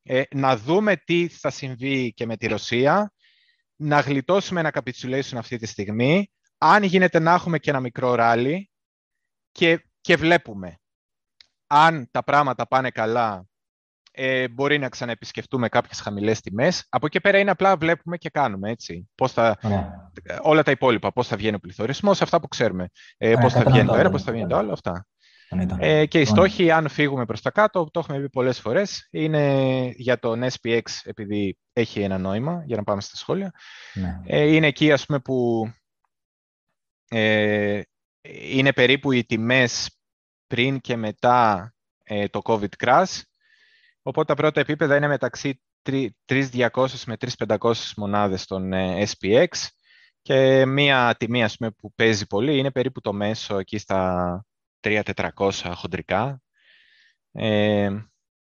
ε, 0.03 0.23
να 0.31 0.57
δούμε 0.57 0.97
τι 0.97 1.29
θα 1.29 1.51
συμβεί 1.51 2.13
και 2.13 2.27
με 2.27 2.37
τη 2.37 2.47
Ρωσία, 2.47 3.13
να 3.77 4.01
γλιτώσουμε 4.01 4.61
ένα 4.61 4.73
capitulation 4.75 5.37
αυτή 5.37 5.57
τη 5.57 5.67
στιγμή, 5.67 6.31
αν 6.59 6.83
γίνεται 6.83 7.19
να 7.19 7.33
έχουμε 7.33 7.59
και 7.59 7.71
ένα 7.71 7.81
μικρό 7.81 8.15
ράλι 8.15 8.71
και, 9.53 9.85
και 10.01 10.17
βλέπουμε. 10.17 10.79
Αν 11.67 12.09
τα 12.11 12.25
πράγματα 12.25 12.67
πάνε 12.67 12.91
καλά, 12.91 13.48
ε, 14.21 14.49
μπορεί 14.49 14.79
να 14.79 14.89
ξαναεπισκεφτούμε 14.89 15.69
κάποιες 15.69 16.01
χαμηλές 16.01 16.41
τιμές. 16.41 16.87
Από 16.89 17.07
εκεί 17.07 17.21
πέρα 17.21 17.39
είναι 17.39 17.51
απλά 17.51 17.77
βλέπουμε 17.77 18.17
και 18.17 18.31
κάνουμε, 18.31 18.71
έτσι. 18.71 19.09
Πώς 19.15 19.33
θα, 19.33 19.59
Όλα 20.43 20.63
τα 20.63 20.71
υπόλοιπα, 20.71 21.13
πώς 21.13 21.29
θα 21.29 21.37
βγαίνει 21.37 21.55
ο 21.55 21.59
πληθωρισμός, 21.59 22.23
αυτά 22.23 22.41
που 22.41 22.49
ξέρουμε. 22.49 22.89
Ε, 23.17 23.35
πώς 23.41 23.53
θα 23.53 23.65
βγαίνει 23.67 23.89
το 23.89 23.95
ένα, 23.95 24.11
πώς 24.11 24.23
θα 24.23 24.33
βγαίνει 24.33 24.49
το 24.49 24.57
άλλο, 24.57 24.73
αυτά. 24.73 25.07
Ε, 25.79 26.07
και 26.07 26.21
οι 26.21 26.25
στόχοι, 26.25 26.71
αν 26.71 26.89
φύγουμε 26.89 27.25
προς 27.25 27.41
τα 27.41 27.51
κάτω, 27.51 27.89
το 27.91 28.01
έχουμε 28.01 28.21
πει 28.21 28.31
πολλές 28.31 28.61
φορές, 28.61 29.09
είναι 29.11 29.85
για 29.97 30.19
τον 30.19 30.43
SPX, 30.43 30.83
επειδή 31.05 31.59
έχει 31.73 32.01
ένα 32.01 32.19
νόημα, 32.19 32.63
για 32.67 32.77
να 32.77 32.83
πάμε 32.83 33.01
στα 33.01 33.17
σχόλια. 33.17 33.53
Ναι. 33.95 34.21
Ε, 34.27 34.55
είναι 34.55 34.67
εκεί, 34.67 34.93
ας 34.93 35.07
πούμε, 35.07 35.19
που 35.21 35.69
ε, 37.09 37.81
είναι 38.51 38.73
περίπου 38.73 39.13
οι 39.13 39.25
τιμές 39.25 39.99
πριν 40.47 40.81
και 40.81 40.97
μετά 40.97 41.73
ε, 42.05 42.29
το 42.29 42.41
COVID 42.45 42.69
crash. 42.85 43.21
Οπότε 44.09 44.35
τα 44.35 44.35
πρώτα 44.35 44.61
επίπεδα 44.61 44.97
είναι 44.97 45.09
μεταξύ 45.09 45.63
3.200 45.83 46.69
με 47.07 47.17
3.500 47.47 47.73
μονάδες 47.97 48.47
των 48.47 48.73
ε, 48.73 49.07
SPX 49.07 49.47
και 50.23 50.67
μία 50.67 51.15
τιμή 51.19 51.45
ας 51.45 51.57
πούμε, 51.57 51.71
που 51.71 51.93
παίζει 51.95 52.27
πολύ 52.27 52.59
είναι 52.59 52.71
περίπου 52.71 53.01
το 53.01 53.13
μέσο 53.13 53.59
εκεί 53.59 53.79
στα 53.79 54.45
3.400 54.81 55.51
χοντρικά. 55.75 56.41
Ε, 57.33 57.91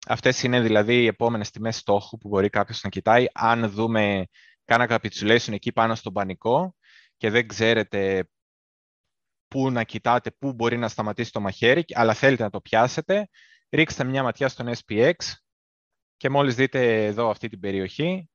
αυτές 0.08 0.44
είναι 0.44 0.62
δηλαδή 0.62 1.02
οι 1.02 1.06
επόμενες 1.06 1.50
τιμές 1.50 1.76
στόχου 1.78 2.18
που 2.18 2.28
μπορεί 2.28 2.50
κάποιος 2.50 2.84
να 2.84 2.90
κοιτάει. 2.90 3.26
Αν 3.34 3.70
δούμε 3.70 4.26
κάνα 4.66 4.88
capitulation 4.90 5.52
εκεί 5.52 5.72
πάνω 5.72 5.96
στον 5.96 6.14
πανικό 6.14 6.76
και 7.18 7.30
δεν 7.30 7.48
ξέρετε 7.48 8.30
πού 9.48 9.72
να 9.72 9.84
κοιτάτε, 9.84 10.32
πού 10.32 10.54
μπορεί 10.54 10.78
να 10.78 10.88
σταματήσει 10.88 11.32
το 11.32 11.40
μαχαίρι, 11.40 11.86
αλλά 11.94 12.14
θέλετε 12.14 12.44
να 12.44 12.50
το 12.50 12.62
πιάσετε, 12.62 13.30
ρίξτε 13.70 14.04
μια 14.04 14.24
ματιά 14.24 14.48
στον 14.48 14.74
SPX 14.86 15.14
και 16.22 16.30
μόλις 16.30 16.56
δείτε 16.56 17.06
εδώ 17.06 17.30
αυτή 17.30 17.50
την 17.50 17.60
περιοχή, 17.60 18.30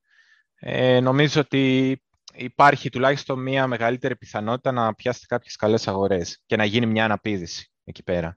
ε, 0.55 1.01
νομίζω 1.01 1.41
ότι 1.41 1.97
υπάρχει 2.35 2.89
τουλάχιστον 2.91 3.43
μια 3.43 3.67
μεγαλύτερη 3.67 4.17
πιθανότητα 4.17 4.73
να 4.73 4.95
πιάσετε 4.95 5.27
κάποιες 5.29 5.57
καλές 5.57 5.89
αγορές 5.89 6.43
και 6.47 6.57
να 6.57 6.65
γίνει 6.65 6.87
μια 6.87 7.05
αναπήδηση 7.05 7.73
εκεί 7.85 8.03
πέρα. 8.03 8.35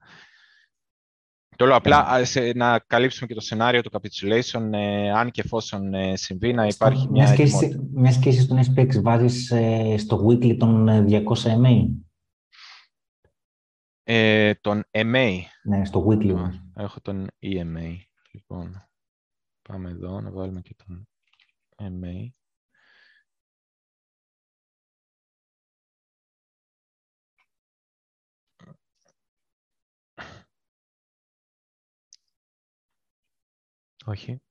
Το 1.56 1.66
λέω 1.66 1.76
απλά 1.76 2.26
σε, 2.26 2.52
να 2.56 2.80
καλύψουμε 2.80 3.28
και 3.28 3.34
το 3.34 3.42
σενάριο 3.42 3.82
του 3.82 3.92
capitulation, 3.94 4.70
ε, 4.74 5.12
αν 5.12 5.32
και 5.32 5.42
εφόσον 5.46 5.94
ε, 5.94 6.16
συμβεί, 6.16 6.54
να 6.54 6.66
υπάρχει 6.66 7.08
μιας 7.12 7.32
ετοιμότητα. 7.32 7.84
Μιας 7.92 8.16
σκέψη 8.16 8.42
στον 8.42 8.60
SPX 8.60 9.02
βάζεις 9.02 9.52
ε, 9.52 9.96
στο 9.98 10.28
weekly 10.28 10.58
των 10.58 10.88
200 11.10 11.24
MA. 11.44 11.88
Ε, 14.04 14.54
τον 14.54 14.84
MA. 14.92 15.30
Ναι, 15.64 15.86
στο 15.86 16.08
weekly. 16.10 16.36
Έχω 16.76 17.02
τον 17.02 17.28
EMA. 17.42 17.98
Λοιπόν, 18.32 18.89
πάμε 19.70 19.90
εδώ 19.90 20.22
να 20.22 20.32
βάλουμε 20.32 20.62
και 20.62 20.76
τον 20.76 21.08
MA. 21.78 22.30
Όχι. 34.06 34.42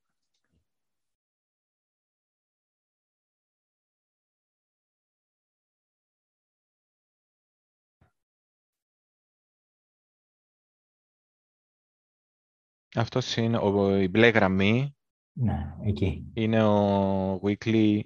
Αυτός 12.95 13.35
είναι 13.35 13.57
ο, 13.57 13.97
η 13.99 14.07
μπλε 14.07 14.29
γραμμή. 14.29 14.98
Ναι, 15.41 15.73
εκεί. 15.83 16.31
Είναι 16.33 16.63
ο 16.63 17.39
weekly 17.43 17.99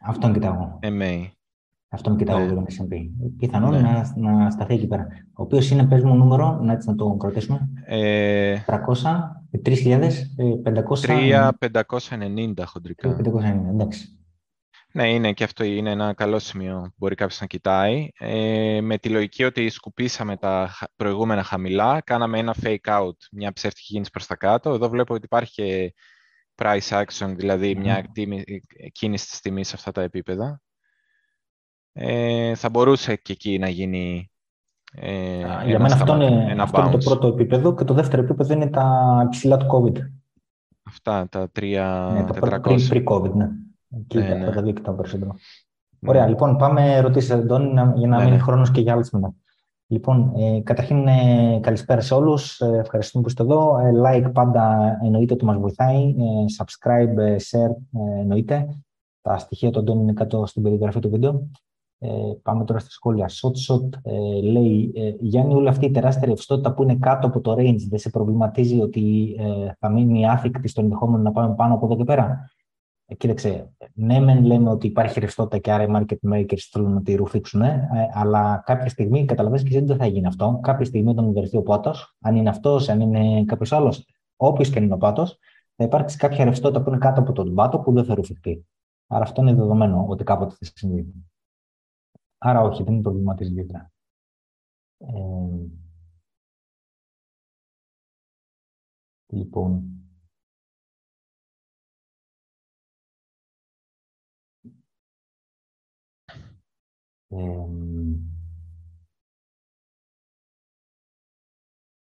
Αυτόν 0.00 0.32
κοιτάω. 0.32 0.78
MA. 0.82 1.26
Αυτόν 1.88 2.16
κοιτάω 2.16 2.38
ναι. 2.38 2.46
τον 2.46 2.66
S&P. 2.68 3.10
Πιθανόν 3.38 3.70
ναι. 3.70 3.80
να, 3.80 4.12
να 4.16 4.50
σταθεί 4.50 4.74
εκεί 4.74 4.86
πέρα. 4.86 5.06
Ο 5.32 5.42
οποίος 5.42 5.70
είναι, 5.70 5.86
πες 5.86 6.02
μου 6.02 6.14
νούμερο, 6.14 6.58
να 6.62 6.72
έτσι 6.72 6.88
να 6.88 6.94
το 6.94 7.16
κρατήσουμε. 7.16 7.68
Ε... 7.84 8.58
300, 8.66 8.76
3.500. 9.64 10.10
3.590 11.02 12.62
χοντρικά. 12.64 13.16
3.590, 13.16 13.24
εντάξει. 13.70 14.10
Ναι, 14.92 15.12
είναι 15.12 15.32
και 15.32 15.44
αυτό 15.44 15.64
είναι 15.64 15.90
ένα 15.90 16.14
καλό 16.14 16.38
σημείο 16.38 16.80
που 16.82 16.94
μπορεί 16.96 17.14
κάποιος 17.14 17.40
να 17.40 17.46
κοιτάει. 17.46 18.08
Ε, 18.18 18.80
με 18.80 18.98
τη 18.98 19.08
λογική 19.08 19.44
ότι 19.44 19.68
σκουπίσαμε 19.68 20.36
τα 20.36 20.70
προηγούμενα 20.96 21.42
χαμηλά, 21.42 22.00
κάναμε 22.00 22.38
ένα 22.38 22.54
fake 22.62 23.00
out, 23.00 23.16
μια 23.32 23.52
ψεύτικη 23.52 23.86
κίνηση 23.92 24.10
προς 24.10 24.26
τα 24.26 24.36
κάτω. 24.36 24.70
Εδώ 24.70 24.88
βλέπω 24.88 25.14
ότι 25.14 25.24
υπάρχει 25.24 25.52
και 25.52 25.94
price 26.56 27.04
action, 27.04 27.34
δηλαδή 27.36 27.74
μια 27.74 28.06
κίνηση 28.92 29.28
της 29.28 29.40
τιμής 29.40 29.68
σε 29.68 29.74
αυτά 29.76 29.92
τα 29.92 30.02
επίπεδα. 30.02 30.60
Ε, 31.92 32.54
θα 32.54 32.68
μπορούσε 32.68 33.16
και 33.16 33.32
εκεί 33.32 33.58
να 33.58 33.68
γίνει 33.68 34.30
ε, 34.92 35.38
Για 35.66 35.78
μένα 35.78 35.94
αυτό, 35.94 36.14
είναι, 36.14 36.56
αυτό 36.58 36.80
είναι 36.80 36.90
το 36.90 36.98
πρώτο 36.98 37.26
επίπεδο 37.26 37.74
και 37.74 37.84
το 37.84 37.94
δεύτερο 37.94 38.22
επίπεδο 38.22 38.52
είναι 38.52 38.66
τα 38.66 39.26
ψηλά 39.30 39.56
του 39.56 39.66
COVID. 39.70 39.96
Αυτά, 40.82 41.28
τα 41.28 41.50
3.400. 41.60 42.12
Ναι, 42.12 42.24
pre-COVID, 42.90 43.32
ναι. 43.32 43.48
Εκεί 43.98 44.18
ναι, 44.18 44.34
ναι. 44.34 44.50
τα 44.50 44.62
δύο 44.62 44.72
κοιτάω 44.72 44.94
περισσότερο. 44.94 45.34
Ναι. 45.98 46.10
Ωραία, 46.10 46.26
λοιπόν, 46.26 46.56
πάμε 46.56 46.94
ερωτήσει, 46.94 47.32
Αντώνη, 47.32 47.66
για 47.94 48.08
να 48.08 48.16
ναι, 48.16 48.24
μείνει 48.24 48.36
ναι. 48.36 48.42
χρόνος 48.42 48.70
και 48.70 48.80
για 48.80 48.92
άλλες 48.92 49.10
μετά. 49.10 49.34
Λοιπόν, 49.88 50.32
ε, 50.36 50.60
καταρχήν 50.60 51.06
ε, 51.06 51.58
καλησπέρα 51.62 52.00
σε 52.00 52.14
όλους. 52.14 52.60
Ε, 52.60 52.78
ευχαριστούμε 52.78 53.22
που 53.22 53.28
είστε 53.28 53.42
εδώ. 53.42 53.78
Ε, 53.78 53.90
like 54.04 54.32
πάντα 54.32 54.96
εννοείται 55.02 55.34
ότι 55.34 55.44
μας 55.44 55.56
βοηθάει. 55.56 56.14
Ε, 56.18 56.44
subscribe, 56.58 57.16
ε, 57.18 57.36
share 57.36 58.00
εννοείται. 58.20 58.68
Τα 59.20 59.38
στοιχεία 59.38 59.70
του 59.70 59.78
Αντώνη 59.78 60.02
είναι 60.02 60.12
κάτω 60.12 60.46
στην 60.46 60.62
περιγραφή 60.62 61.00
του 61.00 61.10
βίντεο. 61.10 61.48
Ε, 61.98 62.08
πάμε 62.42 62.64
τώρα 62.64 62.78
στα 62.78 62.90
σχόλια. 62.90 63.26
Shot 63.28 63.74
shot 63.74 63.88
ε, 64.02 64.40
λέει, 64.40 64.92
ε, 64.94 65.14
Γιάννη, 65.20 65.54
όλη 65.54 65.68
αυτή 65.68 65.86
η 65.86 65.90
τεράστια 65.90 66.28
ρευστότητα 66.28 66.74
που 66.74 66.82
είναι 66.82 66.96
κάτω 66.96 67.26
από 67.26 67.40
το 67.40 67.52
range 67.52 67.80
δεν 67.88 67.98
σε 67.98 68.10
προβληματίζει 68.10 68.80
ότι 68.80 69.36
ε, 69.38 69.72
θα 69.78 69.90
μείνει 69.90 70.28
άθικτη 70.28 70.68
στο 70.68 70.80
ενδεχόμενο 70.80 71.22
να 71.22 71.32
πάμε 71.32 71.54
πάνω 71.54 71.74
από 71.74 71.86
εδώ 71.86 71.96
και 71.96 72.04
πέρα; 72.04 72.50
Ε, 73.08 73.14
κοίταξε, 73.14 73.74
ναι, 73.94 74.20
μεν 74.20 74.44
λέμε 74.44 74.70
ότι 74.70 74.86
υπάρχει 74.86 75.20
ρευστότητα 75.20 75.58
και 75.58 75.72
άρα 75.72 75.82
οι 75.82 75.86
market 75.90 76.32
makers 76.32 76.58
θέλουν 76.70 76.92
να 76.92 77.02
τη 77.02 77.14
ρουφήξουν, 77.14 77.62
ε, 77.62 77.88
αλλά 78.12 78.62
κάποια 78.66 78.88
στιγμή 78.88 79.24
καταλαβαίνεις 79.24 79.70
και 79.70 79.80
δεν 79.80 79.96
θα 79.96 80.06
γίνει 80.06 80.26
αυτό. 80.26 80.60
Κάποια 80.62 80.84
στιγμή 80.84 81.10
όταν 81.10 81.32
βρεθεί 81.32 81.56
ο 81.56 81.62
πάτος, 81.62 82.16
αν 82.20 82.36
είναι 82.36 82.48
αυτός, 82.48 82.88
αν 82.88 83.00
είναι 83.00 83.44
κάποιος 83.44 83.72
άλλος, 83.72 84.08
όποιος 84.36 84.70
και 84.70 84.78
είναι 84.78 84.94
ο 84.94 84.96
πάτος, 84.96 85.38
θα 85.76 85.84
υπάρξει 85.84 86.16
κάποια 86.16 86.44
ρευστότητα 86.44 86.82
που 86.82 86.88
είναι 86.88 86.98
κάτω 86.98 87.20
από 87.20 87.32
τον 87.32 87.54
πάτο 87.54 87.78
που 87.78 87.92
δεν 87.92 88.04
θα 88.04 88.14
ρουφηχτεί. 88.14 88.66
Άρα 89.06 89.22
αυτό 89.22 89.42
είναι 89.42 89.54
δεδομένο 89.54 90.06
ότι 90.08 90.24
κάποτε 90.24 90.54
θα 90.54 90.70
συμβεί. 90.74 91.12
Άρα 92.38 92.60
όχι, 92.60 92.82
δεν 92.82 92.92
είναι 92.92 93.02
προβληματίζει 93.02 93.50
ιδιαίτερα. 93.50 93.92
Ε, 94.98 95.06
λοιπόν, 99.26 99.95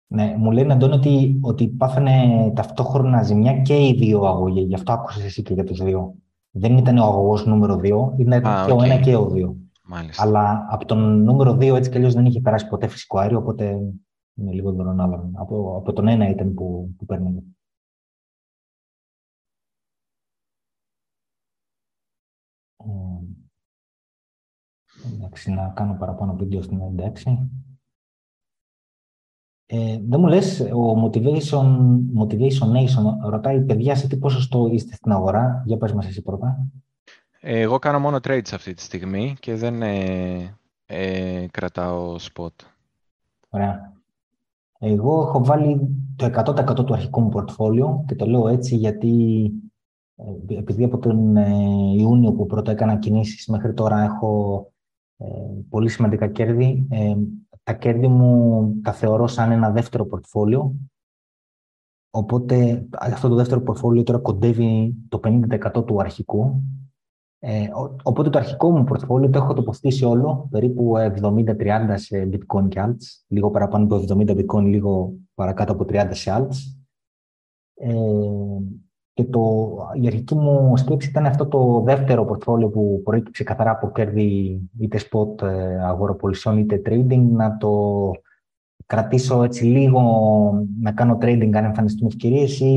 ναι, 0.06 0.34
μου 0.39 0.51
λένε 0.51 0.72
Αντώνη 0.72 0.94
ότι, 0.94 1.39
ότι 1.43 1.68
πάθανε 1.68 2.52
ταυτόχρονα 2.55 3.22
ζημιά 3.22 3.60
και 3.60 3.86
οι 3.86 3.94
δύο 3.94 4.24
αγωγοί. 4.24 4.60
Γι' 4.60 4.74
αυτό 4.74 4.93
άκουσες 4.93 5.24
εσύ 5.24 5.43
και 5.43 5.55
για 5.55 5.64
τους 5.64 5.82
δύο. 5.82 6.14
δεν 6.51 6.76
ήταν 6.76 6.98
ο 6.98 7.05
αγωγός 7.05 7.47
νούμερο 7.47 7.74
2, 7.74 8.14
ήταν 8.18 8.47
Α, 8.47 8.64
και 8.66 8.72
οκ. 8.72 8.80
ο 8.80 8.82
1 8.82 9.01
και 9.01 9.16
ο 9.16 9.30
2. 9.32 9.55
Μάλιστα. 9.84 10.22
Αλλά 10.22 10.66
από 10.70 10.84
τον 10.84 11.22
νούμερο 11.22 11.52
2 11.52 11.74
έτσι 11.74 11.90
κι 11.90 11.97
αλλιώς 11.97 12.14
δεν 12.14 12.26
είχε 12.26 12.40
περάσει 12.40 12.68
ποτέ 12.68 12.89
φυσικό 12.89 13.18
αέριο, 13.18 13.39
οπότε 13.39 13.64
είναι 14.34 14.52
λίγο 14.52 14.72
δωρονάβαρο. 14.72 15.30
Από, 15.34 15.76
από 15.76 15.93
τον 15.93 16.06
1 16.09 16.30
ήταν 16.30 16.55
που, 16.55 16.94
που 16.98 17.05
παίρνουμε. 17.06 17.43
Ε, 22.76 22.82
εντάξει, 25.23 25.51
να 25.51 25.73
κάνω 25.77 25.97
παραπάνω 25.99 26.35
βίντεο 26.35 26.62
στην 26.62 26.81
εντάξει. 26.81 27.51
Ε, 29.66 29.99
δεν 30.09 30.20
μου 30.20 30.27
λες, 30.27 30.61
ο 30.61 31.05
Motivation, 31.05 31.66
Motivation 32.20 32.73
Nation 32.73 33.31
ρωτάει, 33.31 33.61
παιδιά, 33.61 33.94
σε 33.94 34.09
τι 34.09 34.16
ποσοστό 34.16 34.69
είστε 34.73 34.94
στην 34.94 35.12
αγορά; 35.12 35.62
Για 35.66 35.77
πες 35.77 35.93
μας 35.93 36.07
εσύ 36.07 36.23
πρώτα. 36.23 36.66
Εγώ 37.40 37.78
κάνω 37.78 37.99
μόνο 37.99 38.16
trades 38.16 38.53
αυτή 38.53 38.74
τη 38.74 38.82
στιγμή 38.82 39.36
και 39.40 39.55
δεν 39.55 39.82
ε, 39.82 40.57
ε, 40.86 41.47
κρατάω 41.51 42.16
spot. 42.20 42.55
Ωραία. 43.49 43.93
Εγώ 44.78 45.23
έχω 45.23 45.44
βάλει 45.44 45.89
το 46.16 46.31
100% 46.35 46.85
του 46.86 46.94
αρχικού 46.94 47.20
μου 47.20 47.28
πορτφόλιο 47.28 48.05
και 48.07 48.15
το 48.15 48.27
λέω 48.27 48.49
έτσι 48.49 48.77
γιατί 48.77 49.44
ε, 50.16 50.55
επειδή 50.55 50.85
από 50.85 50.99
τον 50.99 51.36
ε, 51.36 51.49
Ιούνιο 51.97 52.32
που 52.32 52.47
πρώτα 52.47 52.70
έκανα 52.70 52.97
κινήσεις 52.97 53.47
μέχρι 53.47 53.74
τώρα 53.74 54.03
έχω 54.03 54.61
ε, 54.66 54.72
πολύ 55.69 55.89
σημαντικά 55.89 56.28
κέρδη. 56.28 56.86
Ε, 56.90 57.15
τα 57.62 57.73
κέρδη 57.73 58.09
μου 58.09 58.73
τα 58.82 58.93
θεωρώ 58.93 59.27
σαν 59.27 59.51
ένα 59.51 59.70
δεύτερο 59.70 60.07
πορτφόλιο. 60.07 60.74
Οπότε 62.11 62.86
αυτό 62.90 63.28
το 63.28 63.35
δεύτερο 63.35 63.61
πορτφόλιο 63.61 64.03
τώρα 64.03 64.19
κοντεύει 64.19 64.94
το 65.09 65.20
50% 65.24 65.86
του 65.86 66.01
αρχικού. 66.01 66.62
Ε, 67.39 67.69
οπότε 68.03 68.31
το 68.31 68.39
αρχικό 68.39 68.70
μου 68.70 68.85
πορτφόλιο 68.85 69.31
το 69.31 69.39
έχω 69.39 69.55
τοποθετήσει 69.55 70.05
όλο, 70.05 70.49
περίπου 70.51 70.93
70-30 70.97 71.94
σε 71.94 72.28
bitcoin 72.32 72.69
και 72.69 72.82
alts, 72.85 73.24
λίγο 73.28 73.51
παραπάνω 73.51 73.85
από 73.85 74.05
70 74.09 74.36
bitcoin, 74.36 74.65
λίγο 74.65 75.15
παρακάτω 75.35 75.73
από 75.73 75.85
30 75.89 76.09
σε 76.11 76.31
alts. 76.36 76.57
Ε, 77.74 77.94
και 79.14 79.24
το, 79.24 79.43
η 80.02 80.06
αρχική 80.06 80.34
μου 80.34 80.76
σκέψη 80.76 81.09
ήταν 81.09 81.26
αυτό 81.26 81.47
το 81.47 81.82
δεύτερο 81.84 82.24
πορτφόλιο 82.24 82.68
που 82.68 83.01
προέκυψε 83.05 83.44
καθαρά 83.44 83.70
από 83.70 83.90
κέρδη 83.90 84.60
είτε 84.78 84.98
spot 84.98 85.47
αγοροπολισιών 85.86 86.59
είτε 86.59 86.82
trading, 86.86 87.26
να 87.30 87.56
το 87.56 88.10
κρατήσω 88.86 89.43
έτσι 89.43 89.64
λίγο, 89.64 90.02
να 90.80 90.93
κάνω 90.93 91.18
trading 91.20 91.51
αν 91.55 91.64
εμφανιστούν 91.64 92.06
ευκαιρίες 92.06 92.60
ή 92.60 92.74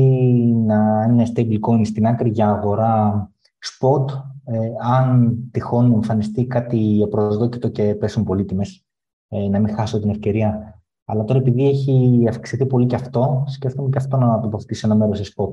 να 0.66 1.06
είναι 1.08 1.26
stable 1.34 1.58
coin 1.68 1.86
στην 1.86 2.06
άκρη 2.06 2.28
για 2.28 2.48
αγορά 2.48 3.30
spot 3.60 4.04
ε, 4.48 4.58
αν 4.94 5.38
τυχόν 5.50 5.92
εμφανιστεί 5.92 6.46
κάτι 6.46 7.00
απροσδόκητο 7.04 7.68
και 7.68 7.94
πέσουν 7.94 8.24
πολύ 8.24 8.44
τιμές, 8.44 8.84
ε, 9.28 9.48
να 9.48 9.58
μην 9.58 9.74
χάσω 9.74 10.00
την 10.00 10.10
ευκαιρία. 10.10 10.80
Αλλά 11.04 11.24
τώρα 11.24 11.38
επειδή 11.38 11.68
έχει 11.68 12.24
αυξηθεί 12.28 12.66
πολύ 12.66 12.86
και 12.86 12.94
αυτό, 12.94 13.44
σκέφτομαι 13.46 13.88
και 13.88 13.98
αυτό 13.98 14.16
να 14.16 14.40
τοποθετήσω 14.40 14.86
ένα 14.86 14.96
μέρος 14.96 15.18
σε 15.18 15.32
spot. 15.36 15.52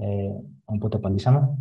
Ε, 0.00 0.30
οπότε 0.64 0.96
απαντήσαμε. 0.96 1.58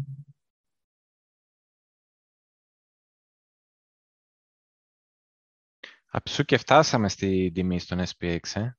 Αψού 6.12 6.44
και 6.44 6.58
φτάσαμε 6.58 7.10
στη 7.10 7.52
τιμή 7.54 7.80
στον 7.80 8.00
SPX, 8.00 8.40
ε, 8.54 8.72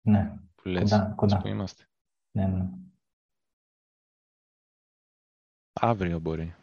Ναι, 0.00 0.38
που 0.54 0.68
λες. 0.68 0.90
κοντά, 0.90 1.12
κοντά. 1.16 1.38
Που 1.38 1.48
είμαστε. 1.48 1.84
Ναι, 2.30 2.46
ναι. 2.46 2.68
Αύριο 5.72 6.18
μπορεί. 6.18 6.54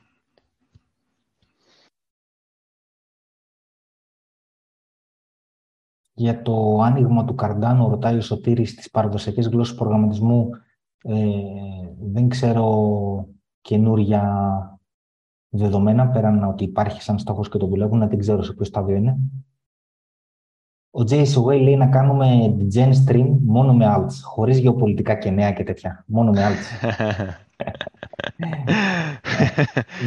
Για 6.13 6.41
το 6.41 6.81
άνοιγμα 6.81 7.25
του 7.25 7.35
Καρντάνου, 7.35 7.89
ρωτάει 7.89 8.17
ο 8.17 8.21
Σωτήρης 8.21 8.69
στις 8.69 8.89
παραδοσιακές 8.89 9.47
γλώσσες 9.47 9.75
προγραμματισμού, 9.75 10.49
ε, 10.53 10.59
δεν 11.99 12.29
ξέρω 12.29 13.27
καινούρια 13.61 14.23
δεδομένα, 15.49 16.07
πέραν 16.07 16.43
ότι 16.43 16.63
υπάρχει 16.63 17.01
σαν 17.01 17.19
στόχος 17.19 17.49
και 17.49 17.57
το 17.57 17.67
δουλεύουν, 17.67 18.09
δεν 18.09 18.19
ξέρω 18.19 18.41
σε 18.41 18.53
ποιο 18.53 18.65
στάδιο 18.65 18.95
είναι. 18.95 19.17
Ο 20.91 21.01
Jason 21.01 21.45
Way 21.45 21.61
λέει 21.61 21.77
να 21.77 21.87
κάνουμε 21.87 22.55
gen 22.75 22.91
stream 23.05 23.37
μόνο 23.45 23.73
με 23.73 23.95
alts, 23.97 24.13
χωρίς 24.23 24.57
γεωπολιτικά 24.57 25.15
και 25.15 25.29
νέα 25.29 25.51
και 25.51 25.63
τέτοια. 25.63 26.03
Μόνο 26.07 26.31
με 26.31 26.47
alts. 26.47 26.87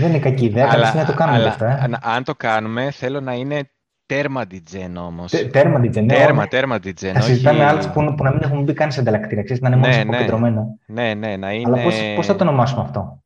δεν 0.01 0.09
είναι 0.09 0.19
κακή 0.19 0.45
ιδέα, 0.45 0.69
αλλά, 0.71 0.95
να 0.95 1.05
το 1.05 1.15
κάνουμε 1.15 1.39
αλλά, 1.39 1.49
αυτά. 1.49 1.85
Ε. 1.85 1.99
Αν 2.03 2.25
το 2.25 2.35
κάνουμε, 2.35 2.91
θέλω 2.91 3.21
να 3.21 3.35
είναι 3.35 3.71
τέρμα 4.15 4.45
DGen 4.51 4.95
όμως. 4.97 5.31
τέρμα 5.31 5.81
DGen, 5.81 6.05
ναι. 6.05 6.15
Τέρμα, 6.15 6.49
τέρμα 6.49 6.77
DGen. 6.77 7.13
Να 7.13 7.21
συζητάμε 7.21 7.71
alts 7.71 7.93
που, 7.93 8.15
που, 8.15 8.25
να 8.25 8.31
μην 8.33 8.43
έχουμε 8.43 8.63
μπει 8.63 8.73
καν 8.73 8.93
σε 8.93 9.01
ανταλλακτήρια, 9.01 9.43
ξέρεις, 9.43 9.63
να 9.63 9.69
είναι 9.69 9.77
μόνος 9.77 9.97
ναι, 9.97 10.03
αποκεντρωμένα. 10.03 10.65
Ναι, 10.87 11.15
ναι, 11.15 11.37
να 11.37 11.53
είναι... 11.53 11.73
Αλλά 11.73 11.83
πώς, 11.83 12.01
πώς 12.15 12.27
θα 12.27 12.37
το 12.37 12.45
ονομάσουμε 12.45 12.83
αυτό; 12.83 13.23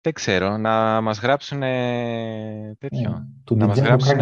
Δεν 0.00 0.12
ξέρω, 0.12 0.56
να 0.56 1.00
μας 1.00 1.20
γράψουν 1.20 1.60
τέτοιο. 2.78 3.26
Yeah, 3.50 3.56
να 3.56 3.66
μας 3.66 3.78
γράψουν 3.78 4.18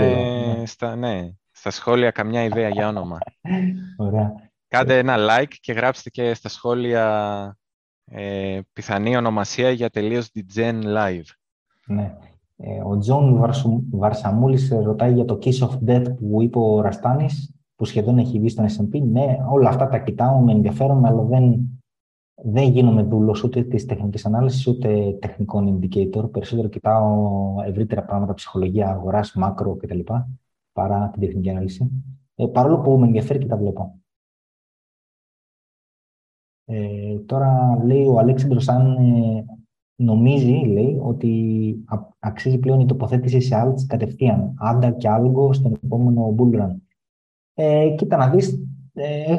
στα, 0.67 0.97
ναι, 0.97 1.31
στα 1.51 1.71
σχόλια 1.71 2.11
καμιά 2.11 2.45
ιδέα 2.45 2.69
για 2.69 2.89
όνομα. 2.89 3.19
Ωραία. 3.97 4.33
Κάντε 4.69 4.99
ένα 4.99 5.17
like 5.19 5.53
και 5.61 5.73
γράψτε 5.73 6.11
και 6.11 6.35
στα 6.35 6.49
σχόλια 6.49 7.57
ε, 8.05 8.61
πιθανή 8.73 9.17
ονομασία 9.17 9.71
για 9.71 9.91
τελείως 9.91 10.31
Degen 10.35 10.83
live. 10.83 11.29
Ναι. 11.87 12.17
Ε, 12.65 12.83
ο 12.85 12.99
Τζον 12.99 13.37
Βαρσου, 13.37 13.83
Βαρσαμούλης 13.91 14.73
ρωτάει 14.83 15.13
για 15.13 15.25
το 15.25 15.39
Kiss 15.43 15.69
of 15.69 15.79
Death 15.87 16.17
που 16.17 16.43
είπε 16.43 16.59
ο 16.59 16.81
Ραστάνης, 16.81 17.55
που 17.77 17.85
σχεδόν 17.85 18.19
έχει 18.19 18.39
βγει 18.39 18.49
στον 18.49 18.65
S&P. 18.65 19.03
Ναι, 19.03 19.37
όλα 19.51 19.69
αυτά 19.69 19.89
τα 19.89 19.99
κοιτάω, 19.99 20.41
με 20.41 20.53
ενδιαφέρον, 20.53 21.05
αλλά 21.05 21.23
δεν, 21.23 21.61
δεν 22.35 22.71
γίνομαι 22.71 23.03
δούλος 23.03 23.45
ούτε 23.45 23.63
της 23.63 23.87
τεχνικής 23.87 24.27
ανάλυσης, 24.27 24.67
ούτε 24.67 25.17
τεχνικών 25.21 25.79
indicator. 25.79 26.31
Περισσότερο 26.31 26.69
κοιτάω 26.69 27.55
ευρύτερα 27.65 28.05
πράγματα, 28.05 28.35
ψυχολογία, 28.35 28.89
αγοράς, 28.89 29.35
macro 29.35 29.77
κτλ. 29.77 30.01
παρά 30.73 31.11
την 31.13 31.21
τεχνική 31.21 31.51
ανάλυση. 31.51 31.91
Ε, 32.35 32.47
παρόλο 32.47 32.81
που 32.81 32.99
με 32.99 33.07
ενδιαφέρει 33.07 33.39
και 33.39 33.47
τα 33.47 33.57
βλέπω. 33.57 33.99
Ε, 36.65 37.19
τώρα 37.19 37.81
λέει 37.85 38.07
ο 38.07 38.19
Αλέξανδρος 38.19 38.69
αν 38.69 38.97
ε, 38.97 39.45
νομίζει, 40.03 40.53
λέει, 40.53 40.99
ότι 41.03 41.85
αξίζει 42.19 42.59
πλέον 42.59 42.81
η 42.81 42.87
τοποθέτηση 42.87 43.41
σε 43.41 43.63
alts 43.65 43.87
κατευθείαν, 43.87 44.55
άντα 44.59 44.91
και 44.91 45.09
άλγο 45.09 45.53
στον 45.53 45.79
επόμενο 45.85 46.35
bull 46.39 46.61
run. 46.61 46.77
Ε, 47.55 47.89
κοίτα 47.89 48.17
να 48.17 48.29
δεις, 48.29 48.67
ε, 48.93 49.37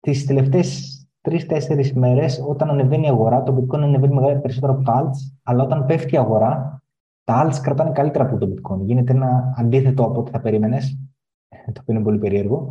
τις 0.00 0.26
τελευταίες 0.26 1.00
τρεις-τέσσερις 1.20 1.94
μέρες, 1.94 2.44
όταν 2.48 2.70
ανεβαίνει 2.70 3.06
η 3.06 3.08
αγορά, 3.08 3.42
το 3.42 3.56
bitcoin 3.56 3.80
ανεβαίνει 3.80 4.40
περισσότερο 4.40 4.72
από 4.72 4.82
τα 4.82 5.02
alts, 5.02 5.36
αλλά 5.42 5.62
όταν 5.62 5.86
πέφτει 5.86 6.14
η 6.14 6.18
αγορά, 6.18 6.82
τα 7.24 7.46
alts 7.46 7.58
κρατάνε 7.62 7.90
καλύτερα 7.90 8.24
από 8.24 8.38
το 8.38 8.48
bitcoin. 8.52 8.78
Γίνεται 8.80 9.12
ένα 9.12 9.54
αντίθετο 9.56 10.04
από 10.04 10.20
ό,τι 10.20 10.30
θα 10.30 10.40
περίμενες, 10.40 10.98
το 11.72 11.80
οποίο 11.80 11.94
είναι 11.94 12.02
πολύ 12.02 12.18
περίεργο. 12.18 12.66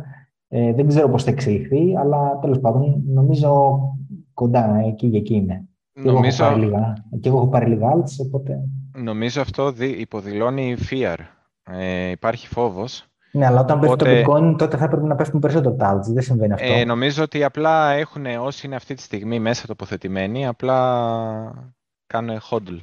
Ε, 0.48 0.72
δεν 0.72 0.86
ξέρω 0.86 1.08
πώς 1.08 1.24
θα 1.24 1.30
εξελιχθεί, 1.30 1.96
αλλά 1.96 2.38
τέλος 2.38 2.60
πάντων 2.60 3.02
νομίζω 3.06 3.78
κοντά, 4.34 4.78
εκεί 4.86 5.10
και 5.10 5.16
εκεί 5.16 5.34
είναι. 5.34 5.68
Νομίζω... 5.98 6.44
Και, 6.44 6.50
εγώ 6.50 6.56
λίγα, 6.56 7.04
και 7.20 7.28
εγώ 7.28 7.36
έχω 7.36 7.48
πάρει 7.48 7.66
λίγα 7.66 7.92
alts, 7.94 8.26
οπότε... 8.26 8.60
Νομίζω 8.92 9.40
αυτό 9.40 9.72
υποδηλώνει 9.78 10.76
fear. 10.90 11.16
Ε, 11.70 12.10
υπάρχει 12.10 12.46
φόβος. 12.46 13.06
Ναι, 13.32 13.46
αλλά 13.46 13.60
όταν 13.60 13.84
οπότε... 13.84 14.04
πέφτει 14.04 14.24
το 14.24 14.32
bitcoin, 14.32 14.54
τότε 14.58 14.76
θα 14.76 14.84
έπρεπε 14.84 15.06
να 15.06 15.14
πέφτουν 15.14 15.40
περισσότερο 15.40 15.74
τα 15.74 15.94
alts. 15.94 16.12
Δεν 16.12 16.22
συμβαίνει 16.22 16.52
αυτό. 16.52 16.72
Ε, 16.72 16.84
νομίζω 16.84 17.22
ότι 17.22 17.44
απλά 17.44 17.90
έχουν 17.90 18.26
όσοι 18.26 18.66
είναι 18.66 18.76
αυτή 18.76 18.94
τη 18.94 19.02
στιγμή 19.02 19.38
μέσα 19.38 19.66
τοποθετημένοι, 19.66 20.46
απλά 20.46 21.74
κάνουν 22.06 22.40
hodl. 22.50 22.78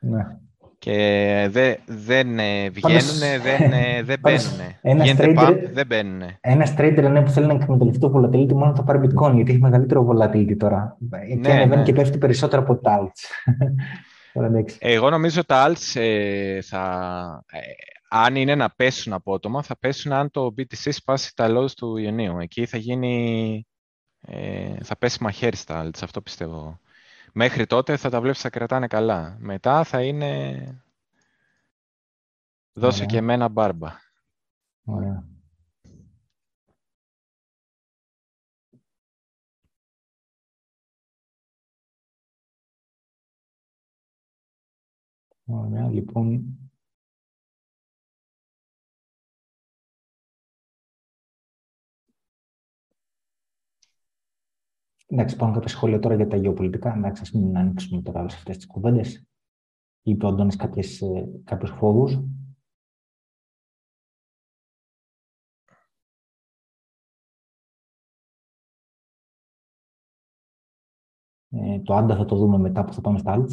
Ναι. 0.00 0.36
Και 0.82 1.48
δε, 1.50 1.74
δεν 1.86 2.26
βγαίνουν, 2.72 3.18
δεν, 3.42 3.72
δεν 4.08 4.18
μπαίνουν. 4.20 5.04
Γίνεται 5.04 5.32
pump, 5.36 5.58
δεν 5.72 5.86
μπαίνουν. 5.86 6.22
Ένας 6.40 6.74
trader 6.78 7.08
ναι, 7.10 7.22
που 7.22 7.30
θέλει 7.30 7.46
να 7.46 7.52
εκμεταλλευτεί 7.52 8.00
το 8.00 8.12
volatility 8.14 8.52
μόνο 8.52 8.74
θα 8.74 8.82
πάρει 8.82 8.98
bitcoin, 9.02 9.34
γιατί 9.34 9.50
έχει 9.50 9.60
μεγαλύτερο 9.60 10.08
volatility 10.08 10.56
τώρα. 10.58 10.96
Ναι, 11.10 11.18
και 11.40 11.50
ανεβαίνει 11.50 11.76
ναι. 11.76 11.82
και 11.82 11.92
πέφτει 11.92 12.18
περισσότερο 12.18 12.62
από 12.62 12.76
τα 12.76 13.00
alts. 13.00 13.52
Εγώ 14.78 15.10
νομίζω 15.10 15.44
τα 15.44 15.68
alts 15.68 16.00
ε, 16.00 16.60
θα, 16.62 17.44
ε, 17.50 17.58
αν 18.08 18.36
είναι 18.36 18.54
να 18.54 18.70
πέσουν 18.70 19.12
απότομα, 19.12 19.62
θα 19.62 19.78
πέσουν 19.78 20.12
αν 20.12 20.30
το 20.30 20.54
BTC 20.58 20.88
σπάσει 20.90 21.36
τα 21.36 21.48
lows 21.56 21.70
του 21.70 21.96
Ιουνίου. 21.96 22.38
Εκεί 22.38 22.66
θα 22.66 22.76
γίνει, 22.76 23.66
ε, 24.20 24.74
θα 24.82 24.96
πέσει 24.96 25.22
μαχαίρι 25.22 25.56
στα 25.56 25.84
alts, 25.84 25.98
αυτό 26.02 26.20
πιστεύω. 26.20 26.80
Μέχρι 27.32 27.66
τότε 27.66 27.96
θα 27.96 28.10
τα 28.10 28.20
βλέπεις 28.20 28.40
θα 28.40 28.50
κρατάνε 28.50 28.86
καλά. 28.86 29.36
Μετά 29.38 29.84
θα 29.84 30.02
είναι... 30.02 30.84
Δώσε 32.72 33.06
και 33.06 33.16
εμένα 33.16 33.48
μπάρμπα. 33.48 33.88
Ωραία. 34.84 35.26
Ωραία, 45.44 45.88
λοιπόν. 45.88 46.61
Εντάξει, 55.12 55.36
πάνω 55.36 55.52
κάποια 55.52 55.68
σχόλια 55.68 55.98
τώρα 55.98 56.14
για 56.14 56.26
τα 56.26 56.36
γεωπολιτικά. 56.36 56.94
Εντάξει, 56.94 57.22
ας 57.22 57.30
μην 57.30 57.56
ανοίξουμε 57.56 58.02
τώρα 58.02 58.28
σε 58.28 58.36
αυτές 58.36 58.56
τις 58.56 58.66
κουβέντες. 58.66 59.26
Είπε 60.02 60.24
ο 60.26 60.28
Αντώνης 60.28 60.56
κάποιες, 60.56 61.00
ε, 61.00 61.28
κάποιους 61.44 61.70
φόβους. 61.70 62.18
Ε, 71.48 71.80
το 71.80 71.94
άντα 71.94 72.16
θα 72.16 72.24
το 72.24 72.36
δούμε 72.36 72.58
μετά 72.58 72.84
που 72.84 72.92
θα 72.92 73.00
πάμε 73.00 73.18
στα 73.18 73.36
Alts. 73.38 73.52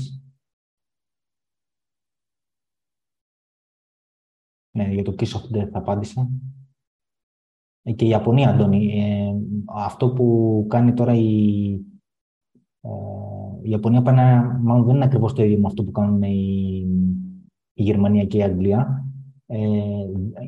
Ε, 4.72 4.94
για 4.94 5.04
το 5.04 5.16
Kiss 5.18 5.28
of 5.28 5.56
Death 5.56 5.70
απάντησα. 5.72 6.30
Ε, 7.90 7.92
και 7.92 8.06
η 8.06 8.08
Ιαπωνία, 8.08 8.50
Αντώνη. 8.50 8.86
Ε, 8.86 9.34
αυτό 9.76 10.10
που 10.10 10.66
κάνει 10.70 10.94
τώρα 10.94 11.14
η, 11.14 11.72
ε, 12.82 12.90
η 13.62 13.70
Ιαπωνία 13.70 14.02
πάει 14.02 14.16
να, 14.16 14.60
μάλλον 14.62 14.86
δεν 14.86 14.96
είναι 14.96 15.04
ακριβώς 15.04 15.34
το 15.34 15.44
ίδιο 15.44 15.58
με 15.58 15.68
αυτό 15.68 15.84
που 15.84 15.92
κάνουν 15.92 16.22
η, 16.22 16.86
η 17.74 17.84
Γερμανία 17.84 18.26
και 18.26 18.38
η 18.38 18.44
Αγγλία. 18.44 19.04
Ε, 19.46 19.58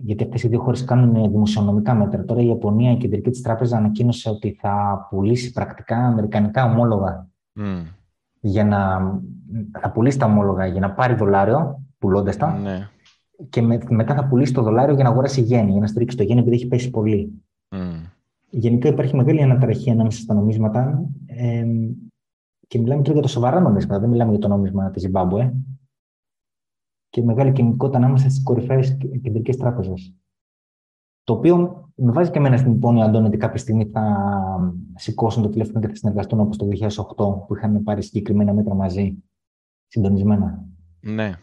γιατί 0.01 0.23
αυτές 0.23 0.43
οι 0.43 0.47
δύο 0.47 0.59
χώρες 0.59 0.84
κάνουν 0.84 1.31
δημοσιονομικά 1.31 1.93
μέτρα. 1.93 2.26
Τώρα 2.26 2.41
η 2.41 2.47
Ιαπωνία, 2.47 2.91
η 2.91 2.97
κεντρική 2.97 3.30
της 3.30 3.41
τράπεζα, 3.41 3.77
ανακοίνωσε 3.77 4.30
ότι 4.30 4.57
θα 4.59 5.07
πουλήσει 5.09 5.51
πρακτικά 5.51 5.97
αμερικανικά 5.97 6.65
ομόλογα. 6.65 7.30
Mm. 7.55 7.84
Για 8.39 8.65
να, 8.65 8.99
θα 9.80 9.91
πουλήσει 9.91 10.18
τα 10.18 10.26
ομόλογα 10.26 10.65
για 10.65 10.80
να 10.80 10.91
πάρει 10.91 11.13
δολάριο, 11.13 11.85
πουλώντας 11.97 12.38
τα. 12.38 12.59
Ναι 12.59 12.89
και 13.49 13.61
με, 13.61 13.80
μετά 13.89 14.15
θα 14.15 14.27
πουλήσει 14.27 14.53
το 14.53 14.61
δολάριο 14.61 14.95
για 14.95 15.03
να 15.03 15.09
αγοράσει 15.09 15.41
γέννη, 15.41 15.72
για 15.72 15.80
να 15.80 15.88
στηρίξει 15.88 16.18
το 16.18 16.23
γέννη 16.23 16.41
επειδή 16.41 16.55
έχει 16.55 16.68
πέσει 16.68 16.89
πολύ. 16.89 17.43
Mm. 17.69 18.11
Γενικά 18.49 18.89
υπάρχει 18.89 19.15
μεγάλη 19.15 19.41
αναταραχή 19.41 19.89
ανάμεσα 19.89 20.22
στα 20.22 20.34
νομίσματα 20.34 21.09
ε, 21.26 21.65
και 22.68 22.80
μιλάμε 22.80 23.01
τώρα 23.01 23.13
για 23.13 23.22
το 23.22 23.27
σοβαρά 23.27 23.59
νομίσματα, 23.59 23.99
δεν 23.99 24.09
μιλάμε 24.09 24.31
για 24.31 24.39
το 24.39 24.47
νόμισμα 24.47 24.91
της 24.91 25.01
Ζιμπάμπουε. 25.01 25.53
Και 27.09 27.23
μεγάλη 27.23 27.51
κινητικότητα 27.51 27.97
ανάμεσα 27.97 28.30
στις 28.30 28.43
κορυφαίες 28.43 28.97
κεντρικές 28.97 29.57
τράπεζες. 29.57 30.15
Το 31.23 31.34
οποίο 31.34 31.85
με 31.95 32.11
βάζει 32.11 32.31
και 32.31 32.38
εμένα 32.38 32.57
στην 32.57 32.72
υπόνοια, 32.72 33.05
Αντώνη, 33.05 33.27
ότι 33.27 33.38
κάποια 33.38 33.57
στιγμή 33.57 33.85
θα 33.85 34.73
σηκώσουν 34.95 35.43
το 35.43 35.49
τηλέφωνο 35.49 35.80
και 35.80 35.88
θα 35.88 35.95
συνεργαστούν 35.95 36.39
όπως 36.39 36.57
το 36.57 36.68
2008 36.68 37.47
που 37.47 37.55
είχαν 37.55 37.84
πάρει 37.84 38.03
συγκεκριμένα 38.03 38.53
μέτρα 38.53 38.73
μαζί, 38.73 39.23
συντονισμένα. 39.88 40.65
Ναι, 40.99 41.39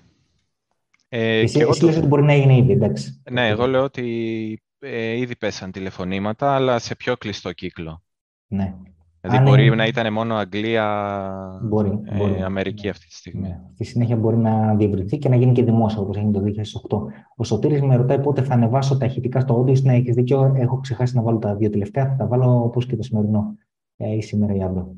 ε, 1.09 1.39
εσύ, 1.39 1.59
εσύ 1.69 1.81
το... 1.81 1.87
λες 1.87 1.97
ότι 1.97 2.07
μπορεί 2.07 2.23
να 2.23 2.33
έγινε 2.33 2.57
ήδη, 2.57 2.73
εντάξει. 2.73 3.23
Ναι, 3.31 3.49
εγώ 3.49 3.67
λέω 3.67 3.83
ότι 3.83 4.63
ε, 4.79 5.17
ήδη 5.17 5.37
πέσαν 5.37 5.71
τηλεφωνήματα, 5.71 6.55
αλλά 6.55 6.79
σε 6.79 6.97
πιο 6.97 7.17
κλειστό 7.17 7.53
κύκλο. 7.53 8.03
Ναι. 8.47 8.75
Δηλαδή 9.21 9.51
μπορεί 9.51 9.75
να 9.77 9.87
ήταν 9.87 10.13
μόνο 10.13 10.35
Αγγλία, 10.35 11.61
μπορεί, 11.63 12.01
ε, 12.05 12.17
μπορεί. 12.17 12.43
Αμερική 12.43 12.85
ναι. 12.85 12.91
αυτή 12.91 13.07
τη 13.07 13.15
στιγμή. 13.15 13.49
Ναι. 13.49 13.61
Στη 13.75 13.85
συνέχεια 13.85 14.17
μπορεί 14.17 14.37
να 14.37 14.75
διευρυνθεί 14.75 15.19
και 15.19 15.29
να 15.29 15.37
γίνει 15.37 15.53
και 15.53 15.65
δημόσιο, 15.65 16.03
όπως 16.03 16.17
έγινε 16.17 16.33
το 16.33 16.41
2008. 16.89 16.99
Ο 17.37 17.45
Σωτήρης 17.45 17.83
με 17.83 17.97
ρωτάει 17.97 18.21
πότε 18.21 18.43
θα 18.43 18.55
ανεβάσω 18.55 18.99
τα 18.99 19.07
ηχητικά 19.07 19.41
στο 19.41 19.59
όντιο. 19.59 19.81
Ναι, 19.83 19.95
έχεις 19.95 20.15
δίκιο, 20.15 20.53
έχω 20.57 20.81
ξεχάσει 20.81 21.17
να 21.17 21.23
βάλω 21.23 21.39
τα 21.39 21.55
δύο 21.55 21.71
τελευταία, 21.71 22.07
θα 22.07 22.17
τα 22.17 22.27
βάλω 22.27 22.63
όπως 22.63 22.87
και 22.87 22.97
το 22.97 23.03
σημερινό, 23.03 23.57
ε, 23.97 24.15
ή 24.15 24.21
σήμερα 24.21 24.55
ή 24.55 24.63
αύριο. 24.63 24.97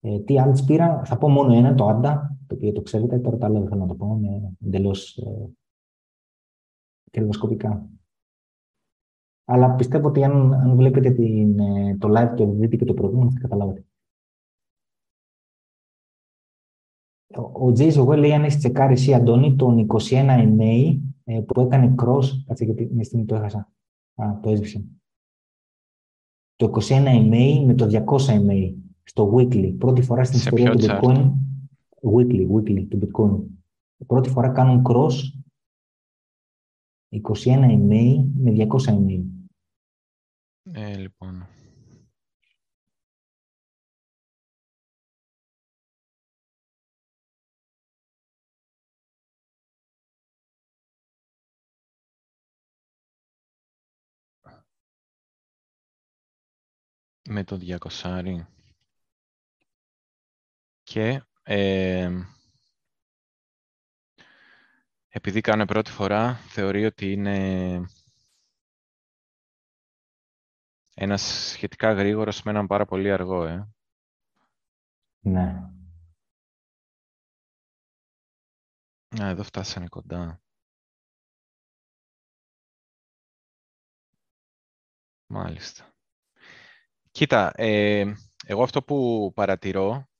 Ε, 0.00 0.18
τι 0.18 0.40
άλλο 0.40 0.62
πήρα, 0.66 1.02
θα 1.04 1.18
πω 1.18 1.28
μόνο 1.28 1.54
ένα, 1.54 1.74
το 1.74 1.86
Άντα, 1.86 2.36
το 2.52 2.58
οποίο 2.58 2.72
το 2.72 2.82
ξέρετε, 2.82 3.18
τώρα 3.18 3.36
τα 3.36 3.46
άλλα 3.46 3.58
δεν 3.58 3.68
θέλω 3.68 3.80
να 3.80 3.86
το 3.86 3.94
πω, 3.94 4.18
είναι 4.22 4.56
εντελώς 4.64 5.16
ε, 5.16 5.50
κερδοσκοπικά. 7.10 7.88
Αλλά 9.44 9.74
πιστεύω 9.74 10.08
ότι 10.08 10.24
αν, 10.24 10.54
αν 10.54 10.76
βλέπετε 10.76 11.10
την, 11.10 11.58
ε, 11.58 11.96
το 11.96 12.08
live 12.08 12.34
και 12.36 12.44
δείτε 12.44 12.76
και 12.76 12.84
το 12.84 12.94
προηγούμενο, 12.94 13.30
θα 13.30 13.38
καταλάβετε. 13.38 13.84
Ο 17.52 17.72
Τζέις 17.72 17.98
Well 17.98 18.16
λέει 18.16 18.32
αν 18.32 18.44
έχεις 18.44 18.58
τσεκάρει 18.58 18.92
εσύ, 18.92 19.14
Αντώνη, 19.14 19.56
τον 19.56 19.86
21 19.88 20.56
MA 20.58 20.98
ε, 21.24 21.40
που 21.40 21.60
έκανε 21.60 21.94
cross. 22.02 22.24
Κάτσε 22.46 22.64
γιατί 22.64 22.88
μια 22.92 23.04
στιγμή 23.04 23.24
το 23.24 23.34
έχασα. 23.34 23.72
Α, 24.14 24.40
το 24.42 24.50
έσβησε. 24.50 24.84
Το 26.56 26.72
21 26.80 27.06
MA 27.06 27.64
με 27.66 27.74
το 27.74 28.04
200 28.06 28.16
MA 28.16 28.74
στο 29.02 29.34
weekly. 29.34 29.74
Πρώτη 29.78 30.02
φορά 30.02 30.24
στην 30.24 30.38
ιστορία 30.38 30.70
του 30.70 30.78
Bitcoin. 30.80 31.32
Weekly, 32.02 32.46
weekly 32.50 32.86
του 32.88 32.98
Bitcoin. 33.02 33.46
Πρώτη 34.06 34.28
φορά 34.28 34.52
κάνουν 34.52 34.84
cross 34.88 35.12
21 37.10 37.20
email 37.44 38.24
με 38.34 38.66
200 38.68 38.88
email. 38.88 39.24
Ε, 40.72 40.96
λοιπόν. 40.96 41.46
Με 57.28 57.44
το 57.44 57.58
200 58.02 58.46
και 60.82 61.22
ε, 61.42 62.10
επειδή 65.08 65.40
κάνω 65.40 65.64
πρώτη 65.64 65.90
φορά, 65.90 66.34
θεωρεί 66.34 66.84
ότι 66.84 67.12
είναι 67.12 67.84
ένας 70.94 71.22
σχετικά 71.22 71.92
γρήγορος 71.92 72.42
με 72.42 72.50
έναν 72.50 72.66
πάρα 72.66 72.84
πολύ 72.84 73.12
αργό, 73.12 73.44
ε. 73.46 73.68
Ναι. 75.24 75.70
Α, 79.22 79.28
εδώ 79.28 79.42
φτάσανε 79.42 79.88
κοντά. 79.88 80.40
Μάλιστα. 85.26 85.94
Κοίτα, 87.10 87.52
ε, 87.54 88.14
εγώ 88.46 88.62
αυτό 88.62 88.82
που 88.82 89.30
παρατηρώ 89.34 90.11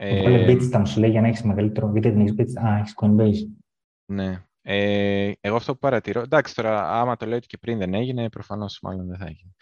Βάλε 0.00 0.44
Bitstamp 0.48 0.82
σου 0.86 1.00
λέει 1.00 1.10
για 1.10 1.20
να 1.20 1.28
έχεις 1.28 1.42
μεγαλύτερο 1.42 1.90
βίντεο, 1.90 2.12
δεν 2.12 2.20
έχεις 2.20 2.34
Bitstamp. 2.38 2.64
Α, 2.66 2.78
έχεις 2.78 2.94
Coinbase. 3.00 3.48
Ναι. 4.12 4.44
Ε, 4.62 5.32
εγώ 5.40 5.56
αυτό 5.56 5.72
που 5.72 5.78
παρατηρώ, 5.78 6.20
εντάξει 6.20 6.54
τώρα 6.54 7.00
άμα 7.00 7.16
το 7.16 7.26
λέω 7.26 7.36
ότι 7.36 7.46
και 7.46 7.58
πριν 7.58 7.78
δεν 7.78 7.94
έγινε, 7.94 8.28
προφανώς 8.28 8.78
μάλλον 8.82 9.06
δεν 9.06 9.18
θα 9.18 9.26
έγινε. 9.26 9.52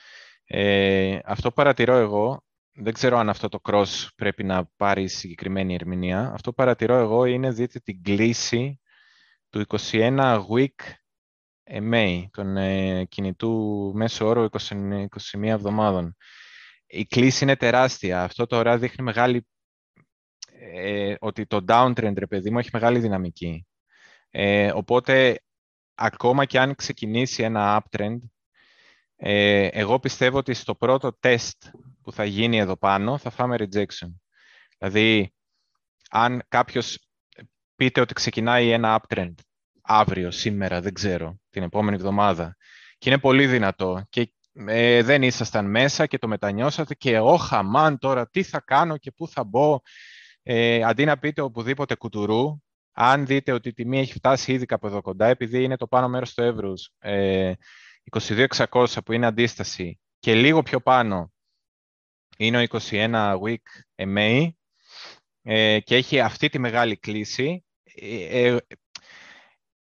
Ε, 0.45 1.19
αυτό 1.25 1.49
που 1.49 1.55
παρατηρώ 1.55 1.95
εγώ, 1.95 2.43
δεν 2.73 2.93
ξέρω 2.93 3.19
αν 3.19 3.29
αυτό 3.29 3.49
το 3.49 3.61
cross 3.63 4.09
πρέπει 4.17 4.45
να 4.45 4.71
πάρει 4.77 5.09
συγκεκριμένη 5.09 5.75
ερμηνεία. 5.75 6.31
Αυτό 6.35 6.51
που 6.51 6.57
παρατηρώ 6.57 6.95
εγώ 6.95 7.25
είναι, 7.25 7.51
δείτε 7.51 7.79
την 7.79 8.03
κλίση 8.03 8.81
του 9.49 9.65
21 9.91 10.45
week 10.49 10.69
MA, 11.71 12.25
τον 12.31 12.57
ε, 12.57 13.05
κινητού 13.05 13.93
μέσο 13.95 14.27
όρο 14.27 14.49
20, 14.51 15.07
21 15.33 15.43
εβδομάδων. 15.43 16.17
Η 16.87 17.05
κλίση 17.05 17.45
είναι 17.45 17.57
τεράστια. 17.57 18.23
Αυτό 18.23 18.47
τώρα 18.47 18.79
δείχνει 18.79 19.05
μεγάλη 19.05 19.47
ε, 20.73 21.15
ότι 21.19 21.47
το 21.47 21.65
downtrend, 21.69 22.15
ρε 22.17 22.27
παιδί 22.27 22.51
μου, 22.51 22.59
έχει 22.59 22.71
μεγάλη 22.73 22.99
δυναμική. 22.99 23.67
Ε, 24.31 24.73
οπότε, 24.75 25.41
ακόμα 25.95 26.45
και 26.45 26.59
αν 26.59 26.75
ξεκινήσει 26.75 27.43
ένα 27.43 27.83
uptrend, 27.83 28.19
ε, 29.17 29.67
εγώ 29.67 29.99
πιστεύω 29.99 30.39
ότι 30.39 30.55
στο 30.55 30.75
πρώτο 30.75 31.19
test 31.23 31.59
που 32.03 32.13
θα 32.13 32.25
γίνει 32.25 32.59
εδώ 32.59 32.77
πάνω 32.77 33.19
θα 33.19 33.31
φάμε 33.31 33.57
rejection. 33.59 34.15
Δηλαδή, 34.79 35.35
αν 36.11 36.43
κάποιος 36.49 36.99
πείτε 37.77 38.01
ότι 38.01 38.15
ξεκινάει 38.15 38.71
ένα 38.71 39.01
uptrend 39.01 39.35
αύριο, 39.83 40.31
σήμερα, 40.31 40.81
δεν 40.81 40.93
ξέρω, 40.93 41.41
την 41.51 41.63
επόμενη 41.63 41.97
εβδομάδα, 41.97 42.57
και 42.99 43.09
είναι 43.09 43.19
πολύ 43.19 43.47
δυνατό 43.47 44.07
και 44.09 44.33
ε, 44.67 45.03
δεν 45.03 45.23
ήσασταν 45.23 45.71
μέσα 45.71 46.07
και 46.07 46.19
το 46.19 46.29
μετανιώσατε 46.29 46.95
και 46.95 47.19
όχα 47.19 47.63
μαν 47.63 47.99
τώρα 47.99 48.29
τι 48.29 48.43
θα 48.43 48.61
κάνω 48.61 48.97
και 48.97 49.11
πού 49.11 49.29
θα 49.29 49.45
μπω 49.45 49.81
ε, 50.47 50.83
αντί 50.83 51.05
να 51.05 51.19
πείτε 51.19 51.41
οπουδήποτε 51.41 51.95
κουτουρού, 51.95 52.59
αν 52.93 53.27
δείτε 53.27 53.53
ότι 53.53 53.69
η 53.69 53.73
τιμή 53.73 53.99
έχει 53.99 54.13
φτάσει 54.13 54.53
ήδη 54.53 54.67
κάπου 54.67 54.87
εδώ 54.87 55.01
κοντά, 55.01 55.27
επειδή 55.27 55.63
είναι 55.63 55.77
το 55.77 55.87
πάνω 55.87 56.09
μέρος 56.09 56.35
του 56.35 56.43
εύρους, 56.43 56.91
ε, 56.99 57.53
22.600 58.11 58.87
που 59.05 59.13
είναι 59.13 59.27
αντίσταση 59.27 60.01
και 60.19 60.35
λίγο 60.35 60.63
πιο 60.63 60.81
πάνω 60.81 61.33
είναι 62.37 62.59
ο 62.59 62.67
21 62.91 63.39
week 63.41 63.65
MA 63.95 64.49
ε, 65.43 65.81
και 65.81 65.97
έχει 65.97 66.21
αυτή 66.21 66.49
τη 66.49 66.59
μεγάλη 66.59 66.97
κλίση, 66.97 67.65
ε, 67.95 68.47
ε, 68.47 68.59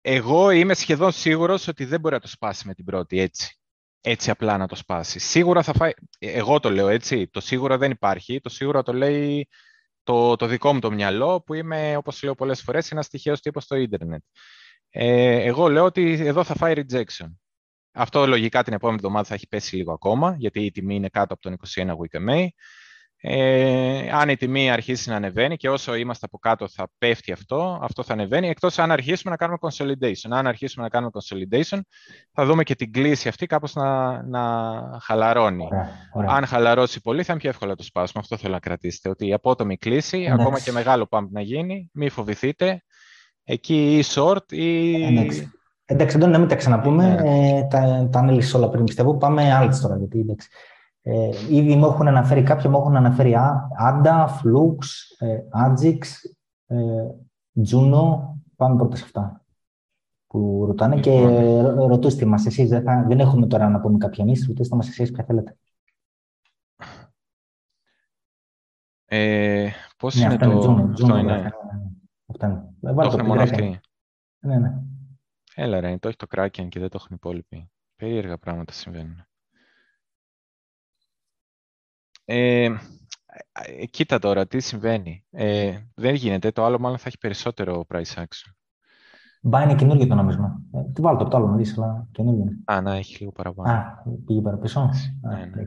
εγώ 0.01 0.49
είμαι 0.49 0.73
σχεδόν 0.73 1.11
σίγουρος 1.11 1.67
ότι 1.67 1.85
δεν 1.85 1.99
μπορεί 1.99 2.15
να 2.15 2.21
το 2.21 2.27
σπάσει 2.27 2.67
με 2.67 2.73
την 2.73 2.85
πρώτη 2.85 3.19
έτσι. 3.19 3.59
Έτσι 4.01 4.29
απλά 4.29 4.57
να 4.57 4.67
το 4.67 4.75
σπάσει. 4.75 5.19
Σίγουρα 5.19 5.63
θα 5.63 5.73
φάει, 5.73 5.91
εγώ 6.19 6.59
το 6.59 6.69
λέω 6.71 6.87
έτσι, 6.87 7.27
το 7.27 7.39
σίγουρα 7.39 7.77
δεν 7.77 7.91
υπάρχει, 7.91 8.39
το 8.41 8.49
σίγουρα 8.49 8.83
το 8.83 8.93
λέει 8.93 9.47
το, 10.07 10.35
το 10.35 10.45
δικό 10.45 10.73
μου 10.73 10.79
το 10.79 10.91
μυαλό, 10.91 11.41
που 11.41 11.53
είμαι, 11.53 11.95
όπως 11.97 12.23
λέω 12.23 12.35
πολλές 12.35 12.61
φορές, 12.61 12.91
ένας 12.91 13.07
τυχαίος 13.07 13.41
τύπος 13.41 13.63
στο 13.63 13.75
ίντερνετ. 13.75 14.23
Ε, 14.89 15.43
εγώ 15.43 15.69
λέω 15.69 15.83
ότι 15.83 16.11
εδώ 16.11 16.43
θα 16.43 16.55
φάει 16.55 16.73
rejection. 16.75 17.27
Αυτό 17.91 18.27
λογικά 18.27 18.63
την 18.63 18.73
επόμενη 18.73 18.97
εβδομάδα 18.97 19.27
θα 19.27 19.33
έχει 19.33 19.47
πέσει 19.47 19.75
λίγο 19.75 19.93
ακόμα, 19.93 20.35
γιατί 20.37 20.65
η 20.65 20.71
τιμή 20.71 20.95
είναι 20.95 21.09
κάτω 21.09 21.33
από 21.33 21.41
τον 21.41 21.57
21 21.75 21.91
week 21.91 22.29
MA. 22.29 22.47
Ε, 23.21 24.09
αν 24.11 24.29
η 24.29 24.35
τιμή 24.35 24.71
αρχίσει 24.71 25.09
να 25.09 25.15
ανεβαίνει 25.15 25.57
και 25.57 25.69
όσο 25.69 25.95
είμαστε 25.95 26.25
από 26.25 26.37
κάτω 26.37 26.67
θα 26.67 26.89
πέφτει 26.97 27.31
αυτό, 27.31 27.79
αυτό 27.81 28.03
θα 28.03 28.13
ανεβαίνει, 28.13 28.49
εκτός 28.49 28.79
αν 28.79 28.91
αρχίσουμε 28.91 29.31
να 29.31 29.37
κάνουμε 29.37 29.57
consolidation. 29.61 30.29
Αν 30.29 30.47
αρχίσουμε 30.47 30.83
να 30.83 30.89
κάνουμε 30.89 31.11
consolidation, 31.13 31.79
θα 32.31 32.45
δούμε 32.45 32.63
και 32.63 32.75
την 32.75 32.91
κλίση 32.91 33.27
αυτή 33.27 33.45
κάπως 33.45 33.73
να, 33.73 34.21
να 34.23 34.41
χαλαρώνει. 35.01 35.67
Αν 36.27 36.45
χαλαρώσει 36.45 37.01
πολύ, 37.01 37.23
θα 37.23 37.31
είναι 37.31 37.41
πιο 37.41 37.49
εύκολο 37.49 37.75
το 37.75 37.83
σπάσουμε. 37.83 38.21
Αυτό 38.23 38.37
θέλω 38.37 38.53
να 38.53 38.59
κρατήσετε, 38.59 39.09
ότι 39.09 39.27
η 39.27 39.33
απότομη 39.33 39.77
κλίση, 39.77 40.29
ακόμα 40.31 40.59
και 40.59 40.71
μεγάλο 40.71 41.07
pump 41.09 41.27
να 41.31 41.41
γίνει, 41.41 41.89
μη 41.93 42.09
φοβηθείτε, 42.09 42.83
εκεί 43.43 43.97
ή 43.97 44.03
short 44.15 44.51
ή... 44.51 45.03
Εντάξει. 45.05 45.51
Εντάξει, 45.89 46.15
Αντώνη, 46.15 46.31
να 46.31 46.39
μην 46.39 46.47
τα 46.47 46.55
ξαναπούμε. 46.55 47.07
Ναι. 47.07 47.57
Ε, 47.57 47.63
τα, 47.63 48.09
τα 48.11 48.19
ανέλησε 48.19 48.57
όλα 48.57 48.69
πριν, 48.69 48.83
πιστεύω. 48.83 49.17
Πάμε 49.17 49.53
άλλες 49.53 49.79
τώρα, 49.79 49.97
γιατί 49.97 50.19
εντάξει. 50.19 50.49
Ε, 51.09 51.29
ήδη 51.49 51.75
μου 51.75 51.85
έχουν 51.85 52.07
αναφέρει, 52.07 52.43
κάποιοι 52.43 52.65
μου 52.69 52.77
έχουν 52.77 52.95
αναφέρει 52.95 53.35
Άντα, 53.77 54.27
Φλούξ, 54.27 55.07
Άτζιξ, 55.49 56.21
Τζούνο. 57.61 58.35
Πάμε 58.55 58.75
πρώτα 58.75 58.95
σε 58.95 59.03
αυτά 59.03 59.45
που 60.27 60.65
ρωτάνε 60.65 60.99
και 60.99 61.19
λοιπόν. 61.19 61.87
ρωτήστε 61.87 62.25
μας 62.25 62.45
εσείς. 62.45 62.69
Δεν, 62.69 63.07
δεν 63.07 63.19
έχουμε 63.19 63.47
τώρα 63.47 63.69
να 63.69 63.79
πούμε 63.79 63.97
κάποια 63.97 64.23
εμείς, 64.23 64.47
ρωτήστε 64.47 64.75
μας 64.75 64.87
εσείς 64.87 65.11
ποια 65.11 65.23
θέλετε. 65.23 65.57
Ε, 69.05 69.69
πώς 69.97 70.15
ναι, 70.15 70.23
είναι 70.23 70.37
το... 70.37 70.59
Τζούνο, 70.59 70.91
αυτό 70.91 71.17
είναι. 71.17 71.51
Αυτά 72.25 72.47
είναι. 72.47 72.93
Το 72.93 73.01
έχουν 73.01 73.25
μόνο 73.25 73.41
αυτοί. 73.41 73.79
Ναι, 74.39 74.59
ναι. 74.59 74.81
Έλα 75.55 75.79
ρε, 75.79 75.97
το 75.97 76.07
έχει 76.07 76.17
το 76.17 76.27
Kraken 76.29 76.67
και 76.69 76.79
δεν 76.79 76.89
το 76.89 76.97
έχουν 76.99 77.09
οι 77.11 77.15
υπόλοιποι. 77.15 77.71
Περίεργα 77.95 78.37
πράγματα 78.37 78.71
συμβαίνουν. 78.71 79.27
Ε, 82.29 82.63
ε, 83.51 83.85
κοίτα 83.85 84.19
τώρα, 84.19 84.47
τι 84.47 84.59
συμβαίνει. 84.59 85.25
Ε, 85.31 85.77
δεν 85.95 86.13
γίνεται, 86.13 86.51
το 86.51 86.65
άλλο 86.65 86.79
μάλλον 86.79 86.97
θα 86.97 87.03
έχει 87.07 87.17
περισσότερο 87.17 87.85
price 87.93 88.13
action. 88.15 88.51
Μπα 89.41 89.63
είναι 89.63 89.75
καινούργιο 89.75 90.07
το 90.07 90.15
νόμισμα. 90.15 90.61
Ε, 90.73 90.91
τι 90.93 91.01
βάλω 91.01 91.17
το, 91.17 91.27
το 91.27 91.37
άλλο 91.37 91.47
να 91.47 91.55
δεις, 91.55 91.77
αλλά 91.77 92.07
καινούργιο 92.11 92.41
είναι. 92.41 92.57
Α, 92.65 92.81
να, 92.81 92.95
έχει 92.95 93.17
λίγο 93.19 93.31
παραπάνω. 93.31 93.71
Α, 93.71 94.03
πήγε 94.25 94.41
παραπίσω. 94.41 94.89
Ναι, 95.21 95.35
ναι. 95.35 95.65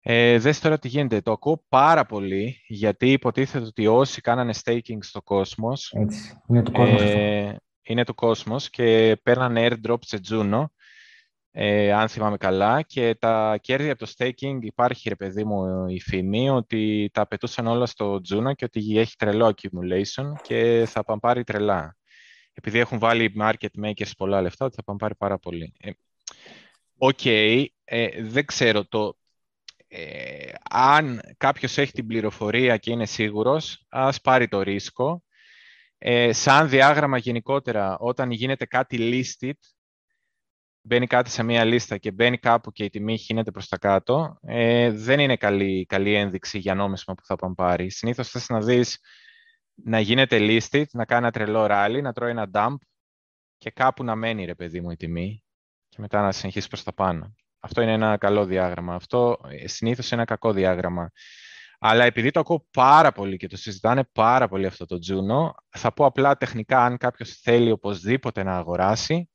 Ε, 0.00 0.38
δες 0.38 0.60
τώρα 0.60 0.78
τι 0.78 0.88
γίνεται. 0.88 1.20
Το 1.20 1.32
ακούω 1.32 1.64
πάρα 1.68 2.06
πολύ, 2.06 2.56
γιατί 2.66 3.12
υποτίθεται 3.12 3.64
ότι 3.64 3.86
όσοι 3.86 4.20
κάνανε 4.20 4.52
staking 4.64 4.98
στο 5.00 5.22
κόσμος... 5.22 5.92
Έτσι, 5.96 6.40
είναι 6.48 6.62
του 6.62 6.72
κόσμος 6.72 7.00
ε, 7.00 7.60
Είναι 7.82 8.04
του 8.04 8.14
κόσμος 8.14 8.70
και 8.70 9.20
παίρνανε 9.22 9.68
airdrop 9.68 9.98
σε 10.00 10.20
Juno 10.30 10.64
ε, 11.54 11.92
αν 11.92 12.08
θυμάμαι 12.08 12.36
καλά, 12.36 12.82
και 12.82 13.14
τα 13.14 13.58
κέρδη 13.60 13.90
από 13.90 14.06
το 14.06 14.12
staking 14.16 14.58
υπάρχει, 14.60 15.08
ρε 15.08 15.16
παιδί 15.16 15.44
μου, 15.44 15.86
η 15.86 16.00
φήμη 16.00 16.50
ότι 16.50 17.10
τα 17.12 17.26
πετούσαν 17.26 17.66
όλα 17.66 17.86
στο 17.86 18.20
Juno 18.28 18.52
και 18.54 18.64
ότι 18.64 18.98
έχει 18.98 19.16
τρελό 19.16 19.54
accumulation 19.54 20.32
και 20.42 20.84
θα 20.86 21.04
πάρει 21.20 21.44
τρελά. 21.44 21.96
Επειδή 22.52 22.78
έχουν 22.78 22.98
βάλει 22.98 23.34
market 23.38 23.84
makers 23.84 24.10
πολλά 24.16 24.42
λεφτά, 24.42 24.64
ότι 24.64 24.74
θα 24.84 24.96
πάρει 24.96 25.14
πάρα 25.14 25.38
πολύ. 25.38 25.72
Ε, 25.80 25.90
OK, 26.96 27.18
okay, 27.22 27.64
ε, 27.84 28.22
δεν 28.22 28.44
ξέρω 28.44 28.86
το... 28.86 29.16
Ε, 29.88 30.52
αν 30.70 31.20
κάποιος 31.36 31.78
έχει 31.78 31.92
την 31.92 32.06
πληροφορία 32.06 32.76
και 32.76 32.90
είναι 32.90 33.06
σίγουρος, 33.06 33.84
ας 33.88 34.20
πάρει 34.20 34.48
το 34.48 34.62
ρίσκο. 34.62 35.22
Ε, 35.98 36.32
σαν 36.32 36.68
διάγραμμα 36.68 37.18
γενικότερα, 37.18 37.98
όταν 37.98 38.30
γίνεται 38.30 38.64
κάτι 38.66 38.98
listed, 39.00 39.52
μπαίνει 40.82 41.06
κάτι 41.06 41.30
σε 41.30 41.42
μία 41.42 41.64
λίστα 41.64 41.98
και 41.98 42.10
μπαίνει 42.10 42.38
κάπου 42.38 42.72
και 42.72 42.84
η 42.84 42.90
τιμή 42.90 43.18
χύνεται 43.18 43.50
προς 43.50 43.68
τα 43.68 43.78
κάτω, 43.78 44.38
ε, 44.42 44.90
δεν 44.90 45.20
είναι 45.20 45.36
καλή, 45.36 45.86
καλή 45.86 46.14
ένδειξη 46.14 46.58
για 46.58 46.74
νόμισμα 46.74 47.14
που 47.14 47.24
θα 47.24 47.36
πάνε 47.36 47.54
πάρει. 47.54 47.90
Συνήθως 47.90 48.28
θες 48.28 48.48
να 48.48 48.60
δεις 48.60 48.98
να 49.74 50.00
γίνεται 50.00 50.38
listed, 50.40 50.84
να 50.92 51.04
κάνει 51.04 51.22
ένα 51.22 51.30
τρελό 51.30 51.66
ράλι, 51.66 52.02
να 52.02 52.12
τρώει 52.12 52.30
ένα 52.30 52.50
dump 52.52 52.76
και 53.58 53.70
κάπου 53.70 54.04
να 54.04 54.14
μένει, 54.14 54.44
ρε 54.44 54.54
παιδί 54.54 54.80
μου, 54.80 54.90
η 54.90 54.96
τιμή 54.96 55.44
και 55.88 55.96
μετά 56.00 56.22
να 56.22 56.32
συνεχίσει 56.32 56.68
προς 56.68 56.82
τα 56.82 56.92
πάνω. 56.94 57.34
Αυτό 57.60 57.82
είναι 57.82 57.92
ένα 57.92 58.16
καλό 58.16 58.44
διάγραμμα. 58.44 58.94
Αυτό 58.94 59.38
ε, 59.48 59.68
συνήθως 59.68 60.10
είναι 60.10 60.20
ένα 60.20 60.30
κακό 60.30 60.52
διάγραμμα. 60.52 61.10
Αλλά 61.78 62.04
επειδή 62.04 62.30
το 62.30 62.40
ακούω 62.40 62.66
πάρα 62.70 63.12
πολύ 63.12 63.36
και 63.36 63.46
το 63.46 63.56
συζητάνε 63.56 64.04
πάρα 64.12 64.48
πολύ 64.48 64.66
αυτό 64.66 64.86
το 64.86 64.98
Juno, 65.08 65.50
θα 65.68 65.92
πω 65.92 66.04
απλά 66.04 66.36
τεχνικά 66.36 66.84
αν 66.84 66.96
κάποιος 66.96 67.40
θέλει 67.42 67.70
οπωσδήποτε 67.70 68.42
να 68.42 68.56
αγοράσει, 68.56 69.30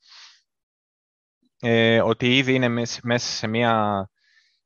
ε, 1.59 2.01
ότι 2.01 2.37
ήδη 2.37 2.53
είναι 2.53 2.69
μέσα 3.03 3.17
σε 3.17 3.47
μια 3.47 4.09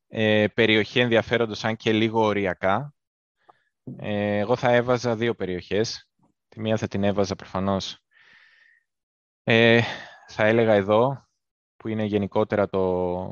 ε, 0.07 0.47
περιοχή 0.53 0.99
ενδιαφέροντος, 0.99 1.63
αν 1.63 1.75
και 1.75 1.91
λίγο 1.91 2.21
οριακά. 2.21 2.93
Ε, 3.97 4.37
εγώ 4.37 4.55
θα 4.55 4.71
έβαζα 4.71 5.15
δύο 5.15 5.35
περιοχές. 5.35 6.09
Τη 6.47 6.59
μία 6.59 6.77
θα 6.77 6.87
την 6.87 7.03
έβαζα 7.03 7.35
προφανώς. 7.35 7.99
Ε, 9.43 9.81
θα 10.27 10.45
έλεγα 10.45 10.73
εδώ, 10.73 11.27
που 11.77 11.87
είναι 11.87 12.03
γενικότερα 12.03 12.67
το, 12.67 13.25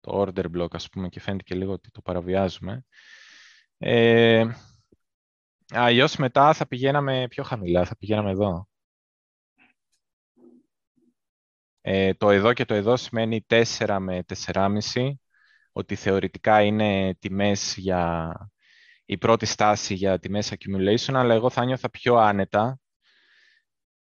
το 0.00 0.22
order 0.22 0.46
block, 0.56 0.74
ας 0.74 0.88
πούμε, 0.88 1.08
και 1.08 1.20
φαίνεται 1.20 1.42
και 1.42 1.54
λίγο 1.54 1.72
ότι 1.72 1.90
το 1.90 2.00
παραβιάζουμε. 2.00 2.84
Ε, 3.78 4.46
αλλιώς 5.70 6.16
μετά 6.16 6.52
θα 6.52 6.66
πηγαίναμε 6.66 7.26
πιο 7.28 7.42
χαμηλά, 7.42 7.84
θα 7.84 7.96
πηγαίναμε 7.96 8.30
εδώ. 8.30 8.69
Ε, 11.80 12.14
το 12.14 12.30
εδώ 12.30 12.52
και 12.52 12.64
το 12.64 12.74
εδώ 12.74 12.96
σημαίνει 12.96 13.46
4 13.48 13.96
με 14.00 14.24
4,5, 14.52 15.10
ότι 15.72 15.94
θεωρητικά 15.94 16.62
είναι 16.62 17.14
τιμές 17.18 17.74
για 17.76 18.34
η 19.04 19.18
πρώτη 19.18 19.46
στάση 19.46 19.94
για 19.94 20.18
τιμές 20.18 20.52
accumulation, 20.52 21.14
αλλά 21.14 21.34
εγώ 21.34 21.50
θα 21.50 21.64
νιώθα 21.64 21.90
πιο 21.90 22.16
άνετα, 22.16 22.78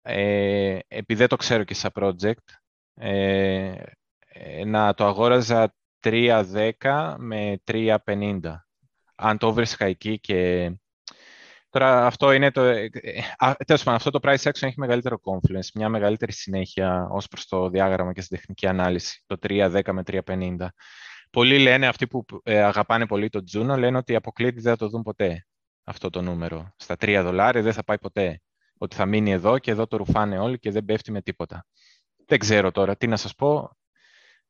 ε, 0.02 0.80
επειδή 0.88 1.20
δεν 1.20 1.28
το 1.28 1.36
ξέρω 1.36 1.64
και 1.64 1.74
σαν 1.74 1.92
project, 1.96 2.34
ε, 2.94 3.74
ε 4.28 4.66
να 4.66 4.94
το 4.94 5.06
αγόραζα 5.06 5.76
3,10 6.00 7.16
με 7.18 7.62
3,50. 7.64 8.68
Αν 9.16 9.38
το 9.38 9.54
βρίσκα 9.54 9.86
εκεί 9.86 10.20
και 10.20 10.72
Τώρα 11.70 12.06
αυτό 12.06 12.32
είναι 12.32 12.52
το... 12.52 12.62
Ε, 12.62 12.90
ε, 12.94 13.22
τέλος 13.66 13.84
πάντων, 13.84 13.96
αυτό 13.96 14.10
το 14.10 14.20
price 14.22 14.50
action 14.50 14.62
έχει 14.62 14.80
μεγαλύτερο 14.80 15.20
confluence, 15.24 15.68
μια 15.74 15.90
μεγαλύτερη 15.90 16.32
συνέχεια 16.32 17.08
ως 17.12 17.28
προς 17.28 17.48
το 17.48 17.70
διάγραμμα 17.70 18.14
και 18.14 18.22
στη 18.22 18.36
τεχνική 18.36 18.68
ανάλυση, 18.68 19.24
το 19.26 19.36
3.10 19.42 19.82
με 19.92 20.04
3.50. 20.06 20.56
Πολλοί 21.32 21.60
λένε, 21.60 21.88
αυτοί 21.88 22.08
που 22.08 22.26
ε, 22.44 22.64
αγαπάνε 22.64 23.06
πολύ 23.06 23.30
το 23.30 23.44
Juno, 23.54 23.78
λένε 23.78 23.98
ότι 23.98 24.16
αποκλείται 24.16 24.62
δεν 24.62 24.72
θα 24.72 24.78
το 24.78 24.90
δουν 24.90 25.02
ποτέ 25.02 25.46
αυτό 25.84 26.10
το 26.10 26.22
νούμερο. 26.22 26.74
Στα 26.76 26.96
3 27.00 27.22
δολάρια 27.24 27.62
δεν 27.62 27.74
θα 27.74 27.84
πάει 27.84 28.00
ποτέ. 28.00 28.42
Ότι 28.78 28.96
θα 28.96 29.06
μείνει 29.06 29.32
εδώ 29.32 29.60
και 29.60 29.72
εδώ 29.72 29.88
το 29.88 29.98
ρουφάνε 29.98 30.40
όλοι 30.40 30.60
και 30.60 30.72
δεν 30.72 30.86
πέφτει 30.86 31.12
με 31.12 31.22
τίποτα. 31.22 31.66
Δεν 32.26 32.40
ξέρω 32.40 32.72
τώρα 32.72 32.96
τι 32.98 33.08
να 33.08 33.18
σας 33.18 33.36
πω. 33.36 33.78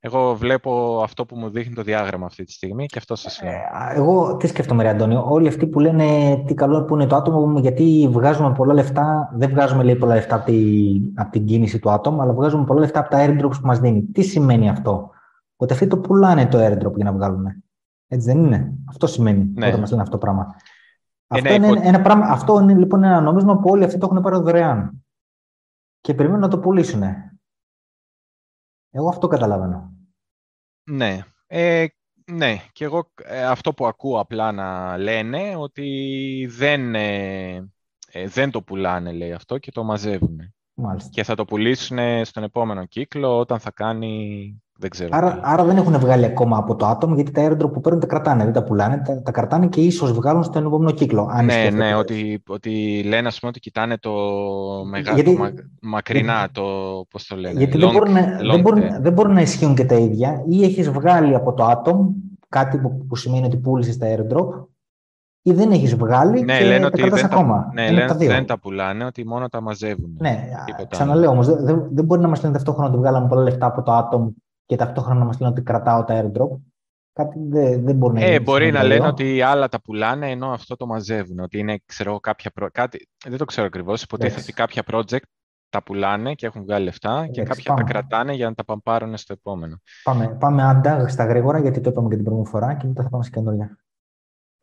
Εγώ 0.01 0.35
βλέπω 0.35 1.01
αυτό 1.03 1.25
που 1.25 1.35
μου 1.35 1.49
δείχνει 1.49 1.75
το 1.75 1.81
διάγραμμα 1.81 2.25
αυτή 2.25 2.43
τη 2.43 2.51
στιγμή 2.51 2.85
και 2.85 2.97
αυτό 2.97 3.15
σας 3.15 3.41
λέω. 3.43 3.51
Ε, 3.51 3.61
εγώ 3.93 4.37
τι 4.37 4.47
σκέφτομαι, 4.47 4.83
ρε 4.83 4.89
Αντώνιο. 4.89 5.25
Όλοι 5.29 5.47
αυτοί 5.47 5.67
που 5.67 5.79
λένε 5.79 6.37
τι 6.47 6.53
καλό 6.53 6.83
που 6.83 6.95
είναι 6.95 7.07
το 7.07 7.15
άτομο, 7.15 7.59
γιατί 7.59 8.09
βγάζουμε 8.11 8.53
πολλά 8.53 8.73
λεφτά, 8.73 9.31
δεν 9.33 9.49
βγάζουμε 9.49 9.83
λέει, 9.83 9.95
πολλά 9.95 10.13
λεφτά 10.13 10.35
από, 10.35 10.45
τη, 10.45 10.91
από 11.15 11.31
την 11.31 11.45
κίνηση 11.45 11.79
του 11.79 11.89
άτομου, 11.91 12.21
αλλά 12.21 12.33
βγάζουμε 12.33 12.65
πολλά 12.65 12.79
λεφτά 12.79 12.99
από 12.99 13.09
τα 13.09 13.25
airdrops 13.25 13.59
που 13.61 13.67
μας 13.67 13.79
δίνει. 13.79 14.01
Τι 14.01 14.21
σημαίνει 14.21 14.69
αυτό, 14.69 15.09
Ότι 15.55 15.73
αυτοί 15.73 15.87
το 15.87 15.97
πουλάνε 15.97 16.47
το 16.47 16.65
airdrop 16.65 16.95
για 16.95 17.03
να 17.03 17.11
βγάλουν. 17.11 17.45
Έτσι 18.07 18.27
δεν 18.31 18.43
είναι; 18.43 18.73
Αυτό 18.89 19.07
σημαίνει 19.07 19.51
ναι. 19.53 19.67
όταν 19.67 19.79
μας 19.79 19.89
λένε 19.89 20.01
αυτό 20.01 20.17
το 20.17 20.25
πράγμα. 20.25 20.55
Ε, 21.27 21.37
αυτό, 21.37 21.57
ναι, 21.57 21.67
είναι, 21.67 21.79
ένα 21.83 22.01
πράγμα, 22.01 22.25
αυτό 22.25 22.59
είναι 22.59 22.73
λοιπόν 22.73 23.03
ένα 23.03 23.21
νόμισμα 23.21 23.57
που 23.57 23.69
όλοι 23.69 23.83
αυτοί 23.83 23.97
το 23.97 24.07
έχουν 24.11 24.21
πάρει 24.21 24.35
δωρεάν. 24.35 25.03
Και 26.01 26.13
περιμένουν 26.13 26.41
να 26.41 26.49
το 26.49 26.59
πουλήσουν. 26.59 27.03
Εγώ 28.91 29.09
αυτό 29.09 29.27
καταλαβαίνω. 29.27 29.93
Ναι. 30.83 31.19
Ε, 31.47 31.85
ναι, 32.31 32.57
και 32.71 32.83
εγώ 32.83 33.11
ε, 33.23 33.45
αυτό 33.45 33.73
που 33.73 33.87
ακούω 33.87 34.19
απλά 34.19 34.51
να 34.51 34.97
λένε 34.97 35.55
ότι 35.55 36.47
δεν, 36.49 36.95
ε, 36.95 37.55
ε, 38.11 38.27
δεν 38.27 38.51
το 38.51 38.61
πουλάνε, 38.61 39.11
λέει 39.11 39.33
αυτό, 39.33 39.57
και 39.57 39.71
το 39.71 39.83
μαζεύουν. 39.83 40.53
Μάλιστα. 40.73 41.09
Και 41.09 41.23
θα 41.23 41.35
το 41.35 41.45
πουλήσουν 41.45 42.25
στον 42.25 42.43
επόμενο 42.43 42.85
κύκλο 42.85 43.37
όταν 43.37 43.59
θα 43.59 43.71
κάνει 43.71 44.63
δεν 44.79 44.89
ξέρω. 44.89 45.09
Άρα, 45.13 45.39
άρα 45.41 45.63
δεν 45.63 45.77
έχουν 45.77 45.99
βγάλει 45.99 46.25
ακόμα 46.25 46.57
από 46.57 46.75
το 46.75 46.85
άτομο, 46.85 47.15
γιατί 47.15 47.31
τα 47.31 47.47
airdrop 47.49 47.71
που 47.73 47.81
παίρνουν 47.81 48.01
τα 48.01 48.07
κρατάνε. 48.07 48.43
Δεν 48.43 48.53
τα 48.53 48.63
πουλάνε, 48.63 49.01
τα, 49.05 49.21
τα 49.21 49.31
κρατάνε 49.31 49.67
και 49.67 49.81
ίσως 49.81 50.11
βγάλουν 50.13 50.43
στον 50.43 50.65
επόμενο 50.65 50.91
κύκλο. 50.91 51.27
Αν 51.31 51.45
ναι, 51.45 51.69
ναι, 51.73 51.95
ότι, 51.95 52.43
ότι 52.47 53.03
λένε 53.07 53.27
ας 53.27 53.39
πούμε, 53.39 53.51
ότι 53.51 53.59
κοιτάνε 53.59 53.97
το 53.97 54.11
μεγάλο, 54.89 55.15
γιατί, 55.21 55.37
το 55.37 55.49
μακρινά, 55.81 56.49
το 56.51 56.63
πώς 57.09 57.27
το 57.27 57.35
λένε. 57.35 57.59
Γιατί 57.59 57.77
long, 57.77 57.79
δεν, 57.79 57.91
μπορούν, 57.91 58.15
long, 58.15 58.51
δεν, 58.51 58.61
μπορούν, 58.61 59.01
δεν 59.01 59.13
μπορούν 59.13 59.33
να 59.33 59.41
ισχύουν 59.41 59.75
και 59.75 59.85
τα 59.85 59.95
ίδια. 59.95 60.43
Ή 60.49 60.63
έχεις 60.63 60.89
βγάλει 60.89 61.35
από 61.35 61.53
το 61.53 61.63
άτομο 61.63 62.13
κάτι 62.49 62.77
που, 62.77 63.05
που 63.07 63.15
σημαίνει 63.15 63.45
ότι 63.45 63.57
πούλησες 63.57 63.97
τα 63.97 64.07
airdrop, 64.15 64.65
ή 65.41 65.51
δεν 65.53 65.71
έχεις 65.71 65.95
βγάλει 65.95 66.41
ναι, 66.43 66.57
και 66.57 66.63
λένε 66.65 66.79
τα 66.79 66.85
ότι 66.85 67.01
κρατάς 67.01 67.21
δεν 67.21 67.31
ακόμα. 67.31 67.55
Τα, 67.55 67.71
ναι, 67.73 67.81
Είναι 67.81 67.91
λένε 67.91 68.07
τα 68.07 68.13
ότι 68.13 68.25
δύο. 68.25 68.33
δεν 68.33 68.45
τα 68.45 68.59
πουλάνε, 68.59 69.05
ότι 69.05 69.25
μόνο 69.25 69.49
τα 69.49 69.61
μαζεύουν. 69.61 70.17
Ναι, 70.19 70.43
Τίποτα 70.65 70.87
ξαναλέω 70.89 71.29
όμως, 71.31 71.47
δεν, 71.47 71.65
δεν- 71.65 71.87
δεν 71.91 72.05
μπορεί 72.05 72.21
να 72.21 72.27
μας 72.27 72.41
λένε 72.41 72.53
ταυτόχρονα 72.53 72.89
ότι 72.89 72.97
βγάλαμε 72.97 73.27
πολλά 73.27 73.41
λεφτά 73.41 73.65
από 73.65 73.81
το 73.81 73.97
Atom 73.97 74.33
και 74.69 74.75
ταυτόχρονα 74.75 75.19
να 75.19 75.25
μας 75.25 75.39
λένε 75.39 75.51
ότι 75.51 75.61
κρατάω 75.61 76.03
τα 76.03 76.21
airdrop. 76.23 76.49
Κάτι 77.13 77.39
δεν, 77.49 77.83
δεν 77.83 77.95
μπορεί 77.95 78.13
να 78.13 78.19
Ε, 78.21 78.25
γίνει. 78.31 78.39
μπορεί 78.39 78.63
συμβαίνει 78.63 78.71
να 78.71 78.79
τα 78.81 78.87
λένε 78.87 78.99
δύο. 79.01 79.09
ότι 79.09 79.41
άλλα 79.41 79.67
τα 79.69 79.81
πουλάνε 79.81 80.29
ενώ 80.31 80.51
αυτό 80.51 80.75
το 80.75 80.85
μαζεύουν. 80.85 81.39
Ότι 81.39 81.57
είναι, 81.59 81.79
ξέρω 81.85 82.09
εγώ, 82.09 82.19
κάποια. 82.19 82.51
προ- 82.51 82.71
Κάτι... 82.71 83.09
Δεν 83.27 83.37
το 83.37 83.45
ξέρω 83.45 83.67
ακριβώς. 83.67 84.01
Υποτίθεται 84.03 84.33
Εντάξει. 84.41 84.51
ότι 84.51 84.81
κάποια 84.81 84.83
project 85.19 85.23
τα 85.69 85.83
πουλάνε 85.83 86.33
και 86.33 86.45
έχουν 86.45 86.61
βγάλει 86.63 86.83
λεφτά 86.83 87.27
και 87.31 87.41
Εντάξει, 87.41 87.45
κάποια 87.63 87.63
τα 87.63 87.73
πάμε. 87.73 87.89
κρατάνε 87.89 88.33
για 88.33 88.49
να 88.49 88.55
τα 88.55 88.63
παμπάρουν 88.65 89.17
στο 89.17 89.33
επόμενο. 89.33 89.81
Πάμε, 90.03 90.27
πάμε 90.39 90.63
άντα 90.63 91.07
στα 91.07 91.25
γρήγορα 91.25 91.59
γιατί 91.59 91.81
το 91.81 91.89
είπαμε 91.89 92.07
και 92.09 92.15
την 92.15 92.23
προηγούμενη 92.23 92.53
φορά 92.55 92.73
και 92.73 92.87
μετά 92.87 93.03
θα 93.03 93.09
πάμε 93.09 93.23
σε 93.23 93.29
καινούργια. 93.29 93.77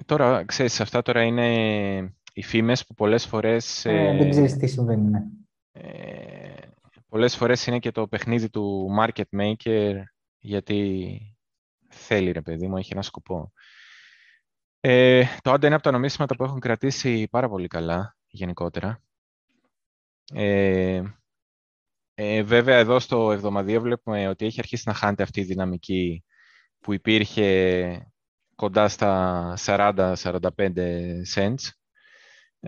Τώρα, 0.06 0.44
ξέρεις, 0.44 0.80
αυτά 0.80 1.02
τώρα 1.02 1.22
είναι 1.22 1.46
οι 2.32 2.42
φήμες 2.42 2.86
που 2.86 2.94
πολλές 2.94 3.26
φορές... 3.26 3.84
Ε, 3.84 4.08
ε, 4.08 4.16
δεν 4.16 4.30
ξέρεις 4.30 4.56
τι 4.56 4.66
συμβαίνει. 4.66 5.10
Ναι. 5.10 5.22
ε, 5.72 5.80
πολλές 7.16 7.36
φορές 7.36 7.66
είναι 7.66 7.78
και 7.78 7.90
το 7.90 8.08
παιχνίδι 8.08 8.50
του 8.50 8.88
market 9.00 9.24
maker 9.40 10.02
γιατί 10.38 11.36
θέλει 11.88 12.30
ρε 12.30 12.42
παιδί 12.42 12.68
μου, 12.68 12.76
έχει 12.76 12.92
ένα 12.92 13.02
σκοπό. 13.02 13.52
Ε, 14.80 15.24
το 15.42 15.50
Άντα 15.50 15.66
είναι 15.66 15.74
από 15.74 15.84
τα 15.84 15.90
νομίσματα 15.90 16.36
που 16.36 16.44
έχουν 16.44 16.60
κρατήσει 16.60 17.28
πάρα 17.28 17.48
πολύ 17.48 17.68
καλά 17.68 18.16
γενικότερα. 18.26 19.02
Ε, 20.32 21.02
ε, 22.14 22.42
βέβαια 22.42 22.76
εδώ 22.76 22.98
στο 22.98 23.32
εβδομαδίο 23.32 23.80
βλέπουμε 23.80 24.28
ότι 24.28 24.46
έχει 24.46 24.58
αρχίσει 24.58 24.82
να 24.86 24.94
χάνεται 24.94 25.22
αυτή 25.22 25.40
η 25.40 25.44
δυναμική 25.44 26.24
που 26.80 26.92
υπήρχε 26.92 28.12
κοντά 28.54 28.88
στα 28.88 29.54
40-45 29.58 30.14
cents. 31.34 31.70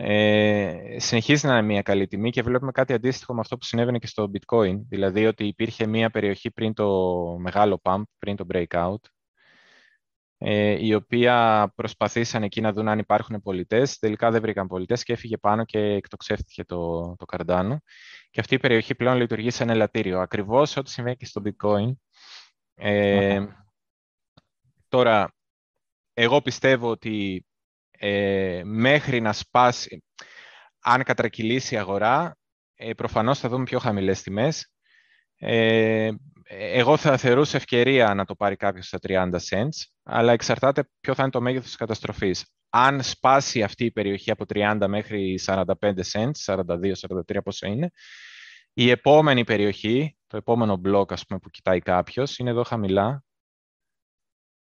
Ε, 0.01 0.97
συνεχίζει 0.97 1.47
να 1.47 1.53
είναι 1.53 1.67
μια 1.67 1.83
καλή 1.83 2.07
τιμή 2.07 2.31
και 2.31 2.43
βλέπουμε 2.43 2.73
κάτι 2.73 2.93
αντίστοιχο 2.93 3.35
με 3.35 3.41
αυτό 3.41 3.57
που 3.57 3.65
συνέβαινε 3.65 3.99
και 3.99 4.07
στο 4.07 4.31
bitcoin, 4.33 4.81
δηλαδή 4.89 5.27
ότι 5.27 5.47
υπήρχε 5.47 5.87
μια 5.87 6.11
περιοχή 6.11 6.51
πριν 6.51 6.75
το 6.75 6.89
μεγάλο 7.39 7.81
pump, 7.83 8.03
πριν 8.19 8.37
το 8.37 8.47
breakout, 8.53 8.97
ε, 10.39 10.87
η 10.87 10.95
οποία 10.95 11.73
προσπαθήσαν 11.75 12.43
εκεί 12.43 12.61
να 12.61 12.73
δουν 12.73 12.89
αν 12.89 12.99
υπάρχουν 12.99 13.43
πολιτές, 13.43 13.99
τελικά 13.99 14.31
δεν 14.31 14.41
βρήκαν 14.41 14.67
πολιτές 14.67 15.03
και 15.03 15.13
έφυγε 15.13 15.37
πάνω 15.37 15.65
και 15.65 15.79
εκτοξεύτηκε 15.79 16.65
το, 16.65 17.01
το 17.17 17.25
Cardano. 17.33 17.77
Και 18.31 18.41
αυτή 18.41 18.55
η 18.55 18.59
περιοχή 18.59 18.95
πλέον 18.95 19.17
λειτουργεί 19.17 19.51
σαν 19.51 19.71
ελαττήριο, 19.71 20.21
ακριβώς 20.21 20.77
ό,τι 20.77 20.91
συμβαίνει 20.91 21.17
και 21.17 21.27
στο 21.27 21.43
bitcoin. 21.45 21.93
Ε, 22.75 23.47
Τώρα, 24.89 25.35
εγώ 26.13 26.43
πιστεύω 26.43 26.91
ότι 26.91 27.45
ε, 27.99 28.63
μέχρι 28.65 29.21
να 29.21 29.33
σπάσει, 29.33 30.05
αν 30.81 31.03
κατρακυλήσει 31.03 31.75
η 31.75 31.79
αγορά, 31.79 32.37
ε, 32.75 32.95
προφανώς 32.95 33.39
θα 33.39 33.49
δούμε 33.49 33.65
πιο 33.65 33.79
χαμηλές 33.79 34.23
τιμές. 34.23 34.73
Ε, 35.39 36.11
εγώ 36.51 36.97
θα 36.97 37.17
θεωρούσα 37.17 37.57
ευκαιρία 37.57 38.15
να 38.15 38.25
το 38.25 38.35
πάρει 38.35 38.57
κάποιος 38.57 38.87
στα 38.87 38.99
30 39.03 39.39
cents, 39.51 39.85
αλλά 40.03 40.33
εξαρτάται 40.33 40.89
ποιο 41.01 41.15
θα 41.15 41.23
είναι 41.23 41.31
το 41.31 41.41
μέγεθος 41.41 41.67
της 41.67 41.77
καταστροφής. 41.77 42.47
Αν 42.69 43.03
σπάσει 43.03 43.63
αυτή 43.63 43.85
η 43.85 43.91
περιοχή 43.91 44.31
από 44.31 44.45
30 44.47 44.87
μέχρι 44.89 45.39
45 45.47 45.65
cents, 46.13 46.31
42-43 46.45 47.43
πόσο 47.45 47.67
είναι, 47.67 47.91
η 48.73 48.91
επόμενη 48.91 49.45
περιοχή, 49.45 50.17
το 50.27 50.37
επόμενο 50.37 50.77
μπλοκ 50.77 51.13
ας 51.13 51.27
πούμε, 51.27 51.39
που 51.39 51.51
κοιτάει 51.51 51.81
κάποιος, 51.81 52.39
είναι 52.39 52.51
εδώ 52.51 52.63
χαμηλά. 52.63 53.25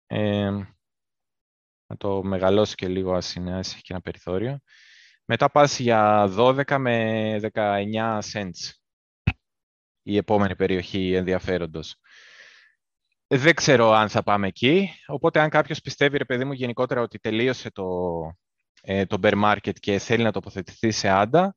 Ε, 0.07 0.51
να 1.89 1.97
το 1.97 2.23
μεγαλώσει 2.23 2.75
και 2.75 2.87
λίγο 2.87 3.13
ας 3.13 3.35
είναι, 3.35 3.57
ας 3.57 3.73
έχει 3.73 3.81
και 3.81 3.93
ένα 3.93 4.01
περιθώριο. 4.01 4.59
Μετά 5.25 5.51
πας 5.51 5.79
για 5.79 6.33
12 6.37 6.77
με 6.77 7.39
19 7.53 8.19
cents 8.33 8.71
η 10.01 10.17
επόμενη 10.17 10.55
περιοχή 10.55 11.13
ενδιαφέροντος. 11.13 11.95
Δεν 13.27 13.53
ξέρω 13.53 13.91
αν 13.91 14.09
θα 14.09 14.23
πάμε 14.23 14.47
εκεί, 14.47 14.89
οπότε 15.07 15.39
αν 15.39 15.49
κάποιος 15.49 15.81
πιστεύει, 15.81 16.17
ρε 16.17 16.25
παιδί 16.25 16.45
μου, 16.45 16.51
γενικότερα 16.51 17.01
ότι 17.01 17.19
τελείωσε 17.19 17.71
το, 17.71 17.85
ε, 18.81 19.05
το 19.05 19.17
bear 19.21 19.43
market 19.43 19.73
και 19.79 19.99
θέλει 19.99 20.23
να 20.23 20.31
τοποθετηθεί 20.31 20.91
σε 20.91 21.09
άντα, 21.09 21.55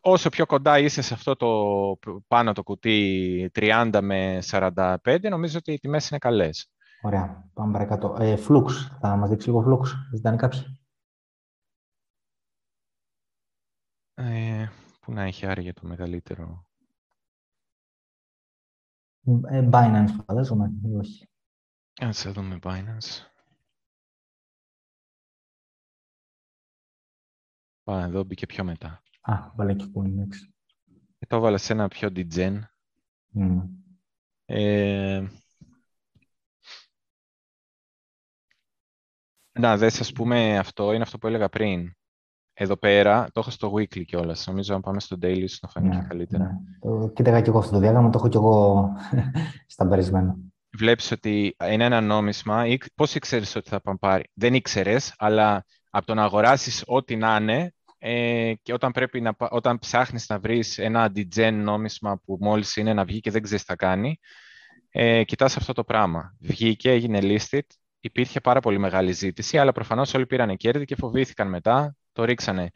όσο 0.00 0.28
πιο 0.28 0.46
κοντά 0.46 0.78
είσαι 0.78 1.02
σε 1.02 1.14
αυτό 1.14 1.36
το 1.36 1.48
πάνω 2.28 2.52
το 2.52 2.62
κουτί 2.62 3.50
30 3.54 3.98
με 4.02 4.38
45, 4.50 4.96
νομίζω 5.30 5.58
ότι 5.58 5.72
οι 5.72 5.78
τιμές 5.78 6.08
είναι 6.08 6.18
καλές. 6.18 6.70
Ωραία, 7.02 7.50
πάμε 7.54 7.72
παρακάτω. 7.72 8.16
Ε, 8.20 8.36
Flux, 8.48 8.66
θα 9.00 9.16
μας 9.16 9.30
δείξει 9.30 9.48
λίγο 9.48 9.64
Flux, 9.66 9.86
ζητάνε 10.14 10.36
κάποιοι. 10.36 10.80
Ε, 14.14 14.68
πού 15.00 15.12
να 15.12 15.22
έχει 15.22 15.46
άραγε 15.46 15.72
το 15.72 15.86
μεγαλύτερο; 15.86 16.66
Ε, 19.48 19.68
Binance 19.72 20.14
φαντάζομαι 20.26 20.72
ή 20.84 20.94
όχι. 20.96 21.28
Ας 22.00 22.32
δούμε 22.32 22.58
Binance. 22.62 23.24
Πάμε 27.82 28.02
εδώ, 28.02 28.24
μπήκε 28.24 28.46
πιο 28.46 28.64
μετά. 28.64 29.02
Α, 29.20 29.50
βάλε 29.54 29.74
και 29.74 29.92
Coinex. 29.94 30.34
Και 31.18 31.26
το 31.26 31.36
έβαλα 31.36 31.58
σε 31.58 31.72
ένα 31.72 31.88
πιο 31.88 32.08
degen. 32.12 32.58
Mm. 33.34 33.68
Ε, 34.44 35.26
να 39.52 39.76
δες, 39.76 40.00
ας 40.00 40.12
πούμε, 40.12 40.58
αυτό 40.58 40.92
είναι 40.92 41.02
αυτό 41.02 41.18
που 41.18 41.26
έλεγα 41.26 41.48
πριν. 41.48 41.92
Εδώ 42.52 42.76
πέρα, 42.76 43.24
το 43.32 43.40
έχω 43.40 43.50
στο 43.50 43.72
weekly 43.74 44.04
κιόλας. 44.04 44.46
Νομίζω 44.46 44.74
αν 44.74 44.80
πάμε 44.80 45.00
στο 45.00 45.16
daily 45.22 45.44
σου 45.48 45.58
να 45.62 45.68
φανεί 45.68 45.88
Ναι, 45.88 45.96
και 46.00 46.04
καλύτερα. 46.08 46.44
ναι. 46.44 46.50
Το 46.80 47.10
κοίταγα 47.14 47.40
και 47.40 47.48
εγώ 47.48 47.58
αυτό 47.58 47.72
το 47.72 47.78
διάγραμμα, 47.78 48.10
το 48.10 48.18
έχω 48.18 48.28
και 48.28 48.36
εγώ 48.36 48.88
σταμπαρισμένο. 49.66 50.38
Βλέπεις 50.76 51.10
ότι 51.10 51.56
είναι 51.70 51.84
ένα 51.84 52.00
νόμισμα. 52.00 52.66
ή- 52.66 52.78
Πώς 52.94 53.14
ήξερες 53.14 53.54
ότι 53.54 53.68
θα 53.68 53.80
πάρει; 54.00 54.24
Δεν 54.34 54.54
ήξερες, 54.54 55.14
αλλά 55.18 55.64
από 55.90 56.06
το 56.06 56.14
να 56.14 56.22
αγοράσεις 56.22 56.82
ό,τι 56.86 57.16
να 57.16 57.36
είναι 57.40 57.72
ε, 57.98 58.52
και 58.62 58.72
όταν, 58.72 58.92
πρέπει 58.92 59.20
να, 59.20 59.34
πα- 59.34 59.48
όταν 59.50 59.78
ψάχνεις 59.78 60.28
να 60.28 60.38
βρεις 60.38 60.78
ένα 60.78 61.12
degen 61.14 61.52
νόμισμα 61.52 62.18
που 62.24 62.36
μόλις 62.40 62.76
είναι 62.76 62.92
να 62.94 63.04
βγει 63.04 63.20
και 63.20 63.30
δεν 63.30 63.42
ξέρεις 63.42 63.62
τι 63.64 63.68
θα 63.68 63.76
κάνει, 63.76 64.18
ε, 64.90 65.24
κοιτάς 65.24 65.56
αυτό 65.56 65.72
το 65.72 65.84
πράγμα. 65.84 66.36
Βγήκε, 66.40 66.90
έγινε 66.90 67.18
listed, 67.22 67.60
υπήρχε 68.00 68.40
πάρα 68.40 68.60
πολύ 68.60 68.78
μεγάλη 68.78 69.12
ζήτηση, 69.12 69.58
αλλά 69.58 69.72
προφανώς 69.72 70.14
όλοι 70.14 70.26
πήραν 70.26 70.56
κέρδη 70.56 70.84
και 70.84 70.96
φοβήθηκαν 70.96 71.48
μετά, 71.48 71.96
το 72.12 72.24
ρίξανε. 72.24 72.70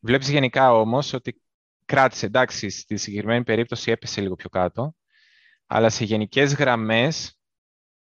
Βλέπεις 0.00 0.28
γενικά 0.28 0.72
όμως 0.72 1.12
ότι 1.12 1.42
κράτησε, 1.84 2.26
εντάξει, 2.26 2.70
στη 2.70 2.96
συγκεκριμένη 2.96 3.44
περίπτωση 3.44 3.90
έπεσε 3.90 4.20
λίγο 4.20 4.34
πιο 4.34 4.48
κάτω, 4.48 4.94
αλλά 5.66 5.88
σε 5.88 6.04
γενικές 6.04 6.54
γραμμές 6.54 7.38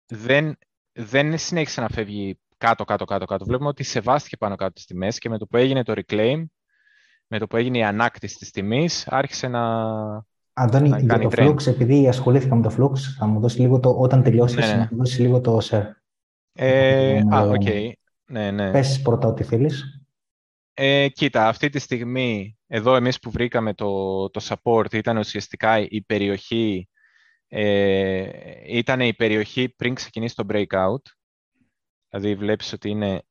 δεν, 0.06 0.58
δεν 0.92 1.38
συνέχισε 1.38 1.82
να 1.82 1.88
φεύγει 1.88 2.40
κάτω, 2.58 2.84
κάτω, 2.84 3.06
κάτω, 3.06 3.26
κάτω. 3.26 3.46
Βλέπουμε 3.46 3.70
ότι 3.70 3.84
σεβάστηκε 3.84 4.38
πάνω 4.38 4.56
κάτω 4.56 4.74
τις 4.74 4.86
τιμές 4.86 5.18
και 5.18 5.30
με 5.30 5.38
το 5.38 5.46
που 5.46 5.58
έγινε 5.58 5.84
το 5.84 5.94
reclaim, 5.96 6.44
με 7.28 7.40
το 7.40 7.48
που 7.48 7.58
έγινε 7.58 7.78
η 7.78 7.84
ανάκτηση 7.84 8.38
της 8.38 8.52
τιμής, 8.52 9.08
άρχισε 9.08 9.48
να... 9.48 9.62
Αντώνη, 10.54 10.90
Να 10.90 10.98
για 10.98 11.08
κάνει 11.08 11.24
το 11.24 11.30
trend. 11.36 11.50
Flux, 11.50 11.68
επειδή 11.68 12.08
ασχολήθηκα 12.08 12.56
με 12.56 12.62
το 12.62 12.76
Flux, 12.78 12.98
θα 13.18 13.26
μου 13.26 13.40
δώσει 13.40 13.60
λίγο 13.60 13.80
το, 13.80 13.90
όταν 13.90 14.24
τελειώσεις, 14.24 14.58
Ναι, 14.58 14.66
ναι. 14.66 14.76
να 14.76 14.88
μου 14.92 14.98
δώσει 14.98 15.22
λίγο 15.22 15.42
το 15.42 15.60
share. 15.70 16.03
Ε, 16.54 17.22
Ναι, 17.26 17.36
α, 17.36 17.46
ναι. 17.46 17.52
οκ. 17.52 17.96
Ναι, 18.26 18.52
ναι. 18.52 18.72
Πες 18.72 19.02
πρώτα 19.02 19.28
ό,τι 19.28 19.44
θέλεις. 19.44 20.04
Ε, 20.74 21.10
κοίτα, 21.10 21.48
αυτή 21.48 21.70
τη 21.70 21.80
στιγμή, 21.80 22.58
εδώ 22.68 22.96
εμείς 22.96 23.20
που 23.20 23.32
βρήκαμε 23.32 23.74
το, 23.74 24.30
το 24.30 24.42
support, 24.44 24.94
ήταν 24.94 25.18
ουσιαστικά 25.18 25.80
η 25.80 26.02
περιοχή, 26.02 26.90
ε, 27.48 28.30
ήταν 28.78 29.00
η 29.00 29.14
περιοχή 29.14 29.70
πριν 29.70 29.94
ξεκινήσει 29.94 30.36
το 30.36 30.46
breakout. 30.50 31.02
Δηλαδή 32.10 32.36
βλέπεις 32.36 32.74
ότι 32.74 32.90
είναι 32.90 33.24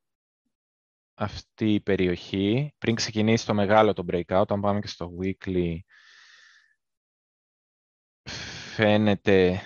αυτή 1.14 1.74
η 1.74 1.80
περιοχή, 1.80 2.74
πριν 2.78 2.94
ξεκινήσει 2.94 3.46
το 3.46 3.54
μεγάλο 3.54 3.92
το 3.92 4.04
breakout, 4.12 4.44
αν 4.48 4.60
πάμε 4.60 4.80
και 4.80 4.86
στο 4.86 5.10
weekly, 5.22 5.76
φαίνεται, 8.74 9.60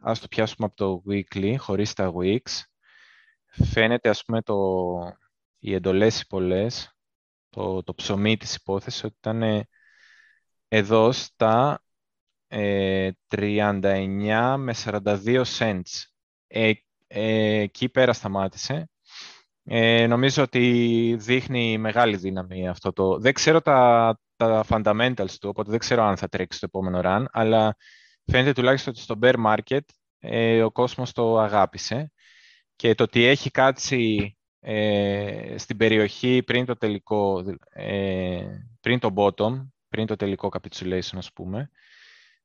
ας 0.00 0.20
το 0.20 0.28
πιάσουμε 0.28 0.66
από 0.66 0.76
το 0.76 1.02
weekly, 1.08 1.54
χωρίς 1.58 1.92
τα 1.92 2.12
weeks, 2.16 2.62
φαίνεται 3.52 4.08
ας 4.08 4.24
πούμε 4.24 4.42
το, 4.42 4.56
οι 5.58 5.74
εντολές 5.74 6.20
οι 6.20 6.26
πολλές, 6.26 6.96
το, 7.50 7.82
το 7.82 7.94
ψωμί 7.94 8.36
της 8.36 8.54
υπόθεσης, 8.54 9.04
ότι 9.04 9.14
ήταν 9.18 9.66
εδώ 10.68 11.12
στα 11.12 11.82
ε, 12.48 13.10
39 13.28 14.54
με 14.58 14.74
42 14.84 15.42
cents. 15.58 16.04
Ε, 16.46 16.72
ε, 17.06 17.60
εκεί 17.60 17.88
πέρα 17.88 18.12
σταμάτησε. 18.12 18.90
Ε, 19.64 20.06
νομίζω 20.06 20.42
ότι 20.42 21.16
δείχνει 21.18 21.78
μεγάλη 21.78 22.16
δύναμη 22.16 22.68
αυτό 22.68 22.92
το... 22.92 23.18
Δεν 23.18 23.32
ξέρω 23.32 23.60
τα, 23.60 24.18
τα 24.36 24.64
fundamentals 24.68 25.30
του, 25.40 25.48
οπότε 25.48 25.70
δεν 25.70 25.78
ξέρω 25.78 26.02
αν 26.02 26.16
θα 26.16 26.28
τρέξει 26.28 26.60
το 26.60 26.66
επόμενο 26.68 27.00
run, 27.04 27.24
αλλά 27.30 27.76
φαίνεται 28.26 28.52
τουλάχιστον 28.52 28.92
ότι 28.92 29.02
στο 29.02 29.18
bear 29.22 29.34
market 29.46 29.84
ε, 30.18 30.62
ο 30.62 30.70
κόσμος 30.70 31.12
το 31.12 31.38
αγάπησε 31.38 32.12
και 32.82 32.94
το 32.94 33.02
ότι 33.02 33.24
έχει 33.24 33.50
κάτσει 33.50 34.36
ε, 34.60 35.54
στην 35.58 35.76
περιοχή 35.76 36.42
πριν 36.42 36.64
το 36.64 36.76
τελικό, 36.76 37.44
ε, 37.70 38.46
πριν 38.80 38.98
το 38.98 39.14
bottom, 39.16 39.68
πριν 39.88 40.06
το 40.06 40.16
τελικό 40.16 40.48
capitulation, 40.52 41.16
ας 41.16 41.32
πούμε. 41.32 41.70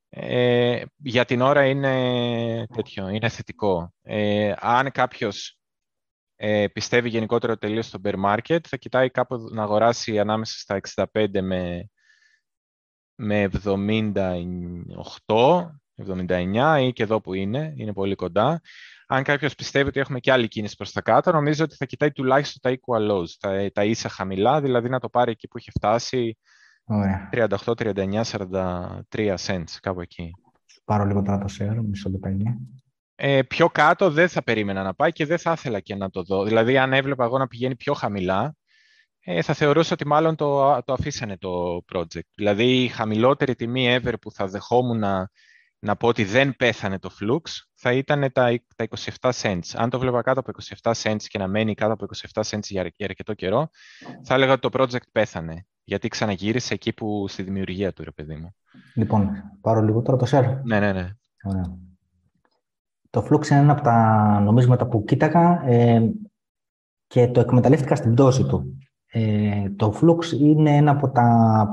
Ε, 0.09 0.83
για 0.97 1.25
την 1.25 1.41
ώρα 1.41 1.65
είναι 1.65 2.67
τέτοιο, 2.75 3.07
είναι 3.09 3.29
θετικό. 3.29 3.93
Ε, 4.01 4.53
αν 4.57 4.91
κάποιος 4.91 5.59
ε, 6.35 6.67
πιστεύει 6.67 7.09
γενικότερο 7.09 7.57
τελείως 7.57 7.85
στο 7.85 7.99
bear 8.03 8.15
market, 8.25 8.59
θα 8.67 8.77
κοιτάει 8.77 9.09
κάπου 9.09 9.49
να 9.51 9.63
αγοράσει 9.63 10.19
ανάμεσα 10.19 10.57
στα 10.59 11.05
65 11.13 11.41
με, 11.41 11.89
με 13.15 13.49
78, 13.63 13.73
79 16.05 16.77
ή 16.81 16.93
και 16.93 17.03
εδώ 17.03 17.21
που 17.21 17.33
είναι, 17.33 17.73
είναι 17.77 17.93
πολύ 17.93 18.15
κοντά. 18.15 18.61
Αν 19.09 19.23
κάποιος 19.23 19.55
πιστεύει 19.55 19.87
ότι 19.87 19.99
έχουμε 19.99 20.19
και 20.19 20.31
άλλη 20.31 20.47
κίνηση 20.47 20.75
προς 20.75 20.91
τα 20.91 21.01
κάτω, 21.01 21.31
νομίζω 21.31 21.63
ότι 21.63 21.75
θα 21.75 21.85
κοιτάει 21.85 22.11
τουλάχιστον 22.11 22.61
τα 22.61 22.79
equal 22.79 23.11
lows, 23.11 23.29
τα, 23.39 23.71
τα 23.73 23.83
ίσα 23.83 24.09
χαμηλά, 24.09 24.61
δηλαδή 24.61 24.89
να 24.89 24.99
το 24.99 25.09
πάρει 25.09 25.31
εκεί 25.31 25.47
που 25.47 25.57
έχει 25.57 25.71
φτάσει 25.71 26.37
38, 27.31 27.47
39, 27.77 28.21
43 29.11 29.35
cents, 29.35 29.77
κάπου 29.81 30.01
εκεί. 30.01 30.31
Πάρω 30.85 31.05
λίγο 31.05 31.21
τώρα 31.21 31.37
το 31.37 31.45
share, 31.59 31.79
μισό 31.83 32.09
λεπτάκι. 32.09 32.43
Ε, 33.15 33.41
πιο 33.41 33.69
κάτω 33.69 34.11
δεν 34.11 34.29
θα 34.29 34.43
περίμενα 34.43 34.83
να 34.83 34.93
πάει 34.93 35.11
και 35.11 35.25
δεν 35.25 35.37
θα 35.37 35.51
ήθελα 35.51 35.79
και 35.79 35.95
να 35.95 36.09
το 36.09 36.23
δω. 36.23 36.43
Δηλαδή, 36.43 36.77
αν 36.77 36.93
έβλεπα 36.93 37.23
εγώ 37.23 37.37
να 37.37 37.47
πηγαίνει 37.47 37.75
πιο 37.75 37.93
χαμηλά, 37.93 38.55
ε, 39.19 39.41
θα 39.41 39.53
θεωρούσα 39.53 39.93
ότι 39.93 40.07
μάλλον 40.07 40.35
το, 40.35 40.79
το 40.85 40.93
αφήσανε 40.93 41.37
το 41.37 41.85
project. 41.93 42.29
Δηλαδή, 42.35 42.83
η 42.83 42.87
χαμηλότερη 42.87 43.55
τιμή 43.55 43.97
ever 43.99 44.13
που 44.21 44.31
θα 44.31 44.47
δεχόμουν 44.47 45.03
να, 45.79 45.89
να 45.89 45.95
πω 45.95 46.07
ότι 46.07 46.23
δεν 46.23 46.55
πέθανε 46.55 46.99
το 46.99 47.09
Flux 47.21 47.41
θα 47.73 47.93
ήταν 47.93 48.31
τα, 48.31 48.59
τα 48.75 48.87
27 49.21 49.31
cents. 49.41 49.59
Αν 49.75 49.89
το 49.89 49.99
βλέπα 49.99 50.21
κάτω 50.21 50.39
από 50.39 50.51
27 50.81 50.91
cents 51.03 51.23
και 51.27 51.37
να 51.37 51.47
μένει 51.47 51.73
κάτω 51.73 51.93
από 51.93 52.05
27 52.33 52.41
cents 52.41 52.63
για, 52.63 52.91
για 52.95 53.05
αρκετό 53.05 53.33
καιρό, 53.33 53.69
θα 54.23 54.33
έλεγα 54.33 54.51
ότι 54.51 54.69
το 54.69 54.83
project 54.83 55.07
πέθανε. 55.11 55.65
Γιατί 55.83 56.07
ξαναγύρισε 56.07 56.73
εκεί 56.73 56.93
που 56.93 57.27
στη 57.27 57.43
δημιουργία 57.43 57.93
του, 57.93 58.03
ρε 58.03 58.11
παιδί 58.11 58.35
μου. 58.35 58.55
Λοιπόν, 58.95 59.31
πάρω 59.61 59.81
λίγο 59.81 60.01
τώρα 60.01 60.17
το 60.17 60.25
share. 60.31 60.61
Ναι, 60.63 60.79
ναι, 60.79 60.93
ναι. 60.93 61.09
Ωραία. 61.43 61.77
Το 63.09 63.27
Flux 63.29 63.49
είναι 63.49 63.59
ένα 63.59 63.71
από 63.71 63.81
τα 63.81 64.39
νομίσματα 64.39 64.87
που 64.87 65.03
κοίταγα 65.03 65.61
ε, 65.65 66.11
και 67.07 67.27
το 67.27 67.39
εκμεταλλεύτηκα 67.39 67.95
στην 67.95 68.13
πτώση 68.13 68.43
του. 68.43 68.77
Ε, 69.11 69.69
το 69.75 69.93
Flux 70.01 70.39
είναι 70.39 70.75
ένα 70.75 70.91
από 70.91 71.09
τα 71.09 71.29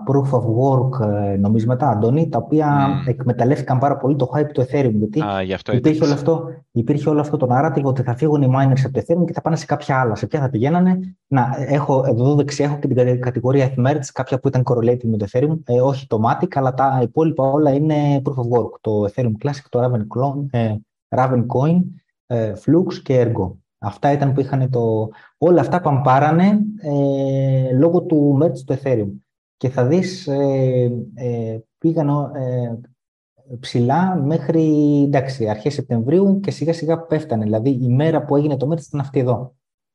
proof 0.06 0.38
of 0.38 0.42
work 0.42 1.06
ε, 1.06 1.36
νομίσματα, 1.36 1.88
Αντώνη, 1.88 2.28
τα 2.28 2.38
οποία 2.38 2.88
mm. 2.88 3.08
εκμεταλλεύτηκαν 3.08 3.78
πάρα 3.78 3.96
πολύ 3.96 4.16
το 4.16 4.30
hype 4.34 4.50
του 4.52 4.62
Ethereum. 4.62 4.92
Γιατί 4.92 5.22
ah, 5.22 5.44
γι 5.44 5.52
αυτό 5.52 5.72
υπήρχε, 5.72 6.04
όλο 6.04 6.12
αυτό, 6.12 6.44
υπήρχε 6.70 7.08
όλο 7.08 7.20
αυτό 7.20 7.36
το 7.36 7.46
narrative 7.50 7.82
ότι 7.82 8.02
θα 8.02 8.16
φύγουν 8.16 8.42
οι 8.42 8.48
miners 8.50 8.80
από 8.84 8.92
το 8.92 9.02
Ethereum 9.06 9.24
και 9.26 9.32
θα 9.32 9.40
πάνε 9.40 9.56
σε 9.56 9.66
κάποια 9.66 10.00
άλλα. 10.00 10.14
Σε 10.14 10.26
ποια 10.26 10.40
θα 10.40 10.50
πηγαίνανε; 10.50 11.16
Να, 11.26 11.54
έχω, 11.68 12.04
εδώ 12.06 12.34
δεξιά 12.34 12.64
έχω 12.64 12.78
και 12.78 12.88
την 12.88 13.20
κατηγορία 13.20 13.74
Merge, 13.76 14.08
κάποια 14.12 14.38
που 14.38 14.48
ήταν 14.48 14.62
correlated 14.64 15.04
με 15.04 15.16
το 15.16 15.26
Ethereum. 15.32 15.58
Ε, 15.64 15.80
όχι 15.80 16.06
το 16.06 16.20
Matic, 16.26 16.48
αλλά 16.54 16.74
τα 16.74 17.00
υπόλοιπα 17.02 17.44
όλα 17.44 17.72
είναι 17.72 18.22
proof 18.24 18.34
of 18.34 18.58
work. 18.58 18.70
Το 18.80 19.04
Ethereum 19.14 19.46
Classic, 19.46 19.64
το 19.68 19.84
Raven, 19.84 20.00
Clone, 20.16 20.46
ε, 20.50 20.74
Raven 21.08 21.46
Coin, 21.46 21.82
ε, 22.26 22.52
Flux 22.64 22.94
και 23.02 23.26
Ergo. 23.26 23.63
Αυτά 23.84 24.12
ήταν 24.12 24.32
που 24.32 24.40
είχαν 24.40 24.70
το... 24.70 25.08
Όλα 25.38 25.60
αυτά 25.60 25.80
παμπάρανε 25.80 26.58
ε, 26.80 27.72
λόγω 27.72 28.02
του 28.02 28.38
merge 28.42 28.58
του 28.66 28.78
Ethereum. 28.82 29.10
Και 29.56 29.68
θα 29.68 29.86
δεις, 29.86 30.26
ε, 30.26 30.90
ε, 31.14 31.58
πήγαν 31.78 32.08
ε, 32.34 32.80
ψηλά 33.60 34.14
μέχρι, 34.14 34.62
εντάξει, 35.02 35.48
αρχές 35.48 35.74
Σεπτεμβρίου 35.74 36.40
και 36.40 36.50
σιγά 36.50 36.72
σιγά 36.72 37.00
πέφτανε. 37.00 37.44
Δηλαδή 37.44 37.70
η 37.70 37.88
μέρα 37.88 38.24
που 38.24 38.36
έγινε 38.36 38.56
το 38.56 38.70
merge 38.72 38.82
ήταν 38.82 39.00
αυτή 39.00 39.18
εδώ. 39.18 39.54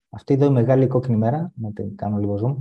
Αυτή 0.10 0.34
εδώ 0.34 0.46
η 0.46 0.52
μεγάλη 0.52 0.88
κόκκινη 0.88 1.18
μέρα, 1.18 1.52
να 1.56 1.72
την 1.72 1.96
κάνω 1.96 2.18
λίγο 2.18 2.36
zoom, 2.46 2.56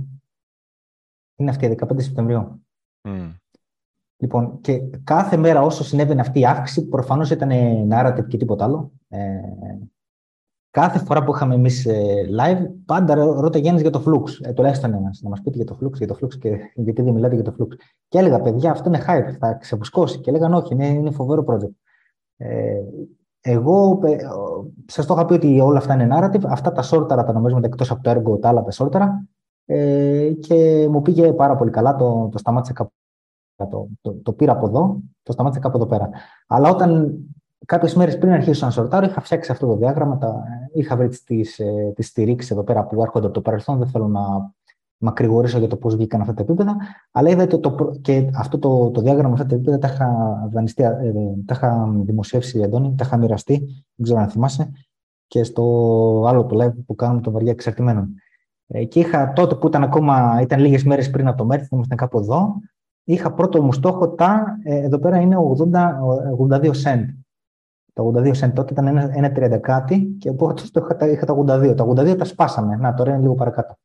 είναι 1.35 1.49
αυτή, 1.49 1.75
15 1.79 2.01
Σεπτεμβρίου. 2.01 2.65
Mm. 3.01 3.35
Λοιπόν, 4.17 4.61
και 4.61 4.79
κάθε 5.03 5.37
μέρα 5.37 5.61
όσο 5.61 5.83
συνέβαινε 5.83 6.21
αυτή 6.21 6.39
η 6.39 6.45
αύξηση, 6.45 6.87
προφανώς 6.87 7.31
ήταν 7.31 7.49
narrative 7.91 8.27
και 8.27 8.37
τίποτα 8.37 8.63
άλλο. 8.63 8.91
Ε, 9.07 9.39
κάθε 10.71 10.99
φορά 10.99 11.23
που 11.23 11.35
είχαμε 11.35 11.55
εμείς 11.55 11.85
ε, 11.85 12.29
live, 12.39 12.67
πάντα 12.85 13.15
ρώταγε 13.15 13.69
ένας 13.69 13.81
για 13.81 13.89
το 13.89 14.03
Flux. 14.05 14.23
Ε, 14.41 14.53
τουλάχιστον 14.53 14.93
ένας. 14.93 15.21
Να 15.21 15.29
μας 15.29 15.41
πείτε 15.41 15.55
για 15.55 15.65
το 15.65 15.77
Flux, 15.81 15.93
για 15.93 16.07
το 16.07 16.17
Flux 16.21 16.37
και 16.39 16.57
γιατί 16.75 17.01
δεν 17.01 17.13
μιλάτε 17.13 17.35
για 17.35 17.43
το 17.43 17.55
Flux. 17.59 17.67
Και 18.07 18.17
έλεγα, 18.17 18.41
παιδιά, 18.41 18.71
αυτό 18.71 18.89
είναι 18.89 19.03
hype, 19.07 19.35
θα 19.39 19.53
ξεπουσκώσει. 19.53 20.19
Και 20.19 20.29
έλεγαν, 20.29 20.53
όχι, 20.53 20.73
είναι, 20.73 20.87
είναι 20.87 21.11
φοβερό 21.11 21.43
project. 21.47 21.73
Ε, 22.37 22.81
εγώ 23.41 23.99
ε, 24.03 24.15
σας 24.85 25.05
το 25.05 25.13
είχα 25.13 25.25
πει 25.25 25.33
ότι 25.33 25.59
όλα 25.59 25.77
αυτά 25.77 25.93
είναι 25.93 26.07
narrative. 26.11 26.43
Αυτά 26.47 26.71
τα 26.71 26.81
σόρταρα 26.81 27.23
τα 27.23 27.33
νομίζουμε 27.33 27.67
εκτός 27.67 27.91
από 27.91 28.03
το 28.03 28.09
έργο, 28.09 28.37
τα 28.37 28.49
άλλα 28.49 28.63
τα 28.63 28.71
σόρταρα. 28.71 29.25
Ε, 29.65 30.31
και 30.39 30.87
μου 30.89 31.01
πήγε 31.01 31.33
πάρα 31.33 31.55
πολύ 31.55 31.71
καλά. 31.71 31.95
Το, 31.95 32.29
το 32.31 32.37
σταμάτησα 32.37 32.73
κάπου. 32.73 32.91
Το, 33.55 33.87
το, 34.01 34.13
το 34.13 34.33
πήρα 34.33 34.51
από 34.51 34.67
εδώ, 34.67 34.99
το 35.23 35.31
σταμάτησα 35.31 35.61
κάπου 35.61 35.77
εδώ 35.77 35.85
πέρα. 35.85 36.09
Αλλά 36.47 36.69
όταν 36.69 37.19
Κάποιες 37.65 37.95
μέρες 37.95 38.17
πριν 38.17 38.31
αρχίσω 38.31 38.65
να 38.65 38.71
σορτάρω, 38.71 39.05
είχα 39.05 39.21
φτιάξει 39.21 39.51
αυτό 39.51 39.67
το 39.67 39.75
διάγραμμα. 39.75 40.17
Τα, 40.17 40.43
είχα 40.73 40.95
βρει 40.95 41.07
τις 41.07 41.61
τις 41.95 42.07
στηρίξεις 42.07 42.51
εδώ 42.51 42.63
πέρα 42.63 42.85
που 42.85 43.01
έρχονται 43.01 43.25
από 43.25 43.35
το 43.35 43.41
παρελθόν. 43.41 43.77
Δεν 43.77 43.87
θέλω 43.87 44.07
να 44.07 44.53
μακρηγορήσω 44.99 45.59
για 45.59 45.67
το 45.67 45.77
πώς 45.77 45.95
βγήκαν 45.95 46.21
αυτά 46.21 46.33
τα 46.33 46.41
επίπεδα. 46.41 46.77
Αλλά 47.11 47.29
είδατε 47.29 47.57
το, 47.57 47.91
και 48.01 48.29
αυτό 48.33 48.59
το, 48.59 48.91
το 48.91 49.01
διάγραμμα, 49.01 49.33
αυτά 49.33 49.45
τα 49.45 49.55
επίπεδα 49.55 49.77
τα 49.77 49.87
είχα, 49.87 50.09
δανειστεί, 50.51 50.83
ε, 50.83 51.11
τα 51.45 51.53
είχα 51.53 51.89
δημοσιεύσει, 52.05 52.63
Αντώνη, 52.63 52.95
τα 52.97 53.05
είχα 53.05 53.17
μοιραστεί. 53.17 53.57
Δεν 53.95 54.03
ξέρω 54.03 54.19
αν 54.19 54.29
θυμάσαι. 54.29 54.71
Και 55.27 55.43
στο 55.43 55.63
άλλο 56.27 56.45
το 56.45 56.63
live 56.63 56.85
που 56.85 56.95
κάνουμε 56.95 57.21
το 57.21 57.31
βαριά 57.31 57.51
εξαρτημένων. 57.51 58.13
Ε, 58.67 58.85
και 58.85 58.99
είχα 58.99 59.33
τότε 59.33 59.55
που 59.55 59.67
ήταν 59.67 59.83
ακόμα, 59.83 60.39
ήταν 60.41 60.59
λίγες 60.59 60.83
μέρες 60.83 61.09
πριν 61.09 61.27
από 61.27 61.37
το 61.37 61.45
Μέρτ, 61.45 61.71
ήμασταν 61.71 61.97
κάπου 61.97 62.17
εδώ. 62.17 62.55
Είχα 63.03 63.33
πρώτο 63.33 63.63
μου 63.63 63.73
στόχο 63.73 64.09
τα, 64.09 64.57
ε, 64.63 64.75
εδώ 64.75 64.99
πέρα 64.99 65.19
είναι 65.19 65.35
80, 65.37 65.99
82 66.37 66.71
cent. 66.71 67.05
Το 67.99 68.13
82 68.15 68.33
cent 68.33 68.51
τότε 68.53 68.73
ήταν 68.73 68.87
ένα, 68.87 69.09
ένα 69.13 69.31
30 69.35 69.59
κάτι 69.61 70.15
και 70.19 70.29
οπότε 70.29 70.63
το 70.71 70.87
είχα, 70.89 71.09
είχα 71.09 71.25
τα 71.25 71.33
82. 71.33 71.75
Τα 71.75 71.85
82 71.87 72.17
τα 72.17 72.25
σπάσαμε. 72.25 72.75
Να, 72.75 72.93
τώρα 72.93 73.11
είναι 73.11 73.21
λίγο 73.21 73.33
παρακάτω. 73.33 73.75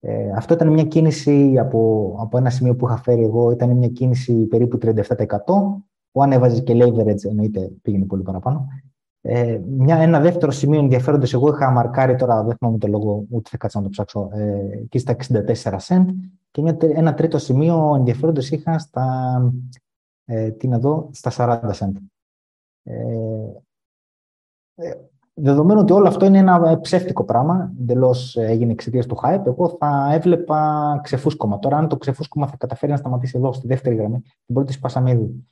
Ε, 0.00 0.30
αυτό 0.36 0.54
ήταν 0.54 0.68
μια 0.68 0.84
κίνηση 0.84 1.58
από, 1.58 2.14
από 2.20 2.38
ένα 2.38 2.50
σημείο 2.50 2.76
που 2.76 2.86
είχα 2.86 2.96
φέρει 2.96 3.24
εγώ, 3.24 3.50
ήταν 3.50 3.76
μια 3.76 3.88
κίνηση 3.88 4.34
περίπου 4.34 4.78
37%. 4.82 4.94
Που 6.12 6.22
αν 6.22 6.32
έβαζε 6.32 6.60
και 6.60 6.72
leverage, 6.76 7.24
εννοείται 7.24 7.70
πήγαινε 7.82 8.04
πολύ 8.04 8.22
παραπάνω. 8.22 8.66
Ε, 9.20 9.60
μια, 9.66 9.96
ένα 9.96 10.20
δεύτερο 10.20 10.52
σημείο 10.52 10.78
ενδιαφέροντος, 10.78 11.34
εγώ 11.34 11.48
είχα 11.48 11.70
μαρκάρει 11.70 12.16
τώρα, 12.16 12.42
δεν 12.42 12.56
θυμάμαι 12.56 12.78
το 12.78 12.86
λόγο, 12.86 13.24
ούτε 13.30 13.50
θα 13.50 13.56
κάτσω 13.56 13.78
να 13.78 13.84
το 13.84 13.90
ψάξω, 13.90 14.28
ε, 14.32 14.78
εκεί 14.82 14.98
στα 14.98 15.16
64 15.28 15.78
cent. 15.78 16.06
Και 16.50 16.62
μια, 16.62 16.76
ένα 16.80 17.14
τρίτο 17.14 17.38
σημείο 17.38 17.94
ενδιαφέροντος 17.96 18.50
είχα 18.50 18.78
στα, 18.78 19.38
ε, 20.24 20.50
τι 20.50 20.68
να 20.68 20.78
δω, 20.78 21.08
στα 21.12 21.30
40 21.30 21.70
cent. 21.72 21.92
Ε, 22.84 22.94
ε, 24.74 24.92
δεδομένου 25.34 25.80
ότι 25.80 25.92
όλο 25.92 26.08
αυτό 26.08 26.24
είναι 26.24 26.38
ένα 26.38 26.80
ψεύτικο 26.80 27.24
πράγμα, 27.24 27.72
εντελώς 27.80 28.36
έγινε 28.36 28.72
εξαιτίας 28.72 29.06
του 29.06 29.16
hype, 29.22 29.46
εγώ 29.46 29.76
θα 29.78 30.08
έβλεπα 30.12 31.00
ξεφούσκωμα. 31.02 31.58
Τώρα, 31.58 31.76
αν 31.76 31.88
το 31.88 31.96
ξεφούσκωμα 31.96 32.46
θα 32.46 32.56
καταφέρει 32.56 32.92
να 32.92 32.98
σταματήσει 32.98 33.38
εδώ, 33.38 33.52
στη 33.52 33.66
δεύτερη 33.66 33.94
γραμμή, 33.94 34.20
την 34.20 34.54
πρώτη 34.54 34.72
σπάσαμε 34.72 35.10
ήδη. 35.10 35.46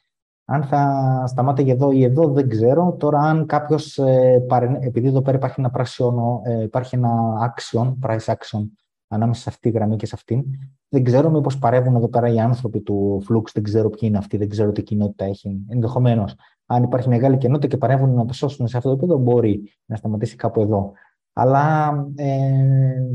Αν 0.44 0.62
θα 0.62 1.24
σταμάτηγε 1.26 1.72
εδώ 1.72 1.90
ή 1.92 2.02
εδώ, 2.02 2.28
δεν 2.28 2.48
ξέρω. 2.48 2.96
Τώρα, 2.98 3.18
αν 3.18 3.46
κάποιος, 3.46 3.98
ε, 3.98 4.46
επειδή 4.80 5.06
εδώ 5.08 5.22
πέρα 5.22 5.36
υπάρχει 5.36 5.60
ένα 5.60 5.70
πράσινο, 5.70 6.42
ε, 6.44 6.62
υπάρχει 6.62 6.96
ένα 6.96 7.12
action, 7.54 7.94
price 8.02 8.24
action, 8.24 8.68
ανάμεσα 9.08 9.40
σε 9.42 9.48
αυτή 9.48 9.70
τη 9.70 9.76
γραμμή 9.76 9.96
και 9.96 10.06
σε 10.06 10.14
αυτήν. 10.14 10.44
Δεν 10.88 11.04
ξέρω 11.04 11.30
μήπως 11.30 11.58
παρεύουν 11.58 11.94
εδώ 11.94 12.08
πέρα 12.08 12.28
οι 12.28 12.40
άνθρωποι 12.40 12.80
του 12.80 13.22
Flux, 13.28 13.42
δεν 13.52 13.62
ξέρω 13.62 13.90
ποιοι 13.90 14.00
είναι 14.02 14.18
αυτοί, 14.18 14.36
δεν 14.36 14.48
ξέρω 14.48 14.72
τι 14.72 14.82
κοινότητα 14.82 15.24
έχει. 15.24 15.64
Ενδεχομένως 15.68 16.34
αν 16.74 16.82
υπάρχει 16.82 17.08
μεγάλη 17.08 17.36
κενότητα 17.36 17.66
και 17.66 17.76
παρέμβουν 17.76 18.14
να 18.14 18.24
το 18.24 18.32
σώσουν 18.32 18.68
σε 18.68 18.76
αυτό 18.76 18.88
το 18.88 18.94
επίπεδο, 18.94 19.18
μπορεί 19.18 19.72
να 19.84 19.96
σταματήσει 19.96 20.36
κάπου 20.36 20.60
εδώ. 20.60 20.92
Αλλά 21.32 21.88
ε, 22.16 22.28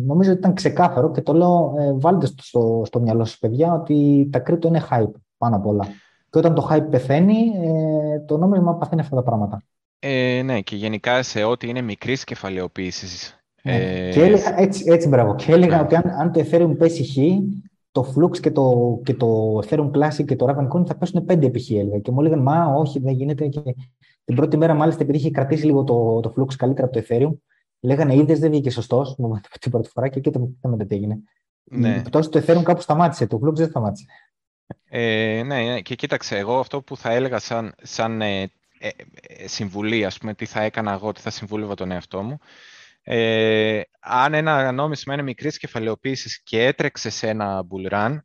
νομίζω 0.06 0.30
ότι 0.32 0.40
ήταν 0.40 0.54
ξεκάθαρο 0.54 1.12
και 1.12 1.22
το 1.22 1.34
λέω, 1.34 1.74
ε, 1.78 1.94
βάλτε 1.94 2.26
στο, 2.26 2.82
στο 2.86 3.00
μυαλό 3.00 3.26
σας 3.26 3.38
παιδιά, 3.38 3.74
ότι 3.74 4.30
τα 4.32 4.40
κρύπτο 4.40 4.68
είναι 4.68 4.84
hype 4.90 5.12
πάνω 5.38 5.56
απ' 5.56 5.66
όλα. 5.66 5.86
Και 6.30 6.38
όταν 6.38 6.54
το 6.54 6.68
hype 6.72 6.88
πεθαίνει, 6.90 7.36
ε, 7.36 8.20
το 8.20 8.38
νόμισμα 8.38 8.76
παθαίνει 8.76 9.02
αυτά 9.02 9.16
τα 9.16 9.24
πράγματα. 9.24 9.64
Ε, 10.00 10.42
ναι, 10.44 10.62
και 10.62 10.76
γενικά 10.76 11.24
σε 11.24 11.44
ό,τι 11.44 11.70
είναι 11.70 11.82
μικρής 11.82 12.24
κεφαλαιοποίησης. 12.24 13.42
Ναι. 13.64 13.76
Ε, 13.76 14.12
και 14.12 14.24
έλεγα, 14.24 14.60
έτσι, 14.60 14.84
έτσι 14.88 15.08
μπράβο. 15.08 15.36
Και 15.36 15.52
έλεγα 15.52 15.76
ναι. 15.76 15.82
ότι 15.82 15.96
αν, 15.96 16.10
αν 16.20 16.32
το 16.32 16.46
Ethereum 16.50 16.78
πέσει 16.78 17.04
χ, 17.04 17.16
το 17.98 18.14
Flux 18.16 18.40
και 18.40 18.52
το, 18.52 19.00
και 19.04 19.14
το 19.14 19.60
Ethereum 19.66 19.92
Classic 19.92 20.26
και 20.26 20.36
το 20.36 20.46
Ravencoin 20.50 20.86
θα 20.86 20.98
πέσουν 20.98 21.26
5 21.30 21.44
επί 21.44 21.62
Και 22.02 22.12
μου 22.12 22.20
έλεγαν, 22.20 22.42
Μα 22.42 22.66
όχι, 22.66 23.00
δεν 23.00 23.14
γίνεται. 23.14 23.48
Και 23.48 23.62
την 24.24 24.36
πρώτη 24.36 24.58
μέρα, 24.58 24.74
μάλιστα, 24.74 25.04
επειδή 25.04 25.18
είχε 25.18 25.32
κρατήσει 25.32 25.66
λίγο 25.66 25.84
το, 25.84 26.20
το 26.20 26.34
Flux 26.38 26.56
καλύτερα 26.56 26.88
από 26.88 27.00
το 27.00 27.06
Ethereum, 27.08 27.38
λέγανε 27.80 28.16
είδες 28.16 28.40
δεν 28.40 28.52
βγήκε 28.52 28.70
σωστός. 28.70 29.16
Μου 29.18 29.40
την 29.60 29.72
πρώτη 29.72 29.90
φορά 29.90 30.08
και 30.08 30.20
κοίτα 30.20 30.40
μετά 30.62 30.86
τι 30.86 30.96
έγινε. 30.96 31.20
Ναι. 31.64 31.96
Η 31.98 32.02
πτώση 32.02 32.30
του 32.30 32.44
Ethereum 32.46 32.64
κάπου 32.64 32.82
σταμάτησε, 32.82 33.28
το 33.28 33.40
Flux 33.44 33.54
δεν 33.54 33.68
σταμάτησε. 33.68 34.06
Ε, 34.90 35.42
ναι, 35.46 35.62
ναι, 35.62 35.82
και 35.82 35.96
κοίταξε, 35.96 36.38
εγώ 36.38 36.60
αυτό 36.60 36.82
που 36.82 36.98
θα 36.98 37.12
έλεγα 37.12 37.40
σαν, 37.40 37.74
σαν 37.82 38.22
ε, 38.22 38.42
ε, 38.80 38.90
ε 39.28 39.48
συμβουλή, 39.48 40.06
ας 40.06 40.18
πούμε, 40.18 40.34
τι 40.34 40.46
θα 40.46 40.62
έκανα 40.62 40.92
εγώ, 40.92 41.12
τι 41.12 41.22
θα 41.22 41.30
συμβούλευα 41.30 41.76
τον 41.76 41.92
εαυτό 41.92 42.22
μου, 42.22 42.40
Ε, 43.10 43.82
αν 44.00 44.34
ένα 44.34 44.72
νόμισμα 44.72 45.14
είναι 45.14 45.24
μικρής 45.24 45.58
κεφαλαιοποίησης 45.58 46.44
και 46.44 46.66
έτρεξε 46.66 47.10
σε 47.10 47.28
ένα 47.28 47.64
bull 47.70 47.94
run, 47.94 48.18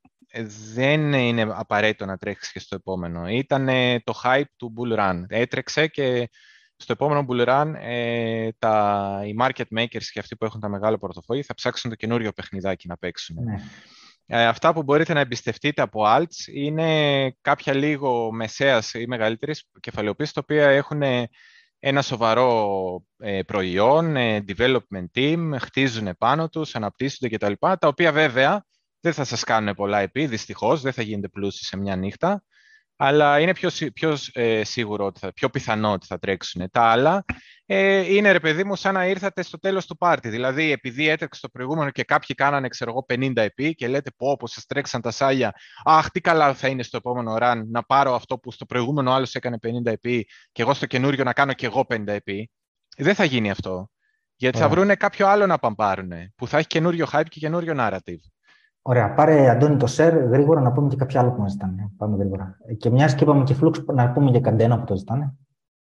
δεν 0.75 1.13
είναι 1.13 1.47
απαραίτητο 1.51 2.07
να 2.07 2.17
τρέξεις 2.17 2.53
και 2.53 2.59
στο 2.59 2.75
επόμενο. 2.75 3.29
Ήταν 3.29 3.67
το 4.05 4.21
hype 4.25 4.43
του 4.57 4.75
bull 4.77 4.99
run. 4.99 5.23
Έτρεξε 5.29 5.87
και 5.87 6.31
στο 6.77 6.93
επόμενο 6.93 7.27
bull 7.29 7.49
run 7.49 7.73
ε, 7.81 8.49
τα, 8.59 9.23
οι 9.27 9.35
market 9.41 9.79
makers 9.79 10.05
και 10.13 10.19
αυτοί 10.19 10.37
που 10.37 10.45
έχουν 10.45 10.61
τα 10.61 10.69
μεγάλα 10.69 10.99
πορτοφόλια 10.99 11.45
θα 11.47 11.55
ψάξουν 11.55 11.91
το 11.91 11.97
καινούριο 11.97 12.33
παιχνιδάκι 12.33 12.89
να 12.89 12.97
παίξουν. 12.97 13.37
Ναι. 13.45 13.55
Ε, 14.27 14.47
αυτά 14.47 14.73
που 14.73 14.83
μπορείτε 14.83 15.13
να 15.13 15.21
εμπιστευτείτε 15.21 15.83
από 15.83 16.03
alts 16.07 16.53
είναι 16.53 17.31
κάποια 17.41 17.75
λίγο 17.75 18.33
μεσαίας 18.33 18.95
ή 18.95 19.07
μεγαλύτερης 19.07 19.65
κεφαλαιοποίησης, 19.81 20.35
τα 20.35 20.41
οποία 20.45 20.69
έχουν 20.69 21.03
ένα 21.85 22.03
σοβαρό 22.03 23.07
ε, 23.19 23.43
προϊόν, 23.43 24.17
ε, 24.17 24.45
development 24.49 25.07
team, 25.15 25.51
χτίζουν 25.59 26.17
πάνω 26.19 26.49
τους, 26.49 26.75
αναπτύσσονται 26.75 27.37
κτλ. 27.37 27.53
Τα 27.59 27.89
οποία 27.89 28.13
βέβαια 28.13 28.67
δεν 29.01 29.13
θα 29.13 29.25
σας 29.25 29.45
κάνουν 29.45 29.75
πολλά 29.75 29.99
επί, 29.99 30.27
δυστυχώς, 30.27 30.81
δεν 30.81 30.93
θα 30.93 31.03
γίνετε 31.03 31.29
πλούσιοι 31.29 31.65
σε 31.65 31.77
μια 31.77 31.97
νύχτα 31.97 32.45
αλλά 32.97 33.41
είναι 33.41 33.53
πιο, 33.53 33.71
πιο 33.95 34.17
ε, 34.33 34.65
σίγουρο, 34.65 35.05
ότι 35.05 35.19
θα, 35.19 35.33
πιο 35.33 35.51
πιθανό 35.51 35.93
ότι 35.93 36.07
θα 36.07 36.19
τρέξουν. 36.19 36.71
Τα 36.71 36.83
άλλα 36.83 37.25
ε, 37.67 38.15
είναι, 38.15 38.33
ρε 38.33 38.41
παιδί 38.41 38.65
μου, 38.65 38.77
σαν 38.77 38.95
να 38.95 39.07
ήρθατε 39.07 39.43
στο 39.43 39.59
τέλος 39.59 39.87
του 39.87 39.97
πάρτι. 39.97 40.29
Δηλαδή, 40.29 40.71
επειδή 40.71 41.09
έτρεξε 41.09 41.41
το 41.41 41.49
προηγούμενο 41.49 41.91
και 41.91 42.05
κάποιοι 42.05 42.35
κάνανε, 42.35 42.69
ξέρω 42.69 42.91
εγώ, 42.91 43.05
50 43.09 43.37
επί 43.37 43.75
και 43.75 43.89
λέτε, 43.89 44.11
πω, 44.17 44.37
πω 44.37 44.47
σας 44.47 44.67
τρέξαν 44.67 45.01
τα 45.01 45.11
σάλια, 45.11 45.53
αχ, 45.85 46.11
τι 46.11 46.21
καλά 46.21 46.55
θα 46.55 46.69
είναι 46.69 46.83
στο 46.83 46.97
επόμενο 46.97 47.37
run 47.41 47.63
να 47.67 47.83
πάρω 47.83 48.15
αυτό 48.15 48.39
που 48.39 48.53
στο 48.53 48.67
προηγούμενο 48.67 49.13
άλλος 49.13 49.35
έκανε 49.35 49.59
50 49.63 49.87
επί 49.87 50.29
και 50.53 50.63
εγώ 50.63 50.75
στο 50.75 50.87
καινούριο 50.87 51.25
να 51.25 51.33
κάνω 51.33 51.53
και 51.53 51.67
εγώ 51.67 51.87
50 51.89 52.07
επί. 52.07 52.51
Δεν 52.97 53.15
θα 53.15 53.25
γίνει 53.25 53.51
αυτό. 53.51 53.91
Γιατί 54.37 54.59
θα 54.59 54.69
βρουν 54.69 54.97
κάποιο 54.97 55.27
άλλο 55.27 55.47
να 55.47 55.59
παμπάρουν, 55.59 56.13
που 56.37 56.47
θα 56.47 56.59
έχει 56.59 56.67
καινούριο 56.67 57.07
hype 57.13 57.29
και 57.29 57.39
καινούριο 57.39 57.75
narrative. 57.77 58.21
Ωραία. 58.83 59.15
Πάρε, 59.15 59.49
Αντώνη, 59.51 59.77
το 59.77 59.87
σερ 59.87 60.15
γρήγορα 60.15 60.61
να 60.61 60.73
πούμε 60.73 60.89
και 60.89 60.97
κάποια 60.97 61.21
άλλα 61.21 61.33
που 61.33 61.41
μας 61.41 61.51
ζητάνε. 61.51 61.91
Πάμε 61.97 62.17
γρήγορα. 62.17 62.59
Και 62.77 62.91
μιας 62.91 63.15
και 63.15 63.25
είπαμε 63.25 63.45
και 63.45 63.55
φλούξ, 63.55 63.85
να 63.85 64.13
πούμε 64.13 64.31
για 64.31 64.41
καντένα 64.41 64.79
που 64.79 64.85
το 64.85 64.97
ζητάνε. 64.97 65.35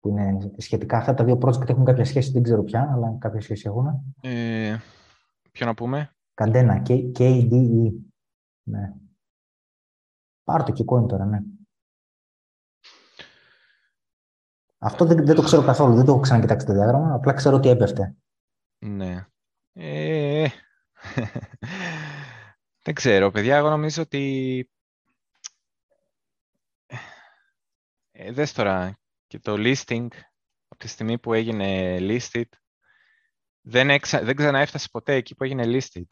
Που 0.00 0.08
είναι 0.08 0.50
σχετικά. 0.56 0.96
Αυτά 0.96 1.14
τα 1.14 1.24
δύο 1.24 1.38
project 1.42 1.68
έχουν 1.68 1.84
κάποια 1.84 2.04
σχέση, 2.04 2.32
δεν 2.32 2.42
ξέρω 2.42 2.62
πια, 2.62 2.90
αλλά 2.92 3.16
κάποια 3.18 3.40
σχέση 3.40 3.66
έχουν. 3.66 3.86
Ε, 4.20 4.76
ποιο 5.52 5.66
να 5.66 5.74
πούμε; 5.74 6.10
Καντένα. 6.34 6.82
KDE. 6.88 7.92
Ναι. 8.62 8.92
Πάρ 10.44 10.62
το 10.62 10.72
και 10.72 10.84
coin 10.86 11.08
τώρα, 11.08 11.24
ναι. 11.24 11.38
Αυτό 14.78 15.04
δεν, 15.04 15.24
δεν 15.26 15.34
το 15.34 15.42
ξέρω 15.42 15.62
καθόλου. 15.62 15.94
Δεν 15.94 16.04
το 16.04 16.12
έχω 16.12 16.20
ξανακοιτάξει 16.20 16.66
το 16.66 16.72
διάγραμμα. 16.72 17.14
Απλά 17.14 17.32
ξέρω 17.32 17.56
ότι 17.56 17.68
έπεφτε. 17.68 18.14
Ναι. 18.78 19.26
Ε, 19.72 20.48
δεν 22.82 22.94
ξέρω, 22.94 23.30
παιδιά, 23.30 23.56
εγώ 23.56 23.68
νομίζω 23.68 24.02
ότι... 24.02 24.70
Ε, 28.12 28.32
δες 28.32 28.52
τώρα, 28.52 28.98
και 29.26 29.38
το 29.38 29.54
listing, 29.56 30.08
από 30.68 30.78
τη 30.78 30.88
στιγμή 30.88 31.18
που 31.18 31.32
έγινε 31.32 31.96
listed, 32.00 32.48
δεν, 33.60 33.90
εξα... 33.90 34.24
δεν 34.24 34.36
ξαναέφτασε 34.36 34.88
ποτέ 34.90 35.14
εκεί 35.14 35.34
που 35.34 35.44
έγινε 35.44 35.64
listed. 35.66 36.06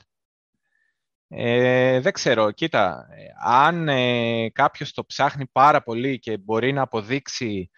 Ε, 1.28 2.01
δεν 2.01 2.12
ξέρω, 2.12 2.51
κοίτα, 2.51 3.09
αν 3.44 3.88
ε, 3.88 4.51
κάποιος 4.51 4.92
το 4.92 5.05
ψάχνει 5.05 5.47
πάρα 5.47 5.82
πολύ 5.82 6.18
και 6.18 6.38
μπορεί 6.38 6.72
να 6.72 6.82
αποδείξει 6.82 7.70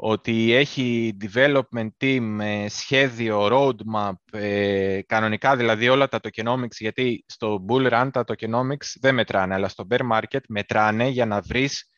ότι 0.00 0.52
έχει 0.52 1.16
development 1.20 1.88
team, 2.00 2.38
ε, 2.40 2.68
σχέδιο, 2.68 3.48
roadmap, 3.50 4.12
ε, 4.32 5.00
κανονικά 5.06 5.56
δηλαδή 5.56 5.88
όλα 5.88 6.08
τα 6.08 6.20
tokenomics, 6.22 6.76
γιατί 6.78 7.24
στο 7.26 7.64
bull 7.68 7.90
run 7.90 8.08
τα 8.12 8.24
tokenomics 8.26 8.86
δεν 9.00 9.14
μετράνε, 9.14 9.54
αλλά 9.54 9.68
στο 9.68 9.86
bear 9.90 10.10
market 10.12 10.40
μετράνε 10.48 11.08
για 11.08 11.26
να 11.26 11.40
βρεις 11.40 11.90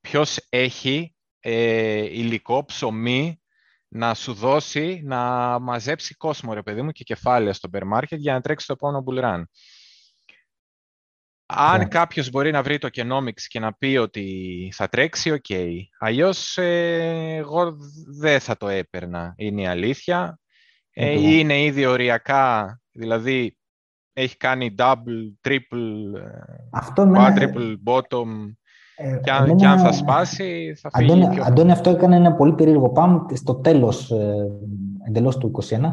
ποιος 0.00 0.46
έχει 0.48 1.14
ε, 1.40 2.02
υλικό, 2.02 2.64
ψωμί, 2.64 3.40
να 3.88 4.14
σου 4.14 4.32
δώσει, 4.32 5.00
να 5.04 5.58
μαζέψει 5.58 6.14
κόσμο, 6.14 6.52
ρε 6.52 6.62
παιδί 6.62 6.82
μου, 6.82 6.90
και 6.90 7.04
κεφάλαια 7.04 7.52
στο 7.52 7.68
bear 7.72 7.98
market 7.98 8.18
για 8.18 8.32
να 8.32 8.40
τρέξεις 8.40 8.66
το 8.66 8.72
επόμενο 8.72 9.04
bull 9.06 9.24
run. 9.24 9.42
Αν 11.56 11.78
ναι. 11.78 11.84
κάποιος 11.84 12.30
μπορεί 12.30 12.50
να 12.50 12.62
βρει 12.62 12.78
tokenomics 12.78 13.42
και 13.48 13.60
να 13.60 13.72
πει 13.72 13.96
ότι 13.96 14.72
θα 14.74 14.88
τρέξει, 14.88 15.30
OK. 15.30 15.44
Okay. 15.48 15.72
Αλλιώς 15.98 16.58
ε, 16.58 17.34
εγώ 17.36 17.76
δεν 18.18 18.40
θα 18.40 18.56
το 18.56 18.68
έπαιρνα, 18.68 19.34
είναι 19.36 19.60
η 19.60 19.66
αλήθεια. 19.66 20.38
Ε, 20.92 21.10
είναι 21.10 21.62
ήδη 21.62 21.86
οριακά, 21.86 22.80
δηλαδή 22.92 23.56
έχει 24.12 24.36
κάνει 24.36 24.74
double, 24.78 25.48
triple, 25.48 26.20
Αυτό 26.70 27.12
quadruple, 27.14 27.74
bottom 27.84 28.54
ε, 28.96 29.20
και, 29.22 29.30
αν, 29.30 29.56
και 29.56 29.66
αν 29.66 29.78
θα 29.78 29.92
σπάσει 29.92 30.74
θα 30.80 30.90
φύγει 30.92 31.12
Αντώνη, 31.12 31.34
πιο... 31.34 31.44
Αντώνη, 31.44 31.72
αυτό 31.72 31.90
έκανε 31.90 32.16
ένα 32.16 32.32
πολύ 32.32 32.54
περίεργο 32.54 32.88
πάμε 32.90 33.20
στο 33.32 33.54
τέλος 33.54 34.10
ε, 34.10 34.46
εντελώς 35.08 35.36
του 35.36 35.52
2021 35.68 35.70
ε, 35.70 35.88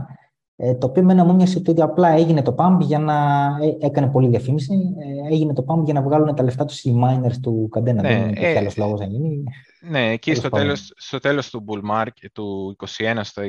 το 0.58 0.88
οποίο 0.88 1.02
εμένα 1.02 1.24
μου 1.24 1.36
μοιάζει 1.36 1.58
ότι 1.58 1.82
απλά 1.82 2.10
έγινε 2.10 2.42
το 2.42 2.56
pump 2.58 2.78
για 2.80 3.00
να 3.00 3.14
ε, 3.62 3.86
έκανε 3.86 4.08
πολύ 4.08 4.28
διαφήμιση. 4.28 4.74
Ε, 4.74 5.34
έγινε 5.34 5.54
το 5.54 5.66
pump 5.68 5.84
για 5.84 5.94
να 5.94 6.02
βγάλουν 6.02 6.36
τα 6.36 6.44
λεφτά 6.44 6.66
τους 6.66 6.84
οι 6.84 7.00
miners 7.04 7.36
του 7.42 7.68
Καντένα. 7.72 8.02
Ναι, 8.02 8.08
Δεν 8.08 8.28
είναι 8.28 8.40
ε, 8.40 8.58
άλλος 8.58 8.78
λόγος 8.78 9.00
να 9.00 9.06
γίνει. 9.06 9.44
Ναι, 9.82 10.12
εκεί 10.12 10.34
στο 10.34 10.50
τέλος, 10.50 10.94
στο 10.96 11.20
τέλος 11.20 11.50
του 11.50 11.66
bull 11.68 11.98
market, 11.98 12.28
του 12.34 12.76
21 12.98 13.20
στο 13.22 13.42
69, 13.42 13.48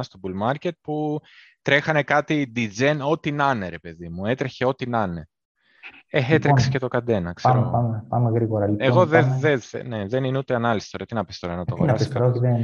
στο 0.00 0.20
bull 0.22 0.50
market, 0.50 0.70
που 0.80 1.20
τρέχανε 1.62 2.02
κάτι 2.02 2.52
DGen, 2.56 2.98
ό,τι 3.10 3.32
να 3.32 3.50
είναι, 3.54 3.68
ρε 3.68 3.78
παιδί 3.78 4.08
μου. 4.08 4.26
Έτρεχε 4.26 4.64
ό,τι 4.64 4.88
να 4.88 5.02
είναι. 5.02 5.28
Ε, 6.10 6.18
λοιπόν, 6.18 6.34
έτρεξε 6.34 6.68
και 6.68 6.78
το 6.78 6.88
καντένα, 6.88 7.32
ξέρω. 7.32 7.54
Πάμε, 7.54 7.70
πάμε, 7.70 8.04
πάμε 8.08 8.30
γρήγορα. 8.30 8.66
Λοιπόν, 8.66 8.86
Εγώ 8.86 9.06
δεν, 9.06 9.26
δε, 9.40 9.56
ναι, 9.86 10.06
δεν 10.06 10.24
είναι 10.24 10.38
ούτε 10.38 10.54
ανάλυση 10.54 10.90
τώρα. 10.90 11.04
Τι 11.04 11.14
να 11.14 11.24
πεις 11.24 11.38
τώρα 11.38 11.56
να 11.56 11.64
το 11.64 11.74
αγοράσει. 11.76 12.08
Δεν... 12.40 12.56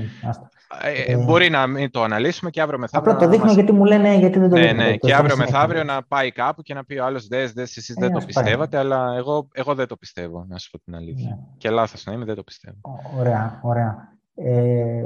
Ε, 0.82 1.12
ε, 1.12 1.16
μπορεί 1.16 1.50
να 1.50 1.66
μην 1.66 1.90
το 1.90 2.02
αναλύσουμε 2.02 2.50
και 2.50 2.60
αύριο 2.60 2.78
μεθαύριο. 2.78 3.12
Απλά 3.12 3.24
το 3.24 3.30
δείχνω 3.30 3.46
μας... 3.46 3.54
γιατί 3.54 3.72
μου 3.72 3.84
λένε 3.84 4.14
γιατί 4.14 4.38
δεν 4.38 4.50
το 4.50 4.56
Ναι, 4.56 4.72
ναι, 4.72 4.96
και 4.96 5.14
αύριο 5.14 5.36
μεθαύριο 5.36 5.84
να 5.84 6.02
πάει 6.02 6.32
κάπου 6.32 6.62
και 6.62 6.74
να 6.74 6.84
πει 6.84 6.98
ο 6.98 7.04
άλλος 7.04 7.26
δες, 7.26 7.52
δες, 7.52 7.76
εσείς 7.76 7.94
δεν 7.94 8.10
ε, 8.10 8.18
το 8.18 8.26
πιστεύατε, 8.26 8.78
αλλά 8.78 9.14
εγώ, 9.16 9.48
εγώ 9.52 9.74
δεν 9.74 9.86
το 9.86 9.96
πιστεύω, 9.96 10.44
να 10.48 10.58
σου 10.58 10.70
πω 10.70 10.78
την 10.78 10.94
αλήθεια. 10.94 11.28
Ναι. 11.28 11.36
Και 11.56 11.70
λάθος 11.70 12.04
να 12.04 12.12
είμαι, 12.12 12.24
δεν 12.24 12.34
το 12.34 12.42
πιστεύω. 12.42 12.78
Ωραία, 13.18 13.60
ωραία. 13.62 14.12
Ε, 14.34 15.04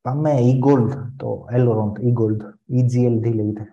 πάμε 0.00 0.34
e-gold, 0.38 0.90
το 1.16 1.46
Elrond 1.52 1.92
e-gold, 1.92 2.40
EGLD 2.78 3.34
λέγεται. 3.34 3.68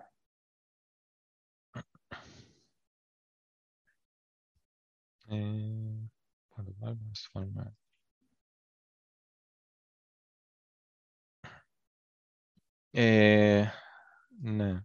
Ε, 5.32 6.10
θα 6.48 6.62
το 6.64 6.74
βάλουμε 6.78 7.10
στο 7.12 7.40
format. 7.40 7.72
Ε, 12.90 13.66
ναι. 14.40 14.84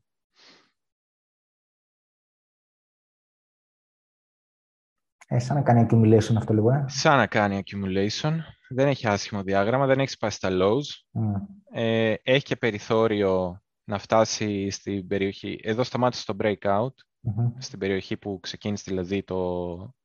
Ε, 5.27 5.39
σαν 5.39 5.55
να 5.55 5.61
κάνει 5.61 5.87
accumulation 5.89 6.35
αυτό 6.37 6.53
λίγο, 6.53 6.71
ε. 6.71 6.85
Σαν 6.87 7.17
να 7.17 7.27
κάνει 7.27 7.63
accumulation. 7.65 8.37
Δεν 8.69 8.87
έχει 8.87 9.07
άσχημο 9.07 9.43
διάγραμμα, 9.43 9.85
δεν 9.85 9.99
έχει 9.99 10.09
σπάσει 10.09 10.39
τα 10.39 10.49
lows. 10.51 11.19
Mm. 11.19 11.41
Ε, 11.71 12.13
έχει 12.23 12.45
και 12.45 12.55
περιθώριο 12.55 13.61
να 13.83 13.97
φτάσει 13.97 14.69
στην 14.69 15.07
περιοχή. 15.07 15.59
Εδώ 15.63 15.83
σταμάτησε 15.83 16.25
το 16.25 16.35
breakout, 16.39 16.87
mm-hmm. 16.87 17.53
στην 17.57 17.79
περιοχή 17.79 18.17
που 18.17 18.39
ξεκίνησε 18.39 18.83
δηλαδή 18.87 19.23
το, 19.23 19.95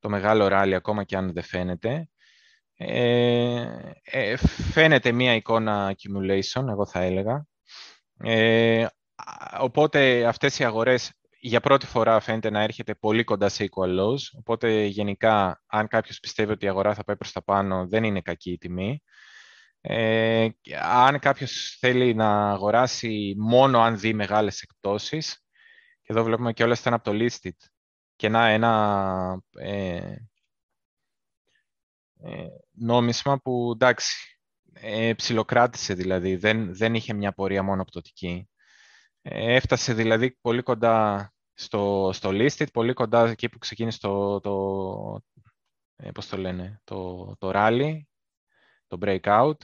το 0.00 0.08
μεγάλο 0.08 0.48
ράλι, 0.48 0.74
ακόμα 0.74 1.04
και 1.04 1.16
αν 1.16 1.32
δεν 1.32 1.42
φαίνεται. 1.42 2.08
Ε, 2.74 3.66
ε, 4.02 4.36
φαίνεται 4.72 5.12
μία 5.12 5.34
εικόνα 5.34 5.94
accumulation, 5.94 6.68
εγώ 6.68 6.86
θα 6.86 7.00
έλεγα. 7.00 7.46
Ε, 8.22 8.86
οπότε 9.58 10.24
αυτές 10.26 10.58
οι 10.58 10.64
αγορές 10.64 11.12
για 11.40 11.60
πρώτη 11.60 11.86
φορά 11.86 12.20
φαίνεται 12.20 12.50
να 12.50 12.62
έρχεται 12.62 12.94
πολύ 12.94 13.24
κοντά 13.24 13.48
σε 13.48 13.68
equal 13.70 14.00
lows, 14.00 14.38
οπότε 14.38 14.84
γενικά 14.84 15.62
αν 15.66 15.88
κάποιος 15.88 16.20
πιστεύει 16.20 16.52
ότι 16.52 16.64
η 16.64 16.68
αγορά 16.68 16.94
θα 16.94 17.04
πάει 17.04 17.16
προς 17.16 17.32
τα 17.32 17.42
πάνω 17.42 17.86
δεν 17.86 18.04
είναι 18.04 18.20
κακή 18.20 18.50
η 18.50 18.58
τιμή. 18.58 19.02
Ε, 19.80 20.48
αν 20.82 21.18
κάποιος 21.18 21.76
θέλει 21.80 22.14
να 22.14 22.50
αγοράσει 22.50 23.34
μόνο 23.38 23.80
αν 23.80 23.98
δει 23.98 24.14
μεγάλες 24.14 24.60
εκπτώσεις, 24.60 25.44
και 26.02 26.12
εδώ 26.12 26.22
βλέπουμε 26.24 26.52
και 26.52 26.62
όλα 26.62 26.72
αυτά 26.72 26.94
από 26.94 27.10
το 27.10 27.24
listed, 27.24 27.56
και 28.20 28.28
να 28.28 28.48
ένα 28.48 29.42
ε, 29.52 30.14
ε, 32.22 32.46
νόμισμα 32.70 33.38
που 33.38 33.70
εντάξει, 33.72 34.38
ε, 34.72 35.12
ψιλοκράτησε 35.16 35.94
δηλαδή, 35.94 36.36
δεν, 36.36 36.74
δεν 36.74 36.94
είχε 36.94 37.12
μια 37.12 37.32
πορεία 37.32 37.62
μόνο 37.62 37.84
πτωτική. 37.84 38.48
Ε, 39.22 39.54
έφτασε 39.54 39.94
δηλαδή 39.94 40.36
πολύ 40.40 40.62
κοντά 40.62 41.32
στο, 41.54 42.10
στο 42.12 42.30
listed, 42.32 42.72
πολύ 42.72 42.92
κοντά 42.92 43.28
εκεί 43.28 43.48
που 43.48 43.58
ξεκίνησε 43.58 43.98
το, 43.98 44.40
το, 44.40 44.52
ε, 45.96 46.10
πώς 46.10 46.28
το 46.28 46.36
λένε, 46.36 46.80
το, 46.84 47.32
το 47.38 47.50
rally, 47.54 48.00
το 48.86 48.98
breakout. 49.00 49.56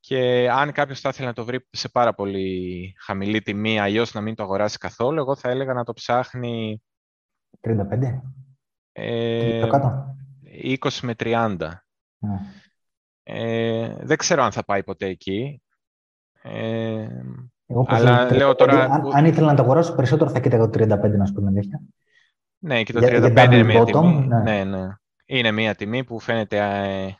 Και 0.00 0.50
αν 0.50 0.72
κάποιος 0.72 1.00
θα 1.00 1.08
ήθελε 1.08 1.26
να 1.26 1.34
το 1.34 1.44
βρει 1.44 1.68
σε 1.70 1.88
πάρα 1.88 2.14
πολύ 2.14 2.94
χαμηλή 2.98 3.42
τιμή, 3.42 3.80
αλλιώς 3.80 4.12
να 4.12 4.20
μην 4.20 4.34
το 4.34 4.42
αγοράσει 4.42 4.78
καθόλου, 4.78 5.18
εγώ 5.18 5.36
θα 5.36 5.50
έλεγα 5.50 5.72
να 5.72 5.84
το 5.84 5.92
ψάχνει... 5.92 6.82
35? 7.62 8.20
Ε, 8.92 9.66
20 10.80 10.88
με 11.02 11.14
30. 11.18 11.56
Ναι. 12.18 12.40
Ε, 13.22 13.96
δεν 14.00 14.16
ξέρω 14.16 14.42
αν 14.42 14.52
θα 14.52 14.64
πάει 14.64 14.82
ποτέ 14.82 15.06
εκεί. 15.06 15.62
Ε, 16.42 17.06
εγώ 17.66 17.84
αλλά 17.88 18.34
λέω 18.34 18.54
τώρα... 18.54 18.84
Αν, 18.84 19.10
αν 19.14 19.24
ήθελα 19.24 19.46
να 19.46 19.54
το 19.54 19.62
αγοράσω 19.62 19.94
περισσότερο 19.94 20.30
θα 20.30 20.40
κοίταγα 20.40 20.68
το 20.68 20.84
35 20.84 21.16
να 21.16 21.26
σου 21.26 21.32
πούμε 21.32 21.48
αλήθεια. 21.48 21.80
Ναι, 22.58 22.82
και 22.82 22.92
το 22.92 23.00
35 23.02 23.44
είναι 23.44 23.62
μια 23.62 23.84
τιμή. 23.84 24.26
Ναι. 24.26 24.38
ναι, 24.38 24.64
ναι. 24.64 24.88
Είναι 25.26 25.50
μια 25.50 25.74
τιμή 25.74 26.04
που 26.04 26.20
φαίνεται 26.20 26.60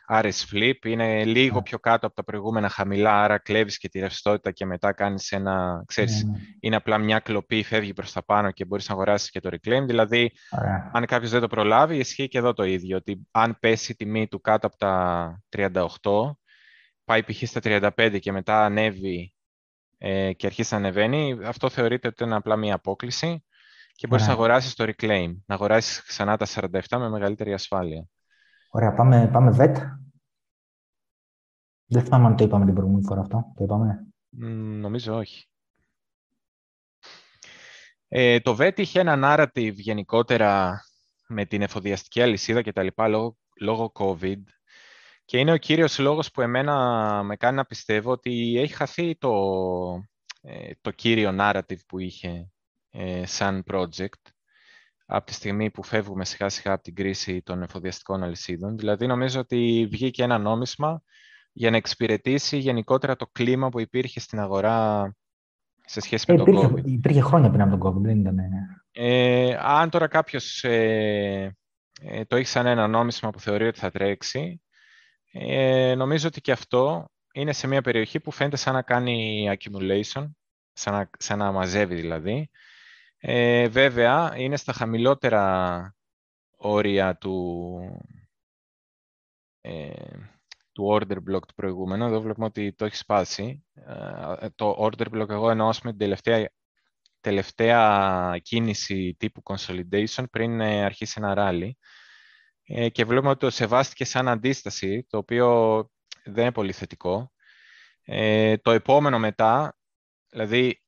άρεση 0.05 0.47
flip, 0.51 0.85
είναι 0.85 1.25
λίγο 1.25 1.61
πιο 1.61 1.79
κάτω 1.79 2.05
από 2.05 2.15
τα 2.15 2.23
προηγούμενα 2.23 2.69
χαμηλά, 2.69 3.23
άρα 3.23 3.37
κλέβεις 3.37 3.77
και 3.77 3.89
τη 3.89 3.99
ρευστότητα 3.99 4.51
και 4.51 4.65
μετά 4.65 4.93
κάνεις 4.93 5.31
ένα, 5.31 5.83
ξέρεις, 5.87 6.23
ναι. 6.23 6.37
είναι 6.59 6.75
απλά 6.75 6.97
μια 6.97 7.19
κλοπή, 7.19 7.63
φεύγει 7.63 7.93
προς 7.93 8.11
τα 8.11 8.23
πάνω 8.23 8.51
και 8.51 8.65
μπορείς 8.65 8.87
να 8.87 8.93
αγοράσεις 8.93 9.29
και 9.29 9.39
το 9.39 9.49
reclaim. 9.51 9.83
Δηλαδή, 9.85 10.31
αν 10.91 11.05
κάποιος 11.05 11.31
δεν 11.31 11.41
το 11.41 11.47
προλάβει, 11.47 11.97
ισχύει 11.97 12.27
και 12.27 12.37
εδώ 12.37 12.53
το 12.53 12.63
ίδιο, 12.63 12.97
ότι 12.97 13.27
αν 13.31 13.57
πέσει 13.59 13.91
η 13.91 13.95
τιμή 13.95 14.27
του 14.27 14.41
κάτω 14.41 14.67
από 14.67 14.77
τα 14.77 15.43
38, 15.57 16.35
πάει 17.05 17.23
π.χ. 17.23 17.43
στα 17.43 17.59
35 17.63 18.17
και 18.19 18.31
μετά 18.31 18.65
ανέβει 18.65 19.33
ε, 19.97 20.33
και 20.33 20.45
αρχίσει 20.45 20.73
να 20.73 20.79
ανεβαίνει, 20.79 21.37
αυτό 21.43 21.69
θεωρείται 21.69 22.07
ότι 22.07 22.23
είναι 22.23 22.35
απλά 22.35 22.55
μια 22.55 22.75
απόκληση 22.75 23.43
και 23.95 24.07
μπορείς 24.07 24.27
να 24.27 24.33
αγοράσεις 24.33 24.73
το 24.73 24.83
reclaim, 24.87 25.35
να 25.45 25.55
αγοράσεις 25.55 26.01
ξανά 26.01 26.37
τα 26.37 26.45
47 26.45 26.81
με 26.89 27.09
μεγαλύτερη 27.09 27.53
ασφάλεια. 27.53 28.05
Ωραία, 28.69 28.93
πάμε, 28.93 29.29
πάμε 29.31 29.55
VET. 29.59 29.75
Δεν 31.85 32.03
θυμάμαι 32.03 32.25
αν 32.25 32.35
το 32.35 32.43
είπαμε 32.43 32.65
την 32.65 32.73
προηγούμενη 32.73 33.05
φορά 33.05 33.21
αυτό. 33.21 33.51
Το 33.55 33.63
είπαμε; 33.63 34.07
νομίζω 34.79 35.15
όχι. 35.15 35.47
Ε, 38.07 38.39
το 38.39 38.57
VET 38.59 38.79
είχε 38.79 38.99
ένα 38.99 39.19
narrative 39.23 39.73
γενικότερα 39.73 40.81
με 41.27 41.45
την 41.45 41.61
εφοδιαστική 41.61 42.21
αλυσίδα 42.21 42.61
και 42.61 42.73
τα 42.73 42.83
λοιπά 42.83 43.07
λόγω, 43.07 43.37
λόγω 43.59 43.91
COVID 43.95 44.41
και 45.25 45.37
είναι 45.37 45.51
ο 45.51 45.57
κύριος 45.57 45.99
λόγος 45.99 46.31
που 46.31 46.41
εμένα 46.41 47.23
με 47.23 47.35
κάνει 47.35 47.55
να 47.55 47.65
πιστεύω 47.65 48.11
ότι 48.11 48.57
έχει 48.57 48.73
χαθεί 48.73 49.17
το, 49.17 49.31
ε, 50.41 50.71
το 50.81 50.91
κύριο 50.91 51.35
narrative 51.39 51.85
που 51.87 51.99
είχε 51.99 52.52
ε, 52.95 53.25
σαν 53.25 53.63
project 53.71 54.31
από 55.05 55.25
τη 55.25 55.33
στιγμή 55.33 55.71
που 55.71 55.83
φεύγουμε 55.83 56.25
σιγά 56.25 56.49
σιγά 56.49 56.73
από 56.73 56.83
την 56.83 56.95
κρίση 56.95 57.41
των 57.41 57.61
εφοδιαστικών 57.61 58.23
αλυσίδων. 58.23 58.77
Δηλαδή 58.77 59.07
νομίζω 59.07 59.39
ότι 59.39 59.87
βγήκε 59.91 60.23
ένα 60.23 60.37
νόμισμα 60.37 61.01
για 61.51 61.69
να 61.69 61.77
εξυπηρετήσει 61.77 62.57
γενικότερα 62.57 63.15
το 63.15 63.27
κλίμα 63.31 63.69
που 63.69 63.79
υπήρχε 63.79 64.19
στην 64.19 64.39
αγορά 64.39 65.09
σε 65.85 65.99
σχέση 65.99 66.25
με 66.27 66.33
ε, 66.33 66.37
τον 66.37 66.57
COVID. 66.57 66.85
Υπήρχε 66.85 67.21
χρόνια 67.21 67.49
πριν 67.49 67.61
από 67.61 67.77
τον 67.77 67.91
COVID, 67.91 68.01
δεν 68.01 68.19
ήταν... 68.19 68.37
Ε, 68.91 69.57
αν 69.59 69.89
τώρα 69.89 70.07
κάποιος 70.07 70.63
ε, 70.63 71.57
ε, 72.01 72.25
το 72.25 72.35
έχει 72.35 72.47
σαν 72.47 72.65
ένα 72.65 72.87
νόμισμα 72.87 73.29
που 73.29 73.39
θεωρεί 73.39 73.67
ότι 73.67 73.79
θα 73.79 73.91
τρέξει, 73.91 74.61
ε, 75.31 75.95
νομίζω 75.95 76.27
ότι 76.27 76.41
και 76.41 76.51
αυτό 76.51 77.11
είναι 77.33 77.53
σε 77.53 77.67
μια 77.67 77.81
περιοχή 77.81 78.19
που 78.19 78.31
φαίνεται 78.31 78.55
σαν 78.55 78.73
να 78.73 78.81
κάνει 78.81 79.47
accumulation, 79.51 80.31
σαν 80.73 80.93
να, 80.93 81.09
σαν 81.17 81.37
να 81.37 81.51
μαζεύει 81.51 81.95
δηλαδή, 81.95 82.49
ε, 83.25 83.67
βέβαια, 83.67 84.33
είναι 84.37 84.57
στα 84.57 84.73
χαμηλότερα 84.73 85.95
όρια 86.57 87.17
του, 87.17 87.79
ε, 89.61 89.93
του 90.71 90.87
order 90.91 91.17
block 91.17 91.41
του 91.47 91.53
προηγούμενου. 91.55 92.05
Εδώ 92.05 92.21
βλέπουμε 92.21 92.45
ότι 92.45 92.73
το 92.73 92.85
έχεις 92.85 92.99
σπάσει. 92.99 93.65
Ε, 94.39 94.49
το 94.55 94.75
order 94.79 95.07
block 95.13 95.29
εγώ 95.29 95.49
εννοώ 95.49 95.67
με 95.83 95.89
την 95.89 95.97
τελευταία, 95.97 96.49
τελευταία 97.19 98.37
κίνηση 98.41 99.15
τύπου 99.19 99.41
consolidation 99.43 100.23
πριν 100.31 100.61
ε, 100.61 100.83
αρχίσει 100.83 101.13
ένα 101.17 101.33
rally. 101.37 101.71
Ε, 102.63 102.89
και 102.89 103.05
βλέπουμε 103.05 103.29
ότι 103.29 103.39
το 103.39 103.49
σεβάστηκε 103.49 104.05
σαν 104.05 104.27
αντίσταση, 104.27 105.05
το 105.09 105.17
οποίο 105.17 105.79
δεν 106.23 106.43
είναι 106.43 106.51
πολύ 106.51 106.71
θετικό. 106.71 107.31
το 108.61 108.71
επόμενο 108.71 109.19
μετά, 109.19 109.77
δηλαδή 110.29 110.81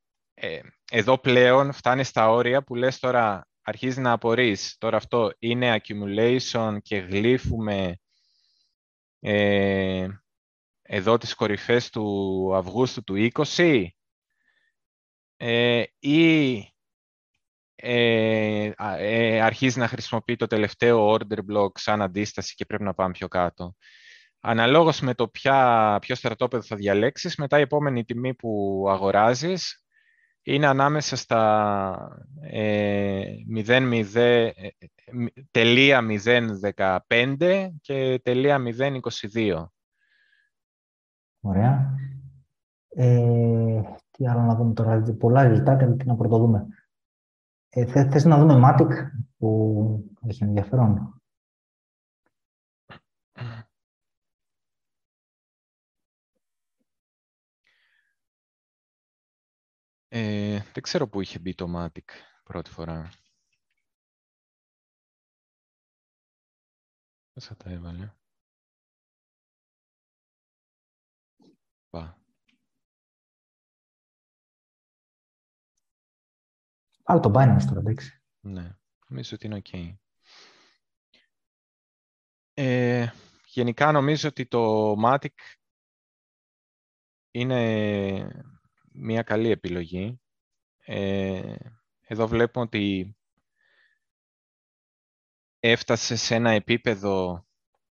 εδώ 0.92 1.18
πλέον 1.18 1.72
φτάνει 1.72 2.04
στα 2.04 2.30
όρια 2.30 2.64
που 2.64 2.76
λες 2.76 3.00
τώρα 3.00 3.48
αρχίζεις 3.62 3.98
να 3.98 4.12
απορείς. 4.12 4.76
Τώρα 4.78 4.98
αυτό 4.98 5.32
είναι 5.40 5.82
accumulation 5.82 6.78
και 6.82 6.98
γλύφουμε 6.98 7.98
ε, 9.20 10.08
εδώ 10.82 11.18
τις 11.18 11.34
κορυφές 11.34 11.90
του 11.90 12.52
Αυγούστου 12.56 13.04
του 13.04 13.30
20 13.56 13.88
ε, 15.38 15.84
ή 16.00 16.56
ε, 17.76 18.72
ε, 18.78 19.42
αρχίζει 19.42 19.80
να 19.80 19.88
χρησιμοποιεί 19.88 20.36
το 20.36 20.48
τελευταίο 20.48 21.14
order 21.14 21.40
block 21.52 21.72
σαν 21.74 22.02
αντίσταση 22.02 22.56
και 22.56 22.66
πρέπει 22.66 22.84
να 22.84 22.94
πάμε 22.94 23.12
πιο 23.12 23.28
κάτω. 23.28 23.76
Αναλόγως 24.40 25.02
με 25.02 25.14
το 25.14 25.28
ποια, 25.28 25.98
ποιο 26.02 26.16
στρατόπεδο 26.16 26.64
θα 26.64 26.76
διαλέξεις, 26.76 27.36
μετά 27.36 27.58
η 27.58 27.62
επόμενη 27.62 28.04
τιμή 28.04 28.34
που 28.34 28.84
αγοράζεις 28.90 29.85
είναι 30.46 30.68
ανάμεσα 30.68 31.16
στα 31.16 32.26
ε, 32.42 33.24
0, 33.56 34.50
τελεία 35.52 36.02
015 37.08 37.70
και 37.82 38.20
τελεία 38.24 38.60
022. 39.34 39.66
Ωραία. 41.40 41.96
Ε, 42.88 43.82
τι 44.12 44.28
άλλο 44.28 44.42
να 44.42 44.56
δούμε 44.56 44.74
τώρα, 44.74 45.02
πολλά 45.20 45.52
resultat, 45.52 45.96
τι 45.98 46.06
να 46.06 46.16
πρωτοδούμε. 46.16 46.68
Ε, 47.70 47.86
θες 47.86 48.26
να 48.26 48.38
δούμε 48.38 48.60
Matic 48.64 48.90
που 49.38 50.12
έχει 50.28 50.44
ενδιαφέρον. 50.44 51.15
Ε, 60.18 60.60
δεν 60.74 60.84
ξέρω 60.84 61.08
πού 61.08 61.22
είχε 61.22 61.40
μπει 61.40 61.56
το 61.56 61.74
Matic 61.76 62.08
πρώτη 62.44 62.70
φορά. 62.70 63.12
Πώς 67.34 67.46
θα 67.46 67.56
τα 67.56 67.70
έβαλε. 67.70 68.14
Πά. 71.90 72.20
Άλλο 77.04 77.20
το 77.20 77.32
Binance 77.36 77.64
τώρα, 77.68 77.80
εντάξει. 77.80 78.22
Ναι, 78.40 78.78
νομίζω 79.08 79.36
ότι 79.36 79.46
είναι 79.46 79.62
ok. 79.64 79.96
Ε, 82.54 83.08
γενικά 83.46 83.92
νομίζω 83.92 84.28
ότι 84.30 84.46
το 84.46 84.94
Matic 85.04 85.36
είναι 87.32 88.55
μια 88.96 89.22
καλή 89.22 89.50
επιλογή. 89.50 90.22
Ε, 90.86 91.56
εδώ 92.02 92.28
βλέπουμε 92.28 92.66
ότι 92.66 93.16
έφτασε 95.60 96.16
σε 96.16 96.36
ένα 96.36 96.50
επίπεδο 96.52 97.46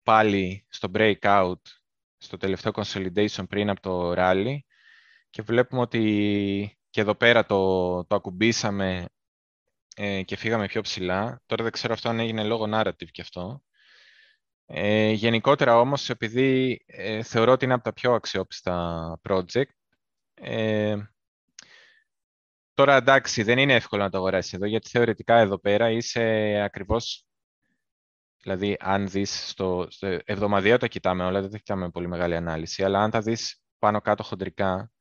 πάλι 0.02 0.66
στο 0.68 0.90
breakout, 0.94 1.60
στο 2.16 2.36
τελευταίο 2.36 2.72
consolidation 2.74 3.44
πριν 3.48 3.70
από 3.70 3.80
το 3.80 4.12
rally 4.16 4.58
και 5.30 5.42
βλέπουμε 5.42 5.80
ότι 5.80 6.78
και 6.90 7.00
εδώ 7.00 7.14
πέρα 7.14 7.46
το, 7.46 8.04
το 8.04 8.14
ακουμπήσαμε 8.14 9.08
ε, 9.96 10.22
και 10.22 10.36
φύγαμε 10.36 10.66
πιο 10.66 10.80
ψηλά. 10.80 11.42
Τώρα 11.46 11.62
δεν 11.62 11.72
ξέρω 11.72 11.92
αυτό 11.92 12.08
αν 12.08 12.18
έγινε 12.18 12.44
λόγω 12.44 12.66
narrative 12.72 13.10
και 13.10 13.20
αυτό. 13.20 13.62
Ε, 14.66 15.10
γενικότερα 15.10 15.78
όμως, 15.80 16.10
επειδή 16.10 16.80
ε, 16.86 17.22
θεωρώ 17.22 17.52
ότι 17.52 17.64
είναι 17.64 17.74
από 17.74 17.84
τα 17.84 17.92
πιο 17.92 18.12
αξιόπιστα 18.12 19.20
project, 19.28 19.75
ε, 20.40 20.96
τώρα 22.74 22.96
εντάξει, 22.96 23.42
δεν 23.42 23.58
είναι 23.58 23.74
εύκολο 23.74 24.02
να 24.02 24.10
το 24.10 24.16
αγοράσεις 24.16 24.52
εδώ, 24.52 24.66
γιατί 24.66 24.88
θεωρητικά 24.88 25.36
εδώ 25.38 25.58
πέρα 25.58 25.90
είσαι 25.90 26.22
ακριβώς 26.64 27.26
Δηλαδή, 28.46 28.76
αν 28.80 29.08
δεις 29.08 29.48
στο, 29.48 29.86
στο 29.90 30.18
εβδομαδιαίο 30.24 30.76
τα 30.76 30.86
κοιτάμε 30.86 31.24
όλα, 31.24 31.40
δεν 31.40 31.50
τα 31.50 31.56
κοιτάμε 31.56 31.90
πολύ 31.90 32.06
μεγάλη 32.08 32.36
ανάλυση, 32.36 32.84
αλλά 32.84 33.02
αν 33.02 33.10
τα 33.10 33.20
δεις 33.20 33.62
πάνω 33.78 34.00
κάτω 34.00 34.22
χοντρικά, 34.22 34.92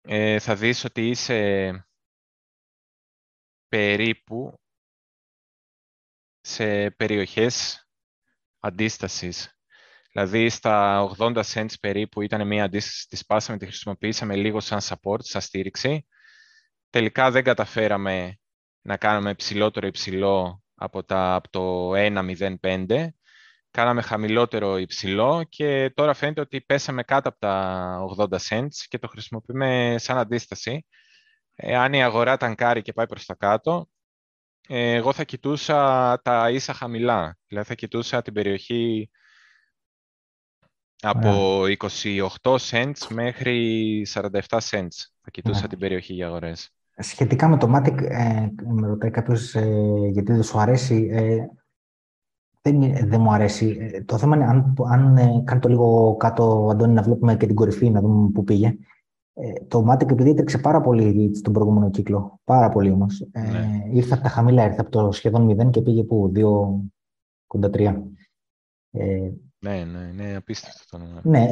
ε, 0.00 0.38
θα 0.38 0.56
δεις 0.56 0.84
ότι 0.84 1.08
είσαι 1.08 1.88
περίπου 3.68 4.60
σε 6.40 6.90
περιοχές 6.90 7.86
αντίστασης 8.58 9.53
Δηλαδή 10.16 10.48
στα 10.48 11.08
80 11.18 11.42
cents 11.52 11.74
περίπου 11.80 12.22
ήταν 12.22 12.46
μια 12.46 12.64
αντίσταση, 12.64 13.08
τη 13.08 13.16
σπάσαμε, 13.16 13.58
τη 13.58 13.66
χρησιμοποιήσαμε 13.66 14.36
λίγο 14.36 14.60
σαν 14.60 14.80
support, 14.82 15.18
σαν 15.22 15.40
στήριξη. 15.40 16.06
Τελικά 16.90 17.30
δεν 17.30 17.44
καταφέραμε 17.44 18.38
να 18.82 18.96
κάνουμε 18.96 19.34
ψηλότερο 19.34 19.86
υψηλό 19.86 20.62
από, 20.74 21.04
τα, 21.04 21.34
από 21.34 21.50
το 21.50 21.92
1.05 21.94 23.08
κάναμε 23.70 24.02
χαμηλότερο 24.02 24.78
υψηλό 24.78 25.46
και 25.48 25.92
τώρα 25.94 26.14
φαίνεται 26.14 26.40
ότι 26.40 26.60
πέσαμε 26.60 27.02
κάτω 27.02 27.28
από 27.28 27.38
τα 27.38 27.98
80 28.18 28.36
cents 28.48 28.74
και 28.88 28.98
το 28.98 29.08
χρησιμοποιούμε 29.08 29.94
σαν 29.98 30.18
αντίσταση. 30.18 30.86
Ε, 31.54 31.76
αν 31.76 31.92
η 31.92 32.02
αγορά 32.02 32.36
ταγκάρει 32.36 32.82
και 32.82 32.92
πάει 32.92 33.06
προς 33.06 33.26
τα 33.26 33.34
κάτω, 33.34 33.88
ε, 34.68 34.92
εγώ 34.92 35.12
θα 35.12 35.24
κοιτούσα 35.24 36.20
τα 36.24 36.50
ίσα 36.50 36.72
χαμηλά. 36.72 37.36
Δηλαδή 37.46 37.68
θα 37.68 37.74
κοιτούσα 37.74 38.22
την 38.22 38.32
περιοχή 38.32 39.10
από 41.04 41.62
28 42.42 42.56
cents 42.70 43.06
μέχρι 43.08 44.06
47 44.14 44.30
cents. 44.48 44.96
Θα 45.20 45.30
κοιτούσα 45.30 45.66
την 45.66 45.78
περιοχή 45.78 46.12
για 46.12 46.26
αγορές. 46.26 46.70
Σχετικά 46.96 47.48
με 47.48 47.56
το 47.56 47.72
Matic, 47.74 48.02
ε, 48.02 48.48
με 48.64 48.86
ρωτάει 48.86 49.10
κάποιος 49.10 49.54
ε, 49.54 50.08
γιατί 50.10 50.32
δεν 50.32 50.42
σου 50.42 50.58
αρέσει. 50.58 51.08
Ε, 51.12 51.46
δεν, 52.62 53.08
δεν 53.08 53.20
μου 53.20 53.32
αρέσει. 53.32 53.76
Ε, 53.80 54.02
το 54.02 54.18
θέμα 54.18 54.36
είναι 54.36 54.44
αν, 54.44 54.74
αν 54.90 55.16
ε, 55.16 55.42
κάνει 55.44 55.60
το 55.60 55.68
λίγο 55.68 56.16
κάτω, 56.16 56.68
Αντώνη, 56.70 56.92
να 56.92 57.02
βλέπουμε 57.02 57.36
και 57.36 57.46
την 57.46 57.54
κορυφή, 57.54 57.90
να 57.90 58.00
δούμε 58.00 58.30
πού 58.30 58.44
πήγε. 58.44 58.76
Ε, 59.34 59.52
το 59.68 59.86
Matic 59.90 60.10
επειδή 60.10 60.30
έτρεξε 60.30 60.58
πάρα 60.58 60.80
πολύ 60.80 61.36
στον 61.36 61.52
προηγούμενο 61.52 61.90
κύκλο, 61.90 62.40
πάρα 62.44 62.68
πολύ 62.68 62.90
όμως. 62.90 63.20
Ε, 63.32 63.40
ναι. 63.40 63.82
ήρθε 63.92 64.14
από 64.14 64.22
τα 64.22 64.28
χαμηλά, 64.28 64.64
ήρθε 64.64 64.80
από 64.80 64.90
το 64.90 65.12
σχεδόν 65.12 65.60
0 65.60 65.70
και 65.70 65.82
πήγε 65.82 66.02
που, 66.02 66.32
2,3. 67.70 67.94
Ε, 69.64 69.84
ναι, 69.84 69.84
ναι, 69.84 70.12
ναι, 70.22 70.36
απίστευτο 70.36 70.98
το 70.98 71.00
Ναι, 71.22 71.48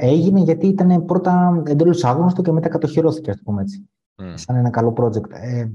έγινε 0.00 0.40
γιατί 0.40 0.66
ήταν 0.66 1.04
πρώτα 1.04 1.62
εντελώς 1.66 2.04
άγνωστο 2.04 2.42
και 2.42 2.52
μετά 2.52 2.68
κατοχυρώθηκε, 2.68 3.30
ας 3.30 3.40
πούμε 3.44 3.62
έτσι. 3.62 3.88
Mm. 4.22 4.32
Σαν 4.34 4.56
ένα 4.56 4.70
καλό 4.70 4.94
project. 4.96 5.30
Ε, 5.30 5.66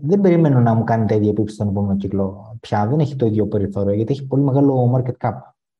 δεν 0.00 0.20
περιμένω 0.20 0.60
να 0.60 0.74
μου 0.74 0.84
κάνει 0.84 1.06
τα 1.06 1.14
ίδια 1.14 1.28
επίπεδα 1.28 1.52
στον 1.52 1.68
επόμενο 1.68 1.96
κύκλο 1.96 2.56
πια. 2.60 2.86
Δεν 2.86 2.98
έχει 2.98 3.16
το 3.16 3.26
ίδιο 3.26 3.46
περιθώριο, 3.46 3.92
γιατί 3.92 4.12
έχει 4.12 4.26
πολύ 4.26 4.42
μεγάλο 4.42 4.94
market 4.96 5.26
cap. 5.26 5.32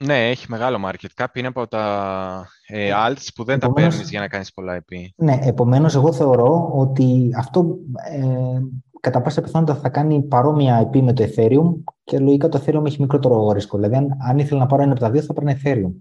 Ναι, 0.04 0.28
έχει 0.28 0.46
μεγάλο 0.48 0.78
market 0.88 1.22
cap. 1.22 1.26
Είναι 1.32 1.46
από 1.46 1.66
τα 1.66 2.46
ε, 2.66 2.86
ε 2.86 2.92
alts 3.06 3.26
που 3.34 3.44
δεν 3.44 3.56
επομένως, 3.56 3.82
τα 3.82 3.90
παίρνεις 3.90 4.10
για 4.10 4.20
να 4.20 4.28
κάνεις 4.28 4.52
πολλά 4.52 4.78
IP. 4.80 4.96
Ναι, 5.16 5.38
επομένως, 5.42 5.94
εγώ 5.94 6.12
θεωρώ 6.12 6.70
ότι 6.74 7.30
αυτό 7.36 7.78
ε, 8.10 8.60
κατά 9.04 9.22
πάσα 9.22 9.40
πιθανότητα 9.40 9.78
θα 9.78 9.88
κάνει 9.88 10.22
παρόμοια 10.22 10.90
IP 10.90 11.00
με 11.00 11.12
το 11.12 11.24
Ethereum 11.24 11.74
και 12.04 12.18
λογικά 12.18 12.48
το 12.48 12.62
Ethereum 12.64 12.86
έχει 12.86 13.00
μικρότερο 13.00 13.50
ρίσκο. 13.50 13.76
Δηλαδή, 13.76 13.96
αν, 13.96 14.16
αν 14.28 14.38
ήθελα 14.38 14.60
να 14.60 14.66
πάρω 14.66 14.82
ένα 14.82 14.92
από 14.92 15.00
τα 15.00 15.10
δύο, 15.10 15.22
θα 15.22 15.32
παίρνω 15.32 15.50
Ethereum. 15.50 15.92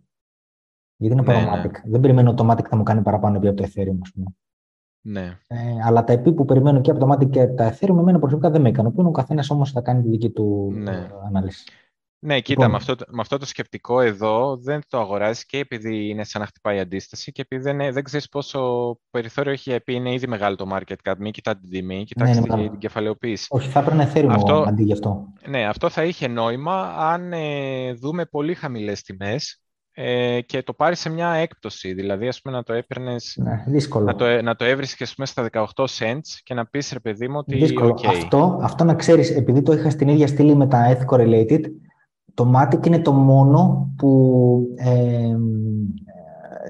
Γιατί 0.97 1.15
είναι 1.15 1.21
ναι, 1.21 1.33
ναι. 1.33 1.69
Δεν 1.85 1.99
περιμένω 1.99 2.33
το 2.33 2.51
Matic 2.51 2.67
θα 2.69 2.75
μου 2.75 2.83
κάνει 2.83 3.01
παραπάνω 3.01 3.37
από 3.37 3.53
το 3.53 3.63
Ethereum, 3.63 3.97
ας 4.01 4.11
πούμε. 4.13 4.25
Ναι. 5.01 5.37
Ε, 5.47 5.57
αλλά 5.85 6.03
τα 6.03 6.13
EP 6.13 6.35
που 6.35 6.45
περιμένω 6.45 6.81
και 6.81 6.91
από 6.91 6.99
το 6.99 7.11
Matic 7.11 7.29
και 7.29 7.47
τα 7.47 7.73
Ethereum, 7.73 7.97
εμένα 7.97 8.19
προσωπικά 8.19 8.49
δεν 8.49 8.61
με 8.61 8.69
ικανοποιούν. 8.69 9.05
Ο 9.05 9.11
καθένας 9.11 9.49
όμως 9.49 9.71
θα 9.71 9.81
κάνει 9.81 10.01
τη 10.01 10.09
δική 10.09 10.29
του 10.29 10.71
ναι. 10.75 11.09
ανάλυση. 11.27 11.65
Ναι, 12.25 12.39
κοίτα, 12.39 12.65
λοιπόν. 12.65 12.69
με, 12.69 12.75
αυτό, 12.75 13.05
με 13.07 13.21
αυτό 13.21 13.37
το 13.37 13.45
σκεπτικό 13.45 14.01
εδώ 14.01 14.57
δεν 14.57 14.81
το 14.89 14.99
αγοράζεις 14.99 15.45
και 15.45 15.57
επειδή 15.57 16.09
είναι 16.09 16.23
σαν 16.23 16.41
να 16.41 16.47
χτυπάει 16.47 16.79
αντίσταση 16.79 17.31
και 17.31 17.41
επειδή 17.41 17.61
δεν, 17.61 17.93
δεν 17.93 18.03
ξέρεις 18.03 18.29
πόσο 18.29 18.59
περιθώριο 19.09 19.51
έχει 19.51 19.79
πει, 19.79 19.93
είναι 19.93 20.13
ήδη 20.13 20.27
μεγάλο 20.27 20.55
το 20.55 20.67
market 20.73 21.09
cap. 21.09 21.13
Μην 21.17 21.31
κοιτά 21.31 21.57
την 21.57 21.69
τιμή, 21.69 22.03
κοιτάξτε 22.03 22.39
ναι, 22.39 22.55
την, 22.55 22.69
την 22.69 22.79
κεφαλαιοποίηση. 22.79 23.47
Όχι, 23.49 23.69
θα 23.69 23.79
έπαιρνε 23.79 24.11
Ethereum 24.13 24.29
αυτό, 24.29 24.65
αντί 24.67 24.83
γι' 24.83 24.93
αυτό. 24.93 25.27
Ναι, 25.47 25.65
αυτό 25.65 25.89
θα 25.89 26.03
είχε 26.03 26.27
νόημα 26.27 26.95
αν 26.97 27.33
ε, 27.33 27.93
δούμε 27.93 28.25
πολύ 28.25 28.53
χαμηλές 28.53 29.01
τιμές 29.01 29.63
ε, 29.95 30.41
και 30.41 30.63
το 30.63 30.73
πάρει 30.73 30.95
σε 30.95 31.09
μια 31.09 31.29
έκπτωση. 31.29 31.93
Δηλαδή, 31.93 32.27
ας 32.27 32.41
πούμε, 32.41 32.55
να 32.55 32.63
το 32.63 32.73
έπαιρνε. 32.73 33.15
Ναι, 33.35 33.63
δύσκολο. 33.67 34.05
Να 34.05 34.15
το, 34.15 34.41
να 34.41 34.55
το 34.55 34.65
έβρισκες 34.65 35.15
στα 35.23 35.49
18 35.51 35.65
cents 35.75 36.39
και 36.43 36.53
να 36.53 36.65
πεις 36.65 36.91
ρε 36.91 36.99
παιδί 36.99 37.27
μου 37.27 37.37
ότι. 37.37 37.55
Δύσκολο. 37.55 37.99
Okay. 38.01 38.07
Αυτό, 38.07 38.59
αυτό 38.61 38.83
να 38.83 38.95
ξέρεις, 38.95 39.35
επειδή 39.35 39.61
το 39.61 39.73
είχα 39.73 39.89
στην 39.89 40.07
ίδια 40.07 40.27
στήλη 40.27 40.55
με 40.55 40.67
τα 40.67 40.97
Eth 40.97 41.15
Correlated, 41.15 41.61
το 42.33 42.51
Matic 42.55 42.85
είναι 42.87 43.01
το 43.01 43.11
μόνο 43.11 43.93
που 43.97 44.67
ε, 44.75 45.35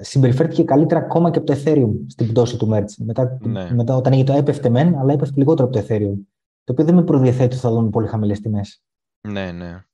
συμπεριφέρθηκε 0.00 0.64
καλύτερα 0.64 1.00
ακόμα 1.00 1.30
και 1.30 1.38
από 1.38 1.46
το 1.46 1.58
Ethereum 1.64 1.90
στην 2.06 2.28
πτώση 2.28 2.56
του 2.56 2.68
Merch. 2.72 3.04
Μετά, 3.04 3.38
ναι. 3.42 3.70
μετά 3.74 3.96
όταν 3.96 4.12
έγινε 4.12 4.28
το 4.28 4.36
έπεφτε 4.36 4.68
μεν, 4.68 4.98
αλλά 4.98 5.12
έπεφτε 5.12 5.34
λιγότερο 5.36 5.68
από 5.68 5.78
το 5.78 5.84
Ethereum. 5.88 6.18
Το 6.64 6.72
οποίο 6.72 6.84
δεν 6.84 6.94
με 6.94 7.02
προδιαθέτει 7.02 7.44
ότι 7.44 7.56
θα 7.56 7.70
δούμε 7.70 7.90
πολύ 7.90 8.06
χαμηλές 8.06 8.40
τιμές. 8.40 8.82
Ναι, 9.28 9.52
ναι. 9.52 9.84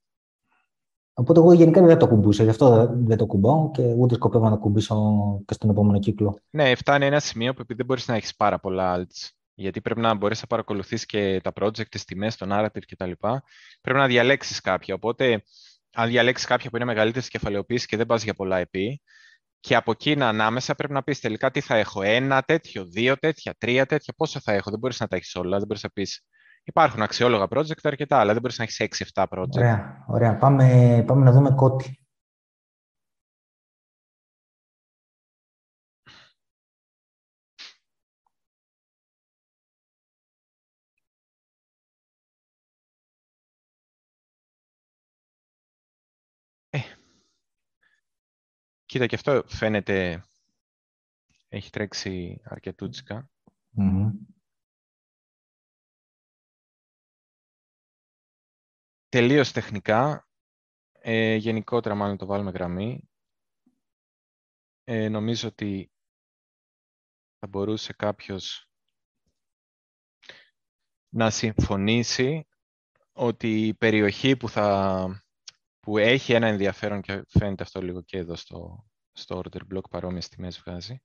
Οπότε 1.13 1.39
εγώ 1.39 1.53
γενικά 1.53 1.81
δεν 1.81 1.97
το 1.97 2.07
κουμπούσα, 2.07 2.43
γι' 2.43 2.49
αυτό 2.49 2.93
δεν 2.93 3.17
το 3.17 3.25
κουμπάω 3.25 3.71
και 3.71 3.93
ούτε 3.97 4.15
σκοπεύω 4.15 4.49
να 4.49 4.55
κουμπίσω 4.55 4.95
και 5.45 5.53
στον 5.53 5.69
επόμενο 5.69 5.99
κύκλο. 5.99 6.37
Ναι, 6.49 6.75
φτάνει 6.75 7.05
ένα 7.05 7.19
σημείο 7.19 7.53
που 7.53 7.61
επειδή 7.61 7.77
δεν 7.77 7.85
μπορείς 7.85 8.07
να 8.07 8.15
έχεις 8.15 8.35
πάρα 8.35 8.59
πολλά 8.59 8.97
alts, 8.97 9.29
γιατί 9.61 9.81
πρέπει 9.81 9.99
να 9.99 10.13
μπορείς 10.13 10.41
να 10.41 10.47
παρακολουθείς 10.47 11.05
και 11.05 11.41
τα 11.43 11.51
project, 11.61 11.87
τις 11.89 12.05
τιμές, 12.05 12.37
το 12.37 12.47
narrative 12.49 12.85
κτλ. 12.87 13.11
Πρέπει 13.81 13.99
να 13.99 14.07
διαλέξεις 14.07 14.61
κάποια. 14.61 14.95
Οπότε, 14.95 15.43
αν 15.93 16.09
διαλέξεις 16.09 16.47
κάποια 16.47 16.69
που 16.69 16.75
είναι 16.75 16.85
μεγαλύτερη 16.85 17.27
κεφαλαιοποίησης 17.27 17.87
και 17.87 17.97
δεν 17.97 18.05
πας 18.05 18.23
για 18.23 18.33
πολλά 18.33 18.61
EP, 18.61 18.77
και 19.59 19.75
από 19.75 19.91
εκείνα 19.91 20.27
ανάμεσα 20.27 20.75
πρέπει 20.75 20.93
να 20.93 21.03
πεις 21.03 21.19
τελικά 21.19 21.51
τι 21.51 21.61
θα 21.61 21.75
έχω. 21.75 22.01
Ένα 22.01 22.41
τέτοιο, 22.41 22.85
δύο 22.85 23.17
τέτοια, 23.17 23.55
τρία 23.57 23.85
τέτοια, 23.85 24.13
πόσα 24.17 24.39
θα 24.39 24.53
έχω. 24.53 24.69
Δεν 24.69 24.79
μπορείς 24.79 24.99
να 24.99 25.07
τα 25.07 25.15
έχεις 25.15 25.35
όλα. 25.35 25.57
Δεν 25.57 25.67
μπορείς 25.67 25.83
να 25.83 25.89
πεις 25.89 26.23
Υπάρχουν 26.63 27.01
αξιόλογα 27.01 27.47
project 27.49 27.83
αρκετά, 27.83 28.17
αλλά 28.17 28.31
δεν 28.31 28.41
μπορείς 28.41 28.57
να 28.57 28.63
έχεις 28.63 28.79
6-7 29.13 29.23
project. 29.29 29.55
Ωραία, 29.55 30.05
ωραία. 30.07 30.37
Πάμε, 30.37 31.03
πάμε 31.07 31.23
να 31.23 31.31
δούμε 31.31 31.51
κότι. 31.51 32.00
Κοίτα 48.91 49.05
και 49.05 49.15
αυτό 49.15 49.43
φαίνεται 49.47 50.25
έχει 51.47 51.69
τρέξει 51.69 52.41
αρκετούτσικα. 52.43 53.29
Mm-hmm. 53.77 54.11
τελείως 59.09 59.51
τεχνικά, 59.51 60.27
ε, 60.91 61.35
γενικότερα 61.35 61.95
μάλλον 61.95 62.17
το 62.17 62.25
βάλουμε 62.25 62.51
γραμμή, 62.51 63.09
ε, 64.83 65.09
νομίζω 65.09 65.47
ότι 65.47 65.91
θα 67.39 67.47
μπορούσε 67.47 67.93
κάποιος 67.93 68.69
να 71.09 71.29
συμφωνήσει 71.29 72.47
ότι 73.11 73.67
η 73.67 73.73
περιοχή 73.73 74.37
που, 74.37 74.49
θα, 74.49 75.20
που 75.81 75.97
έχει 75.97 76.33
ένα 76.33 76.47
ενδιαφέρον 76.47 77.01
και 77.01 77.23
φαίνεται 77.27 77.63
αυτό 77.63 77.81
λίγο 77.81 78.01
και 78.01 78.17
εδώ 78.17 78.35
στο, 78.35 78.85
στο 79.11 79.41
order 79.43 79.75
block 79.75 79.89
παρόμοιες 79.89 80.27
τιμές 80.27 80.61
βγάζει, 80.65 81.01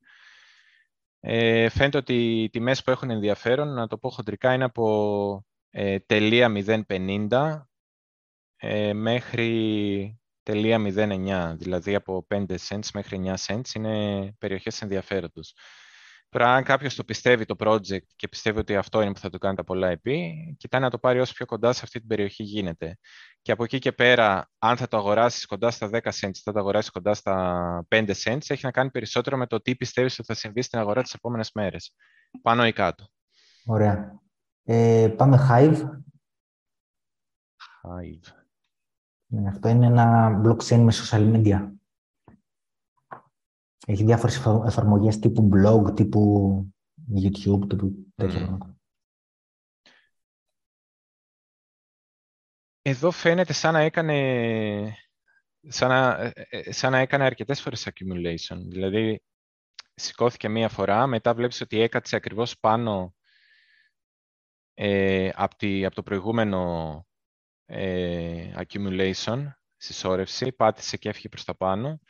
ε, 1.20 1.68
φαίνεται 1.68 1.96
ότι 1.98 2.42
οι 2.42 2.50
τιμές 2.50 2.82
που 2.82 2.90
έχουν 2.90 3.10
ενδιαφέρον, 3.10 3.74
να 3.74 3.86
το 3.86 3.98
πω 3.98 4.10
χοντρικά, 4.10 4.52
είναι 4.54 4.64
από 4.64 5.44
ε, 5.70 5.98
τελεία 5.98 6.52
0,50 6.88 7.60
ε, 8.56 8.92
μέχρι 8.92 10.20
τελεία 10.42 10.78
0,9, 10.78 11.54
δηλαδή 11.56 11.94
από 11.94 12.26
5 12.30 12.56
cents 12.68 12.88
μέχρι 12.92 13.22
9 13.24 13.34
cents 13.46 13.74
είναι 13.74 14.32
περιοχές 14.38 14.82
ενδιαφέροντος. 14.82 15.54
Τώρα, 16.28 16.54
αν 16.54 16.64
κάποιος 16.64 16.94
το 16.94 17.04
πιστεύει 17.04 17.44
το 17.44 17.54
project 17.58 18.06
και 18.16 18.28
πιστεύει 18.28 18.58
ότι 18.58 18.76
αυτό 18.76 19.02
είναι 19.02 19.12
που 19.12 19.18
θα 19.18 19.30
του 19.30 19.38
κάνει 19.38 19.56
τα 19.56 19.64
πολλά 19.64 19.88
επί, 19.88 20.34
κοιτάει 20.58 20.80
να 20.80 20.90
το 20.90 20.98
πάρει 20.98 21.20
όσο 21.20 21.32
πιο 21.32 21.46
κοντά 21.46 21.72
σε 21.72 21.80
αυτή 21.84 21.98
την 21.98 22.08
περιοχή 22.08 22.42
γίνεται. 22.42 22.98
Και 23.46 23.52
από 23.52 23.64
εκεί 23.64 23.78
και 23.78 23.92
πέρα, 23.92 24.50
αν 24.58 24.76
θα 24.76 24.88
το 24.88 24.96
αγοράσεις 24.96 25.46
κοντά 25.46 25.70
στα 25.70 25.90
10 25.92 26.00
cents, 26.00 26.40
θα 26.42 26.52
το 26.52 26.58
αγοράσεις 26.58 26.90
κοντά 26.90 27.14
στα 27.14 27.86
5 27.88 28.12
cents, 28.24 28.50
έχει 28.50 28.64
να 28.64 28.70
κάνει 28.70 28.90
περισσότερο 28.90 29.36
με 29.36 29.46
το 29.46 29.60
τι 29.60 29.76
πιστεύεις 29.76 30.18
ότι 30.18 30.28
θα 30.28 30.34
συμβεί 30.34 30.62
στην 30.62 30.78
αγορά 30.78 31.02
τις 31.02 31.14
επόμενες 31.14 31.50
μέρες. 31.54 31.94
Πάνω 32.42 32.66
ή 32.66 32.72
κάτω. 32.72 33.08
Ωραία. 33.66 34.20
Ε, 34.62 35.14
πάμε 35.16 35.46
Hive. 35.50 35.80
Hive. 37.82 38.32
Ναι, 39.26 39.48
αυτό 39.48 39.68
είναι 39.68 39.86
ένα 39.86 40.40
blockchain 40.44 40.78
με 40.78 40.92
social 40.92 41.34
media. 41.34 41.72
Έχει 43.86 44.04
διάφορες 44.04 44.36
εφαρμογές 44.66 45.18
τύπου 45.18 45.48
blog, 45.52 45.94
τύπου 45.94 46.60
YouTube, 47.14 47.68
τύπου 47.68 48.12
τέτοια 48.14 48.58
mm. 48.60 48.75
Εδώ 52.88 53.10
φαίνεται 53.10 53.52
σαν 53.52 53.72
να 53.72 53.80
έκανε, 53.80 54.96
σαν 55.68 55.88
να, 55.88 56.22
ε, 56.22 56.32
ε, 56.48 56.72
σαν 56.72 56.92
να 56.92 56.98
έκανε 56.98 57.24
αρκετές 57.24 57.60
φορές 57.60 57.88
accumulation. 57.88 58.58
Δηλαδή, 58.68 59.22
σηκώθηκε 59.94 60.48
μία 60.48 60.68
φορά, 60.68 61.06
μετά 61.06 61.34
βλέπεις 61.34 61.60
ότι 61.60 61.80
έκατσε 61.80 62.16
ακριβώς 62.16 62.58
πάνω 62.58 63.14
ε, 64.74 65.30
από, 65.34 65.56
τη, 65.56 65.84
από 65.84 65.94
το 65.94 66.02
προηγούμενο 66.02 67.06
ε, 67.64 68.52
accumulation, 68.56 69.46
συσσόρευση, 69.76 70.52
πάτησε 70.52 70.96
και 70.96 71.08
έφυγε 71.08 71.28
προς 71.28 71.44
τα 71.44 71.56
πάνω. 71.56 72.00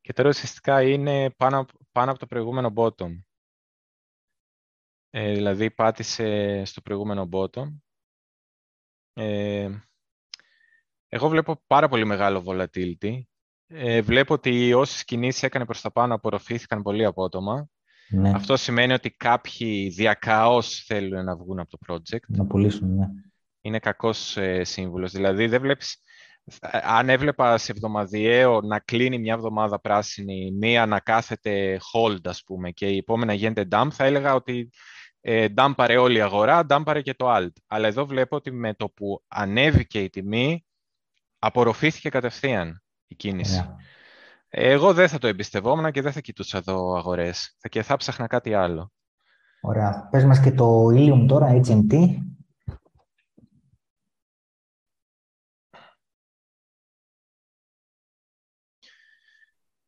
Και 0.00 0.12
τώρα 0.12 0.28
ουσιαστικά 0.28 0.82
είναι 0.82 1.30
πάνω, 1.30 1.66
πάνω 1.92 2.10
από 2.10 2.18
το 2.20 2.26
προηγούμενο 2.26 2.72
bottom. 2.76 3.22
Ε, 5.10 5.32
δηλαδή 5.32 5.70
πάτησε 5.70 6.62
στο 6.64 6.80
προηγούμενο 6.80 7.28
bottom. 7.32 7.66
Ε, 9.12 9.80
Εγώ 11.12 11.28
βλέπω 11.28 11.62
πάρα 11.66 11.88
πολύ 11.88 12.04
μεγάλο 12.04 12.44
volatility. 12.46 13.20
Ε, 13.66 14.00
βλέπω 14.00 14.34
ότι 14.34 14.72
όσες 14.72 15.04
κινήσεις 15.04 15.42
έκανε 15.42 15.64
προς 15.64 15.80
τα 15.80 15.92
πάνω 15.92 16.14
απορροφήθηκαν 16.14 16.82
πολύ 16.82 17.04
απότομα. 17.04 17.68
Ναι. 18.08 18.30
Αυτό 18.34 18.56
σημαίνει 18.56 18.92
ότι 18.92 19.10
κάποιοι 19.10 19.88
διακαώς 19.88 20.84
θέλουν 20.86 21.24
να 21.24 21.36
βγουν 21.36 21.58
από 21.58 21.70
το 21.70 21.78
project. 21.86 22.24
Να 22.28 22.46
πουλήσουν, 22.46 22.94
ναι. 22.94 23.06
Είναι 23.60 23.78
κακός 23.78 24.36
ε, 24.36 24.64
σύμβουλος. 24.64 25.12
Δηλαδή, 25.12 25.46
δεν 25.46 25.60
βλέπεις... 25.60 26.02
Αν 26.82 27.08
έβλεπα 27.08 27.58
σε 27.58 27.72
εβδομαδιαίο 27.72 28.60
να 28.60 28.78
κλείνει 28.78 29.18
μια 29.18 29.34
εβδομάδα 29.34 29.80
πράσινη, 29.80 30.50
μία 30.52 30.86
να 30.86 31.00
κάθεται 31.00 31.80
hold, 31.92 32.20
ας 32.24 32.42
πούμε, 32.42 32.70
και 32.70 32.86
η 32.86 32.96
επόμενα 32.96 33.32
γίνεται 33.32 33.68
dump, 33.70 33.88
θα 33.90 34.04
έλεγα 34.04 34.34
ότι 34.34 34.70
ε, 35.20 35.48
ντάμπαρε 35.48 35.96
όλη 35.96 36.18
η 36.18 36.20
αγορά, 36.20 36.66
ντάμπαρε 36.66 37.02
και 37.02 37.14
το 37.14 37.36
alt. 37.36 37.52
Αλλά 37.66 37.86
εδώ 37.86 38.06
βλέπω 38.06 38.36
ότι 38.36 38.52
με 38.52 38.74
το 38.74 38.88
που 38.88 39.22
ανέβηκε 39.28 40.02
η 40.02 40.10
τιμή, 40.10 40.64
απορροφήθηκε 41.40 42.08
κατευθείαν 42.08 42.82
η 43.06 43.14
κίνηση. 43.14 43.76
Εγώ 44.48 44.92
δεν 44.92 45.08
θα 45.08 45.18
το 45.18 45.26
εμπιστευόμουν 45.26 45.90
και 45.90 46.02
δεν 46.02 46.12
θα 46.12 46.20
κοιτούσα 46.20 46.58
εδώ 46.58 46.94
αγορές. 46.94 47.56
Θα 47.58 47.68
και 47.68 47.82
θα 47.82 47.96
ψάχνα 47.96 48.26
κάτι 48.26 48.54
άλλο. 48.54 48.92
Ωραία. 49.60 50.08
Πες 50.10 50.24
μας 50.24 50.40
και 50.40 50.52
το 50.52 50.86
Ilium 50.86 51.24
τώρα, 51.28 51.60
HMT. 51.64 52.16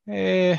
Ε, 0.04 0.54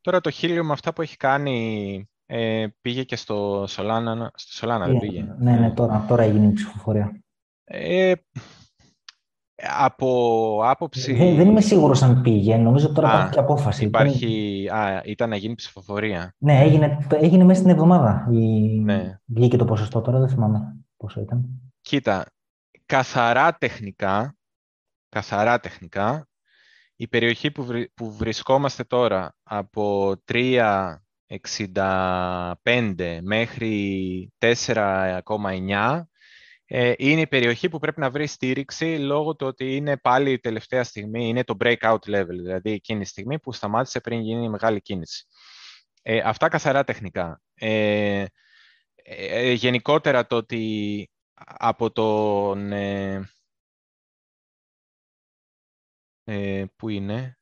τώρα 0.00 0.20
το 0.20 0.30
Helium 0.34 0.68
αυτά 0.70 0.92
που 0.92 1.02
έχει 1.02 1.16
κάνει 1.16 2.08
ε, 2.26 2.66
πήγε 2.80 3.02
και 3.02 3.16
στο 3.16 3.62
Solana, 3.62 4.26
στο 4.34 4.68
Solana 4.68 4.84
δεν 4.86 4.98
πήγε. 4.98 5.34
Ναι, 5.38 5.56
ναι, 5.56 5.70
τώρα, 5.70 6.04
τώρα 6.08 6.22
έγινε 6.22 6.46
η 6.46 6.52
ψηφοφορία. 6.52 7.20
Ε, 7.64 8.12
από 9.78 10.60
άποψη... 10.64 11.14
Δεν, 11.14 11.36
δεν 11.36 11.48
είμαι 11.48 11.60
σίγουρος 11.60 12.02
αν 12.02 12.20
πήγε. 12.20 12.56
Νομίζω 12.56 12.92
τώρα 12.92 13.08
υπάρχει 13.08 13.30
και 13.30 13.38
απόφαση. 13.38 13.84
Υπάρχει... 13.84 14.68
Α, 14.72 15.02
ήταν 15.04 15.28
να 15.28 15.36
γίνει 15.36 15.54
ψηφοφορία. 15.54 16.34
Ναι, 16.38 16.60
έγινε, 16.60 17.06
έγινε 17.10 17.44
μέσα 17.44 17.60
στην 17.60 17.72
εβδομάδα. 17.72 18.28
Η... 18.30 18.78
Ναι. 18.80 19.20
Βγήκε 19.24 19.56
το 19.56 19.64
ποσοστό 19.64 20.00
τώρα, 20.00 20.18
δεν 20.18 20.28
θυμάμαι 20.28 20.76
πόσο 20.96 21.20
ήταν. 21.20 21.44
Κοίτα, 21.80 22.24
καθαρά 22.86 23.54
τεχνικά, 23.54 24.36
καθαρά 25.08 25.60
τεχνικά, 25.60 26.28
η 26.96 27.08
περιοχή 27.08 27.50
που, 27.50 27.66
που 27.94 28.12
βρισκόμαστε 28.12 28.84
τώρα 28.84 29.36
από 29.42 30.14
3 30.32 30.94
65 31.74 33.18
μέχρι 33.22 34.32
4,9 34.38 36.02
ε, 36.68 36.92
είναι 36.96 37.20
η 37.20 37.26
περιοχή 37.26 37.68
που 37.68 37.78
πρέπει 37.78 38.00
να 38.00 38.10
βρεις 38.10 38.32
στήριξη 38.32 38.98
λόγω 38.98 39.36
του 39.36 39.46
ότι 39.46 39.76
είναι 39.76 39.96
πάλι 39.96 40.32
η 40.32 40.38
τελευταία 40.38 40.84
στιγμή, 40.84 41.28
είναι 41.28 41.44
το 41.44 41.56
breakout 41.60 41.98
level, 42.06 42.26
δηλαδή 42.26 42.70
εκείνη 42.70 43.00
η 43.00 43.04
στιγμή 43.04 43.38
που 43.38 43.52
σταμάτησε 43.52 44.00
πριν 44.00 44.20
γίνει 44.20 44.44
η 44.44 44.48
μεγάλη 44.48 44.80
κίνηση. 44.80 45.26
Ε, 46.02 46.18
αυτά 46.18 46.48
καθαρά 46.48 46.84
τεχνικά. 46.84 47.40
Ε, 47.54 48.24
ε 48.94 49.52
γενικότερα 49.52 50.26
το 50.26 50.36
ότι 50.36 51.10
από 51.34 51.90
τον... 51.90 52.72
πού 56.76 56.88
είναι; 56.88 57.38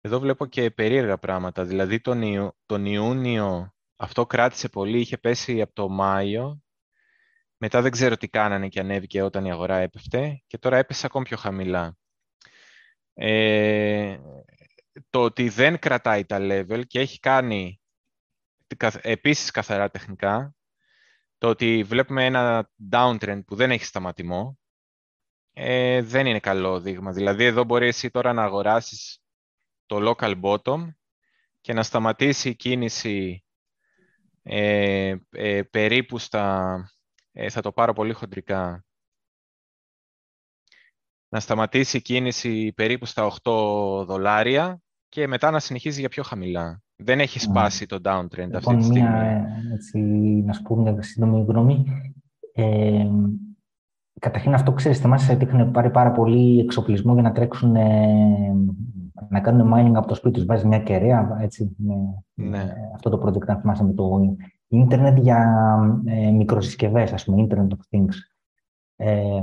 Εδώ 0.00 0.20
βλέπω 0.20 0.46
και 0.46 0.70
περίεργα 0.70 1.18
πράγματα. 1.18 1.64
Δηλαδή 1.64 2.00
τον, 2.00 2.52
τον 2.66 2.84
Ιούνιο 2.86 3.74
αυτό 3.96 4.26
κράτησε 4.26 4.68
πολύ, 4.68 4.98
είχε 5.00 5.18
πέσει 5.18 5.60
από 5.60 5.72
το 5.74 5.88
Μάιο. 5.88 6.65
Μετά 7.56 7.82
δεν 7.82 7.90
ξέρω 7.90 8.16
τι 8.16 8.28
κάνανε 8.28 8.68
και 8.68 8.80
ανέβηκε 8.80 9.22
όταν 9.22 9.44
η 9.44 9.50
αγορά 9.50 9.76
έπεφτε 9.76 10.42
και 10.46 10.58
τώρα 10.58 10.76
έπεσε 10.76 11.06
ακόμη 11.06 11.24
πιο 11.24 11.36
χαμηλά. 11.36 11.96
Ε, 13.14 14.18
το 15.10 15.22
ότι 15.22 15.48
δεν 15.48 15.78
κρατάει 15.78 16.24
τα 16.24 16.38
level 16.40 16.86
και 16.86 17.00
έχει 17.00 17.18
κάνει 17.18 17.80
επίσης 19.00 19.50
καθαρά 19.50 19.90
τεχνικά, 19.90 20.54
το 21.38 21.48
ότι 21.48 21.82
βλέπουμε 21.82 22.24
ένα 22.24 22.70
downtrend 22.92 23.40
που 23.46 23.54
δεν 23.54 23.70
έχει 23.70 23.84
σταματημό, 23.84 24.58
ε, 25.52 26.02
δεν 26.02 26.26
είναι 26.26 26.40
καλό 26.40 26.80
δείγμα. 26.80 27.12
Δηλαδή 27.12 27.44
εδώ 27.44 27.64
μπορείς 27.64 27.88
εσύ 27.88 28.10
τώρα 28.10 28.32
να 28.32 28.42
αγοράσεις 28.42 29.20
το 29.86 30.14
local 30.18 30.40
bottom 30.40 30.88
και 31.60 31.72
να 31.72 31.82
σταματήσει 31.82 32.48
η 32.48 32.54
κίνηση 32.54 33.44
ε, 34.42 35.16
ε, 35.30 35.62
περίπου 35.62 36.18
στα, 36.18 36.95
ε, 37.38 37.48
θα 37.48 37.60
το 37.60 37.72
πάρω 37.72 37.92
πολύ 37.92 38.12
χοντρικά, 38.12 38.84
να 41.28 41.40
σταματήσει 41.40 41.96
η 41.96 42.02
κίνηση 42.02 42.72
περίπου 42.72 43.06
στα 43.06 43.32
8 43.42 44.04
δολάρια 44.06 44.80
και 45.08 45.26
μετά 45.26 45.50
να 45.50 45.58
συνεχίζει 45.58 46.00
για 46.00 46.08
πιο 46.08 46.22
χαμηλά. 46.22 46.82
Δεν 46.96 47.20
έχει 47.20 47.38
σπάσει 47.38 47.86
το 47.86 48.00
downtrend 48.04 48.30
λοιπόν, 48.30 48.56
αυτή 48.56 48.76
τη 48.76 48.82
στιγμή. 48.82 49.00
Μια, 49.00 49.46
έτσι, 49.72 49.98
να 50.46 50.52
σου 50.52 50.62
πω 50.62 50.76
μια 50.76 51.02
σύντομη 51.02 51.44
γνώμη. 51.48 51.84
Ε, 52.52 53.06
καταρχήν 54.20 54.54
αυτό, 54.54 54.72
ξέρεις, 54.72 55.04
εμάς 55.04 55.28
έχουν 55.28 55.70
πάρει 55.70 55.90
πάρα 55.90 56.12
πολύ 56.12 56.60
εξοπλισμό 56.60 57.12
για 57.12 57.22
να 57.22 57.32
τρέξουν 57.32 57.76
να 59.28 59.40
κάνουν 59.40 59.72
mining 59.74 59.94
από 59.94 60.06
το 60.06 60.14
σπίτι 60.14 60.34
τους. 60.34 60.44
Βάζεις 60.44 60.64
μια 60.64 60.78
κεραία, 60.78 61.38
έτσι, 61.40 61.76
με, 61.76 61.94
ναι. 62.34 62.74
αυτό 62.94 63.10
το 63.10 63.22
project, 63.24 63.46
αν 63.46 63.60
θυμάσαι, 63.60 63.84
με 63.84 63.92
το 63.92 64.36
ίντερνετ 64.68 65.18
για 65.18 65.68
ε, 66.04 66.30
μικροσυσκευές, 66.30 67.12
ας 67.12 67.24
πούμε, 67.24 67.46
Internet 67.48 67.68
of 67.68 67.98
Things. 67.98 68.14
Ε, 68.96 69.42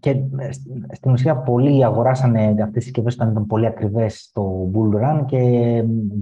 και 0.00 0.10
ε, 0.10 0.50
στην 0.92 1.12
ουσία 1.12 1.36
πολλοί 1.36 1.84
αγοράσανε 1.84 2.40
αυτές 2.48 2.70
τις 2.72 2.84
συσκευές 2.84 3.14
όταν 3.14 3.30
ήταν 3.30 3.46
πολύ 3.46 3.66
ακριβές 3.66 4.20
στο 4.20 4.70
bull 4.74 5.02
run 5.02 5.24
και 5.26 5.40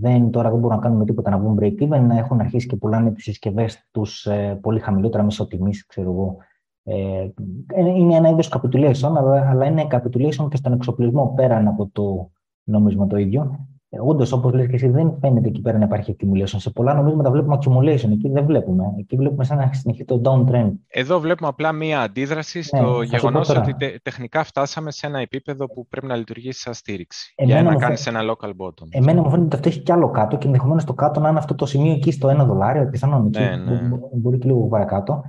δεν, 0.00 0.30
τώρα 0.30 0.50
δεν 0.50 0.58
μπορούν 0.58 0.76
να 0.76 0.82
κάνουν 0.82 1.04
τίποτα 1.04 1.30
να 1.30 1.38
βγουν 1.38 1.58
break 1.60 1.82
even, 1.82 2.08
έχουν 2.10 2.40
αρχίσει 2.40 2.66
και 2.66 2.76
πουλάνε 2.76 3.12
τις 3.12 3.22
συσκευές 3.22 3.88
τους 3.90 4.26
ε, 4.26 4.58
πολύ 4.62 4.80
χαμηλότερα 4.80 5.22
μισοτιμής, 5.22 5.86
ξέρω 5.86 6.10
εγώ, 6.10 6.36
ε, 6.82 7.28
είναι 7.76 8.14
ένα 8.14 8.28
είδος 8.28 8.54
capitulation, 8.54 9.12
αλλά, 9.16 9.50
αλλά 9.50 9.66
είναι 9.66 9.86
capitulation 9.90 10.48
και 10.48 10.56
στον 10.56 10.72
εξοπλισμό 10.72 11.32
πέραν 11.36 11.66
από 11.66 11.88
το 11.92 12.30
νόμισμα 12.64 13.06
το 13.06 13.16
ίδιο. 13.16 13.68
Ε, 13.96 14.00
Όντως, 14.00 14.32
όπως 14.32 14.52
λες 14.52 14.66
και 14.66 14.74
εσύ, 14.74 14.88
δεν 14.88 15.16
φαίνεται 15.20 15.48
εκεί 15.48 15.60
πέρα 15.60 15.78
να 15.78 15.84
υπάρχει 15.84 16.16
accumulation. 16.18 16.56
Σε 16.56 16.70
πολλά 16.70 16.94
νομίσματα 16.94 17.30
βλέπουμε 17.30 17.58
accumulation. 17.60 18.10
Εκεί 18.10 18.28
δεν 18.28 18.44
βλέπουμε. 18.44 18.84
Εκεί 18.98 19.16
βλέπουμε 19.16 19.44
σαν 19.44 19.56
να 19.56 19.70
συνεχίσει 19.72 20.04
το 20.04 20.20
downtrend. 20.24 20.72
Εδώ 20.88 21.20
βλέπουμε 21.20 21.48
απλά 21.48 21.72
μία 21.72 22.00
αντίδραση 22.00 22.62
στο 22.62 22.98
ναι, 22.98 23.04
γεγονός 23.04 23.48
ότι 23.48 23.74
τε, 23.74 23.94
τεχνικά 24.02 24.44
φτάσαμε 24.44 24.90
σε 24.90 25.06
ένα 25.06 25.18
επίπεδο 25.18 25.66
που 25.66 25.86
πρέπει 25.88 26.06
να 26.06 26.16
λειτουργήσει 26.16 26.60
σαν 26.60 26.74
στήριξη. 26.74 27.32
Εμένα 27.36 27.60
για 27.60 27.70
να 27.70 27.76
κάνεις 27.76 28.06
ένα 28.06 28.20
local 28.20 28.48
bottom. 28.48 28.86
Εμένα 28.90 29.22
μου 29.22 29.30
φαίνεται 29.30 29.46
ότι 29.46 29.56
αυτό 29.56 29.68
έχει 29.68 29.80
κι 29.80 29.92
άλλο 29.92 30.10
κάτω 30.10 30.36
και 30.36 30.46
ενδεχομένως 30.46 30.84
το 30.84 30.94
κάτω 30.94 31.20
να 31.20 31.28
είναι 31.28 31.38
αυτό 31.38 31.54
το 31.54 31.66
σημείο 31.66 31.92
εκεί 31.92 32.10
στο 32.10 32.42
1 32.42 32.46
δολάριο. 32.46 32.88
Πιθανόν 32.90 33.26
εκεί. 33.26 33.38
Ναι, 33.38 33.56
ναι. 33.56 33.80
Μπορεί 34.12 34.38
και 34.38 34.48
λίγο 34.48 34.60
παρακάτω 34.60 35.22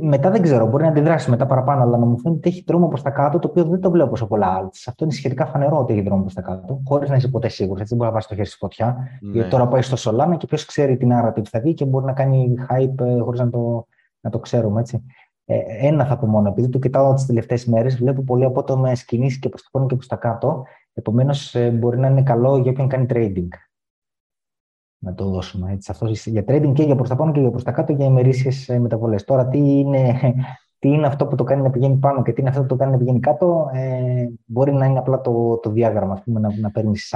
μετά 0.00 0.30
δεν 0.30 0.42
ξέρω, 0.42 0.66
μπορεί 0.66 0.82
να 0.82 0.88
αντιδράσει 0.88 1.30
μετά 1.30 1.46
παραπάνω, 1.46 1.82
αλλά 1.82 1.98
να 1.98 2.06
μου 2.06 2.18
φαίνεται 2.18 2.38
ότι 2.38 2.48
έχει 2.48 2.64
δρόμο 2.66 2.88
προς 2.88 3.02
τα 3.02 3.10
κάτω, 3.10 3.38
το 3.38 3.48
οποίο 3.48 3.64
δεν 3.64 3.80
το 3.80 3.90
βλέπω 3.90 4.16
σε 4.16 4.24
πολλά 4.24 4.46
άλλα. 4.46 4.70
Αυτό 4.86 5.04
είναι 5.04 5.12
σχετικά 5.12 5.46
φανερό 5.46 5.78
ότι 5.78 5.92
έχει 5.92 6.02
δρόμο 6.02 6.20
προς 6.20 6.34
τα 6.34 6.42
κάτω, 6.42 6.80
χωρίς 6.84 7.08
να 7.08 7.16
είσαι 7.16 7.28
ποτέ 7.28 7.48
σίγουρος. 7.48 7.80
Έτσι 7.80 7.88
δεν 7.88 7.98
μπορεί 7.98 8.10
να 8.10 8.16
βάσει 8.16 8.28
το 8.28 8.34
χέρι 8.34 8.46
στη 8.46 8.56
φωτιά. 8.56 8.96
Ναι. 9.20 9.32
Γιατί 9.32 9.50
τώρα 9.50 9.68
πάει 9.68 9.82
στο 9.82 9.96
Solana 10.10 10.36
και 10.36 10.46
ποιος 10.46 10.64
ξέρει 10.64 10.96
την 10.96 11.12
άρα 11.12 11.32
που 11.32 11.46
θα 11.46 11.60
βγει 11.60 11.74
και 11.74 11.84
μπορεί 11.84 12.04
να 12.04 12.12
κάνει 12.12 12.54
hype 12.70 13.04
ε, 13.06 13.18
χωρίς 13.18 13.40
να 13.40 13.50
το, 13.50 13.86
να 14.20 14.30
το 14.30 14.38
ξέρουμε. 14.38 14.80
Έτσι. 14.80 15.04
Ε, 15.44 15.58
ένα 15.80 16.04
θα 16.04 16.18
πω 16.18 16.26
μόνο, 16.26 16.48
επειδή 16.48 16.68
το 16.68 16.78
κοιτάω 16.78 17.14
τις 17.14 17.26
τελευταίες 17.26 17.66
μέρες, 17.66 17.96
βλέπω 17.96 18.22
πολύ 18.22 18.44
απότομες 18.44 19.04
κινήσεις 19.04 19.38
και 19.38 19.48
προς 19.48 19.62
τα 19.62 19.68
πάνω 19.72 19.86
και 19.86 19.94
προς 19.94 20.06
τα 20.06 20.16
κάτω. 20.16 20.64
Επομένως, 20.94 21.54
ε, 21.54 21.70
μπορεί 21.70 21.98
να 21.98 22.08
είναι 22.08 22.22
καλό 22.22 22.56
για 22.56 22.70
όποιον 22.70 22.88
κάνει 22.88 23.06
trading 23.10 23.48
να 24.98 25.14
το 25.14 25.24
δώσουμε. 25.24 25.72
Έτσι. 25.72 25.90
Αυτός 25.90 26.26
για 26.26 26.44
trading 26.48 26.72
και 26.72 26.82
για 26.82 26.94
προς 26.94 27.08
τα 27.08 27.16
πάνω 27.16 27.32
και 27.32 27.40
για 27.40 27.50
προς 27.50 27.62
τα 27.62 27.72
κάτω 27.72 27.92
για 27.92 28.06
ημερήσιες 28.06 28.78
μεταβολές. 28.80 29.24
Τώρα 29.24 29.48
τι 29.48 29.58
είναι, 29.58 30.18
τι 30.78 30.88
είναι 30.88 31.06
αυτό 31.06 31.26
που 31.26 31.36
το 31.36 31.44
κάνει 31.44 31.62
να 31.62 31.70
πηγαίνει 31.70 31.96
πάνω 31.96 32.22
και 32.22 32.32
τι 32.32 32.40
είναι 32.40 32.50
αυτό 32.50 32.62
που 32.62 32.68
το 32.68 32.76
κάνει 32.76 32.92
να 32.92 32.98
πηγαίνει 32.98 33.20
κάτω, 33.20 33.70
ε, 33.72 34.26
μπορεί 34.44 34.72
να 34.72 34.86
είναι 34.86 34.98
απλά 34.98 35.20
το, 35.20 35.56
το 35.56 35.70
διάγραμμα, 35.70 36.12
ας 36.12 36.22
πούμε, 36.22 36.40
να, 36.40 36.48
να 36.60 36.70
παίρνεις 36.70 37.14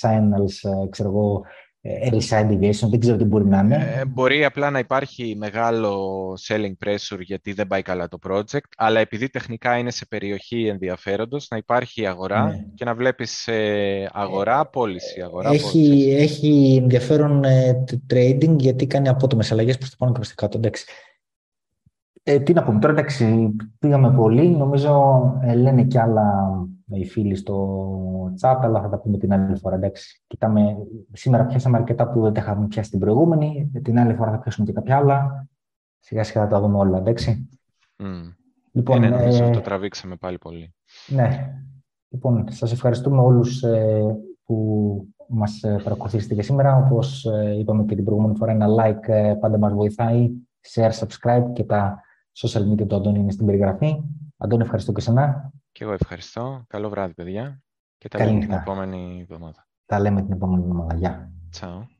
signals, 0.00 0.84
ε, 0.84 0.88
ξέρω 0.88 1.08
εγώ, 1.08 1.42
early 1.84 2.20
side 2.28 2.50
deviation, 2.50 2.88
δεν 2.90 3.00
ξέρω 3.00 3.16
τι 3.16 3.24
μπορεί 3.24 3.46
να 3.46 3.58
είναι. 3.58 3.94
Ε, 3.96 4.04
μπορεί 4.04 4.44
απλά 4.44 4.70
να 4.70 4.78
υπάρχει 4.78 5.34
μεγάλο 5.38 6.32
selling 6.48 6.86
pressure 6.86 7.20
γιατί 7.20 7.52
δεν 7.52 7.66
πάει 7.66 7.82
καλά 7.82 8.08
το 8.08 8.18
project, 8.28 8.68
αλλά 8.76 9.00
επειδή 9.00 9.28
τεχνικά 9.28 9.78
είναι 9.78 9.90
σε 9.90 10.06
περιοχή 10.06 10.66
ενδιαφέροντος, 10.66 11.46
να 11.50 11.56
υπάρχει 11.56 12.06
αγορά 12.06 12.44
ναι. 12.44 12.64
και 12.74 12.84
να 12.84 12.94
βλέπεις 12.94 13.48
ε, 13.48 14.10
αγορά, 14.12 14.66
πώληση, 14.66 15.20
αγορά, 15.20 15.50
έχει, 15.50 15.62
πώληση. 15.62 16.10
Έχει 16.10 16.78
ενδιαφέρον 16.82 17.44
ε, 17.44 17.84
trading 18.12 18.56
γιατί 18.56 18.86
κάνει 18.86 19.08
απότομες 19.08 19.52
αλλαγές 19.52 19.78
προς 19.78 19.90
το 19.90 19.96
πάνω 19.98 20.12
και 20.12 20.18
προς 20.18 20.28
το 20.28 20.34
κάτω. 20.36 20.58
Εντάξει. 20.58 20.84
Ε, 22.28 22.40
τι 22.40 22.52
να 22.52 22.64
πούμε 22.64 22.78
τώρα, 22.78 22.92
εντάξει, 22.92 23.56
πήγαμε 23.78 24.10
πολύ. 24.10 24.48
Νομίζω 24.48 25.22
ε, 25.42 25.54
λένε 25.54 25.84
κι 25.84 25.98
άλλα 25.98 26.50
οι 26.86 27.04
φίλοι 27.04 27.34
στο 27.34 28.32
chat, 28.40 28.58
αλλά 28.60 28.80
θα 28.80 28.88
τα 28.88 28.98
πούμε 28.98 29.18
την 29.18 29.32
άλλη 29.32 29.56
φορά. 29.56 29.74
Εντάξει. 29.74 30.22
Κοιτάμε, 30.26 30.76
σήμερα 31.12 31.44
πιάσαμε 31.44 31.76
αρκετά 31.76 32.08
που 32.08 32.20
δεν 32.20 32.32
τα 32.32 32.40
είχαμε 32.40 32.66
πιάσει 32.66 32.90
την 32.90 32.98
προηγούμενη. 32.98 33.70
Την 33.82 33.98
άλλη 33.98 34.14
φορά 34.14 34.30
θα 34.30 34.38
πιάσουμε 34.38 34.66
και 34.66 34.72
κάποια 34.72 34.96
άλλα. 34.96 35.48
Σιγά 35.98 36.24
σιγά 36.24 36.42
θα 36.42 36.48
τα 36.48 36.60
δούμε 36.60 36.78
όλα, 36.78 36.98
εντάξει. 36.98 37.48
Mm. 38.02 38.34
Λοιπόν, 38.72 39.02
ε, 39.02 39.08
νομίζω 39.08 39.44
ε, 39.44 39.50
το 39.50 39.60
τραβήξαμε 39.60 40.16
πάλι 40.16 40.38
πολύ. 40.38 40.74
Ναι. 41.06 41.52
Λοιπόν, 42.08 42.46
σας 42.50 42.72
ευχαριστούμε 42.72 43.20
όλους 43.20 43.62
ε, 43.62 44.16
που 44.44 45.08
μας 45.28 45.62
ε, 45.62 45.80
παρακολουθήσετε 45.84 46.34
και 46.34 46.42
σήμερα. 46.42 46.76
Όπως 46.76 47.24
ε, 47.24 47.56
είπαμε 47.58 47.84
και 47.84 47.94
την 47.94 48.04
προηγούμενη 48.04 48.36
φορά, 48.36 48.52
ένα 48.52 48.66
like 48.66 49.08
ε, 49.08 49.34
πάντα 49.40 49.58
μας 49.58 49.72
βοηθάει. 49.72 50.30
Share, 50.74 50.90
subscribe 50.90 51.52
και 51.52 51.64
τα 51.64 52.04
social 52.42 52.62
media 52.62 52.86
του 52.88 52.96
Αντώνη 52.96 53.18
είναι 53.18 53.32
στην 53.32 53.46
περιγραφή. 53.46 54.02
Αντώνη, 54.36 54.62
ευχαριστώ 54.62 54.92
και 54.92 55.00
σένα. 55.00 55.52
Και 55.72 55.84
εγώ 55.84 55.92
ευχαριστώ. 55.92 56.64
Καλό 56.66 56.88
βράδυ, 56.88 57.14
παιδιά. 57.14 57.62
Και 57.98 58.08
τα 58.08 58.24
λέμε 58.24 58.40
την 58.40 58.52
επόμενη 58.52 59.18
εβδομάδα. 59.20 59.68
Τα 59.86 60.00
λέμε 60.00 60.22
την 60.22 60.32
επόμενη 60.32 60.62
εβδομάδα. 60.62 60.94
Γεια. 60.94 61.32
Ciao. 61.60 61.95